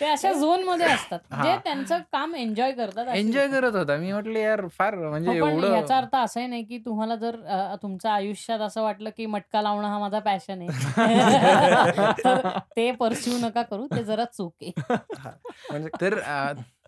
[0.00, 1.18] ते अशा झोनमध्ये असतात.
[1.44, 1.56] जे.
[1.64, 3.48] त्यांचं काम एन्जॉय करतात एन्जॉय.
[3.48, 3.96] करत होता.
[3.96, 7.36] मी म्हटलं, "यार फार म्हणजे हो, एवढं" अर्थ असाही नाही, की तुम्हाला जर
[7.82, 10.68] तुमच्या आयुष्यात असं वाटलं, की मटका लावणं हा माझा पॅशन आहे.
[12.76, 13.86] ते पर्स्यू नका करू.
[13.86, 14.72] ते जरा चूक आहे.
[15.70, 16.18] म्हणजे तर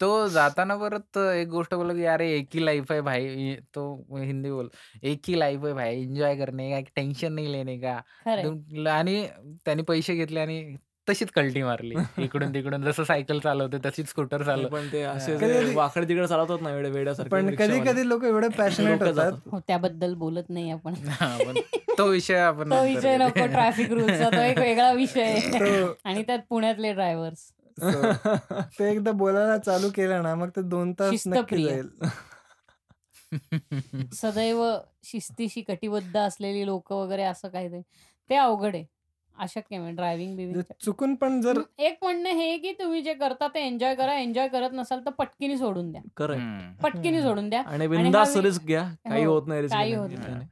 [0.01, 4.51] तो जाताना परत एक गोष्ट बोलला, की "अरे एक ही लाइफ है भाई." तो हिंदी
[4.51, 4.69] बोल,
[5.03, 8.89] "एक ही लाइफ है भाई, एन्जॉय करने का, टेन्शन नहीं लेने का." खरंय.
[8.89, 9.27] आणि
[9.65, 10.77] त्याने पैसे घेतले आणि
[11.11, 12.83] तशीच कल्टी मारली इकडून-तिकडून.
[12.83, 15.41] जसं सायकल चालवते तशीच स्कूटर नाही, चालव पण ते असे हां.
[15.41, 17.81] जे कधी-कधी वाकडे-तिकडे चालवतात ना वेडे वेड्यासारखे पण रिक्षावाले.
[17.81, 19.25] कधी-कधी लोकं एवढे ते पॅशनेट लोकं होतात.
[19.25, 19.49] जातात.
[19.53, 20.95] हो, त्याबद्दल बोलत नाही आपण.
[21.09, 21.55] हां, पण
[21.99, 23.47] तो विषय आपण तो नंतर विषय नको.
[23.47, 24.31] ट्रॅफिक रूल्सचा.
[24.31, 25.41] तो एक वेगळा विषय आहे.
[25.87, 27.53] तो आणि त्यात पुण्यातले ड्रायव्हर्स.
[27.79, 28.03] सो
[28.79, 31.63] ते एकदा बोलायला चालू केलं ना, मग ते 2 तास नक्की.
[31.63, 31.89] जाईल.
[34.13, 34.63] सदैव
[35.05, 37.81] शिस्तीशी कटिबद्ध असलेली लोकं वगैरे असं काहीतरी.
[38.31, 38.85] ते अवघड आहे.
[39.37, 40.75] अशक्य आहे ड्रायव्हिंग म्हणजे बिव्हिंगचं.
[40.81, 44.15] चुकून पण जर एक म्हणणं हे की तुम्ही जे करता ते एन्जॉय करा.
[44.15, 46.03] एन्जॉय करत नसाल तर पटकिनी सोडून द्या.
[46.17, 46.83] करेक्ट.
[46.83, 47.23] पटकिनी.
[47.23, 47.63] सोडून द्या.
[47.63, 47.87] आणि
[48.43, 48.83] रिस्क घ्या.
[49.05, 50.09] काही हो, होत नाही काही होत.
[50.19, 50.47] नाही.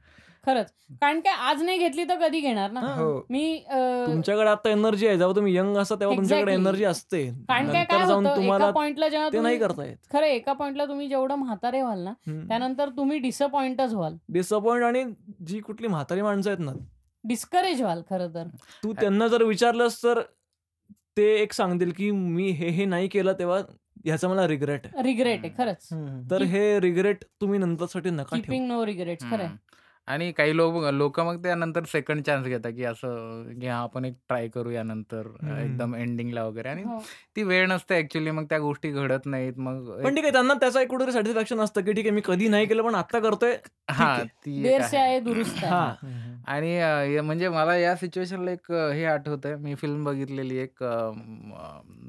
[0.45, 0.71] खरंच.
[1.01, 2.79] कारण काय आज नाही घेतली तर कधी घेणार ना?
[2.79, 3.03] हा.
[3.29, 5.17] मी तुमच्याकडे आता एनर्जी आहे.
[5.17, 6.53] जेव्हा तुम्ही यंग असता तेव्हा तुमच्याकडे.
[6.53, 7.23] एनर्जी असते.
[7.47, 9.97] कारण काय काय होतं तुम्हाला एका पॉइंटला जेव्हा ते नाही करता येत.
[10.13, 14.15] खरं एका पॉइंटला तुम्ही जेवढं म्हातारे व्हाल ना त्यानंतर तुम्ही डिसअपॉइंटच व्हाल.
[14.29, 15.03] डिसअपॉइंट आणि
[15.47, 16.71] जी कुठली म्हातारी माणसं आहेत ना.
[17.23, 18.47] डिस्करेज व्हाल खरं तर.
[18.83, 20.21] तू त्यांना जर विचारलंस तर
[21.17, 23.57] ते एक सांगतील की मी हे हे नाही केलं तेव्हा
[24.05, 25.03] ह्याचा मला रिग्रेट आहे.
[25.03, 25.87] रिग्रेट आहे खरंच.
[26.31, 28.41] तर हे रिग्रेट तुम्ही नंतरसाठी नका ठेवू.
[28.41, 29.45] किपिंग नो रिग्रेट हम्म.
[30.07, 34.13] आणि काही लोक लोक मग त्यानंतर सेकंड चान्स घेतात की असं की हा आपण एक
[34.27, 35.55] ट्राय करू यानंतर हम्म.
[35.55, 36.97] एकदम एंडिंगला वगैरे आणि हो.
[37.35, 40.53] ती वेळ नसते ऍक्च्युली मग त्या गोष्टी घडत नाहीत मग पण एक- ठीक आहे त्यांना
[40.53, 43.55] त्याचा एक कुठेतरी सॅटिस्फॅक्शन असतं की ठीक आहे मी कधी नाही केलं पण आता करतोय
[43.89, 44.25] हा आहे.
[44.45, 45.19] ती एक आहे.
[45.19, 45.85] दुरुस्त हा.
[46.47, 50.83] आणि अ, हे म्हणजे मला या सिच्युएशनला एक अ, हे आठवतंय मी फिल्म बघितलेली एक
[50.83, 51.53] अ, म,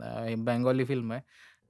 [0.03, 1.21] अ, बेंगॉली फिल्म आहे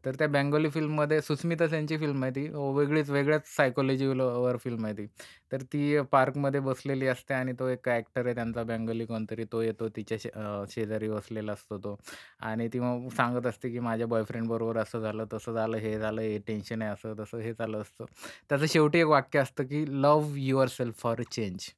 [0.06, 2.46] तर त्या बेंगॉली फिल्ममध्ये सुस्मिता सेनची फिल्म आहे ती.
[2.48, 5.06] अ, वेगळीच वेगळ्याच सायकोलॉजीवर फिल्म आहे ती.
[5.52, 9.44] तर ती पार्कमध्ये बसलेली असते आणि तो एक ॲक्टर आहे त्यांचा बेंगॉली कोणतरी.
[9.44, 11.96] तो येतो तिच्या शे अ, शेजारी बसलेला असतो तो.
[12.40, 16.38] आणि ती मग सांगत असते की माझ्या बॉयफ्रेंडबरोबर असं झालं तसं झालं हे झालं हे
[16.46, 18.04] टेन्शन आहे असं तसं हे चालू असतं.
[18.48, 20.34] त्याचं शेवटी एक वाक्य असतं की love
[20.68, 21.68] yourself for a change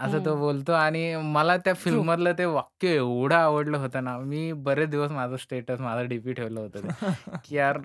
[0.00, 0.36] असं तो.
[0.36, 5.10] बोलतो आणि मला त्या फिल्म मधलं ते वाक्य एवढं आवडलं होतं ना मी बरेच दिवस
[5.10, 6.88] माझं स्टेटस माझं डीपी ठेवलं होतं ते.
[7.44, 7.78] की यार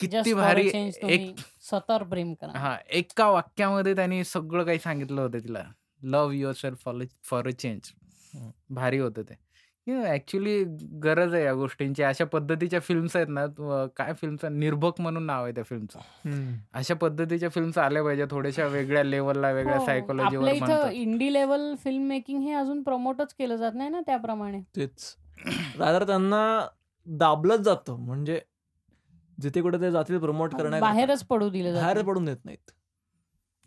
[0.00, 2.58] किती जस्ट फॉर भारी चेंज एक तुम्ही स्वतःवर प्रेम करा.
[2.58, 5.62] हा एका वाक्यामध्ये त्यांनी सगळं काही सांगितलं होतं तिला.
[6.02, 7.80] Love yourself for for a change.
[8.70, 9.45] भारी होतं ते.
[9.90, 10.64] ऍक्च्युली
[11.02, 12.02] गरज आहे या गोष्टींची.
[12.02, 15.98] अशा पद्धतीच्या फिल्म्स आहेत ना तू- काय फिल्मचं निर्भक म्हणून नाव आहे त्या फिल्मचं.
[16.72, 19.82] अशा पद्धतीच्या फिल्म्स आल्या पाहिजे थोड्याशा वेगळ्या लेवलला वेगळ्या हो.
[19.82, 20.92] आपल्या सायकोलॉजीवर इथं म्हणतात.
[20.92, 24.60] इंडी लेवल फिल्म मेकिंग हे अजून प्रमोटच केलं जात नाही ना त्याप्रमाणे?
[24.60, 25.16] तेच.
[25.78, 26.66] रादर त्यांना
[27.06, 27.96] दाबलंच जातं.
[27.96, 28.40] म्हणजे
[29.42, 30.80] जिथे कुठे ते जातील प्रमोट करण्याकरता.
[30.80, 32.70] बाहेरच पडू दिलं बाहेर पडून देत नाहीत.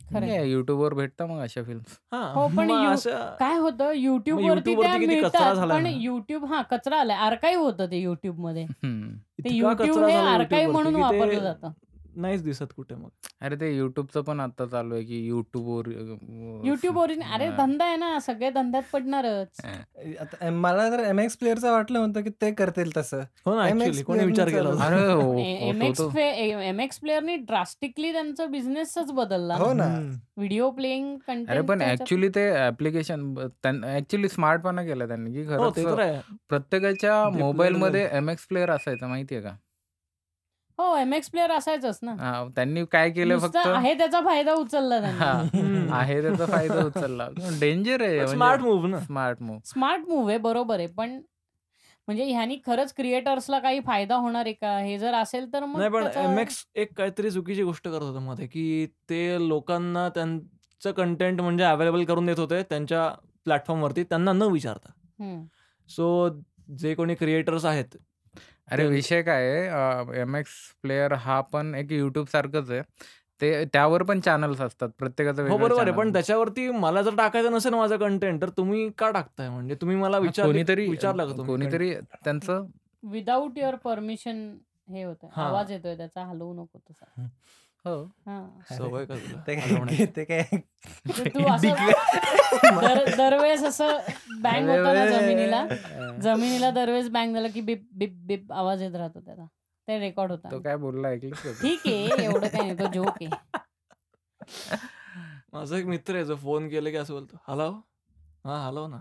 [0.10, 0.46] खरंय.
[0.46, 3.92] युट्यूबवर भेटतं मग अशा फिल्म्स हा हो, पण मग यू- अशा काय होतं?
[3.94, 5.90] युट्यूब मग वरती YouTube त्या वरती किती कचरा मिळतात झालाय पण ना.
[5.98, 7.18] युट्यूब हा कचरा आलाय.
[7.20, 8.88] आर्काईव्ह होतं ते युट्यूबमध्ये ते
[9.40, 11.72] इतका युट्यूब कचरा हे झाला आर्काईव्ह YouTube म्हणून वरती की ते वापरलं जातं.
[12.22, 13.10] नाहीच दिसत कुठे मग.
[13.42, 15.88] अरे ते युट्यूबचं पण आता चालू आहे की युट्यूबवर
[16.68, 19.62] युट्यूब ओरिजिन अरे धंदा आहे ना सगळे धंद्यात पडणारच.
[20.54, 23.22] मला तर एम एक्स प्लेअरचं वाटलं होतं की ते करतील तसं.
[23.46, 23.70] हो ना
[24.04, 24.70] कोणी विचार केला
[25.12, 29.56] हो, एम एक्स प्लेअरनी ड्रास्टिकली त्यांचा बिझनेसच बदलला.
[29.56, 29.88] हो ना.
[30.38, 33.34] व्हिडिओ प्लेइंग अरे पण ऍक्च्युली ते ऍप्लिकेशन
[33.66, 36.20] ऍक्च्युली स्मार्टपणा केला त्यांनी की हो आहे.
[36.50, 39.56] प्रत्येकाच्या ते मोबाईल player मध्ये एम एक्स प्लेअर असायचं माहितीये का?
[40.80, 42.12] हो एम एक्स प्लेअर असायचंच ना.
[42.14, 43.56] हा, त्यांनी काय केलं फक्त?
[43.56, 45.32] नुसतं आहे त्याचा फायदा उचलला हा.
[45.94, 47.28] आहे त्याचा फायदा उचलला.
[47.62, 49.00] डेंजर आहे स्मार्ट मूव्ह ना.
[49.00, 50.88] स्मार्ट मूव स्मार्ट मूव्ह आहे बरोबर आहे.
[50.88, 51.20] पण
[52.08, 54.78] म्हणजे ह्यानी खरंच क्रिएटर्सला काही फायदा होणार आहे का?
[54.80, 58.02] हे जर असेल तर मग नाही पण त्याचं- एम एक्स एक काहीतरी चुकीची गोष्ट करत
[58.02, 63.08] होतं मध्ये की ते लोकांना त्यांचं कंटेंट म्हणजे अवेलेबल करून देत होते त्यांच्या
[63.46, 64.92] प्लॅटफॉर्मवरती त्यांना न विचारता.
[65.20, 65.44] हम्म.
[65.90, 66.30] सो
[66.78, 67.98] जे कोणी क्रिएटर्स आहेत
[68.72, 70.52] अरे विषय काय आहे एम एक्स
[70.82, 72.82] प्लेअर हा पण एक युट्यूब सारखंच आहे.
[73.42, 75.92] ते त्यावर पण चॅनल्स असतात प्रत्येकाचं हो वेगळं बरोबर आहे.
[75.92, 79.50] पण त्याच्यावरती मला जर टाकायचं नसेल माझं कंटेंट तर तुम्ही का टाकताय?
[79.50, 82.66] म्हणजे तुम्ही मला विचार कोणीतरी विचारलं का कोणीतरी त्यांचं
[83.04, 84.50] विदाऊट युअर परमिशन
[84.90, 85.28] हे होतं.
[85.36, 87.28] आवाज येतोय त्याचा हलवू नको तसा.
[87.86, 87.96] हो.
[88.28, 88.38] हा.
[88.70, 89.42] सवय का तुला?
[89.48, 89.56] ते?
[89.56, 90.42] काय ते काय
[91.10, 91.68] तर तू असं
[92.82, 93.98] दर दरवेळेस असं
[94.42, 95.66] बँग होतं ना जमिनीला.
[96.22, 99.46] जमिनीला दरवेळेस बँग झालं की बिप बिप बिप आवाज येत राहतो त्याचा.
[99.88, 101.54] ते रेकॉर्ड तो होता काय बोलला ऐकलं का तू?
[101.62, 103.30] ठीक आहे एवढं काही नाही तो जोक आहे.
[105.54, 107.70] माझा एक मित्र आहे जो फोन केला की असं बोलतो हॅलो
[108.46, 109.00] हा हॅलो ना.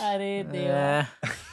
[0.00, 1.45] अरे देवा.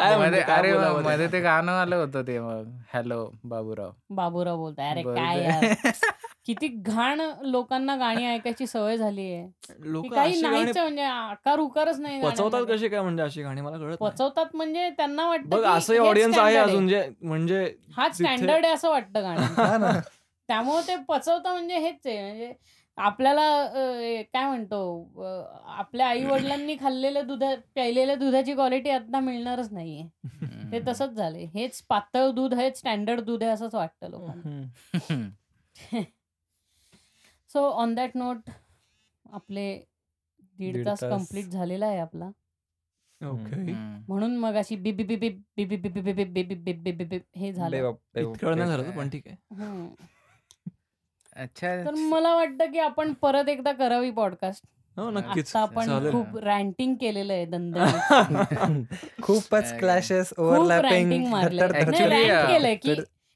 [0.00, 1.40] काय म्हणजे, मध्ये अरे बोलावं मध्ये ते?
[1.40, 2.64] गाणं आलं होतं ते मग.
[2.94, 3.90] हॅलो बाबूराव.
[4.10, 4.90] बाबूराव बोलताय.
[4.90, 5.02] अरे.
[5.04, 5.64] काय यार?
[6.46, 9.46] किती घाण लोकांना गाणी ऐकायची सवय झाली आहे.
[9.84, 12.64] लोक काही नाहीच म्हणजे आकार उकारच नाही पचवतात.
[12.68, 13.60] कशी काय म्हणजे अशी गाणी?
[13.60, 14.10] मला कळत नाही.
[14.10, 17.64] पचवतात म्हणजे त्यांना वाटतं हेच ऑडियन्स आहे अजून जे म्हणजे
[17.96, 19.92] हा स्टँडर्ड आहे असं वाटतं गाणं हा ना.
[20.48, 22.52] त्यामुळे ते पचवतं म्हणजे हेच आहे म्हणजे
[23.00, 24.78] आपल्याला अं, काय म्हणतो
[25.18, 31.44] अं, आपल्या आई वडिलांनी खाल्लेल्या दुधा प्यायलेल्या दुधाची क्वालिटी आता मिळणारच नाहीये ते तसंच झाले
[31.54, 34.60] हेच पातळ दूध हेच स्टँडर्ड दूध आहे असंच वाटतं लोकांना
[34.94, 36.02] हम्म.
[37.50, 38.50] सो ऑन दॅट नोट
[39.24, 39.72] आपले
[40.58, 41.10] दीड दीड तास तास.
[41.10, 42.30] कंप्लीट झालेला आहे आपला
[43.20, 43.72] ओके
[44.08, 46.54] म्हणून मग अशी बी बी बी बी बी बी बी बी बी बी बी बी
[46.54, 48.34] बी बी बी बी हे झालं बेबाप, बेबाप.
[48.34, 49.36] इतकं नाही झालं पण ठीक आहे.
[51.40, 51.68] अच्छा.
[51.84, 54.64] तर मला वाटतं की आपण परत एकदा करावी पॉडकास्ट
[54.96, 55.54] हो नक्कीच.
[55.56, 56.10] आपण.
[56.10, 57.76] खूप रँटिंग केलेलं आहे दंद
[59.22, 61.68] खूपच क्लॅशेस ओव्हरलॅपिंग मारले
[62.46, 62.94] केलंय की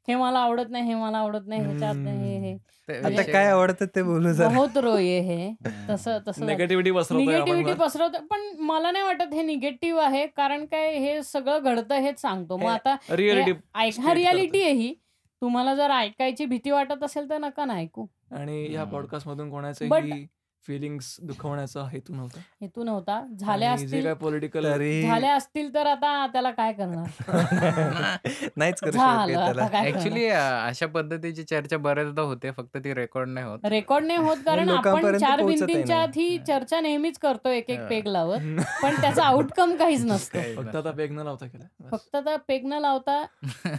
[0.09, 2.99] हे मला आवडत नाही हे मला आवडत नाही ह्याच्यात नाही हे हे.
[2.99, 4.49] आता काय आवडतं ते बोलू जरा.
[4.49, 5.53] बहुत रो ये हे.
[5.91, 7.81] तसं तसं निगेटिव्हिटी पसरवतोय आपण निगेटिव्हिटी.
[7.81, 12.57] पसरवत पण मला नाही वाटत हे निगेटिव्ह आहे कारण काय हे सगळं घडतं हेच सांगतो.
[12.57, 14.95] मग आता रिअलिटी आहे ही.
[15.43, 18.85] तुम्हाला जर ऐकायची भीती वाटत असेल तर नका ना ऐकू आणि या.
[18.85, 20.27] पॉडकास्ट मधून कोणाचंही
[20.69, 26.27] फिलिंग्स दुखवण्याचा हेतू नव्हता हेतू नव्हता झाल्या असतील काय पॉलिटिकल तरी झाल्या असतील तर आता
[26.27, 33.65] त्याला काय करणार नाहीच ऍक्च्युली अशा पद्धतीची चर्चा बऱ्याचदा होते फक्त ती रेकॉर्ड नाही होत
[33.65, 36.01] रेकॉर्ड नाही होत कारण आपण चार भिंतींच्या.
[36.03, 37.81] आत ही चर्चा नेहमीच करतो एक एक.
[37.81, 38.39] पेग लावत
[38.83, 40.77] पण त्याचा आउटकम काहीच नसतो फक्त.
[40.77, 41.89] आता पेग न लावता केलं.
[41.91, 43.25] फक्त आता पेग न लावता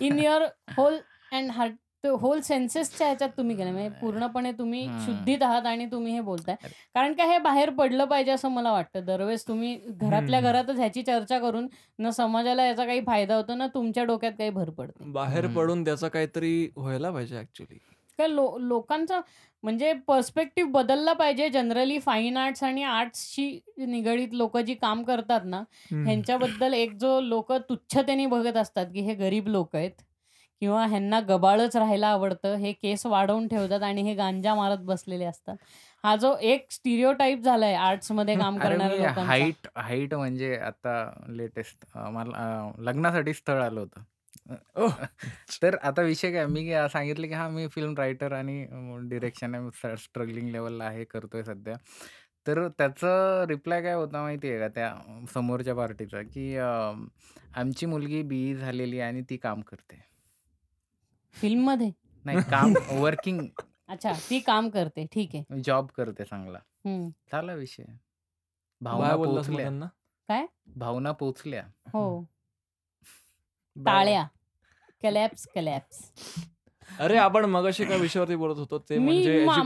[0.01, 0.45] in your
[0.77, 0.97] whole
[1.31, 1.73] and heart
[2.21, 3.71] whole सेन्सेसच्या ह्याच्यात तुम्ही गेले.
[3.71, 4.83] म्हणजे पूर्णपणे तुम्ही.
[5.05, 6.55] शुद्धीत आहात आणि तुम्ही हे बोलताय.
[6.95, 9.05] कारण काय हे बाहेर पडलं पाहिजे असं मला वाटतं.
[9.05, 10.41] दरवेळेस तुम्ही घरातल्या.
[10.41, 11.67] घरातच ह्याची चर्चा करून
[11.99, 15.11] न समाजाला याचा काही फायदा होतो ना तुमच्या डोक्यात काही भर पडते.
[15.11, 15.47] बाहेर.
[15.55, 17.77] पडून त्याचा काहीतरी व्हायला पाहिजे ऍक्च्युली
[18.19, 19.19] काय लो लोकांचा
[19.63, 21.49] म्हणजे पर्स्पेक्टिव्ह बदलला पाहिजे.
[21.49, 23.49] जनरली फाईन आर्ट्स आणि आर्ट्सशी
[23.79, 29.13] निगडीत लोक जी काम करतात ना ह्यांच्याबद्दल एक जो लोक तुच्छतेने बघत असतात की हे
[29.15, 29.91] गरीब लोक आहेत.
[30.65, 35.55] किंवा ह्यांना गबाळच राहायला आवडतं हे केस वाढवून ठेवतात आणि हे गांजा मारत बसलेले असतात.
[36.03, 39.21] हा जो एक स्टिरिओ टाईप झालाय आर्ट्समध्ये काम करणाऱ्या लोकांचा.
[39.21, 40.93] हाईट हाईट म्हणजे आता
[41.29, 44.01] लेटेस्ट मला लग्नासाठी स्थळ आलं होतं.
[45.61, 48.65] तर आता विषय काय मी सांगितलं की हा मी फिल्म रायटर आणि
[49.09, 51.75] डिरेक्शन आहे स्ट्रगलिंग लेवलला आहे करतोय सध्या.
[52.47, 54.91] तर त्याचं रिप्लाय काय होता माहिती आहे का त्या
[55.33, 60.14] समोरच्या पार्टीचा की आमची मुलगी बी झालेली आहे आणि ती काम करते.
[61.35, 61.91] फिल्ममध्ये
[62.25, 63.47] नाही काम वर्किंग
[63.87, 65.61] अच्छा ती काम करते ठीक आहे.
[65.61, 66.57] जॉब करते चांगला.
[66.57, 67.09] हम्म.
[67.31, 67.83] झाला विषय.
[67.83, 67.95] काय
[68.81, 69.65] भावना बोललास मग पोचल्या.
[69.65, 70.45] त्यांना?
[70.75, 71.63] भावना पोचल्या.
[71.93, 72.21] हो.
[73.75, 73.85] बाय.
[73.85, 74.27] टाळ्या.
[75.03, 76.11] कलॅप्स कलॅप्स.
[76.99, 79.61] अरे आपण मगाशी एका विषयावरती बोलत होतो ते म्हणजे हा,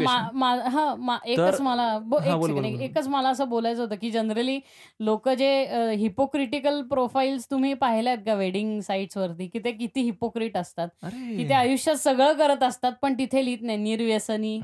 [1.26, 2.78] एकच मला हा.
[2.80, 4.60] एकच मला असं बोलायचं होतं की जनरली
[5.00, 5.50] लोक जे
[5.96, 10.88] हिपोक्रिटिकल प्रोफाईल्स तुम्ही पाहिल्यात का वेडिंग साईट्स वरती की ते किती हिपोक्रिट असतात?
[11.04, 14.60] की ते आयुष्यात सगळं करत असतात पण तिथे लिहित नाही निर्व्यसनी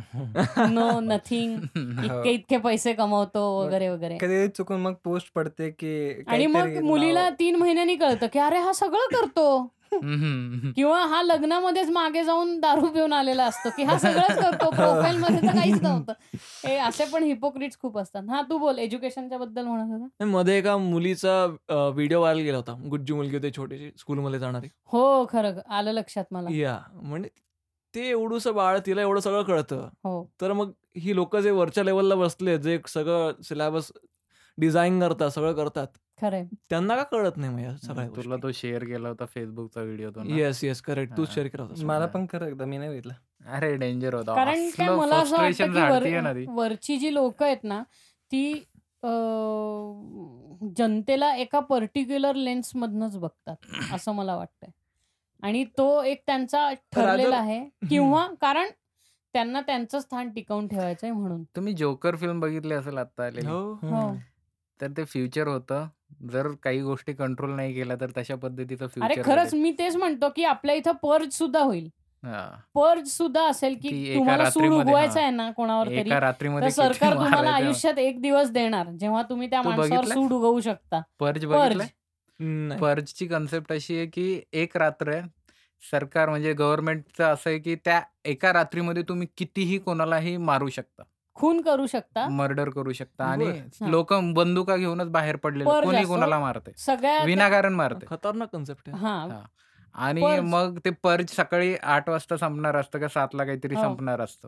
[0.70, 1.56] नो नथिंग
[2.06, 4.18] इतके इतके पैसे कमवतो वगैरे वगैरे.
[4.18, 8.74] कधी चुकून मग पोस्ट पडते की आणि मग मुलीला तीन महिन्यांनी कळतं की अरे हा
[8.74, 9.72] सगळं करतो.
[10.76, 15.42] किंवा हा लग्नामध्येच मागे जाऊन दारू पिऊन आलेला असतो की हा सगळंच करतो प्रोफाईल मध्ये
[15.42, 16.14] तर काहीच नव्हतं.
[16.66, 18.30] हे असे पण हिपोक्रिट्स खूप असतात.
[18.30, 20.26] हा तू बोल एज्युकेशनच्या बद्दल म्हणत होता.
[20.26, 22.76] मध्ये एका मुलीचा व्हिडिओ व्हायरल गेला होता.
[22.90, 24.68] गुज्जू मुलगी होती छोटीशी स्कूलमध्ये जाणारी.
[24.86, 26.50] हो खरं आलं लक्षात मला.
[26.52, 27.30] या म्हणजे
[27.94, 29.88] ते एवढूस बाळ तिला एवढं सगळं कळतं.
[30.04, 30.24] हो.
[30.42, 33.92] तर मग ही लोक जे वरच्या लेवलला बसले जे सगळं सिलेबस
[34.58, 35.88] डिझाईन करतात सगळं करतात
[36.22, 36.46] खरंय.
[36.70, 40.24] त्यांना का कळत नाही मग या सगळ्या तुला तो शेअर केला होता फेसबुकचा व्हिडिओ तो
[40.24, 40.36] ना?
[40.36, 41.26] येस येस करेक्ट हा.
[41.26, 43.14] शेअर केला होता मला पण खरं एकदा मी नाही बघितलं.
[43.46, 44.36] अरे डेंजर होता.
[44.36, 46.46] कारण काय असलं मला असं वाटतं frustration की झाडतीये ना ती.
[46.46, 47.84] वर, वरची जी लोक आहेत ना
[48.32, 48.64] ती
[49.04, 53.56] अं, जनतेला एका पर्टिक्युलर लेन्स मधनच बघतात
[53.94, 54.70] असं मला वाटतंय.
[55.44, 57.70] आणि तो एक त्यांचा ठरलेला आहे.
[57.90, 58.70] किंवा कारण
[59.34, 61.44] त्यांना त्यांचं स्थान टिकवून ठेवायचंय म्हणून.
[61.44, 63.48] तुम्ही जोकर फिल्म बघितली असेल आता आलेली?
[63.48, 63.74] हो.
[63.74, 64.16] हो.
[64.82, 65.88] तर ते फ्युचर होतं.
[66.30, 70.30] जर काही गोष्टी कंट्रोल नाही केल्या तर तशा पद्धतीचं अरे फ्युचर खरंच मी तेच म्हणतो
[70.36, 71.90] की आपल्या इथं पर्ज सुद्धा होईल.
[72.76, 75.26] पर्ज सुद्धा असेल की की एका तुम्हाला सूड रात्रीमध्ये, उगवायचा हा.
[75.26, 79.50] आहे ना कोणावर तरी एका तर रात्रीमध्ये सरकार तुम्हाला आयुष्यात एक दिवस देणार जेव्हा तुम्ही
[79.50, 80.14] त्या तू माणसावर बघितलंय?
[80.16, 81.02] सूड उगवू शकता.
[81.20, 82.80] पर्ज पर्ज नाही.
[82.80, 85.22] पर्जची कन्सेप्ट अशी आहे की एक रात्र आहे
[85.84, 91.04] सरकार म्हणजे गव्हर्नमेंटचं असं आहे की त्या एका रात्रीमध्ये तुम्ही कितीही कोणालाही मारू शकता.
[91.38, 93.48] खून करू शकता मर्डर करू शकता आणि.
[93.92, 96.04] लोक बंदुका घेऊनच बाहेर पडलेले पर्ज कोणी.
[96.06, 99.44] कोणाला मारते सगळ्या विनाकारण मारते खतरनाक कन्सेप्ट आहे.
[99.96, 100.22] आणि.
[100.42, 103.82] मग ते पर्ज सकाळी आठ वाजता संपणार असतं का सातला काहीतरी हो.
[103.82, 104.48] संपणार असतं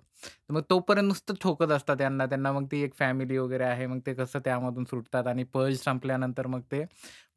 [0.50, 4.14] मग तोपर्यंत नुसतं ठोकत असतात त्यांना त्यांना मग ती एक फॅमिली वगैरे आहे मग ते
[4.14, 6.84] कसं त्यामधून सुटतात आणि पर्ज संपल्यानंतर मग ते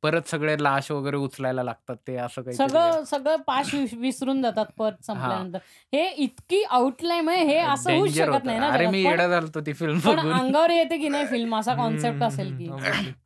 [0.02, 4.66] परत सगळे लाश वगैरे उचलायला लागतात ते असं काही सगळं सगळं पाश विस- विसरून जातात
[4.78, 5.58] पर्ज संपल्यानंतर.
[5.92, 6.06] हे.
[6.08, 8.86] इतकी आउटलाईन आहे हे असं होऊच शकत नाही ना अरे.
[8.86, 12.68] मी येडा झालतो ती फिल्म अंगावर येते की नाही फिल्म असा कॉन्सेप्ट असेल की.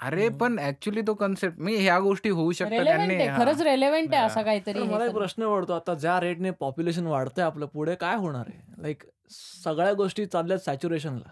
[0.00, 3.38] अरे पण ऍक्च्युली तो कन्सेप्ट मी ह्या गोष्टी होऊ शकतात आहे हा.
[3.38, 4.26] खरंच रेलेव्हेंट आहे हा.
[4.26, 5.12] असं काहीतरी तर हे मला एक.
[5.12, 8.82] प्रश्न पडतो आता ज्या रेटने पॉप्युलेशन वाढतंय आपलं पुढे काय होणार आहे?
[8.82, 9.02] लाईक
[9.64, 11.30] सगळ्या गोष्टी चालल्यात सॅच्युरेशनला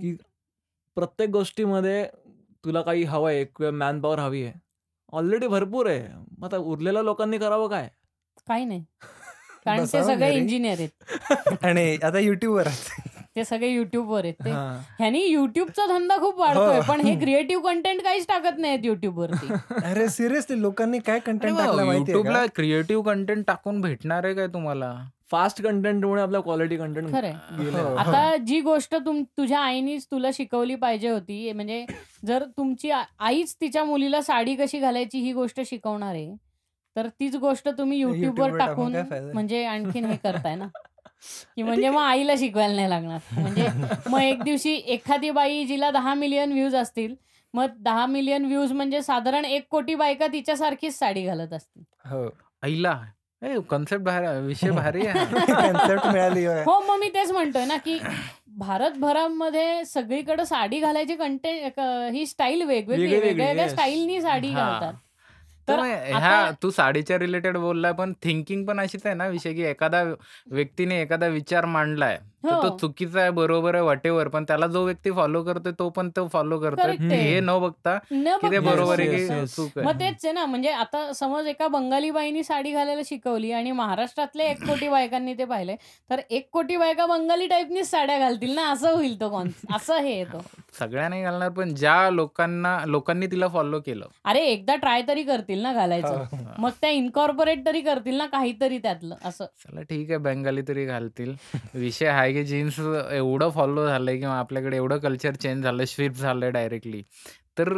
[0.00, 0.16] की
[0.96, 2.04] प्रत्येक गोष्टीमध्ये
[2.64, 4.65] तुला काही हवंय किंवा मॅन पॉवर हवी आहे.
[5.12, 6.06] ऑलरेडी भरपूर आहे.
[6.38, 7.88] मग आता उरलेल्या लोकांनी करावं काय?
[8.48, 8.84] काही नाही.
[9.64, 10.32] कारण ते सगळे.
[10.34, 11.58] इंजिनियर आहेत.
[11.64, 12.68] आणि आता युट्यूबवर
[13.36, 14.34] ते सगळे युट्यूबवर आहेत.
[14.44, 14.80] ते हा.
[14.98, 16.82] ह्यानी युट्यूबचा धंदा खूप वाढतोय हो.
[16.88, 19.52] पण हे क्रिएटिव्ह कंटेंट काहीच टाकत नाहीत युट्यूबवरती
[19.84, 24.92] अरे सिरियसली लोकांनी काय कंटेंट टाकला क्रिएटिव्ह कंटेंट टाकून भेटणार आहे काय तुम्हाला?
[25.30, 27.96] फास्ट कंटेंटमुळे आपल्या क्वालिटी कंटेंट हो.
[27.96, 31.84] आता जी गोष्ट तुम तुझ्या आईनीच तुला शिकवली पाहिजे होती म्हणजे
[32.26, 36.34] जर तुमची आईच तिच्या मुलीला साडी कशी घालायची ही गोष्ट शिकवणार आहे
[36.96, 38.96] तर तीच गोष्ट तुम्ही YouTube युट्यूबवर वर टाकून?
[39.34, 40.66] म्हणजे आणखीन हे करताय ना?
[41.56, 43.18] की म्हणजे मग आईला शिकवायला नाही लागणार.
[43.32, 43.66] म्हणजे
[44.10, 47.14] मग एक दिवशी एखादी बाई जिला दहा मिलियन व्ह्यूज असतील
[47.54, 51.82] मग दहा मिलियन व्ह्यूज म्हणजे साधारण एक कोटी बायका तिच्यासारखीच साडी घालत असतील.
[52.04, 52.28] हो.
[53.42, 56.62] कन्सेप्ट भारी विषय भारी आहे कन्सेप्ट मिळाली होय.
[56.62, 57.98] हो मग मी तेच म्हणतोय ना की
[58.58, 61.80] भारतभरामध्ये सगळीकडे साडी घालायची कंटेंट
[62.12, 63.14] ही स्टाईल वेगवेगळी आहे.
[63.14, 63.72] वेगळी-वेगळी, वेगळ्या वेगळ्या yes.
[63.72, 64.60] स्टाईलनी साडी हा.
[64.70, 64.94] घालतात
[65.68, 69.26] तर तर मग ह्या आता तू साडीच्या रिलेटेड बोललाय पण थिंकिंग पण अशीच आहे ना
[69.26, 70.02] विषय की एखादा
[70.50, 72.76] व्यक्तीने एखादा विचार मांडलाय तर तो हो.
[72.78, 76.58] चुकीचा आहे बरोबर आहे वाटेवर पण त्याला जो व्यक्ती फॉलो करतोय तो पण तो फॉलो
[76.60, 76.94] करतोय.
[77.00, 78.70] हे न बघता न की ते बघता.
[78.70, 79.46] बरोबर आहे की.
[79.46, 83.52] चूक मग आहे तेच आहे ना म्हणजे आता समज एका बंगाली बाईनी साडी घालायला शिकवली
[83.52, 85.76] आणि महाराष्ट्रातल्या एक कोटी बायकांनी ते पाहिले
[86.10, 88.70] तर एक कोटी बायका बंगाली टाईपनीच साड्या घालतील ना?
[88.72, 90.42] असं होईल तो कॉन असं हे येतो
[90.78, 94.06] सगळ्या नाही घालणार पण ज्या लोकांना लोकांनी तिला फॉलो केलं.
[94.24, 96.16] अरे एकदा ट्राय तरी करतील ना घालायचं.
[96.32, 96.36] हो.
[96.58, 99.44] मग त्या इन्कॉर्पोरेट तरी करतील ना काहीतरी त्यातलं असं.
[99.62, 101.34] चला ठीक आहे बंगाली तरी घालतील.
[101.74, 102.78] विषय आहे की जीन्स
[103.12, 107.02] एवढं फॉलो झालंय किंवा आपल्याकडे एवढं कल्चर चेंज झालं शिफ्ट झालंय डायरेक्टली
[107.58, 107.72] तर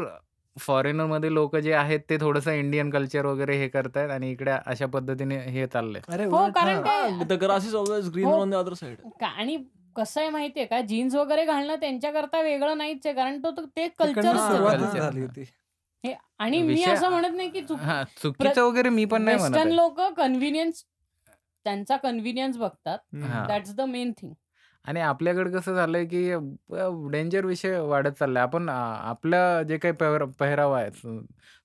[0.56, 5.38] फॉरेनरमध्ये लोक जे आहेत ते थोडंसं इंडियन कल्चर वगैरे हे करतायत आणि इकडे अशा पद्धतीने
[5.48, 7.08] हे चाललंय अरे हो कारण हा.
[7.20, 8.32] ते the grass is always green हो.
[8.32, 9.56] ऑन द अदर साइड का- आणि
[9.96, 13.66] कसं आहे माहितीये का जीन्स वगैरे घालणं त्यांच्याकरता वेगळं नाहीच आहे कारण तो तो-
[13.98, 14.98] कल्चर सुरुवातच culture.
[14.98, 15.44] झाली होती
[16.04, 19.36] हे आणि मी विषय- असं म्हणत नाही की चुक हा चुकीचं वगैरे मी पण नाही
[19.36, 19.76] म्हणत वेस्टर्न आहे.
[19.76, 20.84] लोक कन्व्हिनियन्स
[21.66, 23.44] त्यांचा कन्व्हिनियन्स बघतात हा.
[23.48, 24.32] दॅट्स द मेन थिंग
[24.88, 26.22] आणि आपल्याकडे कसं झालंय की
[27.12, 28.42] डेंजर विषय वाढत चाललाय.
[28.42, 30.90] आपण आपलं जे काही पेहर पेहरावा आहे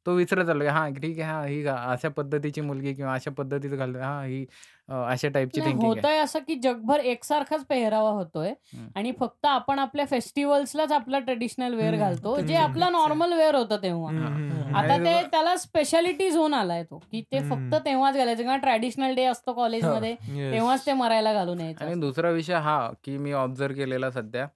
[0.05, 0.67] तो विसरत चाललोय.
[0.67, 4.45] हां ठीक आहे हां ही अशा पद्धतीची मुलगी किंवा अशा पद्धतीचं घालतोय हां ही
[4.89, 8.53] अ, अशा टाईपची नाही थिंकिंग आहे होतंय असं की जगभर एकसारखाच पेहरावा होतोय.
[8.95, 12.89] आणि फक्त आपण आपल्या फेस्टिवल्सलाच आपला ट्रेडिशनल वेअर घालतो जे आपला.
[12.89, 14.11] नॉर्मल वेअर होतं तेव्हा.
[14.73, 17.75] आता आणि ते त्याला स्पेशालिटी झोन आलाय तो की ते फक्त.
[17.85, 20.15] तेव्हाच घालायचं किंवा ट्रॅडिशनल डे असतो कॉलेजमध्ये
[20.51, 21.99] तेव्हाच ते मरायला घालून यायचं आणि.
[22.01, 24.47] दुसरा विषय हा की मी ऑब्झर्व केलेला सध्या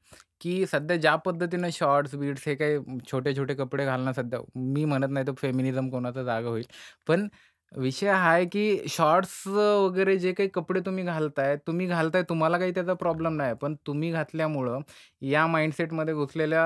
[0.41, 2.77] की सध्या ज्या पद्धतीनं शॉर्ट्स बीट्स हे काही
[3.07, 6.65] छोटे छोटे कपडे घालणं सध्या मी म्हणत नाही तर फेमिनिझम कोणाचा जागा होईल
[7.07, 7.27] पण
[7.71, 12.71] विषय हा आहे की शॉर्ट्स वगैरे जे काही कपडे तुम्ही घालताय तुम्ही घालताय तुम्हाला काही
[12.73, 14.79] त्याचा प्रॉब्लेम नाही पण तुम्ही घातल्यामुळं
[15.23, 16.65] या माइंडसेटमध्ये घुसलेल्या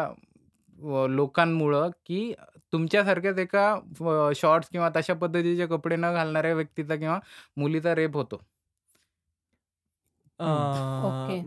[0.79, 2.33] अ, लोकांमुळं की
[2.73, 3.65] तुमच्यासारख्याच एका
[4.35, 7.19] शॉर्ट्स किंवा तशा पद्धतीचे कपडे न घालणाऱ्या व्यक्तीचा किंवा
[7.57, 8.41] मुलीचा रेप होतो
[11.01, 11.37] ओके.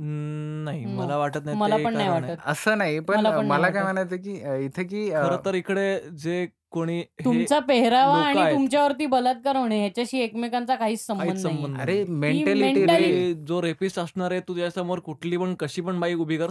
[0.65, 0.85] नाही.
[0.89, 2.31] मला वाटत नाही मला ते पण नाही कारण आहे.
[2.31, 3.85] वाटत असं नाही पण मला पण नाही मला काय वाटत.
[3.85, 5.87] म्हणायचं की अ, इथे की अ, खरं तर इकडे
[6.19, 8.51] जे कोणी हे तुमचा पेहरावा आणि.
[8.53, 12.03] तुमच्यावरती बलात्कार होणे ह्याच्याशी एकमेकांचा काहीच संबंध संबंध अरे.
[12.11, 16.51] मेंटॅलिटी रे जो रेपिस्ट असणार आहे तू त्याच्यासमोर कुठली पण कशी पण बाई उभी कर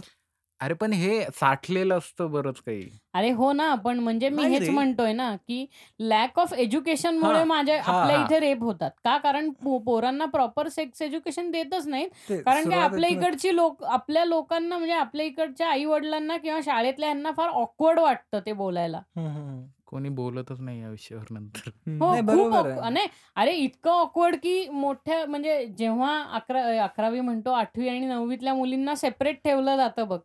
[0.59, 2.83] अरे पण हे साठलेलं असतं बरंच काही
[3.13, 4.69] अरे हो ना पण म्हणजे मी हेच.
[4.69, 5.65] म्हणतोय ना की
[5.99, 8.21] लॅक ऑफ एज्युकेशन मुळे माझ्या आपल्या.
[8.21, 9.49] इथे रेप होतात का कारण
[9.85, 15.25] पोरांना प्रॉपर सेक्स एज्युकेशन देतच नाहीत कारण की आपल्या इकडची लोक आपल्या लोकांना म्हणजे आपल्या
[15.25, 19.01] इकडच्या आई वडिलांना किंवा शाळेतल्या यांना फार ऑकवर्ड वाटतं ते बोलायला.
[19.93, 21.69] कोणी बोलतच नाही या विषयावर नंतर
[22.01, 22.11] हो
[22.89, 28.53] नाही, खूप अरे इतकं ऑकवर्ड की मोठ्या म्हणजे जेव्हा अकरा अकरावी म्हणतो आठवी आणि नववीतल्या
[28.53, 30.19] मुलींना सेपरेट ठेवलं जातं बघ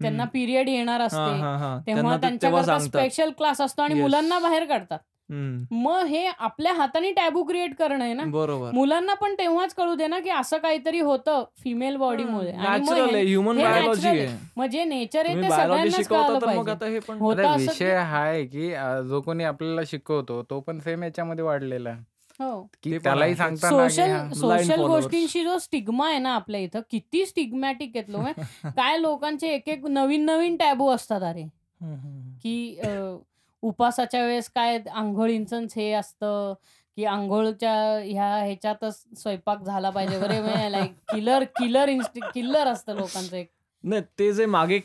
[0.00, 0.24] त्यांना.
[0.24, 1.40] पिरियड येणार असते.
[1.86, 3.94] तेव्हा त्यांच्याकरता स्पेशल क्लास असतो आणि.
[3.94, 4.98] मुलांना बाहेर काढतात.
[5.30, 8.24] मग हे आपल्या हाताने टॅबू क्रिएट करणं आहे ना.
[8.24, 8.70] बरोबर.
[8.70, 12.52] मुलांना पण तेव्हाच कळू दे ना की असं काहीतरी होतं फिमेल बॉडीमुळे
[13.22, 15.48] ह्युमन बायोलॉजी natural आहे मग जे नेचर आहे ते
[16.86, 17.00] हे
[17.46, 18.70] असं विषय की- हा आहे की
[19.08, 22.00] जो कोणी आपल्याला शिकवतो तो पण सेम याच्यामध्ये वाढलेला आहे.
[22.40, 22.62] हो.
[22.98, 24.86] त्यालाही की सोशल हा, सोशल.
[24.86, 28.20] गोष्टींशी जो स्टिग्मा आहे ना आपल्या इथं किती स्टिग्मॅटिक आहेत लोक.
[28.76, 31.42] काय लोकांचे एक एक नवीन नवीन टॅबू असतात अरे.
[32.42, 32.78] की
[33.62, 36.54] उपासाच्या वेळेस काय आंघोळींचं हे असतं?
[36.96, 37.72] की आंघोळच्या
[38.04, 43.48] ह्या ह्याच्यातच स्वयंपाक झाला पाहिजे वगैरे लाईक किलर किलर इन्स्टि किल्लर असतं लोकांचं एक.
[43.84, 44.80] नाही ते जे मागे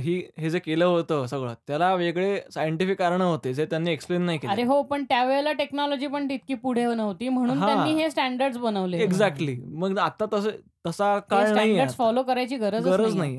[0.00, 4.38] ही हे जे केलं होतं सगळं त्याला वेगळे सायंटिफिक कारण होते जे त्यांनी एक्सप्लेन नाही
[4.38, 7.60] अरे केले हो पण त्यावेळेला टेक्नॉलॉजी पण तितकी पुढे नव्हती म्हणून.
[7.60, 8.98] त्यांनी हे स्टँडर्ड बनवले.
[8.98, 10.50] एक्झॅक्टली मग आता तसं
[10.86, 13.38] तसा काळ नाही फॉलो करायची गरज गरज नाही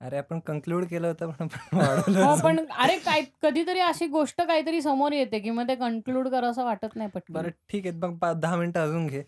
[0.00, 1.48] अरे आपण कन्क्लूड केलं होतं पण
[2.16, 2.34] हो.
[2.42, 6.64] पण अरे काय कधीतरी अशी गोष्ट काहीतरी समोर येते की मग ते कन्क्लूड करावं असं
[6.64, 7.96] वाटत नाही बरं पटकन ठीक आहे.
[7.98, 9.22] मग पाच दहा मिनिटं अजून घे.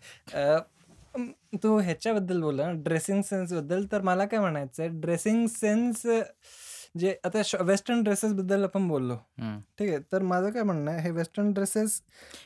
[1.63, 6.05] तू ह्याच्याबद्दल बोलला ड्रेसिंग सेन्सबद्दल तर मला काय म्हणायचं आहे ड्रेसिंग सेन्स
[6.97, 9.15] जे आता वेस्टर्न ड्रेसेस बद्दल आपण बोललो.
[9.79, 12.01] ठीक आहे तर माझं काय म्हणणं आहे हे वेस्टर्न ड्रेसेस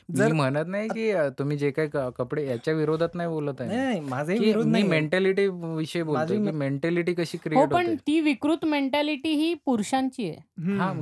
[0.08, 3.70] मी जर म्हणत नाही की तुम्ही जे काही क- कपडे याच्या विरोधात नाही बोलत आहे.
[3.70, 3.84] नाही मी.
[3.84, 7.86] नाही माझाही की विरोध मी नाही मेंटॅलिटी विषयी माझी मे- मेंटॅलिटी कशी हो क्रिएट पण
[7.86, 7.96] होते.
[7.96, 10.76] ती विकृत मेंटॅलिटी ही पुरुषांची आहे.
[10.76, 10.92] हा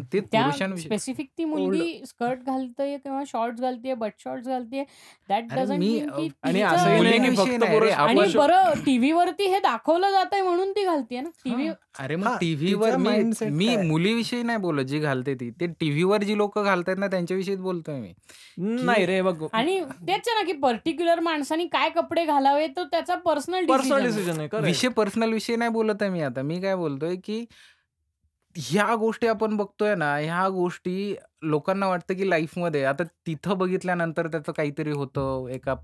[0.76, 4.84] स्पेसिफिक ती मुलगी स्कर्ट घालते किंवा शॉर्ट्स घालते बट शॉर्ट्स घालते
[5.28, 6.00] दॅट आणि
[8.36, 11.28] बरं टीव्हीवरती हे दाखवलं जात आहे म्हणून ती घालते ना?
[11.44, 11.72] टीव्ही हा.
[11.98, 13.76] अरे मग हा, टीव्हीवर मी mindset मी?
[13.88, 15.50] मुलीविषयी नाही बोलत जी घालते ती.
[15.50, 18.12] ते टीव्हीवर जी लोक घालतात ना त्यांच्याविषयीच बोलतोय मी.
[18.58, 19.44] नाही रे बघ.
[19.52, 24.62] आणि तेच ना की पर्टिक्युलर माणसानी काय कपडे घालावे तो त्याचा पर्सनल पर्सनल डिसिजन आहे.
[24.62, 26.42] विषय पर्सनल विषय नाही बोलत आहे मी आता.
[26.42, 27.44] मी काय बोलतोय की
[28.56, 34.52] ह्या गोष्टी आपण बघतोय ना ह्या गोष्टी लोकांना वाटतं की लाईफमध्ये आता तिथं बघितल्यानंतर त्याचं
[34.52, 35.74] काहीतरी होतं एका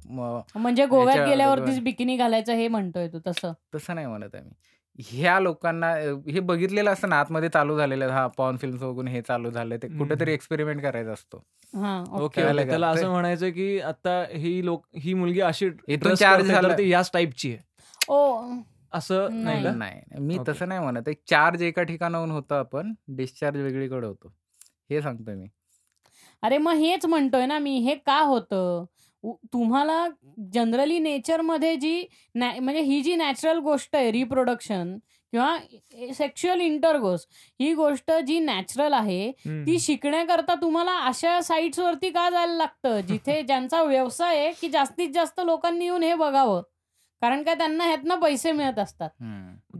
[0.55, 3.53] म्हणजे गोव्यात गेल्यावरतीच बिकिनी घालायचं हे म्हणतोय तू तसं.
[3.75, 4.51] तसं नाही म्हणत आहे मी.
[4.99, 9.09] ह्या लोकांना अ, हे बघितलेलं असतं ना आतमध्ये चालू झालेलं आहे, हा पॉन फिल्म बघून
[9.09, 9.89] हे चालू झालं ते.
[9.89, 11.45] कुठेतरी एक्सपेरिमेंट करायचा असतो.
[11.75, 12.41] हा ओके ओके.
[12.43, 12.70] कळालं ओके का?
[12.70, 16.55] त्याला असं म्हणायचं की आता ही लोक ही मुलगी अशी इथून dress charge करते तर
[16.55, 16.79] झालं.
[16.79, 17.59] ती याच टाईपची आहे.
[18.09, 18.43] ओ.
[18.93, 19.66] असं नाही.
[19.77, 20.01] नाही.
[20.20, 20.53] मी ओके.
[20.53, 24.33] तसं नाही म्हणत चार्ज एका ठिकाणाहून होतं आपण डिस्चार्ज वेगळीकडे होतो.
[24.91, 25.47] हे सांगतोय मी.
[26.43, 27.79] अरे मग हेच म्हणतोय ना मी.
[27.79, 28.85] हे का होतं?
[29.24, 30.07] तुम्हाला
[30.53, 32.05] जनरली नेचरमध्ये जी
[32.35, 34.97] नॅ- म्हणजे ही जी नॅचरल गोष्ट आहे रिप्रोडक्शन
[35.32, 35.57] किंवा
[36.15, 37.27] सेक्शुअल इंटरकोर्स
[37.61, 39.31] ही गोष्ट जी नॅचरल आहे.
[39.66, 45.11] ती शिकण्याकरता तुम्हाला अशा साईट्स वरती का जायला लागतं जिथे ज्यांचा व्यवसाय आहे की जास्तीत
[45.15, 46.62] जास्त लोकांनी येऊन हे बघावं
[47.23, 49.11] कारण काय त्यांना ह्यातनं पैसे मिळत असतात.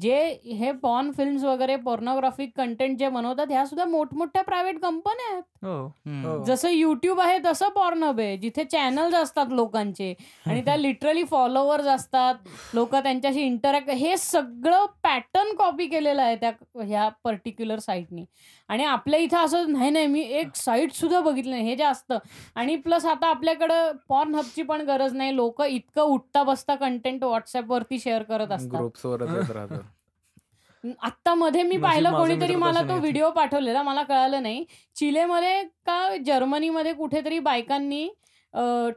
[0.01, 0.17] जे
[0.59, 5.43] हे पॉर्न फिल्म्स वगैरे पोर्नोग्राफिक कंटेंट जे बनवतात ह्या सुद्धा मोठमोठ्या प्रायव्हेट कंपन्या आहेत.
[5.63, 5.87] हो.
[6.25, 6.45] हो.
[6.45, 10.13] जसं युट्यूब आहे तसं पॉर्नब आहे जिथे चॅनल्स असतात लोकांचे.
[10.47, 12.35] आणि त्या लिटरली फॉलोअर्स असतात.
[12.75, 16.51] लोक त्यांच्याशी इंटरॅक्ट हे सगळं पॅटर्न कॉपी केलेलं आहे त्या
[16.85, 18.25] ह्या पर्टिक्युलर साईटनी
[18.69, 22.19] आणि आपल्या इथं असं नाही नाही मी एक साईट सुद्धा बघितलं नाही हे जे असतं
[22.55, 25.35] आणि प्लस आता आपल्याकडं पॉर्न हबची पण गरज नाही.
[25.37, 28.79] लोक इतकं उठता बसता कंटेंट व्हॉट्सअपवरती शेअर करत असतात.
[31.01, 32.99] आत्ता मध्ये मी नशीब पाहिलं कोणीतरी मला तो.
[33.01, 34.65] व्हिडिओ पाठवलेला मला कळालं नाही
[34.97, 38.09] चिलेमध्ये का जर्मनीमध्ये कुठेतरी बायकांनी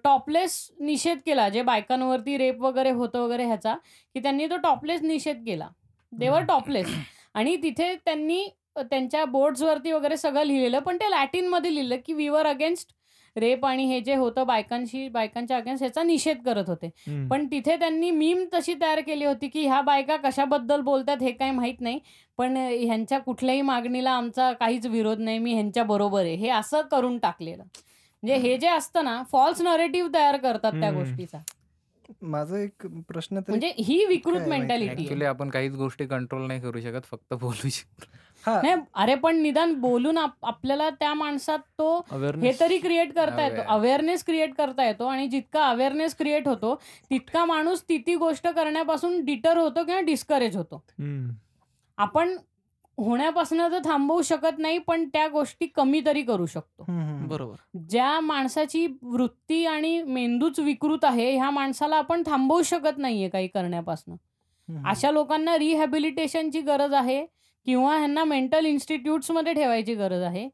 [0.03, 3.75] टॉपलेस निषेध केला जे बायकांवरती रेप वगैरे होतं वगैरे ह्याचा
[4.15, 5.67] की त्यांनी तो टॉपलेस निषेध केला
[6.13, 6.43] देवर.
[6.43, 6.87] टॉपलेस
[7.33, 8.47] आणि तिथे त्यांनी
[8.79, 12.89] त्यांच्या बोर्ड्सवरती वगैरे सगळं लिहिलेलं पण ते लॅटिनमध्ये लिहिलं की वीवर अगेन्स्ट
[13.35, 16.89] रेप आणि हे जे होतं बायकांशी बायकांच्या अगेन्स्ट ह्याचा निषेध करत होते.
[17.29, 21.51] पण तिथे त्यांनी मीम तशी तयार केली होती की ह्या बायका कशाबद्दल बोलतात हे काही
[21.51, 21.99] माहीत नाही.
[22.37, 26.35] पण ह्यांच्या कुठल्याही मागणीला आमचा काहीच विरोध नाही मी ह्यांच्या बरोबर आहे.
[26.35, 27.63] हे असं करून टाकलेलं.
[28.23, 30.91] म्हणजे हे जे असतं ना फॉल्स नरेटिव्ह तयार करतात त्या.
[30.91, 31.37] गोष्टीचा.
[32.21, 34.47] माझा एक प्रश्न तरी म्हणजे ही विकृत?
[34.47, 38.05] मेंटॅलिटी आपण काहीच गोष्टी कंट्रोल नाही करू शकत फक्त बोलू शकतो.
[38.47, 42.05] नाही अरे पण निदान बोलून आप- आपल्याला त्या माणसात तो
[42.51, 42.59] हे.
[42.59, 43.61] तरी क्रिएट करता येतो.
[43.67, 46.75] अवेअरनेस क्रिएट करता येतो आणि जितका अवेअरनेस क्रिएट होतो
[47.09, 50.83] तितका माणूस ती ती गोष्ट करण्यापासून डिटर होतो किंवा डिस्करेज होतो.
[51.97, 52.37] आपण
[52.97, 56.85] होण्यापासून तर थांबवू शकत नाही पण त्या गोष्टी कमी तरी करू शकतो.
[57.27, 63.47] बरोबर ज्या माणसाची वृत्ती आणि मेंदूच विकृत आहे ह्या माणसाला आपण थांबवू शकत नाहीये काही
[63.47, 64.15] करण्यापासून.
[64.85, 67.25] अशा लोकांना रिहॅबिलिटेशनची गरज आहे
[67.67, 70.47] किंवा ह्यांना मेंटल इन्स्टिट्यूट्समध्ये ठेवायची गरज आहे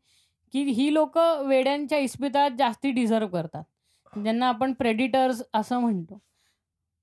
[0.54, 3.64] की ही लोक वेड्यांच्या इस्पितात जास्ती डिझर्व करतात.
[4.14, 6.20] ज्यांना आपण प्रेडिटर्स असं म्हणतो.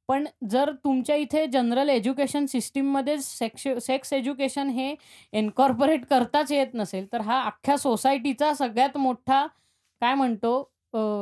[0.09, 4.95] पण जर तुमच्या इथे जनरल एज्युकेशन सिस्टीममध्ये सेक्श सेक्स एज्युकेशन हे
[5.33, 9.47] एन्कॉर्पोरेट करताच येत नसेल तर हा अख्ख्या सोसायटीचा सगळ्यात मोठा
[10.03, 10.53] काय म्हणतो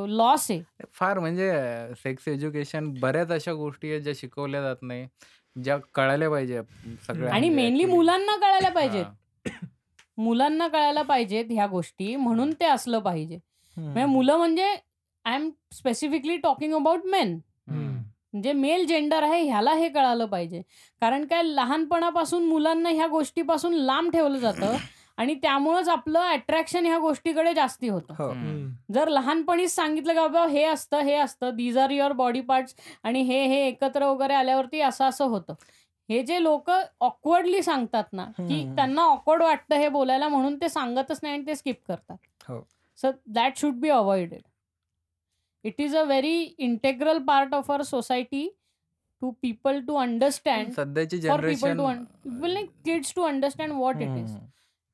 [0.08, 0.60] लॉस आहे.
[0.92, 1.50] फार म्हणजे
[1.96, 5.06] सेक्स एज्युकेशन बऱ्याच अशा गोष्टी आहेत ज्या शिकवल्या जात नाही.
[5.56, 6.60] ज्या कळायला पाहिजे
[7.06, 7.84] सगळ्या आणि म्हणजे मेनली.
[7.86, 9.04] मुलांना कळायला पाहिजेत.
[10.18, 13.38] मुलांना कळायला पाहिजेत ह्या गोष्टी म्हणून ते असलं पाहिजे.
[13.76, 14.66] म्हणजे मुलं म्हणजे
[15.24, 17.38] I am specifically talking about men
[17.68, 18.40] hmm.
[18.42, 20.60] जे मेल जेंडर आहे ह्याला हे कळालं पाहिजे
[21.02, 24.76] कारण काय लहानपणापासून मुलांना ह्या गोष्टीपासून लांब ठेवलं जातं
[25.22, 28.32] आणि त्यामुळंच आपलं अट्रॅक्शन ह्या गोष्टीकडे जास्ती होतं हो.
[28.94, 32.74] जर लहानपणीच सांगितलं का बाबा हे असतं हे असतं these are your body parts
[33.04, 35.54] आणि हे हे एकत्र वगैरे आल्यावरती असं असं होतं
[36.08, 38.62] हे जे लोक ऑकवर्डली सांगतात ना की.
[38.76, 42.16] त्यांना ऑकवर्ड वाटतं हे बोलायला म्हणून ते सांगतच नाही आणि ते स्किप करतात
[42.48, 42.60] हो.
[42.98, 44.40] So that should be avoided
[45.64, 48.48] it is a very integral part of our society
[49.22, 54.36] to people to understand सध्याची for people generation to kids to understand what it is.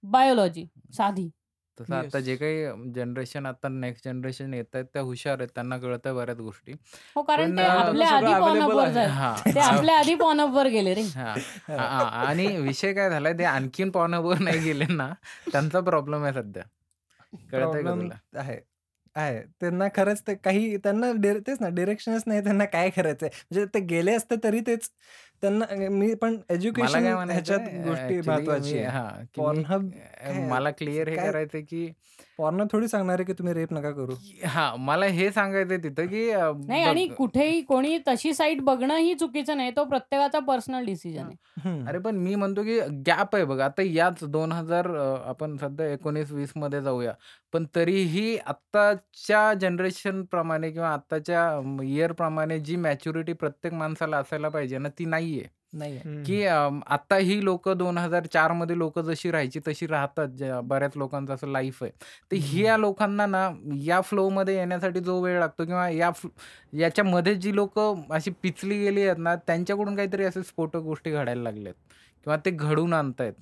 [0.04, 1.28] Biology साधी
[1.78, 2.24] तसं आता येस.
[2.24, 5.48] जे काही generation आता next generation येतायत त्या हुशार आहेत.
[5.54, 6.72] त्यांना कळतंय बऱ्याच गोष्टी.
[7.16, 9.44] हो, कारण पण ते अ, त्यांना आपल्या सगळं आधी अवेलेबल आहे.
[9.46, 11.02] ते आपल्या आधी पॉनअपवर गेले रे.
[11.08, 11.36] हां.
[11.70, 15.12] हां, आणि विषय काय झालाय ते आणखीन पॉनअपवर नाही गेले ना,
[15.52, 16.62] त्यांचा प्रॉब्लेम आहे सध्या.
[17.52, 18.14] कळतंय का प्रॉब्लेम तुला?
[18.34, 18.58] आहे.
[19.16, 19.40] आहे.
[19.60, 21.10] त्यांना खरंच ते काही त्यांना
[21.46, 23.28] तेच ना डिरेक्शनच नाही त्यांना काय करायचंय.
[23.50, 24.90] म्हणजे ते गेले असते तरी तेच
[25.42, 28.82] त्यांना मी पण एज्युकेशन ह्याच्यात गोष्टी महत्वाची.
[28.82, 31.92] हां, मला क्लिअर हे काय करायचंय की
[32.38, 34.14] पॉर्न थोडी सांगणार आहे की तुम्ही रेप नका करू.
[34.16, 36.30] की हां, मला हे सांगायचंय तिथं की
[36.66, 39.70] नाही आणि कुठेही कोणी तशी साईट बघणंही चुकीचं नाही.
[39.76, 41.36] तो प्रत्येकाचा पर्सनल डिसिजन आहे.
[41.60, 41.86] हं.
[41.86, 43.58] अरे पण मी म्हणतो की गॅप आहे बघ.
[43.60, 47.12] आता याच 2000 अ, आपण सध्या 19-20 मध्ये जाऊया.
[47.52, 54.88] पण तरीही आत्ताच्या जनरेशनप्रमाणे किंवा आत्ताच्या अ, इयरप्रमाणे जी मॅच्युरिटी प्रत्येक माणसाला असायला पाहिजे ना,
[54.88, 55.44] ती नाहीये.
[55.72, 55.98] नाहीये.
[55.98, 60.28] हं, की आता ही लोकं 2004 मध्ये लोकं जशी राहायची तशी राहतात.
[60.30, 61.90] ज्या बऱ्याच लोकांचं असं लाईफ आहे.
[62.30, 62.76] तर हं, ह्या.
[62.76, 63.48] लोकांना ना
[63.80, 66.30] या फ्लोमध्ये येण्यासाठी जो वेळ लागतो किंवा या फ्लो
[66.72, 71.74] याच्यामध्ये जी लोकं अशी पिचली गेली आहेत ना, त्यांच्याकडून काहीतरी असे स्फोटक गोष्टी घडायला लागल्यात
[72.24, 73.32] किंवा ते घडवून आणतायत.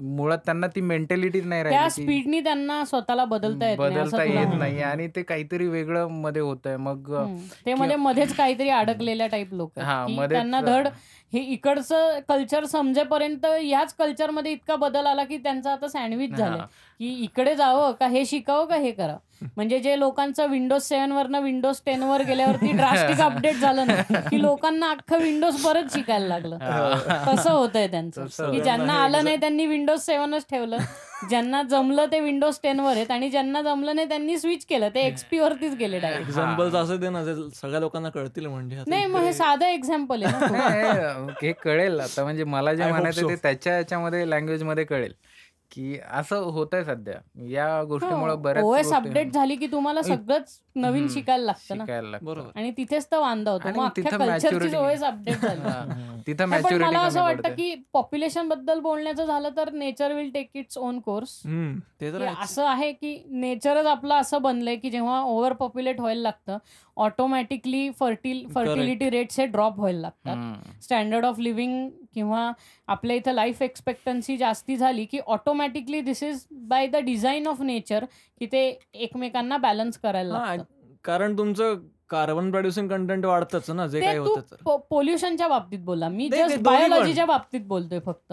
[0.00, 4.80] मुळात त्यांना ती मेंटॅलिटीच नाही राहिली स्पीडनी त्यांना स्वतःला बदलता येत नाही बदलता येत आहे.
[4.82, 6.76] आणि ते काहीतरी वेगळं मध्ये होतंय.
[6.76, 7.36] मग अ, हं.
[7.66, 9.82] ते म्हणजे मध्येच काहीतरी अडकलेल्या टाइप लोकं
[10.28, 10.88] त्यांना धड
[11.32, 16.66] हे इकडचं कल्चर समजेपर्यंत ह्याच कल्चरमध्ये इतका बदल आला की त्यांचं आता सँडविच झालंय, हां.
[16.98, 19.18] की इकडे जावं का हे शिकावं का हे करावं.
[19.56, 24.40] म्हणजे जे लोकांचं विंडोज 7 वरनं विंडोज 10 वर गेल्यावरती ड्रास्टिक अपडेट झालं ना, की
[24.42, 26.58] लोकांना अख्खं विंडोज परत शिकायला लागलं.
[27.26, 28.60] तसं होतंय त्यांचं, की.
[28.60, 30.78] ज्यांना हे आलं नाही त्यांनी विंडोज 7च ठेवलं.
[31.28, 34.88] ज्यांना जमलं ते विंडोज 10 वर आहेत आणि ज्यांना जमलं नाही त्यांनी स्विच केलं.
[34.94, 36.28] ते एक्सपी वरतीच गेले डायरेक्ट.
[36.28, 36.82] एक्झाम्पल्स हां.
[36.84, 40.32] असं दे ना, सगळ्या लोकांना कळतील म्हणजे आता नाही मग हे साधं एक्झाम्पल आहे
[41.42, 43.28] हे कळेल आता म्हणजे मला जे म्हणायचं.
[43.28, 45.12] ते त्याच्या ह्याच्यामध्ये लँग्वेजमध्ये कळेल,
[45.74, 47.46] की असं होतंय सध्या.
[47.48, 51.84] या गोष्टीमुळे बऱ्याच ओएस अपडेट झाली की तुम्हाला सगळंच नवीन शिकायला लागतं ना.
[52.22, 52.50] बरोबर.
[52.54, 53.68] आणि तिथेच तर वांदा होतो.
[53.96, 55.60] तिथं मॅच्युरिटी ओएस अपडेट झाली.
[56.26, 57.48] तिथं मला असं वाटतं.
[57.48, 61.42] की पॉप्युलेशनबद्दल बोलायचं झालं तर nature will take its own course.
[61.46, 61.78] हं.
[62.42, 66.58] असं आहे की नेचरच आपलं असं बनलंय की जेव्हा ओव्हर पॉप्युलेट व्हायला लागतं,
[66.96, 68.46] ऑटोमॅटिकली फर्टिल.
[68.48, 70.82] फर्टिलिटी रेट्स हे ड्रॉप व्हायला लागतात.
[70.82, 72.52] स्टँडर्ड ऑफ लिव्हिंग किंवा
[72.86, 78.04] आपल्या इथं लाईफ एक्सपेक्टन्सी जास्ती झाली की automatically this is by the design of nature
[78.38, 80.64] की ते एकमेकांना बॅलन्स करायला लागतं.
[81.04, 81.80] कारण तुमचं
[82.10, 84.76] कार्बन प्रोड्युसिंग कंटेंट वाढतंच ना, जे काही होतं.
[84.90, 86.08] पोल्युशनच्या बाबतीत बोला.
[86.08, 86.58] मी जस्ट.
[86.60, 88.32] बायोलॉजीच्या बाबतीत बोलतोय फक्त.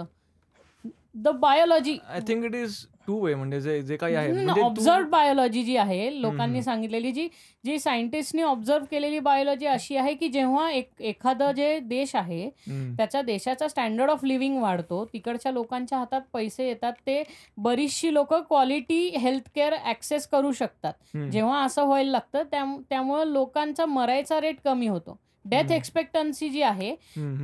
[1.15, 5.03] The biology I think it is two way म्हणजे जे जे काही आहे म्हणजे ऑब्झर्व
[5.03, 6.61] तू बायोलॉजी जी आहे लोकांनी.
[6.63, 7.27] सांगितलेली जी
[7.63, 12.49] जी सायंटिस्टनी ऑब्झर्व केलेली बायोलॉजी अशी आहे की जेव्हा एक एखादं जे देश आहे.
[12.97, 17.21] त्याच्या देशाचा स्टँडर्ड ऑफ लिव्हिंग वाढतो तिकडच्या लोकांच्या हातात पैसे येतात ते
[17.57, 20.93] बरीचशी लोक क्वालिटी हेल्थ केअर ॲक्सेस करू शकतात.
[21.31, 25.71] जेव्हा असं व्हायला लागतं त्या त्यामुळं लोकांचा मरायचा रेट कमी होतो डेथ.
[25.71, 26.95] एक्सपेक्टन्सी जी आहे.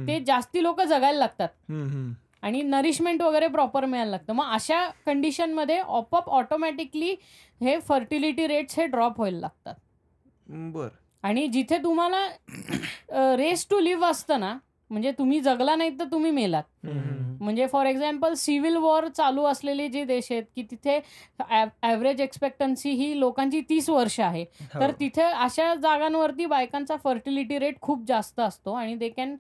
[0.08, 1.72] ते जास्ती लोक जगायला लागतात.
[2.44, 4.34] आणि नरिशमेंट वगैरे प्रॉपर मिळायला लागतं.
[4.34, 7.16] मग अशा कंडिशनमध्ये ऑपअप ऑटोमॅटिकली
[7.62, 9.76] हे फर्टिलिटी रेट्स हे ड्रॉप व्हायला लागतात.
[10.48, 10.88] बर.
[11.24, 12.28] आणि जिथे तुम्हाला
[13.36, 14.58] रेस टू लिव्ह असतं ना
[14.92, 16.64] म्हणजे तुम्ही जगला नाही तर तुम्ही मेलात.
[17.40, 21.00] म्हणजे फॉर एक्झाम्पल सिव्हिल वॉर चालू असलेले जे देश आहेत की तिथे
[21.40, 24.44] ॲव्हरेज एक्सपेक्टन्सी ही लोकांची तीस वर्ष आहे.
[24.74, 24.92] तर हो.
[25.00, 29.36] तिथे अशा जागांवरती बायकांचा फर्टिलिटी रेट खूप जास्त असतो आणि they can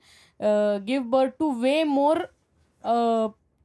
[0.87, 2.21] give birth to way more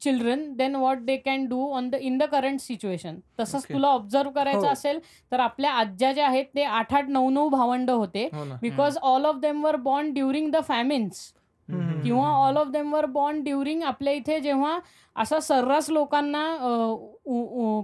[0.02, 3.64] children than what they can do on the in the current situation तसंच.
[3.64, 4.72] तुला ऑब्झर्व करायचं हो.
[4.72, 4.98] असेल
[5.32, 9.36] तर आपल्या आज्या ज्या आहेत ते आठ आठ नऊ नऊ भावंड होते because all of
[9.42, 11.32] them were born during the famines
[11.68, 12.28] किंवा.
[12.28, 14.78] All of them were born during आपल्या इथे जेव्हा
[15.16, 16.44] असा सर्रास लोकांना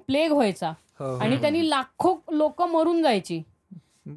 [0.09, 0.69] प्लेग व्हायचा
[1.01, 1.19] हो, हो.
[1.19, 3.43] आणि त्यांनी लाखो लोक मरून जायची.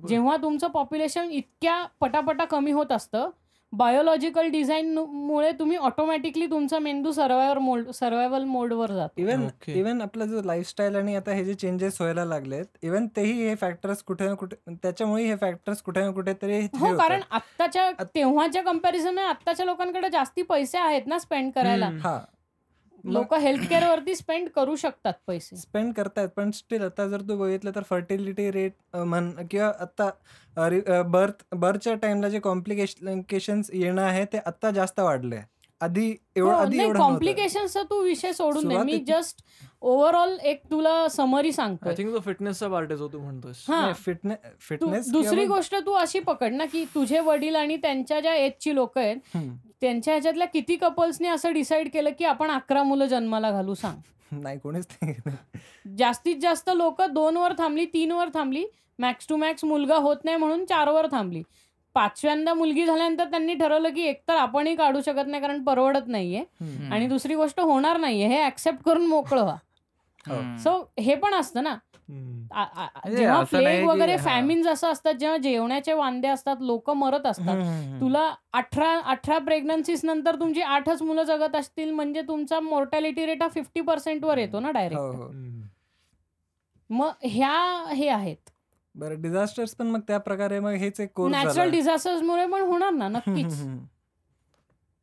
[0.08, 3.30] जेव्हा तुमचं पॉप्युलेशन इतक्या पटापटा कमी होत असतं
[3.74, 9.76] बायोलॉजिकल डिझाईन मुळे तुम्ही ऑटोमॅटिकली तुमचा मेंदू सर्वायवर मोड सर्वायवल मोडवर जातो इवन Okay.
[9.76, 14.04] इवन आपला जो लाईफस्टाईल आणि आता हे जे चेंजेस व्हायला लागलेत इवन तेही हे फॅक्टर्स
[14.04, 19.18] कुठे ना कुठे त्याच्यामुळे हे फॅक्टर्स कुठे ना कुठे तरी हो कारण आत्ताच्या तेव्हाच्या कंपॅरिझन
[19.20, 21.90] आत्ताच्या लोकांकडे जास्ती पैसे आहेत ना स्पेंड करायला.
[22.04, 22.20] हा
[23.06, 25.56] लोक हेल्थ केअर वरती स्पेंड करू शकतात पैसे.
[25.56, 30.10] स्पेंड करतायत पण स्टील आता जर तू बघितलं तर फर्टिलिटी रेट म्हण किंवा आता
[31.04, 35.40] बर्थ बर्थच्या टाइमला जे कॉम्प्लिकेशन्स येणं आहे ते आता जास्त वाढले
[35.82, 36.06] आधी
[36.36, 37.00] एवढं आधी एवढं नव्हतं.
[37.00, 38.78] कॉम्प्लिकेशनचा तू विषय सोडून दे.
[38.78, 39.42] मी जस्ट
[39.82, 43.92] ओव्हरऑल एक तुला समरी आय सांगतोय थिंक तो फिटनेसचा पार्ट आहे जो तू म्हणतोस हा.
[43.94, 48.98] फिटनेस दुसरी गोष्ट तू अशी पकड ना की तुझे वडील आणि त्यांच्या ज्या एजची लोक
[48.98, 49.38] आहेत
[49.82, 53.98] त्यांच्या ह्याच्यातल्या किती कपल्सनी असं डिसाईड केलं की आपण अकरा मुलं जन्माला घालू सांग?
[54.34, 55.14] नाही कोणीच नाही
[55.98, 58.66] जास्तीत जास्त लोक दोन वर थांबली तीन वर थांबली
[59.00, 61.42] मॅक्स टू मॅक्स मुलगा होत नाही म्हणून चार वर थांबली.
[61.96, 66.44] पाचव्यांदा मुलगी झाल्यानंतर त्यांनी ठरवलं की एकतर आपणही काढू शकत नाही कारण परवडत नाहीये.
[66.92, 68.28] आणि दुसरी गोष्ट होणार नाहीये.
[68.28, 69.56] हे ऍक्सेप्ट करून मोकळं व्हा.
[70.60, 71.76] सो हे पण असतं ना.
[72.10, 74.24] म्हणजे जेव्हा प्लेग की- वगैरे हा.
[74.24, 77.62] फॅमिन्स असं असतात जेव्हा जेवणाचे वांदे असतात लोक मरत असतात.
[78.02, 83.48] तुला अठरा अठरा प्रेग्नन्सीज नंतर तुमची आठच मुलं जगत असतील म्हणजे तुमचा मोर्टॅलिटी रेट हा
[83.48, 85.30] फिफ्टी पर्सेंट वर येतो ना हो डायरेक्ट हो
[86.90, 87.56] मग ह्या
[87.92, 88.50] हे आहेत.
[88.96, 93.08] बरं डिझास्टर्स पण मग त्या प्रकारे मग हेच एक नॅचरल डिझास्टर्स मुळे पण होणार ना
[93.18, 93.54] नक्कीच.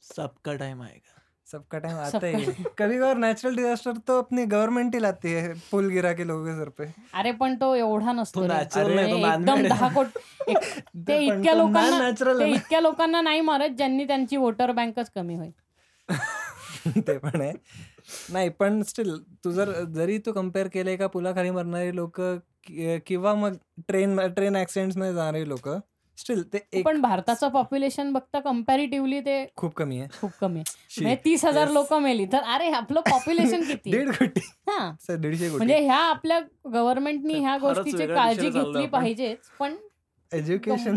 [0.03, 1.18] सबका टाइम आएगा.
[1.53, 2.45] सबका टाइम आता ही
[2.79, 6.53] कभी कभार नेचुरल डिजास्टर तो अपनी गवर्नमेंट ही लाती है पुल गिरा के लोगों के
[6.53, 6.85] सर पे।
[7.15, 10.07] अरे पण तो एवढा नसतो एकदम दहा कोट
[11.09, 15.53] ते इतक्या लोकांना ते इतक्या लोकांना नाही मारत ज्यांनी त्यांची वोटर बँकच कमी होईल.
[17.07, 17.53] ते पण आहे.
[18.33, 22.21] नाही पण स्टील तू जर जरी तू कंपेअर केले का पुलाखाली मरणारी लोक
[23.07, 23.57] किंवा मग
[23.89, 25.69] ट्रेन ट्रेन ऍक्सिडेंटमध्ये जाणारी लोक
[26.19, 31.03] स्टील ते पण भारताचं पॉप्युलेशन बघता कम्पॅरिटिव्हली ते खूप कमी आहे खूप कमी आहे.
[31.03, 31.69] म्हणजे तीस हजार.
[31.71, 36.39] लोक मेली तर अरे आपलं पॉप्युलेशन किती हा दीडशे म्हणजे कोटी ह्या आपल्या
[36.73, 38.87] गव्हर्नमेंटनी ह्या गोष्टीची काळजी घेतली.
[38.89, 39.75] पाहिजेच पण
[40.33, 40.97] एज्युकेशन.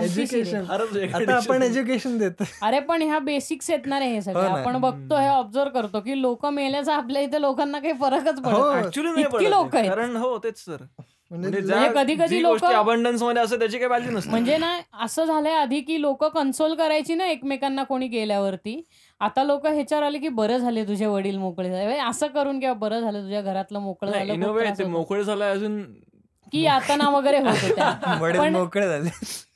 [0.00, 1.62] एज्युकेशन आता आपण.
[1.62, 4.56] एज्युकेशन देतो अरे पण ह्या बेसिक्स आहेत ना रे हे सगळे हो.
[4.56, 8.60] आपण बघतो हे ऑब्झर्व करतो की लोक मेल्याचा आपल्या इथे लोकांना काही फरकच हो.
[8.62, 9.88] पडत लोकं.
[9.88, 10.84] कारण हो तेच सर
[11.32, 11.60] म्हणजे
[11.94, 14.30] कधी-कधी जी लोकं- अबंडन्समध्ये असते त्याची काही व्हॅल्यू नसते.
[14.30, 18.82] म्हणजे ना असं झालंय आधी की लोक कन्सोल करायची ना एकमेकांना कोणी गेल्यावरती.
[19.20, 21.84] आता लोक ह्याच्यावर आले की बरं झाले तुझे वडील मोकळे झाले.
[21.84, 24.88] म्हणजे असं करून किंवा बरं झालं तुझ्या घरातलं मोकळं झालं.
[24.88, 25.82] मोकळे झालं अजून
[26.52, 27.92] की यातना वगैरे होत होत्या.
[28.50, 29.08] मोकळे झाले.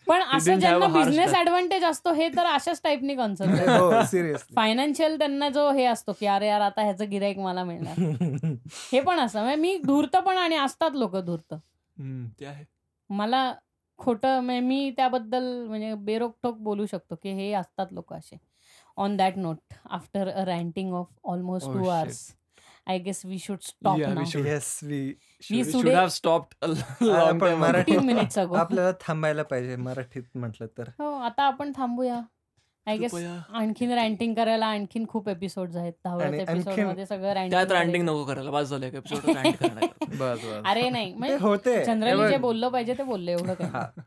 [0.06, 1.34] पण असं ज्यांना बिझनेस.
[1.34, 6.26] ऍडव्हान्टेज असतो हे तर अशाच टाईपनी कन्सर्न हो सिरियसली फायनान्शियल त्यांना जो हे असतो की
[6.26, 7.94] अरे यार आता ह्याचं गिराईक मला मिळणार.
[8.92, 9.40] हे पण असं.
[9.40, 11.54] म्हणजे मी धूर्त पण आणि असतात लोक धूर्त.
[11.54, 12.64] हम्म, ते आहे.
[13.10, 13.54] मला
[13.98, 18.36] खोटं म्हणजे मी त्याबद्दल म्हणजे बेरोकटोक बोलू शकतो की हे असतात लोक असे.
[18.96, 21.88] On that note after a ranting of almost two.
[21.88, 22.35] Hours
[22.88, 24.00] I guess we should stop
[28.56, 30.88] आपल्याला थांबायला पाहिजे मराठीत म्हटलं तर.
[30.98, 32.20] हो आता आपण थांबूया.
[32.86, 33.14] I guess.
[33.52, 36.08] आणखीन रँटिंग करायला आणखीन खूप एपिसोड आहेत.
[36.08, 38.50] मध्ये सगळं रँटिंग रँटिंग नको करायला.
[38.50, 40.62] बस झालं एपिसोड रँट करणार बस बस.
[40.64, 44.00] अरे नाही म्हणजे होते जनरली जे बोललं पाहिजे ते बोलले एवढं काय.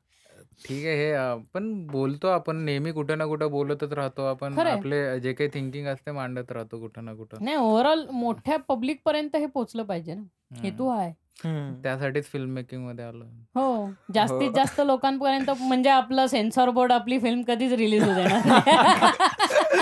[0.62, 4.72] ठीक आहे हे अ, पण बोलतो आपण नेहमी कुठं ना कुठं बोलतच राहतो आपण खरंय.
[4.74, 9.36] आपले जे काही थिंकिंग असते मांडत राहतो कुठं ना कुठं नाही ओव्हरऑल मोठ्या पब्लिक पर्यंत
[9.36, 10.64] हे पोहोचलं पाहिजे ना हम्म.
[10.64, 11.12] हेतू आहे
[11.44, 11.74] हम्म.
[11.84, 13.26] त्यासाठीच फिल्म मेकिंगमध्ये आलो
[13.56, 14.52] हो जास्तीत.
[14.52, 18.68] जास्त लोकांपर्यंत म्हणजे आपलं सेन्सॉर बोर्ड आपली फिल्म कधीच रिलीज होऊ देणार नाही.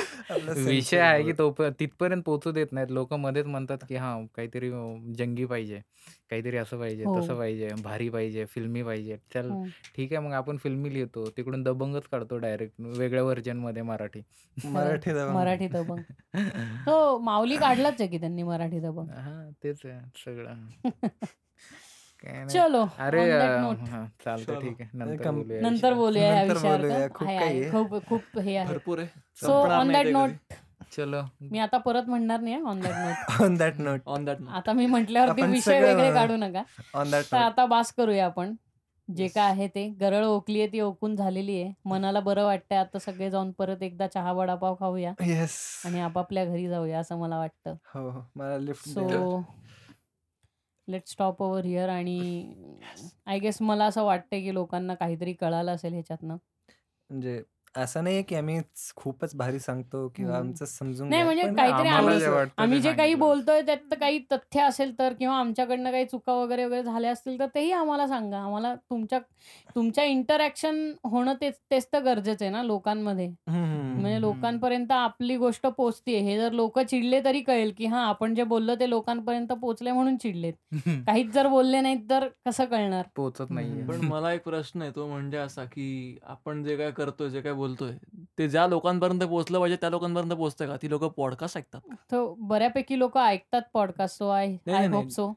[0.30, 1.32] आपलं विषय आहे की.
[1.34, 5.80] तो तिथपर्यंत पोहोचू देत नाहीत लोक मध्येच म्हणतात की हा काहीतरी अ, जंगी पाहिजे
[6.30, 7.20] काहीतरी असं पाहिजे हो.
[7.20, 9.64] तसं पाहिजे भारी पाहिजे फिल्मी पाहिजे चल हो.
[9.96, 14.22] ठीक आहे मग आपण फिल्मी लिहितो तिकडून दबंगच काढतो डायरेक्ट वेगळ्या व्हर्जनमध्ये मराठी
[14.58, 15.36] मराठी दबंग.
[15.36, 16.02] मराठी दबंग
[16.86, 20.66] तो माऊली काढलाच आहे की त्यांनी मराठी दबंग हा तेच आहे सगळं.
[22.50, 23.32] चलो अरे.
[23.32, 24.60] हा, चालतं चलो.
[24.60, 24.90] ठीक आहे.
[24.94, 25.94] नंतर बोलूया नंतर याविषयी.
[25.94, 27.08] बोलूया या विषयावर?
[27.72, 27.90] खूप.
[27.90, 28.68] खूप खूप हे आहे.
[29.36, 30.30] सो ऑन दॅट नोट
[30.98, 31.22] चलो.
[31.42, 34.86] मी आता परत म्हणणार नाही on that note on that note on that आता मी
[34.86, 36.64] म्हटल्यावरती आपण विषय सगळं- वेगळे काढू नका.
[36.94, 38.56] ऑन दॅट आता बास करूया आपण.
[39.16, 39.88] जे काय आहे ते.
[40.02, 41.74] गरळ ओकली आहे ती ओकून झालेली आहे.
[41.86, 42.78] मनाला बरं वाटतंय.
[42.78, 45.14] आता सगळे जाऊन परत एकदा चहा वडापाव खाऊया.
[45.22, 47.76] येस आणि आपापल्या घरी जाऊया असं मला वाटतं.
[47.94, 48.22] हो हो.
[48.36, 49.00] मला lift so
[50.88, 52.18] let stop over here आणि
[53.26, 56.38] आय गेस मला असं वाटतंय की लोकांना काहीतरी कळालं असेल ह्याच्यातनं.
[57.10, 57.42] म्हणजे
[57.78, 58.60] असं नाही की आम्ही
[58.96, 60.38] खूपच भारी सांगतो किंवा.
[60.38, 61.24] आमचं समजून नाही.
[61.24, 63.14] म्हणजे काहीतरी आम्ही- आम्ही ते जे काही.
[63.16, 67.46] बोलतोय त्यात काही तथ्य असेल तर किंवा आमच्याकडनं काही चुका वगैरे वगैरे झाल्या असतील तर
[67.56, 69.20] तेही आम्हाला सांगा आम्हाला तुमच्या
[69.76, 74.20] तुमच्या इंटरॅक्शन होणं तेच तेच तर गरजेचं आहे ना लोकांमध्ये म्हणजे.
[74.22, 78.76] लोकांपर्यंत आपली गोष्ट पोचते हे जर लोक चिडले तरी कळेल की हा आपण जे बोललो
[78.76, 80.54] ते लोकांपर्यंत पोचले म्हणून चिडलेत
[81.08, 85.08] काहीच जर बोलले नाहीत तर कसं कळणार पोचत नाहीये पण मला एक प्रश्न आहे तो
[85.08, 87.92] म्हणजे असा की आपण जे काय करतोय जे काय बोलतोय.
[88.40, 90.76] ते ज्या लोकांपर्यंत पोहोचलं पाहिजे त्या लोकांपर्यंत पोहोचतंय का?
[90.82, 95.02] ती लोक पॉडकास्ट ऐकतात तो बऱ्यापैकी लोक ऐकतात पॉडकास्ट सो आय नाही, आय नाही.
[95.02, 95.32] होप सो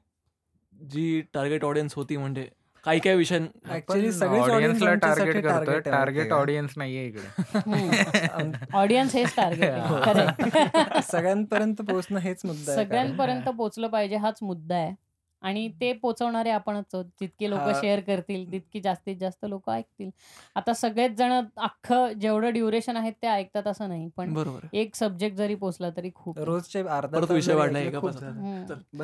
[0.91, 2.49] जी टार्गेट ऑडियन्स होती म्हणजे
[2.85, 7.29] काही काही विषय सगळेच audience ऑडियन्सला टार्गेट करतोय टार्गेट ऑडियन्स नाहीये इकडे.
[8.75, 9.97] ऑडियन्स हेच टार्गेट हो.
[10.05, 14.95] खरं सगळ्यांपर्यंत पोहोचणं हेच मुद्दा आहे कारण- सगळ्यांपर्यंत पोहोचलं पाहिजे हाच मुद्दा आहे.
[15.43, 17.05] आणि ते पोहोचवणारे आपणच आहोत.
[17.21, 17.73] जितके लोकं.
[17.81, 20.11] शेअर करतील, तितकी जास्तीत जास्त लोकं ऐकतील.
[20.57, 24.09] आता सगळेच जण अख्खं जेवढं ड्युरेशन आहे ते ऐकतात असं नाही.
[24.17, 24.33] पण.
[24.73, 26.39] एक सब्जेक्ट जरी पोहोचला तरी खूप.
[26.39, 26.83] रोजचे.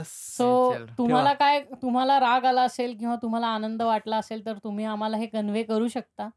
[0.04, 0.72] सो.
[0.98, 1.34] तुम्हाला.
[1.34, 5.62] काय तुम्हाला राग आला असेल किंवा तुम्हाला आनंद वाटला असेल तर तुम्ही आम्हाला हे कन्वे
[5.62, 6.28] करू शकता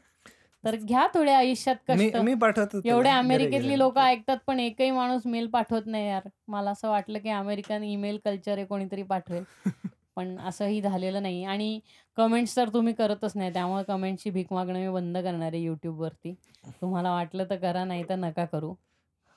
[0.63, 2.15] तर घ्या थोडे आयुष्यात कष्ट.
[2.17, 3.77] मी पाठवतो एवढे अमेरिकेतली गेल्यानंतर.
[3.77, 6.27] लोकं ऐकतात पण एकही माणूस मेल पाठवत नाही यार.
[6.47, 9.43] मला असं वाटलं की अमेरिकन ईमेल कल्चर आहे कोणीतरी पाठवेल.
[10.15, 11.79] पण असंही झालेलं नाही आणि
[12.17, 13.53] कमेंट्स तर तुम्ही करतच नाही.
[13.53, 16.33] त्यामुळे कमेंट्सची भीक मागणं मी बंद करणार आहे YouTubeवरती.
[16.81, 18.73] तुम्हाला वाटलं तर करा नाही तर नका करू.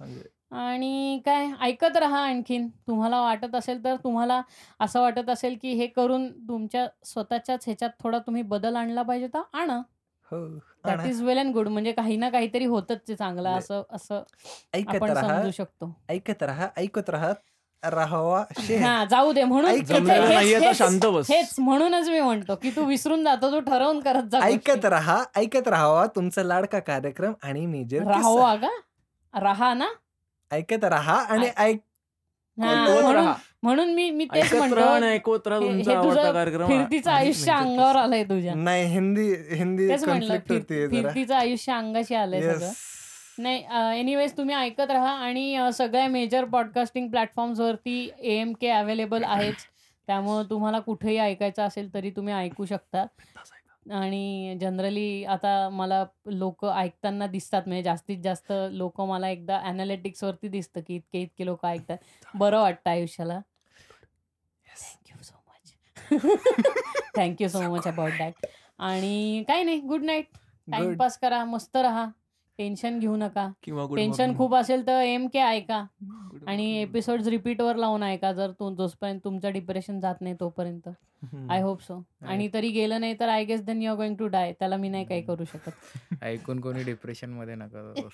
[0.01, 2.69] म्हणजे आणि काय ऐकत राहा आणखीन.
[2.89, 4.41] तुम्हाला वाटत असेल तर तुम्हाला
[4.81, 9.43] असं वाटत असेल की हे करून तुमच्या स्वतःच्याच ह्याच्यात थोडा तुम्ही बदल आणला पाहिजे तर
[9.53, 9.81] आणा.
[10.33, 10.47] हो.
[10.87, 11.01] That.
[11.07, 11.69] Is well and good.
[11.69, 14.23] म्हणजे काही ना काहीतरी होतच चांगलं ले असं असं
[14.75, 15.37] ऐकत आपण राहा.
[15.37, 15.97] समजू शकतो.
[16.09, 17.33] ऐकत राहा, ऐकत राहा.
[17.83, 18.45] राहावा.
[18.59, 21.31] हां, जाऊ दे म्हणून हेच तर हेच शांत बस.
[21.31, 23.51] हेच म्हणूनच मी म्हणतो की तू विसरून जातो.
[23.53, 24.85] तू ठरवून करत जा ऐकत.
[24.85, 28.13] राहा, ऐकत राहावा तुमचा लाडका कार्यक्रम आणि मेजर किस्सा.
[28.13, 28.71] राहावा का?
[29.35, 29.89] रहा ना?
[30.51, 31.79] ऐकत राहा आणि ऐ ऐक
[32.57, 33.35] म्हणून राहा.
[33.65, 34.75] म्हणून मी मी तेच म्हणतो.
[36.67, 37.97] फिरतीचं आयुष्य अंगावर.
[37.97, 38.55] आलंय तुझ्या.
[38.55, 39.89] नाही हिंदी हिंदी.
[41.03, 42.71] फिरतीचं आयुष्य अंगाशी आलंय सगळं.
[43.39, 49.57] नाही एनिवेज तुम्ही ऐकत राहा आणि सगळ्या मेजर पॉडकास्टिंग प्लॅटफॉर्म्सवरती AMK अवेलेबल आहेच.
[50.07, 53.07] त्यामुळं तुम्हाला कुठेही ऐकायचं असेल तरी तुम्ही ऐकू शकता.
[53.93, 60.81] आणि जनरली आता मला लोकं ऐकताना दिसतात म्हणजे जास्तीत जास्त लोकं मला एकदा एनालिटिक्सवरती दिसतं
[60.81, 61.97] की इतके इतके लोकं ऐकतात.
[62.35, 63.41] बरं वाटतं आयुष्याला.
[67.17, 67.87] Thank you so much.
[67.89, 68.47] About that.
[68.79, 70.27] आणि काही नाही गुड नाईट.
[70.33, 70.73] गुड.
[70.73, 72.07] टाईमपास करा, मस्त राहा.
[72.59, 73.53] टेन्शन घेऊ नका.
[73.63, 74.37] किंवा टेन्शन.
[74.37, 76.77] खूप असेल तर AMK ऐका गुड आणि.
[76.83, 80.89] एपिसोड्स रिपीटवर लावून ऐका जर तू जोपर्यंत तुमचं डिप्रेशन जात नाही तोपर्यंत.
[80.89, 81.51] हम्म.
[81.51, 82.03] I hope so.
[82.23, 84.53] आणि तरी गेलं नाही तर I guess then you are going to die.
[84.53, 85.71] त्याला मी नाही काही करू शकत.
[86.23, 88.09] ऐकून कोणी डिप्रेशनमध्ये नका जाऊ.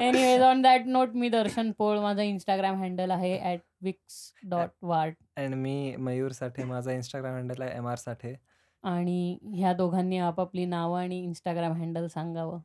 [0.00, 1.98] एनिवेज ऑन दॅट नोट मी दर्शन पोळ.
[1.98, 6.64] माझं Instagram हँडल आहे @wix.wart आणि मी मयूर साठे.
[6.64, 7.96] माझा इंस्टाग्राम हँडल आहे एम.आर.
[7.96, 8.34] साठे.
[8.82, 12.60] आणि ह्या दोघांनी आपापली नावं आणि Instagram हँडल सांगावं.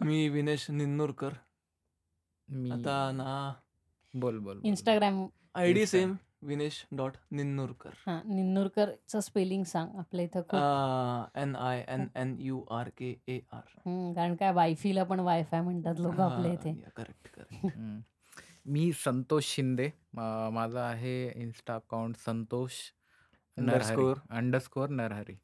[0.00, 1.30] मी विनेश निन्नूरकर.
[2.48, 3.52] मी आता ना
[4.14, 4.60] बोल, बोल.
[4.60, 5.90] Instagram ID Insta.
[5.90, 7.90] Same Vinesh dot Ninnurkar.
[8.06, 9.88] हां, निन्नूरकरचं स्पेलिंग सांग.
[9.98, 13.80] आपल्या इथं खूप N I N N U R K A R.
[14.14, 16.74] कारण काय वायफीला पण वायफाय म्हणतात लोकं आपल्या इथे.
[16.96, 17.78] Correct correct.
[18.66, 19.86] मी संतोष शिंदे.
[20.18, 22.72] अ, माझं आहे insta account Santosh
[23.56, 24.16] Narhari underscore.
[24.30, 25.38] Underscore Narhari.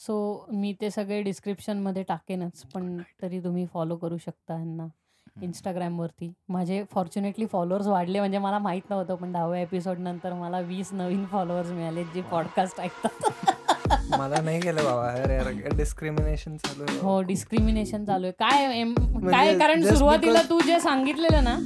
[0.00, 2.62] So मी ते सगळे डिस्क्रिप्शनमध्ये टाकेनच.
[2.74, 5.46] पण तरी तुम्ही फॉलो करू शकता ह्यांना हं.
[5.46, 6.32] Instagramवरती.
[6.48, 9.14] माझे फॉर्च्युनेटली फॉलोअर्स वाढले म्हणजे मला माहीत नव्हतं.
[9.14, 14.18] पण 10व्या एपिसोड नंतर मला 20 नवीन फॉलोअर्स मिळाले जे पॉडकास्ट ऐकतात.
[14.18, 15.68] मला नाही केलं बाबा.
[15.76, 16.98] डिस्क्रिमिनेशन चालू आहे.
[16.98, 18.32] हो, डिस्क्रिमिनेशन चालू आहे.
[18.38, 21.56] काय एम काय म्हणजे कारण सुरुवातीला तू जे सांगितलेलं ना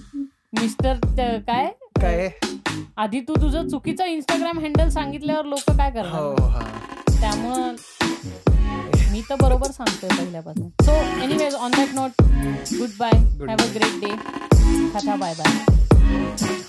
[0.60, 0.94] मिस्टर
[1.46, 1.70] काय
[2.00, 2.28] काय?
[2.96, 6.93] आधी तू तुझं चुकीचं Instagram हँडल सांगितल्यावर लोकं काय करणार?
[7.20, 7.74] त्यामुळं
[9.12, 10.68] मी तर बरोबर सांगतोय पहिल्यापासून.
[10.84, 10.92] So
[11.22, 12.22] anyways on that note
[12.98, 13.18] goodbye.
[13.48, 14.14] Have a great day.
[14.94, 16.62] Tata bye bye.